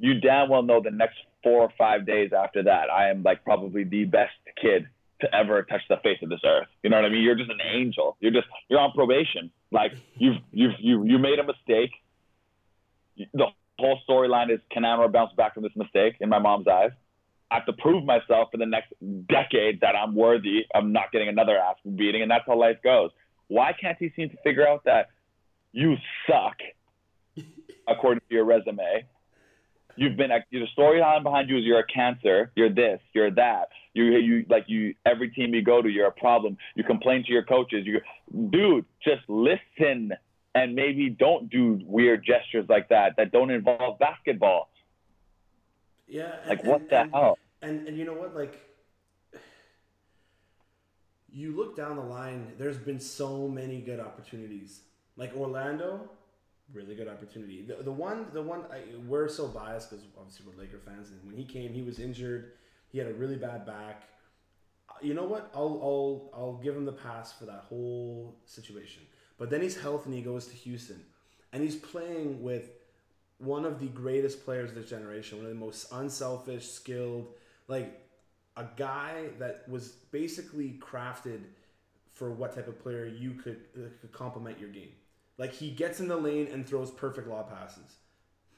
you 0.00 0.20
damn 0.20 0.48
well 0.48 0.62
know 0.62 0.80
the 0.82 0.90
next 0.90 1.18
four 1.42 1.60
or 1.60 1.72
five 1.78 2.06
days 2.06 2.32
after 2.32 2.64
that, 2.64 2.90
I 2.90 3.10
am 3.10 3.22
like 3.22 3.44
probably 3.44 3.84
the 3.84 4.04
best 4.04 4.32
kid 4.60 4.88
to 5.20 5.34
ever 5.34 5.62
touch 5.62 5.82
the 5.88 5.98
face 6.02 6.18
of 6.22 6.30
this 6.30 6.40
earth. 6.44 6.68
You 6.82 6.90
know 6.90 6.96
what 6.96 7.04
I 7.04 7.10
mean? 7.10 7.22
You're 7.22 7.36
just 7.36 7.50
an 7.50 7.60
angel. 7.62 8.16
You're 8.20 8.32
just 8.32 8.46
you're 8.68 8.80
on 8.80 8.92
probation. 8.92 9.50
Like 9.70 9.92
you've 10.16 10.38
you've 10.52 10.72
you 10.80 11.04
you 11.04 11.18
made 11.18 11.38
a 11.38 11.44
mistake. 11.44 11.90
The 13.34 13.46
whole 13.78 13.98
storyline 14.08 14.50
is 14.50 14.60
can 14.70 14.84
Amara 14.84 15.08
bounce 15.08 15.32
back 15.34 15.54
from 15.54 15.62
this 15.62 15.76
mistake 15.76 16.14
in 16.20 16.28
my 16.28 16.38
mom's 16.38 16.66
eyes? 16.66 16.92
I 17.50 17.56
have 17.56 17.66
to 17.66 17.72
prove 17.72 18.04
myself 18.04 18.48
for 18.52 18.58
the 18.58 18.66
next 18.66 18.92
decade 19.28 19.80
that 19.80 19.96
I'm 19.96 20.14
worthy 20.14 20.66
of 20.74 20.84
not 20.84 21.10
getting 21.12 21.28
another 21.28 21.58
ass 21.58 21.76
beating, 21.96 22.22
and 22.22 22.30
that's 22.30 22.44
how 22.46 22.56
life 22.56 22.76
goes. 22.82 23.10
Why 23.48 23.72
can't 23.78 23.98
he 23.98 24.12
seem 24.14 24.30
to 24.30 24.36
figure 24.44 24.66
out 24.66 24.84
that 24.84 25.10
you 25.72 25.96
suck, 26.28 26.56
according 27.88 28.20
to 28.28 28.34
your 28.34 28.44
resume? 28.44 29.04
You've 29.96 30.16
been 30.16 30.30
a, 30.30 30.38
the 30.50 30.66
storyline 30.76 31.22
behind 31.22 31.48
you 31.50 31.58
is 31.58 31.64
you're 31.64 31.80
a 31.80 31.86
cancer, 31.86 32.50
you're 32.54 32.68
this, 32.72 33.00
you're 33.12 33.30
that. 33.32 33.68
You 33.92 34.04
you 34.04 34.46
like 34.48 34.64
you 34.68 34.94
every 35.04 35.30
team 35.30 35.52
you 35.54 35.62
go 35.62 35.82
to, 35.82 35.88
you're 35.88 36.06
a 36.06 36.12
problem. 36.12 36.56
You 36.76 36.84
complain 36.84 37.24
to 37.24 37.32
your 37.32 37.42
coaches. 37.44 37.84
You 37.86 38.00
dude, 38.50 38.84
just 39.02 39.22
listen 39.28 40.12
and 40.54 40.74
maybe 40.74 41.10
don't 41.10 41.48
do 41.50 41.80
weird 41.84 42.24
gestures 42.24 42.66
like 42.68 42.88
that 42.88 43.14
that 43.16 43.32
don't 43.32 43.50
involve 43.50 43.98
basketball. 43.98 44.70
Yeah. 46.08 46.32
and- 46.42 46.48
Like 46.50 46.64
what 46.64 46.80
and- 46.82 46.90
the 46.90 47.00
and- 47.00 47.10
hell? 47.12 47.38
And 47.62 47.86
and 47.88 47.96
you 47.98 48.04
know 48.04 48.14
what? 48.14 48.34
Like, 48.34 48.58
you 51.32 51.54
look 51.56 51.76
down 51.76 51.96
the 51.96 52.02
line. 52.02 52.52
There's 52.58 52.78
been 52.78 53.00
so 53.00 53.48
many 53.48 53.80
good 53.80 54.00
opportunities. 54.00 54.80
Like 55.16 55.36
Orlando, 55.36 56.08
really 56.72 56.94
good 56.94 57.08
opportunity. 57.08 57.62
The, 57.62 57.82
the 57.82 57.92
one, 57.92 58.26
the 58.32 58.42
one, 58.42 58.64
I, 58.70 58.82
we're 59.06 59.28
so 59.28 59.48
biased 59.48 59.90
because 59.90 60.04
obviously 60.18 60.46
we're 60.46 60.60
Laker 60.60 60.78
fans. 60.78 61.10
And 61.10 61.20
when 61.24 61.36
he 61.36 61.44
came, 61.44 61.72
he 61.72 61.82
was 61.82 61.98
injured. 61.98 62.52
He 62.88 62.98
had 62.98 63.06
a 63.06 63.14
really 63.14 63.36
bad 63.36 63.66
back. 63.66 64.04
You 65.00 65.14
know 65.14 65.24
what? 65.24 65.50
I'll 65.54 65.80
I'll 65.82 66.30
I'll 66.34 66.60
give 66.62 66.76
him 66.76 66.84
the 66.84 66.92
pass 66.92 67.32
for 67.32 67.46
that 67.46 67.64
whole 67.68 68.36
situation. 68.44 69.02
But 69.38 69.48
then 69.48 69.62
he's 69.62 69.80
healthy 69.80 70.06
and 70.06 70.14
he 70.14 70.20
goes 70.20 70.46
to 70.48 70.54
Houston, 70.54 71.02
and 71.52 71.62
he's 71.62 71.76
playing 71.76 72.42
with 72.42 72.72
one 73.38 73.64
of 73.64 73.80
the 73.80 73.86
greatest 73.86 74.44
players 74.44 74.70
of 74.70 74.76
this 74.76 74.90
generation, 74.90 75.38
one 75.38 75.46
of 75.46 75.52
the 75.52 75.58
most 75.58 75.86
unselfish, 75.92 76.68
skilled, 76.68 77.28
like 77.68 78.02
a 78.56 78.66
guy 78.76 79.28
that 79.38 79.64
was 79.66 79.88
basically 80.10 80.78
crafted 80.78 81.40
for 82.12 82.30
what 82.30 82.54
type 82.54 82.68
of 82.68 82.78
player 82.78 83.06
you 83.06 83.32
could, 83.32 83.60
uh, 83.76 83.88
could 84.00 84.12
complement 84.12 84.58
your 84.60 84.68
game. 84.68 84.92
Like 85.40 85.54
he 85.54 85.70
gets 85.70 86.00
in 86.00 86.08
the 86.08 86.18
lane 86.18 86.48
and 86.52 86.68
throws 86.68 86.90
perfect 86.90 87.26
lob 87.26 87.48
passes. 87.48 87.96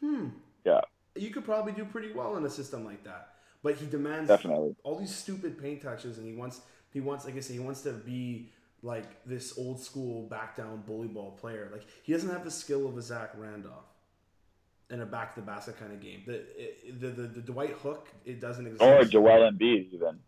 Hmm. 0.00 0.30
Yeah, 0.64 0.80
You 1.14 1.30
could 1.30 1.44
probably 1.44 1.72
do 1.72 1.84
pretty 1.84 2.12
well 2.12 2.36
in 2.36 2.44
a 2.44 2.50
system 2.50 2.84
like 2.84 3.04
that. 3.04 3.34
But 3.62 3.76
he 3.76 3.86
demands 3.86 4.26
definitely. 4.26 4.74
all 4.82 4.98
these 4.98 5.14
stupid 5.14 5.62
paint 5.62 5.80
touches, 5.80 6.18
and 6.18 6.26
he 6.26 6.34
wants 6.34 6.60
he 6.92 7.00
wants 7.00 7.24
like 7.24 7.36
I 7.36 7.40
say 7.40 7.54
he 7.54 7.60
wants 7.60 7.82
to 7.82 7.92
be 7.92 8.50
like 8.82 9.24
this 9.24 9.56
old 9.56 9.80
school 9.80 10.26
back 10.28 10.56
down 10.56 10.82
bully 10.84 11.06
ball 11.06 11.38
player. 11.40 11.68
Like 11.70 11.86
he 12.02 12.12
doesn't 12.12 12.30
have 12.30 12.42
the 12.42 12.50
skill 12.50 12.88
of 12.88 12.98
a 12.98 13.02
Zach 13.02 13.30
Randolph 13.36 13.86
in 14.90 15.00
a 15.00 15.06
back 15.06 15.34
to 15.34 15.40
the 15.40 15.46
basket 15.46 15.78
kind 15.78 15.92
of 15.92 16.00
game. 16.00 16.24
The, 16.26 16.34
it, 16.60 17.00
the 17.00 17.08
the 17.10 17.22
the 17.28 17.40
Dwight 17.42 17.74
Hook 17.74 18.08
it 18.24 18.40
doesn't 18.40 18.66
exist. 18.66 18.82
Or 18.82 19.04
Joel 19.04 19.48
Embiid 19.52 19.92
even, 19.92 20.18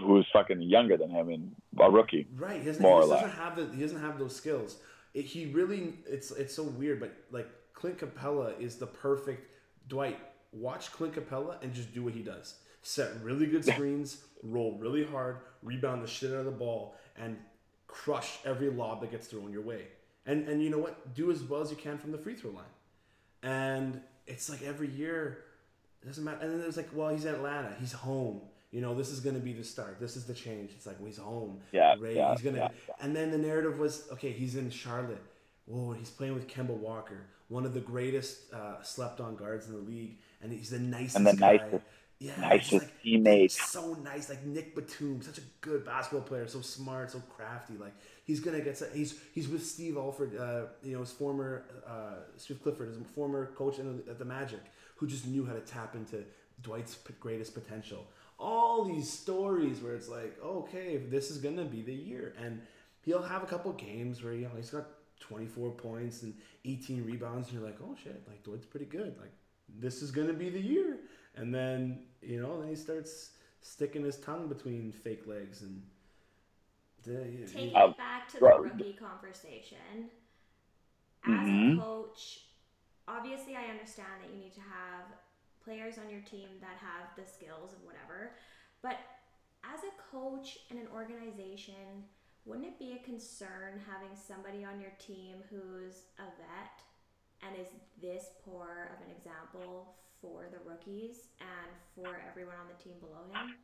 who's 0.00 0.26
fucking 0.32 0.62
younger 0.62 0.96
than 0.96 1.10
him 1.10 1.28
and 1.28 1.54
a 1.78 1.88
rookie. 1.88 2.26
Right, 2.34 2.58
he 2.58 2.66
doesn't, 2.66 2.82
More 2.82 3.02
he 3.02 3.06
or 3.06 3.14
doesn't 3.14 3.38
have 3.38 3.54
the, 3.54 3.76
he 3.76 3.82
doesn't 3.82 4.00
have 4.00 4.18
those 4.18 4.34
skills. 4.34 4.78
It, 5.14 5.24
he 5.24 5.46
really 5.46 5.94
it's 6.06 6.30
it's 6.30 6.54
so 6.54 6.62
weird, 6.62 7.00
but 7.00 7.12
like 7.30 7.48
Clint 7.74 7.98
Capela 7.98 8.58
is 8.60 8.76
the 8.76 8.86
perfect 8.86 9.48
Dwight. 9.88 10.18
Watch 10.52 10.92
Clint 10.92 11.14
Capela 11.14 11.62
and 11.62 11.72
just 11.72 11.94
do 11.94 12.02
what 12.02 12.14
he 12.14 12.22
does. 12.22 12.54
Set 12.82 13.10
really 13.22 13.46
good 13.46 13.64
screens, 13.64 14.24
roll 14.42 14.76
really 14.78 15.04
hard, 15.04 15.38
rebound 15.62 16.02
the 16.02 16.06
shit 16.08 16.32
out 16.32 16.38
of 16.38 16.44
the 16.46 16.50
ball, 16.50 16.96
and 17.16 17.36
crush 17.86 18.38
every 18.44 18.70
lob 18.70 19.00
that 19.00 19.10
gets 19.10 19.26
thrown 19.26 19.52
your 19.52 19.62
way. 19.62 19.84
And 20.26 20.48
and 20.48 20.62
you 20.62 20.70
know 20.70 20.78
what? 20.78 21.14
Do 21.14 21.30
as 21.30 21.42
well 21.42 21.60
as 21.60 21.70
you 21.70 21.76
can 21.76 21.98
from 21.98 22.12
the 22.12 22.18
free 22.18 22.34
throw 22.34 22.50
line. 22.50 22.64
And 23.42 24.00
it's 24.26 24.48
like 24.48 24.62
every 24.62 24.88
year, 24.88 25.44
it 26.02 26.06
doesn't 26.06 26.22
matter. 26.24 26.38
And 26.40 26.52
then 26.52 26.60
there's 26.60 26.76
like, 26.76 26.90
well, 26.94 27.08
he's 27.08 27.24
in 27.24 27.34
Atlanta. 27.34 27.74
He's 27.78 27.92
home. 27.92 28.40
You 28.72 28.80
know, 28.80 28.94
this 28.94 29.10
is 29.10 29.20
going 29.20 29.36
to 29.36 29.40
be 29.42 29.52
the 29.52 29.62
start. 29.64 30.00
This 30.00 30.16
is 30.16 30.24
the 30.24 30.32
change. 30.34 30.70
It's 30.74 30.86
like, 30.86 30.98
well, 30.98 31.06
he's 31.06 31.18
home. 31.18 31.60
Yeah, 31.72 31.94
Great. 31.96 32.16
yeah, 32.16 32.32
he's 32.32 32.42
gonna. 32.42 32.58
yeah. 32.88 32.94
And 33.02 33.14
then 33.14 33.30
the 33.30 33.38
narrative 33.38 33.78
was, 33.78 34.08
okay, 34.12 34.32
he's 34.32 34.56
in 34.56 34.70
Charlotte. 34.70 35.22
Whoa, 35.66 35.92
he's 35.92 36.10
playing 36.10 36.34
with 36.34 36.48
Kemba 36.48 36.70
Walker, 36.76 37.26
one 37.48 37.64
of 37.66 37.74
the 37.74 37.80
greatest 37.80 38.52
uh, 38.52 38.82
slept-on 38.82 39.36
guards 39.36 39.68
in 39.68 39.74
the 39.74 39.80
league, 39.80 40.16
and 40.42 40.50
he's 40.52 40.70
the 40.70 40.78
nicest 40.78 41.16
And 41.16 41.26
the 41.26 41.34
guy. 41.34 41.56
nicest- 41.58 41.84
yeah, 42.18 42.40
nicest 42.40 42.72
like, 42.72 43.02
teammate. 43.04 43.50
So 43.50 43.94
nice, 43.94 44.28
like 44.28 44.44
Nick 44.44 44.76
Batum, 44.76 45.20
such 45.22 45.38
a 45.38 45.42
good 45.60 45.84
basketball 45.84 46.22
player, 46.26 46.46
so 46.46 46.60
smart, 46.60 47.10
so 47.10 47.20
crafty. 47.36 47.74
Like 47.76 47.94
he's 48.24 48.38
gonna 48.38 48.60
get. 48.60 48.80
He's 48.94 49.18
he's 49.34 49.48
with 49.48 49.66
Steve 49.66 49.96
Alford, 49.96 50.36
uh, 50.38 50.66
you 50.84 50.94
know, 50.94 51.00
his 51.00 51.10
former 51.10 51.64
uh, 51.84 52.20
Steve 52.36 52.62
Clifford, 52.62 52.88
his 52.90 52.98
former 53.14 53.46
coach 53.56 53.80
at 53.80 54.18
the 54.20 54.24
Magic, 54.24 54.60
who 54.94 55.08
just 55.08 55.26
knew 55.26 55.44
how 55.44 55.52
to 55.52 55.60
tap 55.60 55.96
into 55.96 56.22
Dwight's 56.62 56.94
p- 56.94 57.12
greatest 57.18 57.54
potential. 57.54 58.06
All 58.42 58.84
these 58.84 59.08
stories 59.08 59.80
where 59.80 59.94
it's 59.94 60.08
like, 60.08 60.36
okay, 60.44 60.96
this 60.96 61.30
is 61.30 61.38
gonna 61.38 61.64
be 61.64 61.80
the 61.82 61.94
year, 61.94 62.34
and 62.44 62.60
he'll 63.04 63.22
have 63.22 63.42
a 63.44 63.46
couple 63.46 63.72
games 63.72 64.22
where 64.22 64.34
you 64.34 64.42
know 64.46 64.56
he's 64.56 64.70
got 64.70 64.86
24 65.20 65.70
points 65.70 66.22
and 66.24 66.34
18 66.64 67.04
rebounds, 67.04 67.48
and 67.48 67.58
you're 67.58 67.64
like, 67.70 67.78
oh 67.82 67.94
shit, 68.02 68.20
like 68.28 68.42
Dwight's 68.42 68.66
pretty 68.66 68.86
good. 68.86 69.16
Like 69.20 69.32
this 69.78 70.02
is 70.02 70.10
gonna 70.10 70.32
be 70.32 70.50
the 70.50 70.60
year, 70.60 70.98
and 71.36 71.54
then 71.54 72.06
you 72.20 72.40
know 72.42 72.60
then 72.60 72.68
he 72.68 72.74
starts 72.74 73.30
sticking 73.60 74.02
his 74.04 74.18
tongue 74.18 74.48
between 74.48 74.92
fake 74.92 75.26
legs 75.26 75.62
and. 75.62 75.82
The, 77.04 77.24
Taking 77.52 77.74
Um, 77.76 77.90
it 77.90 77.96
back 77.96 78.28
to 78.28 78.38
the 78.38 78.46
rookie 78.46 78.92
conversation, 78.94 80.08
as 81.24 81.48
Mhm. 81.48 81.78
a 81.78 81.80
coach, 81.80 82.46
obviously 83.08 83.56
I 83.56 83.64
understand 83.66 84.22
that 84.22 84.30
you 84.30 84.36
need 84.38 84.54
to 84.54 84.60
have 84.60 85.06
players 85.64 85.98
on 85.98 86.10
your 86.10 86.20
team 86.22 86.48
that 86.60 86.76
have 86.80 87.14
the 87.16 87.30
skills 87.30 87.72
of 87.72 87.82
whatever, 87.84 88.32
but 88.82 88.96
as 89.64 89.80
a 89.84 89.92
coach 90.10 90.58
in 90.70 90.76
an 90.78 90.88
organization, 90.94 92.04
wouldn't 92.44 92.66
it 92.66 92.78
be 92.78 92.98
a 93.00 93.04
concern 93.04 93.80
having 93.86 94.16
somebody 94.16 94.64
on 94.64 94.80
your 94.80 94.92
team 94.98 95.36
who's 95.48 96.10
a 96.18 96.24
vet 96.38 96.82
and 97.42 97.56
is 97.60 97.68
this 98.00 98.30
poor 98.44 98.90
of 98.92 98.98
an 99.06 99.14
example 99.16 99.94
for 100.20 100.46
the 100.50 100.58
rookies 100.68 101.28
and 101.40 101.70
for 101.94 102.20
everyone 102.28 102.56
on 102.60 102.66
the 102.66 102.82
team 102.82 102.94
below 103.00 103.22
him? 103.32 103.54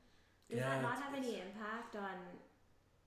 Does 0.51 0.59
Yeah, 0.59 0.70
that 0.70 0.83
not 0.83 1.03
have 1.03 1.15
any 1.15 1.41
impact 1.41 1.97
on 1.97 2.15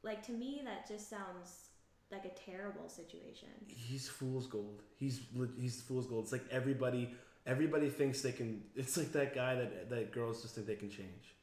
like 0.03 0.25
to 0.25 0.31
me 0.31 0.61
that 0.65 0.87
just 0.87 1.09
sounds 1.09 1.67
like 2.11 2.25
a 2.25 2.29
terrible 2.29 2.89
situation. 2.89 3.47
he's 3.67 4.07
fool's 4.09 4.47
gold. 4.47 4.81
He's 4.97 5.21
he's 5.57 5.81
fool's 5.81 6.07
gold. 6.07 6.23
It's 6.25 6.31
like 6.33 6.43
everybody 6.51 7.13
everybody 7.45 7.89
thinks 7.89 8.21
they 8.21 8.31
can. 8.31 8.61
It's 8.75 8.97
like 8.97 9.11
that 9.13 9.33
guy 9.35 9.55
that 9.55 9.89
that 9.89 10.11
girls 10.11 10.41
just 10.41 10.55
think 10.55 10.67
they 10.67 10.75
can 10.75 10.89
change. 10.89 11.35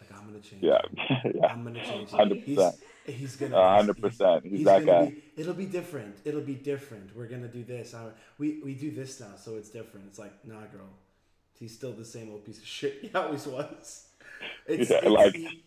Like 0.00 0.10
I'm 0.18 0.26
gonna 0.26 0.40
change. 0.40 0.62
Yeah, 0.62 0.78
yeah. 1.34 1.46
I'm 1.46 1.64
gonna 1.64 1.84
change. 1.84 2.10
him. 2.10 2.18
100%. 2.18 2.42
He's, 3.06 3.14
he's 3.16 3.36
gonna. 3.36 3.76
Hundred 3.76 4.00
percent. 4.00 4.44
He's 4.44 4.58
he's 4.58 4.64
that 4.66 4.84
guy. 4.84 5.06
Be, 5.06 5.22
it'll 5.36 5.54
be 5.54 5.66
different. 5.66 6.16
It'll 6.24 6.40
be 6.42 6.54
different. 6.54 7.16
We're 7.16 7.28
gonna 7.28 7.48
do 7.48 7.64
this. 7.64 7.94
Uh, 7.94 8.10
we 8.38 8.60
we 8.64 8.74
do 8.74 8.90
this 8.90 9.20
now, 9.20 9.36
so 9.36 9.56
it's 9.56 9.70
different. 9.70 10.06
It's 10.08 10.18
like, 10.18 10.32
nah, 10.44 10.60
girl. 10.72 10.88
He's 11.58 11.72
still 11.74 11.92
the 11.92 12.04
same 12.04 12.30
old 12.30 12.44
piece 12.44 12.58
of 12.58 12.66
shit 12.66 12.98
he 13.02 13.10
always 13.14 13.46
was. 13.46 14.08
It's, 14.66 14.90
Yeah, 14.90 14.98
it's 15.02 15.06
like- 15.06 15.34
he- 15.34 15.62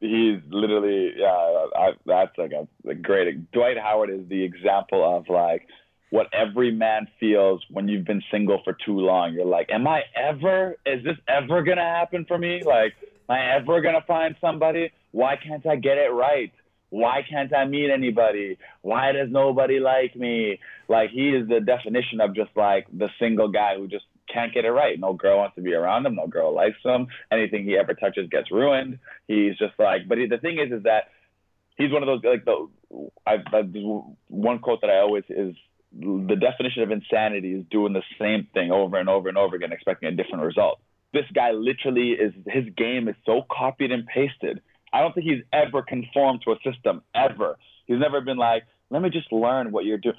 he's 0.00 0.40
literally 0.48 1.12
yeah 1.16 1.66
I, 1.76 1.90
that's 2.06 2.36
like 2.38 2.52
a, 2.52 2.66
a 2.88 2.94
great 2.94 3.50
dwight 3.52 3.76
howard 3.78 4.08
is 4.10 4.26
the 4.28 4.42
example 4.42 5.04
of 5.16 5.28
like 5.28 5.66
what 6.10 6.26
every 6.32 6.72
man 6.72 7.06
feels 7.18 7.64
when 7.70 7.88
you've 7.88 8.04
been 8.04 8.22
single 8.30 8.60
for 8.64 8.76
too 8.84 8.98
long. 8.98 9.32
You're 9.32 9.46
like 9.46 9.68
am 9.70 9.86
i 9.86 10.02
ever 10.14 10.76
is 10.84 11.02
this 11.04 11.16
ever 11.28 11.62
gonna 11.62 11.82
happen 11.82 12.24
for 12.26 12.36
me? 12.36 12.62
Like 12.64 12.94
am 13.28 13.36
i 13.36 13.56
ever 13.56 13.80
gonna 13.80 14.04
find 14.06 14.36
somebody? 14.40 14.92
Why 15.12 15.36
can't 15.36 15.66
i 15.66 15.76
get 15.76 15.98
it 15.98 16.12
right? 16.12 16.52
Why 16.90 17.22
can't 17.28 17.54
i 17.54 17.64
meet 17.64 17.90
anybody? 17.90 18.58
Why 18.82 19.12
does 19.12 19.28
nobody 19.30 19.78
like 19.78 20.14
me? 20.16 20.58
Like 20.88 21.10
he 21.10 21.30
is 21.30 21.48
the 21.48 21.60
definition 21.60 22.20
of 22.20 22.34
just 22.34 22.50
like 22.56 22.86
the 22.92 23.08
single 23.18 23.48
guy 23.48 23.76
who 23.76 23.86
just 23.86 24.04
can't 24.32 24.54
get 24.54 24.64
it 24.64 24.70
right. 24.70 24.98
No 24.98 25.12
girl 25.12 25.38
wants 25.38 25.56
to 25.56 25.62
be 25.62 25.74
around 25.74 26.06
him. 26.06 26.14
No 26.14 26.28
girl 26.28 26.54
likes 26.54 26.76
him. 26.84 27.08
Anything 27.32 27.64
he 27.64 27.76
ever 27.76 27.94
touches 27.94 28.28
gets 28.28 28.50
ruined. 28.50 28.98
He's 29.28 29.56
just 29.56 29.74
like 29.78 30.08
but 30.08 30.18
he, 30.18 30.26
the 30.26 30.38
thing 30.38 30.58
is 30.58 30.72
is 30.72 30.82
that 30.82 31.04
he's 31.78 31.92
one 31.92 32.02
of 32.02 32.08
those 32.08 32.20
like 32.24 32.44
the 32.44 32.68
I, 33.24 33.36
I 33.52 33.62
one 34.26 34.58
quote 34.58 34.80
that 34.80 34.90
I 34.90 34.98
always 34.98 35.24
is 35.28 35.54
the 35.92 36.36
definition 36.36 36.82
of 36.82 36.90
insanity 36.90 37.52
is 37.52 37.64
doing 37.70 37.92
the 37.92 38.02
same 38.18 38.46
thing 38.54 38.70
over 38.70 38.96
and 38.96 39.08
over 39.08 39.28
and 39.28 39.36
over 39.36 39.56
again 39.56 39.72
expecting 39.72 40.08
a 40.08 40.12
different 40.12 40.44
result 40.44 40.80
this 41.12 41.24
guy 41.34 41.50
literally 41.50 42.10
is 42.10 42.32
his 42.46 42.64
game 42.76 43.08
is 43.08 43.16
so 43.26 43.42
copied 43.50 43.90
and 43.90 44.06
pasted 44.06 44.60
I 44.92 45.00
don't 45.00 45.14
think 45.14 45.26
he's 45.26 45.42
ever 45.52 45.82
conformed 45.82 46.42
to 46.44 46.52
a 46.52 46.56
system 46.62 47.02
ever 47.14 47.58
he's 47.86 47.98
never 47.98 48.20
been 48.20 48.36
like 48.38 48.64
let 48.90 49.02
me 49.02 49.10
just 49.10 49.32
learn 49.32 49.72
what 49.72 49.84
you're 49.84 49.98
doing 49.98 50.16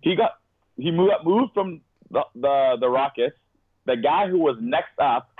he 0.00 0.14
got 0.14 0.32
he 0.76 0.90
moved 0.90 1.14
moved 1.24 1.54
from 1.54 1.80
the 2.10 2.22
the, 2.34 2.76
the 2.80 2.88
Rockets 2.88 3.36
the 3.86 3.96
guy 3.96 4.28
who 4.28 4.38
was 4.38 4.56
next 4.60 4.98
up 5.00 5.30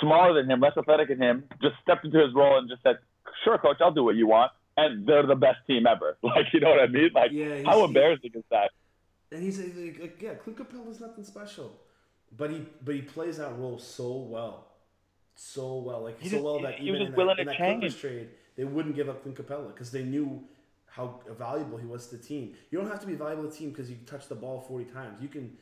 smaller 0.00 0.34
than 0.34 0.50
him, 0.50 0.60
less 0.60 0.76
athletic 0.76 1.08
than 1.08 1.20
him, 1.20 1.44
just 1.62 1.74
stepped 1.82 2.04
into 2.04 2.18
his 2.18 2.34
role 2.34 2.58
and 2.58 2.68
just 2.68 2.82
said, 2.82 2.96
"Sure, 3.44 3.58
coach, 3.58 3.78
I'll 3.80 3.92
do 3.92 4.04
what 4.04 4.16
you 4.16 4.26
want." 4.26 4.52
And 4.76 5.06
they're 5.06 5.26
the 5.26 5.36
best 5.36 5.58
team 5.66 5.86
ever. 5.86 6.18
Like, 6.22 6.46
you 6.52 6.60
know 6.60 6.70
what 6.70 6.80
I 6.80 6.86
mean? 6.86 7.10
Like, 7.14 7.30
Yeah, 7.32 7.62
how 7.64 7.84
embarrassing 7.84 8.32
is 8.34 8.44
that? 8.50 8.70
And 9.32 9.42
he's 9.42 9.58
like, 9.58 9.98
like 10.00 10.22
yeah, 10.22 10.34
Clint 10.34 10.58
Capela's 10.58 11.00
nothing 11.00 11.24
special, 11.24 11.72
but 12.36 12.50
he 12.50 12.64
but 12.84 12.94
he 12.94 13.02
plays 13.02 13.38
that 13.38 13.56
role 13.58 13.78
so 13.78 14.16
well, 14.16 14.66
so 15.34 15.78
well, 15.78 16.02
like 16.04 16.20
He 16.20 16.28
so 16.28 16.36
just- 16.36 16.44
well 16.44 16.60
that 16.60 16.80
even 16.80 17.02
in 17.02 17.12
that, 17.12 17.38
in 17.40 17.46
that. 17.46 17.56
Clippers 17.56 17.96
trade, 17.96 18.28
they 18.56 18.64
wouldn't 18.64 18.94
give 18.94 19.08
up 19.08 19.22
Clint 19.22 19.36
Capela 19.38 19.68
because 19.68 19.90
they 19.90 20.04
knew 20.04 20.42
how 20.86 21.20
valuable 21.38 21.76
he 21.76 21.86
was 21.86 22.06
to 22.08 22.16
the 22.16 22.22
team. 22.22 22.54
You 22.70 22.78
don't 22.78 22.88
have 22.88 23.00
to 23.00 23.06
be 23.06 23.14
valuable 23.14 23.44
to 23.44 23.50
the 23.50 23.56
team 23.56 23.70
because 23.70 23.90
you 23.90 23.96
touch 24.06 24.28
the 24.28 24.34
ball 24.36 24.60
forty 24.60 24.84
times. 24.86 25.20
You 25.20 25.28
can, 25.28 25.56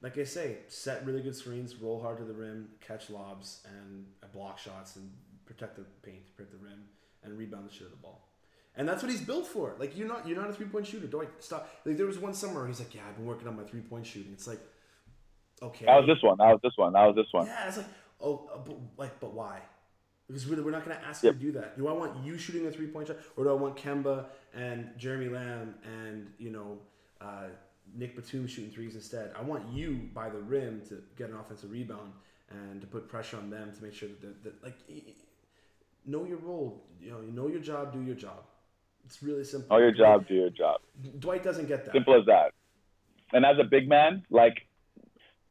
like 0.00 0.16
I 0.18 0.24
say, 0.24 0.58
set 0.68 1.04
really 1.06 1.20
good 1.20 1.36
screens, 1.36 1.76
roll 1.76 2.00
hard 2.00 2.16
to 2.18 2.24
the 2.24 2.32
rim, 2.34 2.68
catch 2.80 3.10
lobs, 3.10 3.60
and 3.78 4.06
block 4.32 4.58
shots, 4.58 4.96
and 4.96 5.10
protect 5.46 5.76
the 5.76 5.84
paint, 6.02 6.34
protect 6.34 6.52
the 6.58 6.64
rim, 6.64 6.84
and 7.22 7.36
rebound 7.38 7.68
the 7.68 7.72
shit 7.72 7.84
of 7.84 7.90
the 7.90 7.96
ball. 7.98 8.27
And 8.78 8.88
that's 8.88 9.02
what 9.02 9.10
he's 9.10 9.20
built 9.20 9.46
for. 9.46 9.74
Like 9.78 9.96
you're 9.98 10.06
not 10.06 10.26
you're 10.26 10.40
not 10.40 10.48
a 10.50 10.52
three 10.52 10.66
point 10.66 10.86
shooter. 10.86 11.08
Dwight, 11.08 11.28
stop. 11.40 11.68
Like 11.84 11.96
there 11.96 12.06
was 12.06 12.18
one 12.18 12.32
summer 12.32 12.66
he's 12.68 12.78
like, 12.78 12.94
yeah, 12.94 13.02
I've 13.08 13.16
been 13.16 13.26
working 13.26 13.48
on 13.48 13.56
my 13.56 13.64
three 13.64 13.80
point 13.80 14.06
shooting. 14.06 14.32
It's 14.32 14.46
like, 14.46 14.60
okay. 15.60 15.84
That 15.84 15.96
was 15.96 16.06
this 16.06 16.22
one. 16.22 16.38
That 16.38 16.46
was 16.52 16.60
this 16.62 16.72
one. 16.76 16.92
That 16.92 17.06
was 17.06 17.16
this 17.16 17.26
one. 17.32 17.46
Yeah, 17.46 17.66
it's 17.66 17.76
like, 17.76 17.86
oh, 18.20 18.48
uh, 18.54 18.58
but 18.64 18.76
like, 18.96 19.18
but 19.18 19.34
why? 19.34 19.60
Because 20.28 20.46
really, 20.46 20.62
we're 20.62 20.70
not 20.70 20.84
going 20.84 20.96
to 20.96 21.04
ask 21.04 21.24
Yep. 21.24 21.34
you 21.34 21.38
to 21.40 21.44
do 21.46 21.52
that. 21.60 21.76
Do 21.76 21.88
I 21.88 21.92
want 21.92 22.24
you 22.24 22.38
shooting 22.38 22.66
a 22.66 22.70
three 22.70 22.86
point 22.86 23.08
shot, 23.08 23.16
or 23.36 23.44
do 23.44 23.50
I 23.50 23.54
want 23.54 23.76
Kemba 23.76 24.26
and 24.54 24.90
Jeremy 24.96 25.28
Lamb 25.28 25.74
and 25.84 26.30
you 26.38 26.50
know 26.50 26.78
uh, 27.20 27.48
Nick 27.96 28.14
Batum 28.14 28.46
shooting 28.46 28.70
threes 28.70 28.94
instead? 28.94 29.32
I 29.36 29.42
want 29.42 29.68
you 29.72 30.08
by 30.14 30.28
the 30.30 30.38
rim 30.38 30.82
to 30.90 31.02
get 31.16 31.30
an 31.30 31.36
offensive 31.36 31.72
rebound 31.72 32.12
and 32.50 32.80
to 32.80 32.86
put 32.86 33.08
pressure 33.08 33.38
on 33.38 33.50
them 33.50 33.72
to 33.76 33.82
make 33.82 33.92
sure 33.92 34.08
that, 34.08 34.20
that, 34.22 34.44
that 34.44 34.64
like 34.64 34.78
know 36.06 36.24
your 36.24 36.38
role. 36.38 36.84
You 37.00 37.10
know, 37.10 37.20
you 37.22 37.32
know 37.32 37.48
your 37.48 37.60
job, 37.60 37.92
do 37.92 38.02
your 38.02 38.14
job. 38.14 38.44
It's 39.08 39.22
really 39.22 39.42
simple. 39.44 39.74
Know 39.74 39.82
your 39.82 39.92
job, 39.92 40.28
do 40.28 40.34
your 40.34 40.50
job. 40.50 40.82
Dwight 41.18 41.42
doesn't 41.42 41.66
get 41.66 41.86
that. 41.86 41.92
Simple 41.94 42.14
as 42.20 42.26
that. 42.26 42.52
And 43.32 43.46
as 43.46 43.56
a 43.58 43.64
big 43.64 43.88
man, 43.88 44.22
like, 44.30 44.58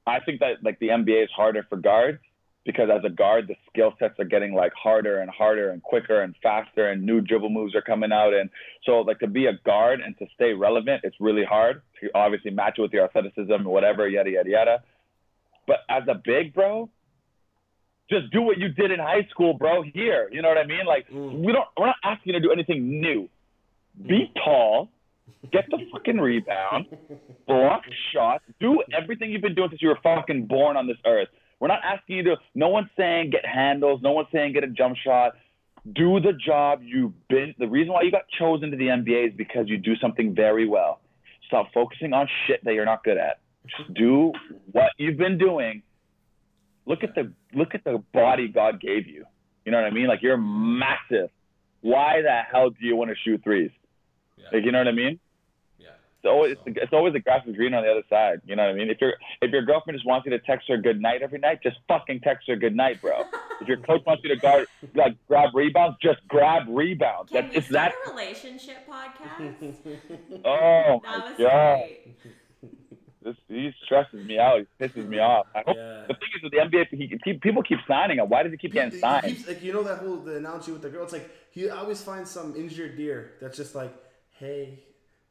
I 0.05 0.19
think 0.19 0.41
that 0.41 0.63
like 0.63 0.77
the 0.79 0.89
NBA 0.89 1.23
is 1.23 1.29
harder 1.35 1.65
for 1.67 1.75
guards 1.75 2.19
because 2.65 2.87
as 2.95 3.03
a 3.03 3.09
guard, 3.09 3.47
the 3.47 3.55
skill 3.67 3.95
sets 3.97 4.13
are 4.19 4.25
getting 4.25 4.53
like 4.53 4.73
harder 4.73 5.21
and 5.21 5.29
harder 5.31 5.71
and 5.71 5.81
quicker 5.81 6.21
and 6.21 6.35
faster, 6.43 6.87
and 6.87 7.01
new 7.03 7.19
dribble 7.19 7.49
moves 7.49 7.73
are 7.73 7.81
coming 7.81 8.11
out. 8.11 8.31
And 8.35 8.51
so, 8.83 8.99
like, 9.01 9.17
to 9.19 9.27
be 9.27 9.47
a 9.47 9.53
guard 9.65 10.01
and 10.01 10.15
to 10.19 10.27
stay 10.35 10.53
relevant, 10.53 11.01
it's 11.03 11.15
really 11.19 11.43
hard 11.43 11.81
to 12.01 12.09
obviously 12.13 12.51
match 12.51 12.75
it 12.77 12.81
with 12.83 12.93
your 12.93 13.05
athleticism 13.05 13.65
or 13.65 13.73
whatever, 13.73 14.07
yada 14.07 14.29
yada 14.29 14.49
yada. 14.49 14.83
But 15.65 15.77
as 15.89 16.03
a 16.07 16.15
big 16.23 16.53
bro, 16.53 16.89
just 18.09 18.29
do 18.31 18.41
what 18.43 18.59
you 18.59 18.69
did 18.69 18.91
in 18.91 18.99
high 18.99 19.27
school, 19.31 19.55
bro. 19.55 19.81
Here, 19.81 20.29
you 20.31 20.43
know 20.43 20.47
what 20.49 20.57
I 20.59 20.65
mean? 20.67 20.85
Like, 20.85 21.09
Mm. 21.09 21.39
we 21.45 21.51
don't, 21.51 21.67
we're 21.75 21.87
not 21.87 21.97
asking 22.03 22.33
you 22.33 22.39
to 22.39 22.45
do 22.47 22.51
anything 22.51 23.01
new. 23.01 23.29
Be 24.05 24.31
tall, 24.43 24.89
get 25.51 25.65
the 25.69 25.79
fucking 25.91 26.17
rebound, 26.17 26.85
block 27.47 27.83
shots, 28.13 28.43
do 28.59 28.83
everything 28.95 29.31
you've 29.31 29.41
been 29.41 29.55
doing 29.55 29.69
since 29.69 29.81
you 29.81 29.89
were 29.89 29.99
fucking 30.03 30.45
born 30.45 30.77
on 30.77 30.87
this 30.87 30.97
earth. 31.05 31.29
We're 31.59 31.67
not 31.69 31.79
asking 31.83 32.17
you 32.17 32.23
to. 32.23 32.35
No 32.53 32.69
one's 32.69 32.89
saying 32.95 33.31
get 33.31 33.45
handles. 33.45 34.01
No 34.03 34.11
one's 34.11 34.27
saying 34.31 34.53
get 34.53 34.63
a 34.63 34.67
jump 34.67 34.95
shot. 35.03 35.33
Do 35.95 36.19
the 36.19 36.33
job 36.33 36.81
you've 36.83 37.13
been. 37.29 37.55
The 37.57 37.67
reason 37.67 37.93
why 37.93 38.03
you 38.03 38.11
got 38.11 38.25
chosen 38.37 38.71
to 38.71 38.77
the 38.77 38.87
NBA 38.87 39.29
is 39.29 39.33
because 39.35 39.65
you 39.67 39.77
do 39.77 39.95
something 39.95 40.35
very 40.35 40.67
well. 40.67 40.99
Stop 41.47 41.67
focusing 41.73 42.13
on 42.13 42.27
shit 42.45 42.63
that 42.65 42.73
you're 42.73 42.85
not 42.85 43.03
good 43.03 43.17
at. 43.17 43.39
Just 43.65 43.93
do 43.93 44.33
what 44.71 44.91
you've 44.97 45.17
been 45.17 45.37
doing. 45.37 45.81
Look 46.85 47.03
at 47.03 47.15
the 47.15 47.33
look 47.53 47.73
at 47.73 47.83
the 47.83 48.03
body 48.13 48.47
God 48.49 48.79
gave 48.79 49.07
you. 49.07 49.25
You 49.65 49.71
know 49.71 49.81
what 49.81 49.87
I 49.87 49.91
mean? 49.91 50.07
Like 50.07 50.21
you're 50.21 50.37
massive. 50.37 51.29
Why 51.81 52.21
the 52.21 52.39
hell 52.51 52.69
do 52.69 52.85
you 52.85 52.95
want 52.95 53.09
to 53.09 53.15
shoot 53.23 53.43
threes? 53.43 53.71
Yeah. 54.37 54.45
Like 54.53 54.63
you 54.65 54.71
know 54.71 54.77
what 54.79 54.87
I 54.87 54.91
mean? 54.91 55.19
Yeah. 55.79 55.87
It's 56.17 56.25
always 56.25 56.57
So- 56.57 56.73
it's 56.75 56.93
always 56.93 57.13
the 57.13 57.19
grass 57.19 57.45
is 57.47 57.55
green 57.55 57.73
on 57.73 57.83
the 57.83 57.91
other 57.91 58.03
side. 58.09 58.41
You 58.45 58.55
know 58.55 58.63
what 58.65 58.71
I 58.71 58.73
mean? 58.75 58.89
If 58.89 59.01
your 59.01 59.13
if 59.41 59.51
your 59.51 59.63
girlfriend 59.63 59.97
just 59.97 60.05
wants 60.07 60.25
you 60.25 60.31
to 60.31 60.39
text 60.39 60.67
her 60.69 60.77
good 60.77 61.01
night 61.01 61.21
every 61.21 61.39
night, 61.39 61.59
just 61.63 61.77
fucking 61.87 62.21
text 62.21 62.47
her 62.47 62.55
good 62.55 62.75
night, 62.75 63.01
bro. 63.01 63.23
if 63.61 63.67
your 63.67 63.77
coach 63.77 64.03
wants 64.05 64.23
you 64.23 64.29
to 64.29 64.35
guard 64.35 64.67
like 64.95 65.15
grab 65.27 65.49
rebounds, 65.53 65.97
just 66.01 66.19
grab 66.27 66.63
rebounds. 66.67 67.31
Can 67.31 67.41
That's 67.43 67.53
we 67.53 67.57
it's 67.59 67.67
that. 67.69 67.93
a 68.05 68.09
relationship 68.11 68.77
podcast? 68.87 69.75
Oh 70.45 71.01
That 71.03 71.03
my 71.03 71.29
was 71.29 71.37
god, 71.37 71.77
great. 71.79 72.17
this 73.23 73.35
he 73.49 73.71
stresses 73.85 74.25
me 74.25 74.37
out. 74.39 74.59
He 74.79 74.85
pisses 74.85 75.07
me 75.07 75.19
off. 75.19 75.47
I 75.55 75.59
hope, 75.65 75.75
Yeah. 75.75 76.03
The 76.07 76.13
thing 76.13 76.29
is 76.37 76.43
with 76.43 76.51
the 76.51 76.57
NBA, 76.59 76.87
he, 76.91 77.19
he, 77.25 77.33
people 77.33 77.63
keep 77.63 77.79
signing 77.87 78.19
him. 78.19 78.29
Why 78.29 78.43
does 78.43 78.51
he 78.51 78.57
keep 78.57 78.71
He- 78.71 78.75
getting 78.75 78.91
he 78.91 78.99
signed? 78.99 79.25
keeps- 79.25 79.47
like 79.47 79.63
you 79.63 79.73
know 79.73 79.83
that 79.83 79.97
whole 79.99 80.17
the 80.17 80.37
analogy 80.37 80.71
with 80.71 80.81
the 80.81 80.89
girl. 80.89 81.03
It's 81.03 81.13
like 81.13 81.29
he 81.51 81.69
always 81.69 82.01
finds 82.01 82.29
some 82.29 82.55
injured 82.55 82.95
deer 82.97 83.33
that's 83.41 83.57
just 83.57 83.75
like, 83.75 83.93
hey, 84.39 84.79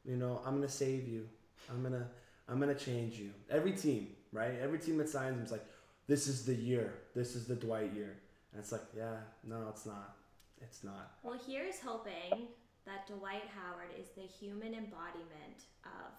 you 0.05 0.15
know, 0.15 0.41
I'm 0.45 0.55
gonna 0.55 0.69
save 0.69 1.07
you. 1.07 1.27
I'm 1.69 1.83
gonna 1.83 2.07
I'm 2.47 2.59
gonna 2.59 2.75
change 2.75 3.15
you. 3.15 3.31
Every 3.49 3.73
team, 3.73 4.07
right? 4.31 4.53
Every 4.61 4.79
team 4.79 4.97
that 4.97 5.09
signs 5.09 5.37
him 5.37 5.43
is 5.43 5.51
like, 5.51 5.65
this 6.07 6.27
is 6.27 6.45
the 6.45 6.55
year. 6.55 6.93
This 7.15 7.35
is 7.35 7.45
the 7.45 7.55
Dwight 7.55 7.93
year. 7.93 8.15
And 8.53 8.61
it's 8.61 8.71
like, 8.71 8.83
yeah, 8.95 9.17
no, 9.43 9.67
it's 9.69 9.85
not. 9.85 10.15
It's 10.61 10.83
not. 10.83 11.11
Well, 11.23 11.39
here's 11.45 11.79
hoping 11.79 12.47
that 12.85 13.05
Dwight 13.07 13.43
Howard 13.53 13.91
is 13.99 14.07
the 14.15 14.21
human 14.21 14.73
embodiment 14.73 15.67
of 15.85 16.13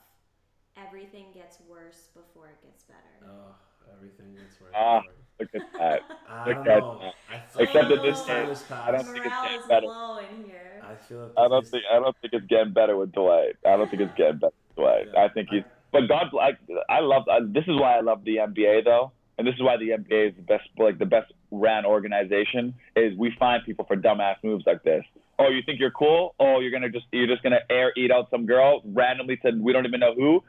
everything 0.86 1.26
gets 1.34 1.58
worse 1.68 2.08
before 2.14 2.48
it 2.48 2.58
gets 2.64 2.84
better. 2.84 3.30
Oh, 3.30 3.54
everything 3.96 4.34
gets 4.34 4.60
worse. 4.60 4.72
Ah. 4.76 5.02
Look 5.40 5.50
at 5.54 5.62
that. 5.78 6.00
I 6.28 6.46
look 6.48 6.56
don't 6.56 6.68
at 6.68 6.78
know. 6.80 7.00
that. 7.00 7.14
I 7.30 7.62
Except 7.62 7.74
like 7.74 7.88
that 7.90 8.02
this 8.02 8.18
this 8.18 8.26
time 8.26 8.50
is- 8.50 8.64
I 8.72 8.90
don't 8.90 9.04
think 9.04 9.24
it's 9.24 9.34
getting 9.42 9.68
better. 9.68 9.86
low 9.86 10.18
in 10.18 10.44
here. 10.44 10.82
I 10.82 10.94
feel 10.96 11.18
like 11.20 11.32
I 11.38 11.46
don't 11.48 11.62
this 11.62 11.70
think 11.70 11.84
I 11.92 11.94
don't 12.00 12.16
think 12.20 12.32
it's 12.34 12.46
getting 12.46 12.72
better 12.72 12.96
with 12.96 13.12
Dwight. 13.12 13.56
I 13.64 13.76
don't 13.76 13.88
think 13.88 14.02
it's 14.02 14.14
getting 14.16 14.38
better 14.38 14.52
with 14.68 14.76
Dwight. 14.76 15.06
Yeah. 15.14 15.24
I 15.24 15.28
think 15.28 15.48
he's. 15.50 15.62
But 15.92 16.08
God, 16.08 16.32
like 16.32 16.58
I 16.88 17.00
love. 17.00 17.28
I, 17.30 17.38
this 17.42 17.64
is 17.68 17.78
why 17.80 17.96
I 17.96 18.00
love 18.00 18.24
the 18.24 18.36
NBA 18.36 18.84
though, 18.84 19.12
and 19.38 19.46
this 19.46 19.54
is 19.54 19.62
why 19.62 19.76
the 19.76 19.90
NBA 19.90 20.30
is 20.30 20.34
the 20.36 20.42
best, 20.42 20.68
like 20.76 20.98
the 20.98 21.06
best 21.06 21.32
ran 21.52 21.86
organization. 21.86 22.74
Is 22.96 23.16
we 23.16 23.30
find 23.38 23.64
people 23.64 23.84
for 23.84 23.96
dumbass 23.96 24.36
moves 24.42 24.64
like 24.66 24.82
this. 24.82 25.04
Oh, 25.38 25.48
you 25.50 25.62
think 25.64 25.78
you're 25.78 25.92
cool? 25.92 26.34
Oh, 26.40 26.58
you're 26.58 26.72
gonna 26.72 26.90
just 26.90 27.06
you're 27.12 27.28
just 27.28 27.44
gonna 27.44 27.60
air 27.70 27.92
eat 27.96 28.10
out 28.10 28.28
some 28.28 28.44
girl 28.44 28.82
randomly 28.84 29.36
to 29.38 29.52
we 29.52 29.72
don't 29.72 29.86
even 29.86 30.00
know 30.00 30.14
who. 30.14 30.42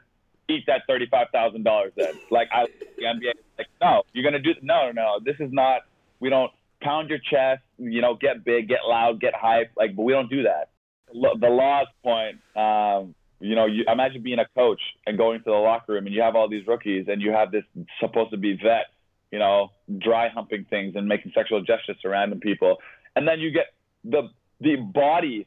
Eat 0.50 0.64
that 0.66 0.82
thirty 0.86 1.06
five 1.06 1.28
thousand 1.32 1.62
dollars 1.64 1.92
then. 1.96 2.14
Like 2.30 2.48
I, 2.52 2.66
the 2.96 3.04
NBA, 3.04 3.32
like 3.58 3.68
no, 3.80 4.02
you're 4.12 4.24
gonna 4.24 4.42
do 4.42 4.54
no, 4.62 4.90
no. 4.92 5.18
This 5.24 5.36
is 5.38 5.52
not. 5.52 5.82
We 6.18 6.28
don't 6.28 6.50
pound 6.82 7.08
your 7.08 7.18
chest. 7.18 7.62
You 7.78 8.02
know, 8.02 8.16
get 8.20 8.44
big, 8.44 8.68
get 8.68 8.80
loud, 8.86 9.20
get 9.20 9.34
hype. 9.34 9.70
Like, 9.76 9.94
but 9.96 10.02
we 10.02 10.12
don't 10.12 10.28
do 10.28 10.42
that. 10.42 10.70
The 11.12 11.48
law's 11.48 11.88
point. 12.02 12.38
Um, 12.56 13.14
you 13.40 13.54
know, 13.54 13.66
you 13.66 13.84
imagine 13.90 14.22
being 14.22 14.38
a 14.38 14.46
coach 14.54 14.80
and 15.06 15.16
going 15.16 15.38
to 15.38 15.44
the 15.46 15.52
locker 15.52 15.94
room 15.94 16.06
and 16.06 16.14
you 16.14 16.20
have 16.20 16.36
all 16.36 16.48
these 16.48 16.66
rookies 16.66 17.06
and 17.08 17.22
you 17.22 17.32
have 17.32 17.50
this 17.50 17.64
supposed 17.98 18.30
to 18.32 18.36
be 18.36 18.52
vet, 18.52 18.86
you 19.32 19.38
know, 19.38 19.70
dry 19.98 20.28
humping 20.28 20.66
things 20.68 20.94
and 20.94 21.08
making 21.08 21.32
sexual 21.34 21.60
gestures 21.62 21.96
to 22.02 22.08
random 22.10 22.38
people, 22.38 22.76
and 23.16 23.26
then 23.26 23.40
you 23.40 23.50
get 23.50 23.66
the 24.04 24.28
the 24.60 24.76
body, 24.76 25.46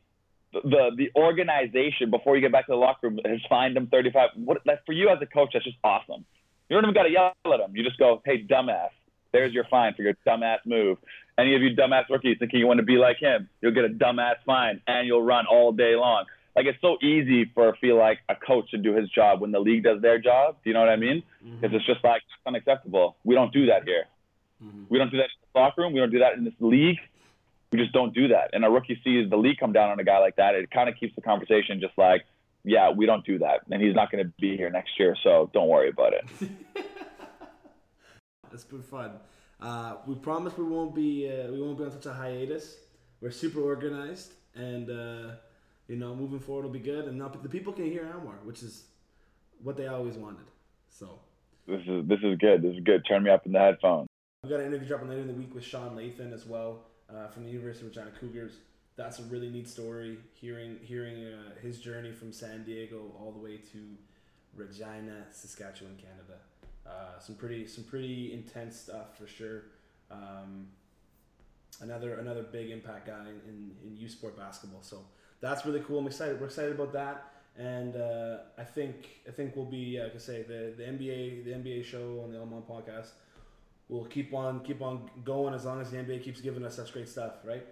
the 0.54 0.92
the 0.96 1.12
organization 1.16 2.12
before 2.12 2.36
you 2.36 2.42
get 2.42 2.52
back 2.52 2.68
to 2.68 2.72
the 2.72 2.78
locker 2.78 3.10
room 3.10 3.20
has 3.26 3.40
fined 3.50 3.76
them 3.76 3.88
thirty 3.88 4.12
five. 4.12 4.30
What 4.36 4.66
like 4.66 4.86
for 4.86 4.94
you 4.94 5.10
as 5.10 5.18
a 5.22 5.26
coach, 5.26 5.52
that's 5.54 5.66
just 5.66 5.78
awesome. 5.84 6.26
You 6.70 6.78
don't 6.78 6.86
even 6.86 6.94
got 6.94 7.04
to 7.04 7.12
yell 7.12 7.34
at 7.46 7.58
them. 7.58 7.76
You 7.76 7.84
just 7.84 8.00
go, 8.00 8.22
hey, 8.26 8.44
dumbass. 8.44 8.90
There's 9.32 9.54
your 9.54 9.66
fine 9.70 9.94
for 9.96 10.04
your 10.04 10.14
dumbass 10.26 10.60
move. 10.66 10.98
Any 11.38 11.56
of 11.56 11.62
you 11.62 11.76
dumbass 11.76 12.10
rookies 12.10 12.38
thinking 12.40 12.60
you 12.60 12.68
want 12.68 12.78
to 12.78 12.86
be 12.86 12.98
like 12.98 13.18
him, 13.18 13.50
you'll 13.62 13.74
get 13.74 13.86
a 13.86 13.90
dumbass 13.90 14.36
fine 14.46 14.82
and 14.88 15.08
you'll 15.08 15.24
run 15.24 15.46
all 15.48 15.72
day 15.72 15.96
long. 15.96 16.26
Like 16.56 16.68
it's 16.68 16.80
so 16.82 16.98
easy 17.02 17.46
for 17.54 17.76
feel 17.82 17.98
like 17.98 18.20
a 18.30 18.36
coach 18.36 18.70
to 18.72 18.78
do 18.78 18.96
his 18.96 19.10
job 19.10 19.42
when 19.42 19.52
the 19.52 19.60
league 19.60 19.84
does 19.84 20.02
their 20.02 20.20
job. 20.20 20.58
Do 20.64 20.70
you 20.70 20.76
know 20.76 20.82
what 20.82 20.90
I 20.90 20.98
mean? 20.98 21.24
Mm-hmm. 21.44 21.62
Because 21.62 21.76
it's 21.76 21.86
just 21.86 22.04
like 22.04 22.22
it's 22.22 22.48
unacceptable. 22.48 23.18
We 23.24 23.34
don't 23.34 23.52
do 23.52 23.66
that 23.68 23.84
here. 23.86 24.06
Mm-hmm. 24.64 24.84
We 24.90 25.00
don't 25.00 25.10
do 25.10 25.18
that 25.18 25.24
in 25.24 25.50
the 25.54 25.60
locker 25.60 25.82
room. 25.82 25.94
We 25.94 26.00
don't 26.00 26.12
do 26.12 26.20
that 26.20 26.34
in 26.34 26.44
this 26.44 26.54
league. 26.60 27.00
We 27.74 27.80
just 27.80 27.92
don't 27.92 28.14
do 28.14 28.28
that. 28.28 28.52
And 28.54 28.64
a 28.64 28.70
rookie 28.70 29.02
sees 29.04 29.30
the 29.32 29.36
league 29.36 29.58
come 29.60 29.74
down 29.74 29.90
on 29.90 30.00
a 30.00 30.04
guy 30.04 30.20
like 30.20 30.36
that. 30.36 30.54
It 30.54 30.70
kind 30.70 30.88
of 30.88 30.96
keeps 31.00 31.16
the 31.16 31.22
conversation 31.22 31.80
just 31.82 31.98
like, 31.98 32.24
yeah, 32.64 32.92
we 32.92 33.08
don't 33.08 33.26
do 33.26 33.40
that, 33.40 33.62
and 33.70 33.82
he's 33.82 33.96
not 33.96 34.10
going 34.12 34.24
to 34.24 34.32
be 34.40 34.56
here 34.56 34.70
next 34.70 34.92
year, 34.98 35.18
so 35.22 35.50
don't 35.54 35.68
worry 35.68 35.90
about 35.90 36.14
it. 36.14 36.24
It's 38.54 38.64
been 38.64 38.84
fun. 38.84 39.14
Uh, 39.60 39.96
we 40.06 40.14
promise 40.14 40.56
we 40.56 40.64
won't 40.66 40.94
be 40.94 41.28
uh, 41.28 41.52
we 41.52 41.60
won't 41.60 41.76
be 41.76 41.86
on 41.86 41.92
such 41.92 42.06
a 42.06 42.14
hiatus. 42.14 42.78
We're 43.20 43.32
super 43.32 43.62
organized, 43.62 44.34
and 44.54 44.92
uh, 44.92 45.32
you 45.88 45.96
know, 45.96 46.16
moving 46.16 46.40
forward 46.40 46.66
will 46.66 46.70
be 46.72 46.78
good. 46.78 47.06
And 47.06 47.18
now 47.18 47.30
the 47.30 47.50
people 47.50 47.74
can 47.74 47.86
hear 47.86 48.04
Anwar, 48.04 48.44
which 48.44 48.62
is 48.62 48.84
what 49.64 49.76
they 49.76 49.88
always 49.88 50.18
wanted. 50.18 50.46
So 50.88 51.20
This 51.68 51.82
is 51.88 52.08
this 52.08 52.20
is 52.24 52.38
good. 52.38 52.62
This 52.62 52.76
is 52.76 52.84
good. 52.84 53.02
Turn 53.10 53.24
me 53.24 53.32
up 53.32 53.48
in 53.48 53.54
the 53.54 53.60
headphones. 53.60 54.08
we 54.44 54.52
got 54.52 54.60
an 54.60 54.68
interview 54.68 54.88
dropping 54.88 55.10
later 55.10 55.22
in 55.22 55.28
the 55.30 55.34
week 55.34 55.56
with 55.56 55.64
Sean 55.64 55.96
Lathan 55.98 56.32
as 56.32 56.46
well 56.46 56.84
uh, 57.16 57.28
from 57.28 57.46
the 57.46 57.52
University 57.52 57.86
of 57.86 57.96
Regina 57.96 58.12
Cougars. 58.20 58.54
That's 58.96 59.20
a 59.20 59.24
really 59.24 59.50
neat 59.50 59.68
story. 59.68 60.18
Hearing 60.34 60.80
hearing 60.84 61.26
uh, 61.26 61.60
his 61.62 61.80
journey 61.80 62.12
from 62.12 62.32
San 62.32 62.64
Diego 62.64 63.12
all 63.20 63.32
the 63.32 63.40
way 63.40 63.58
to 63.72 63.80
Regina, 64.56 65.26
Saskatchewan, 65.32 65.96
Canada. 65.98 66.40
Uh, 66.86 67.20
some 67.20 67.36
pretty 67.36 67.66
some 67.68 67.84
pretty 67.84 68.34
intense 68.34 68.80
stuff 68.80 69.18
for 69.18 69.28
sure. 69.28 69.64
Um, 70.12 70.68
another 71.82 72.16
another 72.16 72.44
big 72.44 72.70
impact 72.70 73.08
guy 73.08 73.22
in, 73.22 73.42
in, 73.50 73.72
in 73.84 73.98
U 73.98 74.08
Sport 74.10 74.38
basketball. 74.38 74.84
So 74.84 75.00
that's 75.42 75.66
really 75.66 75.82
cool. 75.82 76.00
I'm 76.00 76.08
excited. 76.08 76.40
We're 76.40 76.48
excited 76.48 76.74
about 76.74 76.94
that. 76.94 77.30
And 77.58 77.96
uh, 77.96 78.38
I 78.58 78.64
think 78.64 79.10
I 79.28 79.32
think 79.32 79.56
we'll 79.56 79.66
be 79.66 80.00
like 80.02 80.16
I 80.16 80.20
say 80.20 80.44
the, 80.44 80.74
the 80.76 80.84
NBA 80.84 81.46
the 81.46 81.52
NBA 81.52 81.84
show 81.84 82.22
on 82.24 82.32
the 82.32 82.40
Almonte 82.40 82.68
podcast 82.68 83.10
will 83.90 84.06
keep 84.06 84.34
on 84.34 84.62
keep 84.62 84.82
on 84.82 85.10
going 85.24 85.54
as 85.54 85.66
long 85.66 85.82
as 85.82 85.92
the 85.92 85.98
NBA 85.98 86.24
keeps 86.24 86.42
giving 86.42 86.64
us 86.66 86.76
such 86.76 86.94
great 86.94 87.08
stuff, 87.10 87.34
right? 87.44 87.66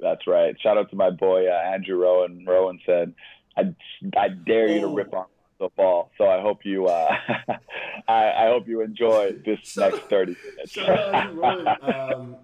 That's 0.00 0.26
right. 0.26 0.56
Shout 0.62 0.78
out 0.78 0.88
to 0.90 0.96
my 0.96 1.10
boy 1.10 1.46
uh, 1.46 1.52
Andrew 1.74 1.96
Rowan. 1.96 2.44
Rowan 2.46 2.80
said, 2.86 3.14
"I 3.56 3.74
I 4.16 4.28
dare 4.28 4.68
you 4.68 4.80
to 4.80 4.86
Oh. 4.86 4.94
rip 4.94 5.12
on 5.12 5.26
the 5.58 5.68
ball." 5.76 6.10
So 6.16 6.26
I 6.26 6.40
hope 6.40 6.64
you 6.64 6.86
uh, 6.86 7.14
I, 8.08 8.32
I 8.32 8.46
hope 8.48 8.66
you 8.66 8.80
enjoy 8.80 9.32
this 9.44 9.76
next 9.76 9.78
out- 9.96 10.08
thirty 10.08 10.36
minutes. 10.54 10.72
Shout 10.72 10.88
out 11.14 11.26
to 11.28 11.32
Rowan. 11.34 11.66
Um, 11.82 12.36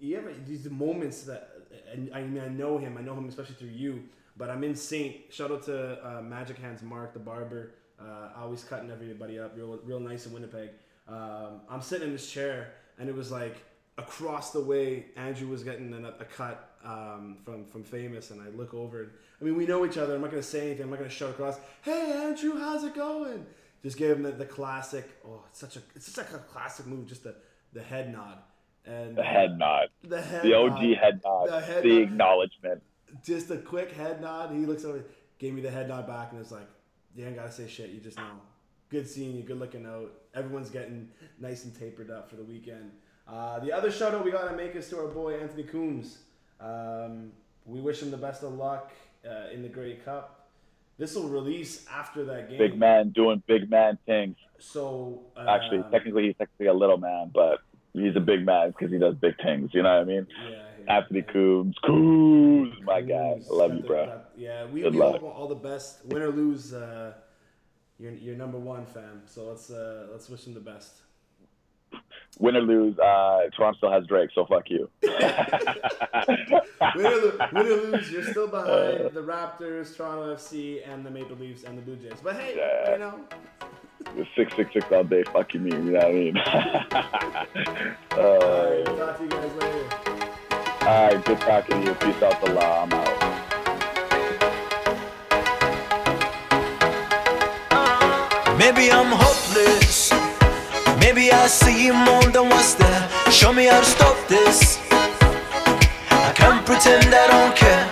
you 0.00 0.16
ever 0.18 0.32
these 0.46 0.68
moments 0.70 1.22
that 1.24 1.48
and 1.92 2.10
I 2.14 2.22
mean 2.22 2.42
I 2.42 2.48
know 2.48 2.78
him. 2.78 2.96
I 2.96 3.02
know 3.02 3.14
him 3.14 3.28
especially 3.28 3.56
through 3.56 3.68
you. 3.68 4.04
But 4.38 4.50
I'm 4.50 4.62
in 4.64 4.74
Saint. 4.74 5.16
Shout 5.30 5.50
out 5.50 5.62
to 5.64 5.98
uh, 6.06 6.20
Magic 6.22 6.58
Hands 6.58 6.82
Mark, 6.82 7.14
the 7.14 7.18
barber. 7.18 7.72
Uh, 8.00 8.28
always 8.38 8.62
cutting 8.64 8.90
everybody 8.90 9.38
up, 9.38 9.56
real 9.56 9.78
real 9.84 10.00
nice 10.00 10.26
in 10.26 10.32
Winnipeg. 10.32 10.70
Um, 11.08 11.60
I'm 11.70 11.80
sitting 11.82 12.08
in 12.08 12.12
this 12.12 12.30
chair, 12.30 12.72
and 12.98 13.08
it 13.08 13.14
was 13.14 13.30
like 13.30 13.56
across 13.98 14.52
the 14.52 14.60
way. 14.60 15.06
Andrew 15.16 15.48
was 15.48 15.62
getting 15.62 15.92
a, 15.94 16.08
a 16.20 16.24
cut 16.24 16.76
um, 16.84 17.38
from 17.44 17.64
from 17.64 17.84
Famous, 17.84 18.30
and 18.30 18.40
I 18.42 18.48
look 18.50 18.74
over. 18.74 19.02
And, 19.04 19.10
I 19.40 19.44
mean, 19.44 19.56
we 19.56 19.66
know 19.66 19.84
each 19.86 19.96
other. 19.98 20.14
I'm 20.14 20.20
not 20.20 20.30
gonna 20.30 20.42
say 20.42 20.66
anything. 20.66 20.84
I'm 20.84 20.90
not 20.90 20.98
gonna 20.98 21.10
shout 21.10 21.30
across. 21.30 21.58
Hey, 21.82 22.12
Andrew, 22.24 22.58
how's 22.58 22.84
it 22.84 22.94
going? 22.94 23.46
Just 23.82 23.96
gave 23.98 24.16
him 24.16 24.22
the, 24.24 24.32
the 24.32 24.46
classic. 24.46 25.08
Oh, 25.26 25.44
it's 25.48 25.58
such 25.60 25.76
a 25.76 25.80
it's 25.94 26.10
such 26.12 26.30
a 26.32 26.38
classic 26.38 26.86
move. 26.86 27.06
Just 27.06 27.24
the 27.24 27.36
the 27.72 27.82
head 27.82 28.12
nod 28.12 28.38
and 28.84 29.16
the 29.16 29.22
head 29.22 29.58
nod, 29.58 29.88
the 30.02 30.20
head 30.20 30.42
the 30.42 30.54
OG 30.54 30.70
nod. 30.82 30.96
head 30.98 31.20
nod, 31.24 31.48
The 31.48 31.60
head 31.60 31.82
the 31.82 31.88
nod. 31.94 32.02
acknowledgement. 32.02 32.82
just 33.24 33.50
a 33.50 33.56
quick 33.58 33.92
head 33.92 34.20
nod. 34.20 34.52
He 34.52 34.66
looks 34.66 34.84
over, 34.84 35.04
gave 35.38 35.54
me 35.54 35.60
the 35.62 35.70
head 35.70 35.88
nod 35.88 36.06
back, 36.06 36.32
and 36.32 36.40
it's 36.40 36.52
like, 36.52 36.68
you 37.16 37.26
ain't 37.26 37.36
gotta 37.36 37.50
say 37.50 37.66
shit. 37.66 37.90
You 37.90 38.00
just 38.00 38.18
know. 38.18 38.40
Good 38.90 39.08
seeing 39.08 39.34
you. 39.34 39.42
Good 39.42 39.58
looking 39.58 39.86
out. 39.86 40.12
Everyone's 40.34 40.70
getting 40.70 41.08
nice 41.40 41.64
and 41.64 41.74
tapered 41.76 42.10
up 42.10 42.30
for 42.30 42.36
the 42.36 42.44
weekend. 42.44 42.92
Uh, 43.26 43.58
the 43.58 43.72
other 43.72 43.90
shout 43.90 44.14
out 44.14 44.24
we 44.24 44.30
gotta 44.30 44.56
make 44.56 44.76
is 44.76 44.88
to 44.90 44.98
our 44.98 45.08
boy 45.08 45.34
Anthony 45.34 45.64
Coombs. 45.64 46.18
Um, 46.60 47.32
we 47.64 47.80
wish 47.80 48.00
him 48.02 48.10
the 48.10 48.16
best 48.16 48.42
of 48.44 48.54
luck 48.54 48.92
uh, 49.28 49.50
in 49.52 49.62
the 49.62 49.68
Grey 49.68 49.94
Cup. 49.96 50.48
This 50.98 51.14
will 51.14 51.28
release 51.28 51.84
after 51.92 52.24
that 52.24 52.48
game. 52.48 52.58
Big 52.58 52.78
man 52.78 53.10
doing 53.10 53.42
big 53.46 53.68
man 53.68 53.98
things. 54.06 54.36
So 54.58 55.22
uh, 55.36 55.44
Actually, 55.48 55.84
technically 55.90 56.26
he's 56.26 56.36
technically 56.36 56.66
a 56.66 56.74
little 56.74 56.96
man, 56.96 57.30
but 57.34 57.58
he's 57.92 58.16
a 58.16 58.20
big 58.20 58.46
man 58.46 58.70
because 58.70 58.92
he 58.92 58.98
does 58.98 59.14
big 59.16 59.36
things. 59.42 59.70
You 59.74 59.82
know 59.82 59.92
what 59.94 60.02
I 60.02 60.04
mean? 60.04 60.26
yeah, 60.44 60.50
yeah, 60.50 60.62
Anthony. 60.88 61.22
Coombs, 61.22 61.76
Coombs, 61.84 62.74
my 62.84 63.00
guy. 63.00 63.38
I 63.38 63.54
love 63.54 63.74
you, 63.74 63.80
bro. 63.82 64.20
yeah, 64.36 64.66
we, 64.66 64.82
Good 64.82 64.94
we 64.94 65.00
luck. 65.00 65.20
hope 65.20 65.34
all 65.36 65.48
the 65.48 65.54
best. 65.54 66.04
Win 66.06 66.22
or 66.22 66.28
lose, 66.30 66.72
uh, 66.72 67.12
you're, 67.98 68.12
you're 68.12 68.36
number 68.36 68.58
one, 68.58 68.86
fam. 68.86 69.22
So 69.26 69.44
let's 69.44 69.70
uh, 69.70 70.06
let's 70.12 70.28
wish 70.28 70.46
him 70.46 70.54
the 70.54 70.60
best. 70.60 71.00
Win 72.38 72.56
or 72.56 72.60
lose, 72.60 72.98
uh, 72.98 73.42
Toronto 73.56 73.76
still 73.78 73.92
has 73.92 74.06
Drake, 74.06 74.30
so 74.34 74.44
fuck 74.44 74.68
you. 74.68 74.90
win, 75.02 75.12
or 77.06 77.16
lo- 77.16 77.38
win 77.52 77.66
or 77.66 77.76
lose, 77.76 78.10
you're 78.12 78.22
still 78.24 78.48
behind 78.48 79.10
the 79.14 79.22
Raptors, 79.22 79.96
Toronto 79.96 80.34
FC, 80.34 80.82
and 80.86 81.06
the 81.06 81.10
Maple 81.10 81.36
Leafs 81.36 81.62
and 81.64 81.78
the 81.78 81.82
Blue 81.82 81.96
Jays. 81.96 82.18
But 82.22 82.36
hey, 82.36 82.54
Yeah. 82.58 82.92
you 82.92 82.98
know, 82.98 83.20
six 84.36 84.54
six 84.56 84.70
six 84.74 84.84
all 84.92 85.04
day. 85.04 85.22
fucking 85.32 85.62
me. 85.64 85.70
You 85.72 85.78
know 85.78 85.92
what 85.98 86.04
I 86.04 86.12
mean? 86.12 86.36
uh, 86.38 86.42
right, 88.16 88.84
talk 88.84 89.16
to 89.16 89.22
you 89.22 89.28
guys 89.30 89.52
later. 89.54 89.95
Good 90.86 91.40
talking 91.40 91.80
to 91.80 91.88
you. 91.88 91.94
Peace 91.94 92.22
out 92.22 92.40
the 92.44 92.52
law. 92.52 92.84
I'm 92.84 92.92
out. 92.92 93.16
Maybe 98.56 98.92
I'm 98.92 99.10
hopeless. 99.10 100.12
Maybe 101.00 101.32
I 101.32 101.48
see 101.48 101.90
more 101.90 102.30
than 102.30 102.48
what's 102.48 102.74
there. 102.74 103.08
Show 103.32 103.52
me 103.52 103.66
how 103.66 103.80
to 103.80 103.86
stop 103.86 104.16
this. 104.28 104.78
I 106.10 106.32
can't 106.36 106.64
pretend 106.64 107.12
I 107.12 107.26
don't 107.34 107.56
care. 107.56 107.88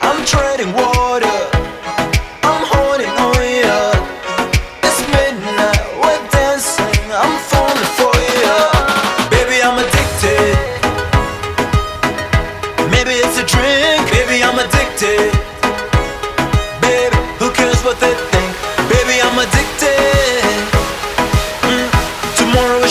I'm 0.00 0.24
treading 0.24 0.72
water. 0.72 1.27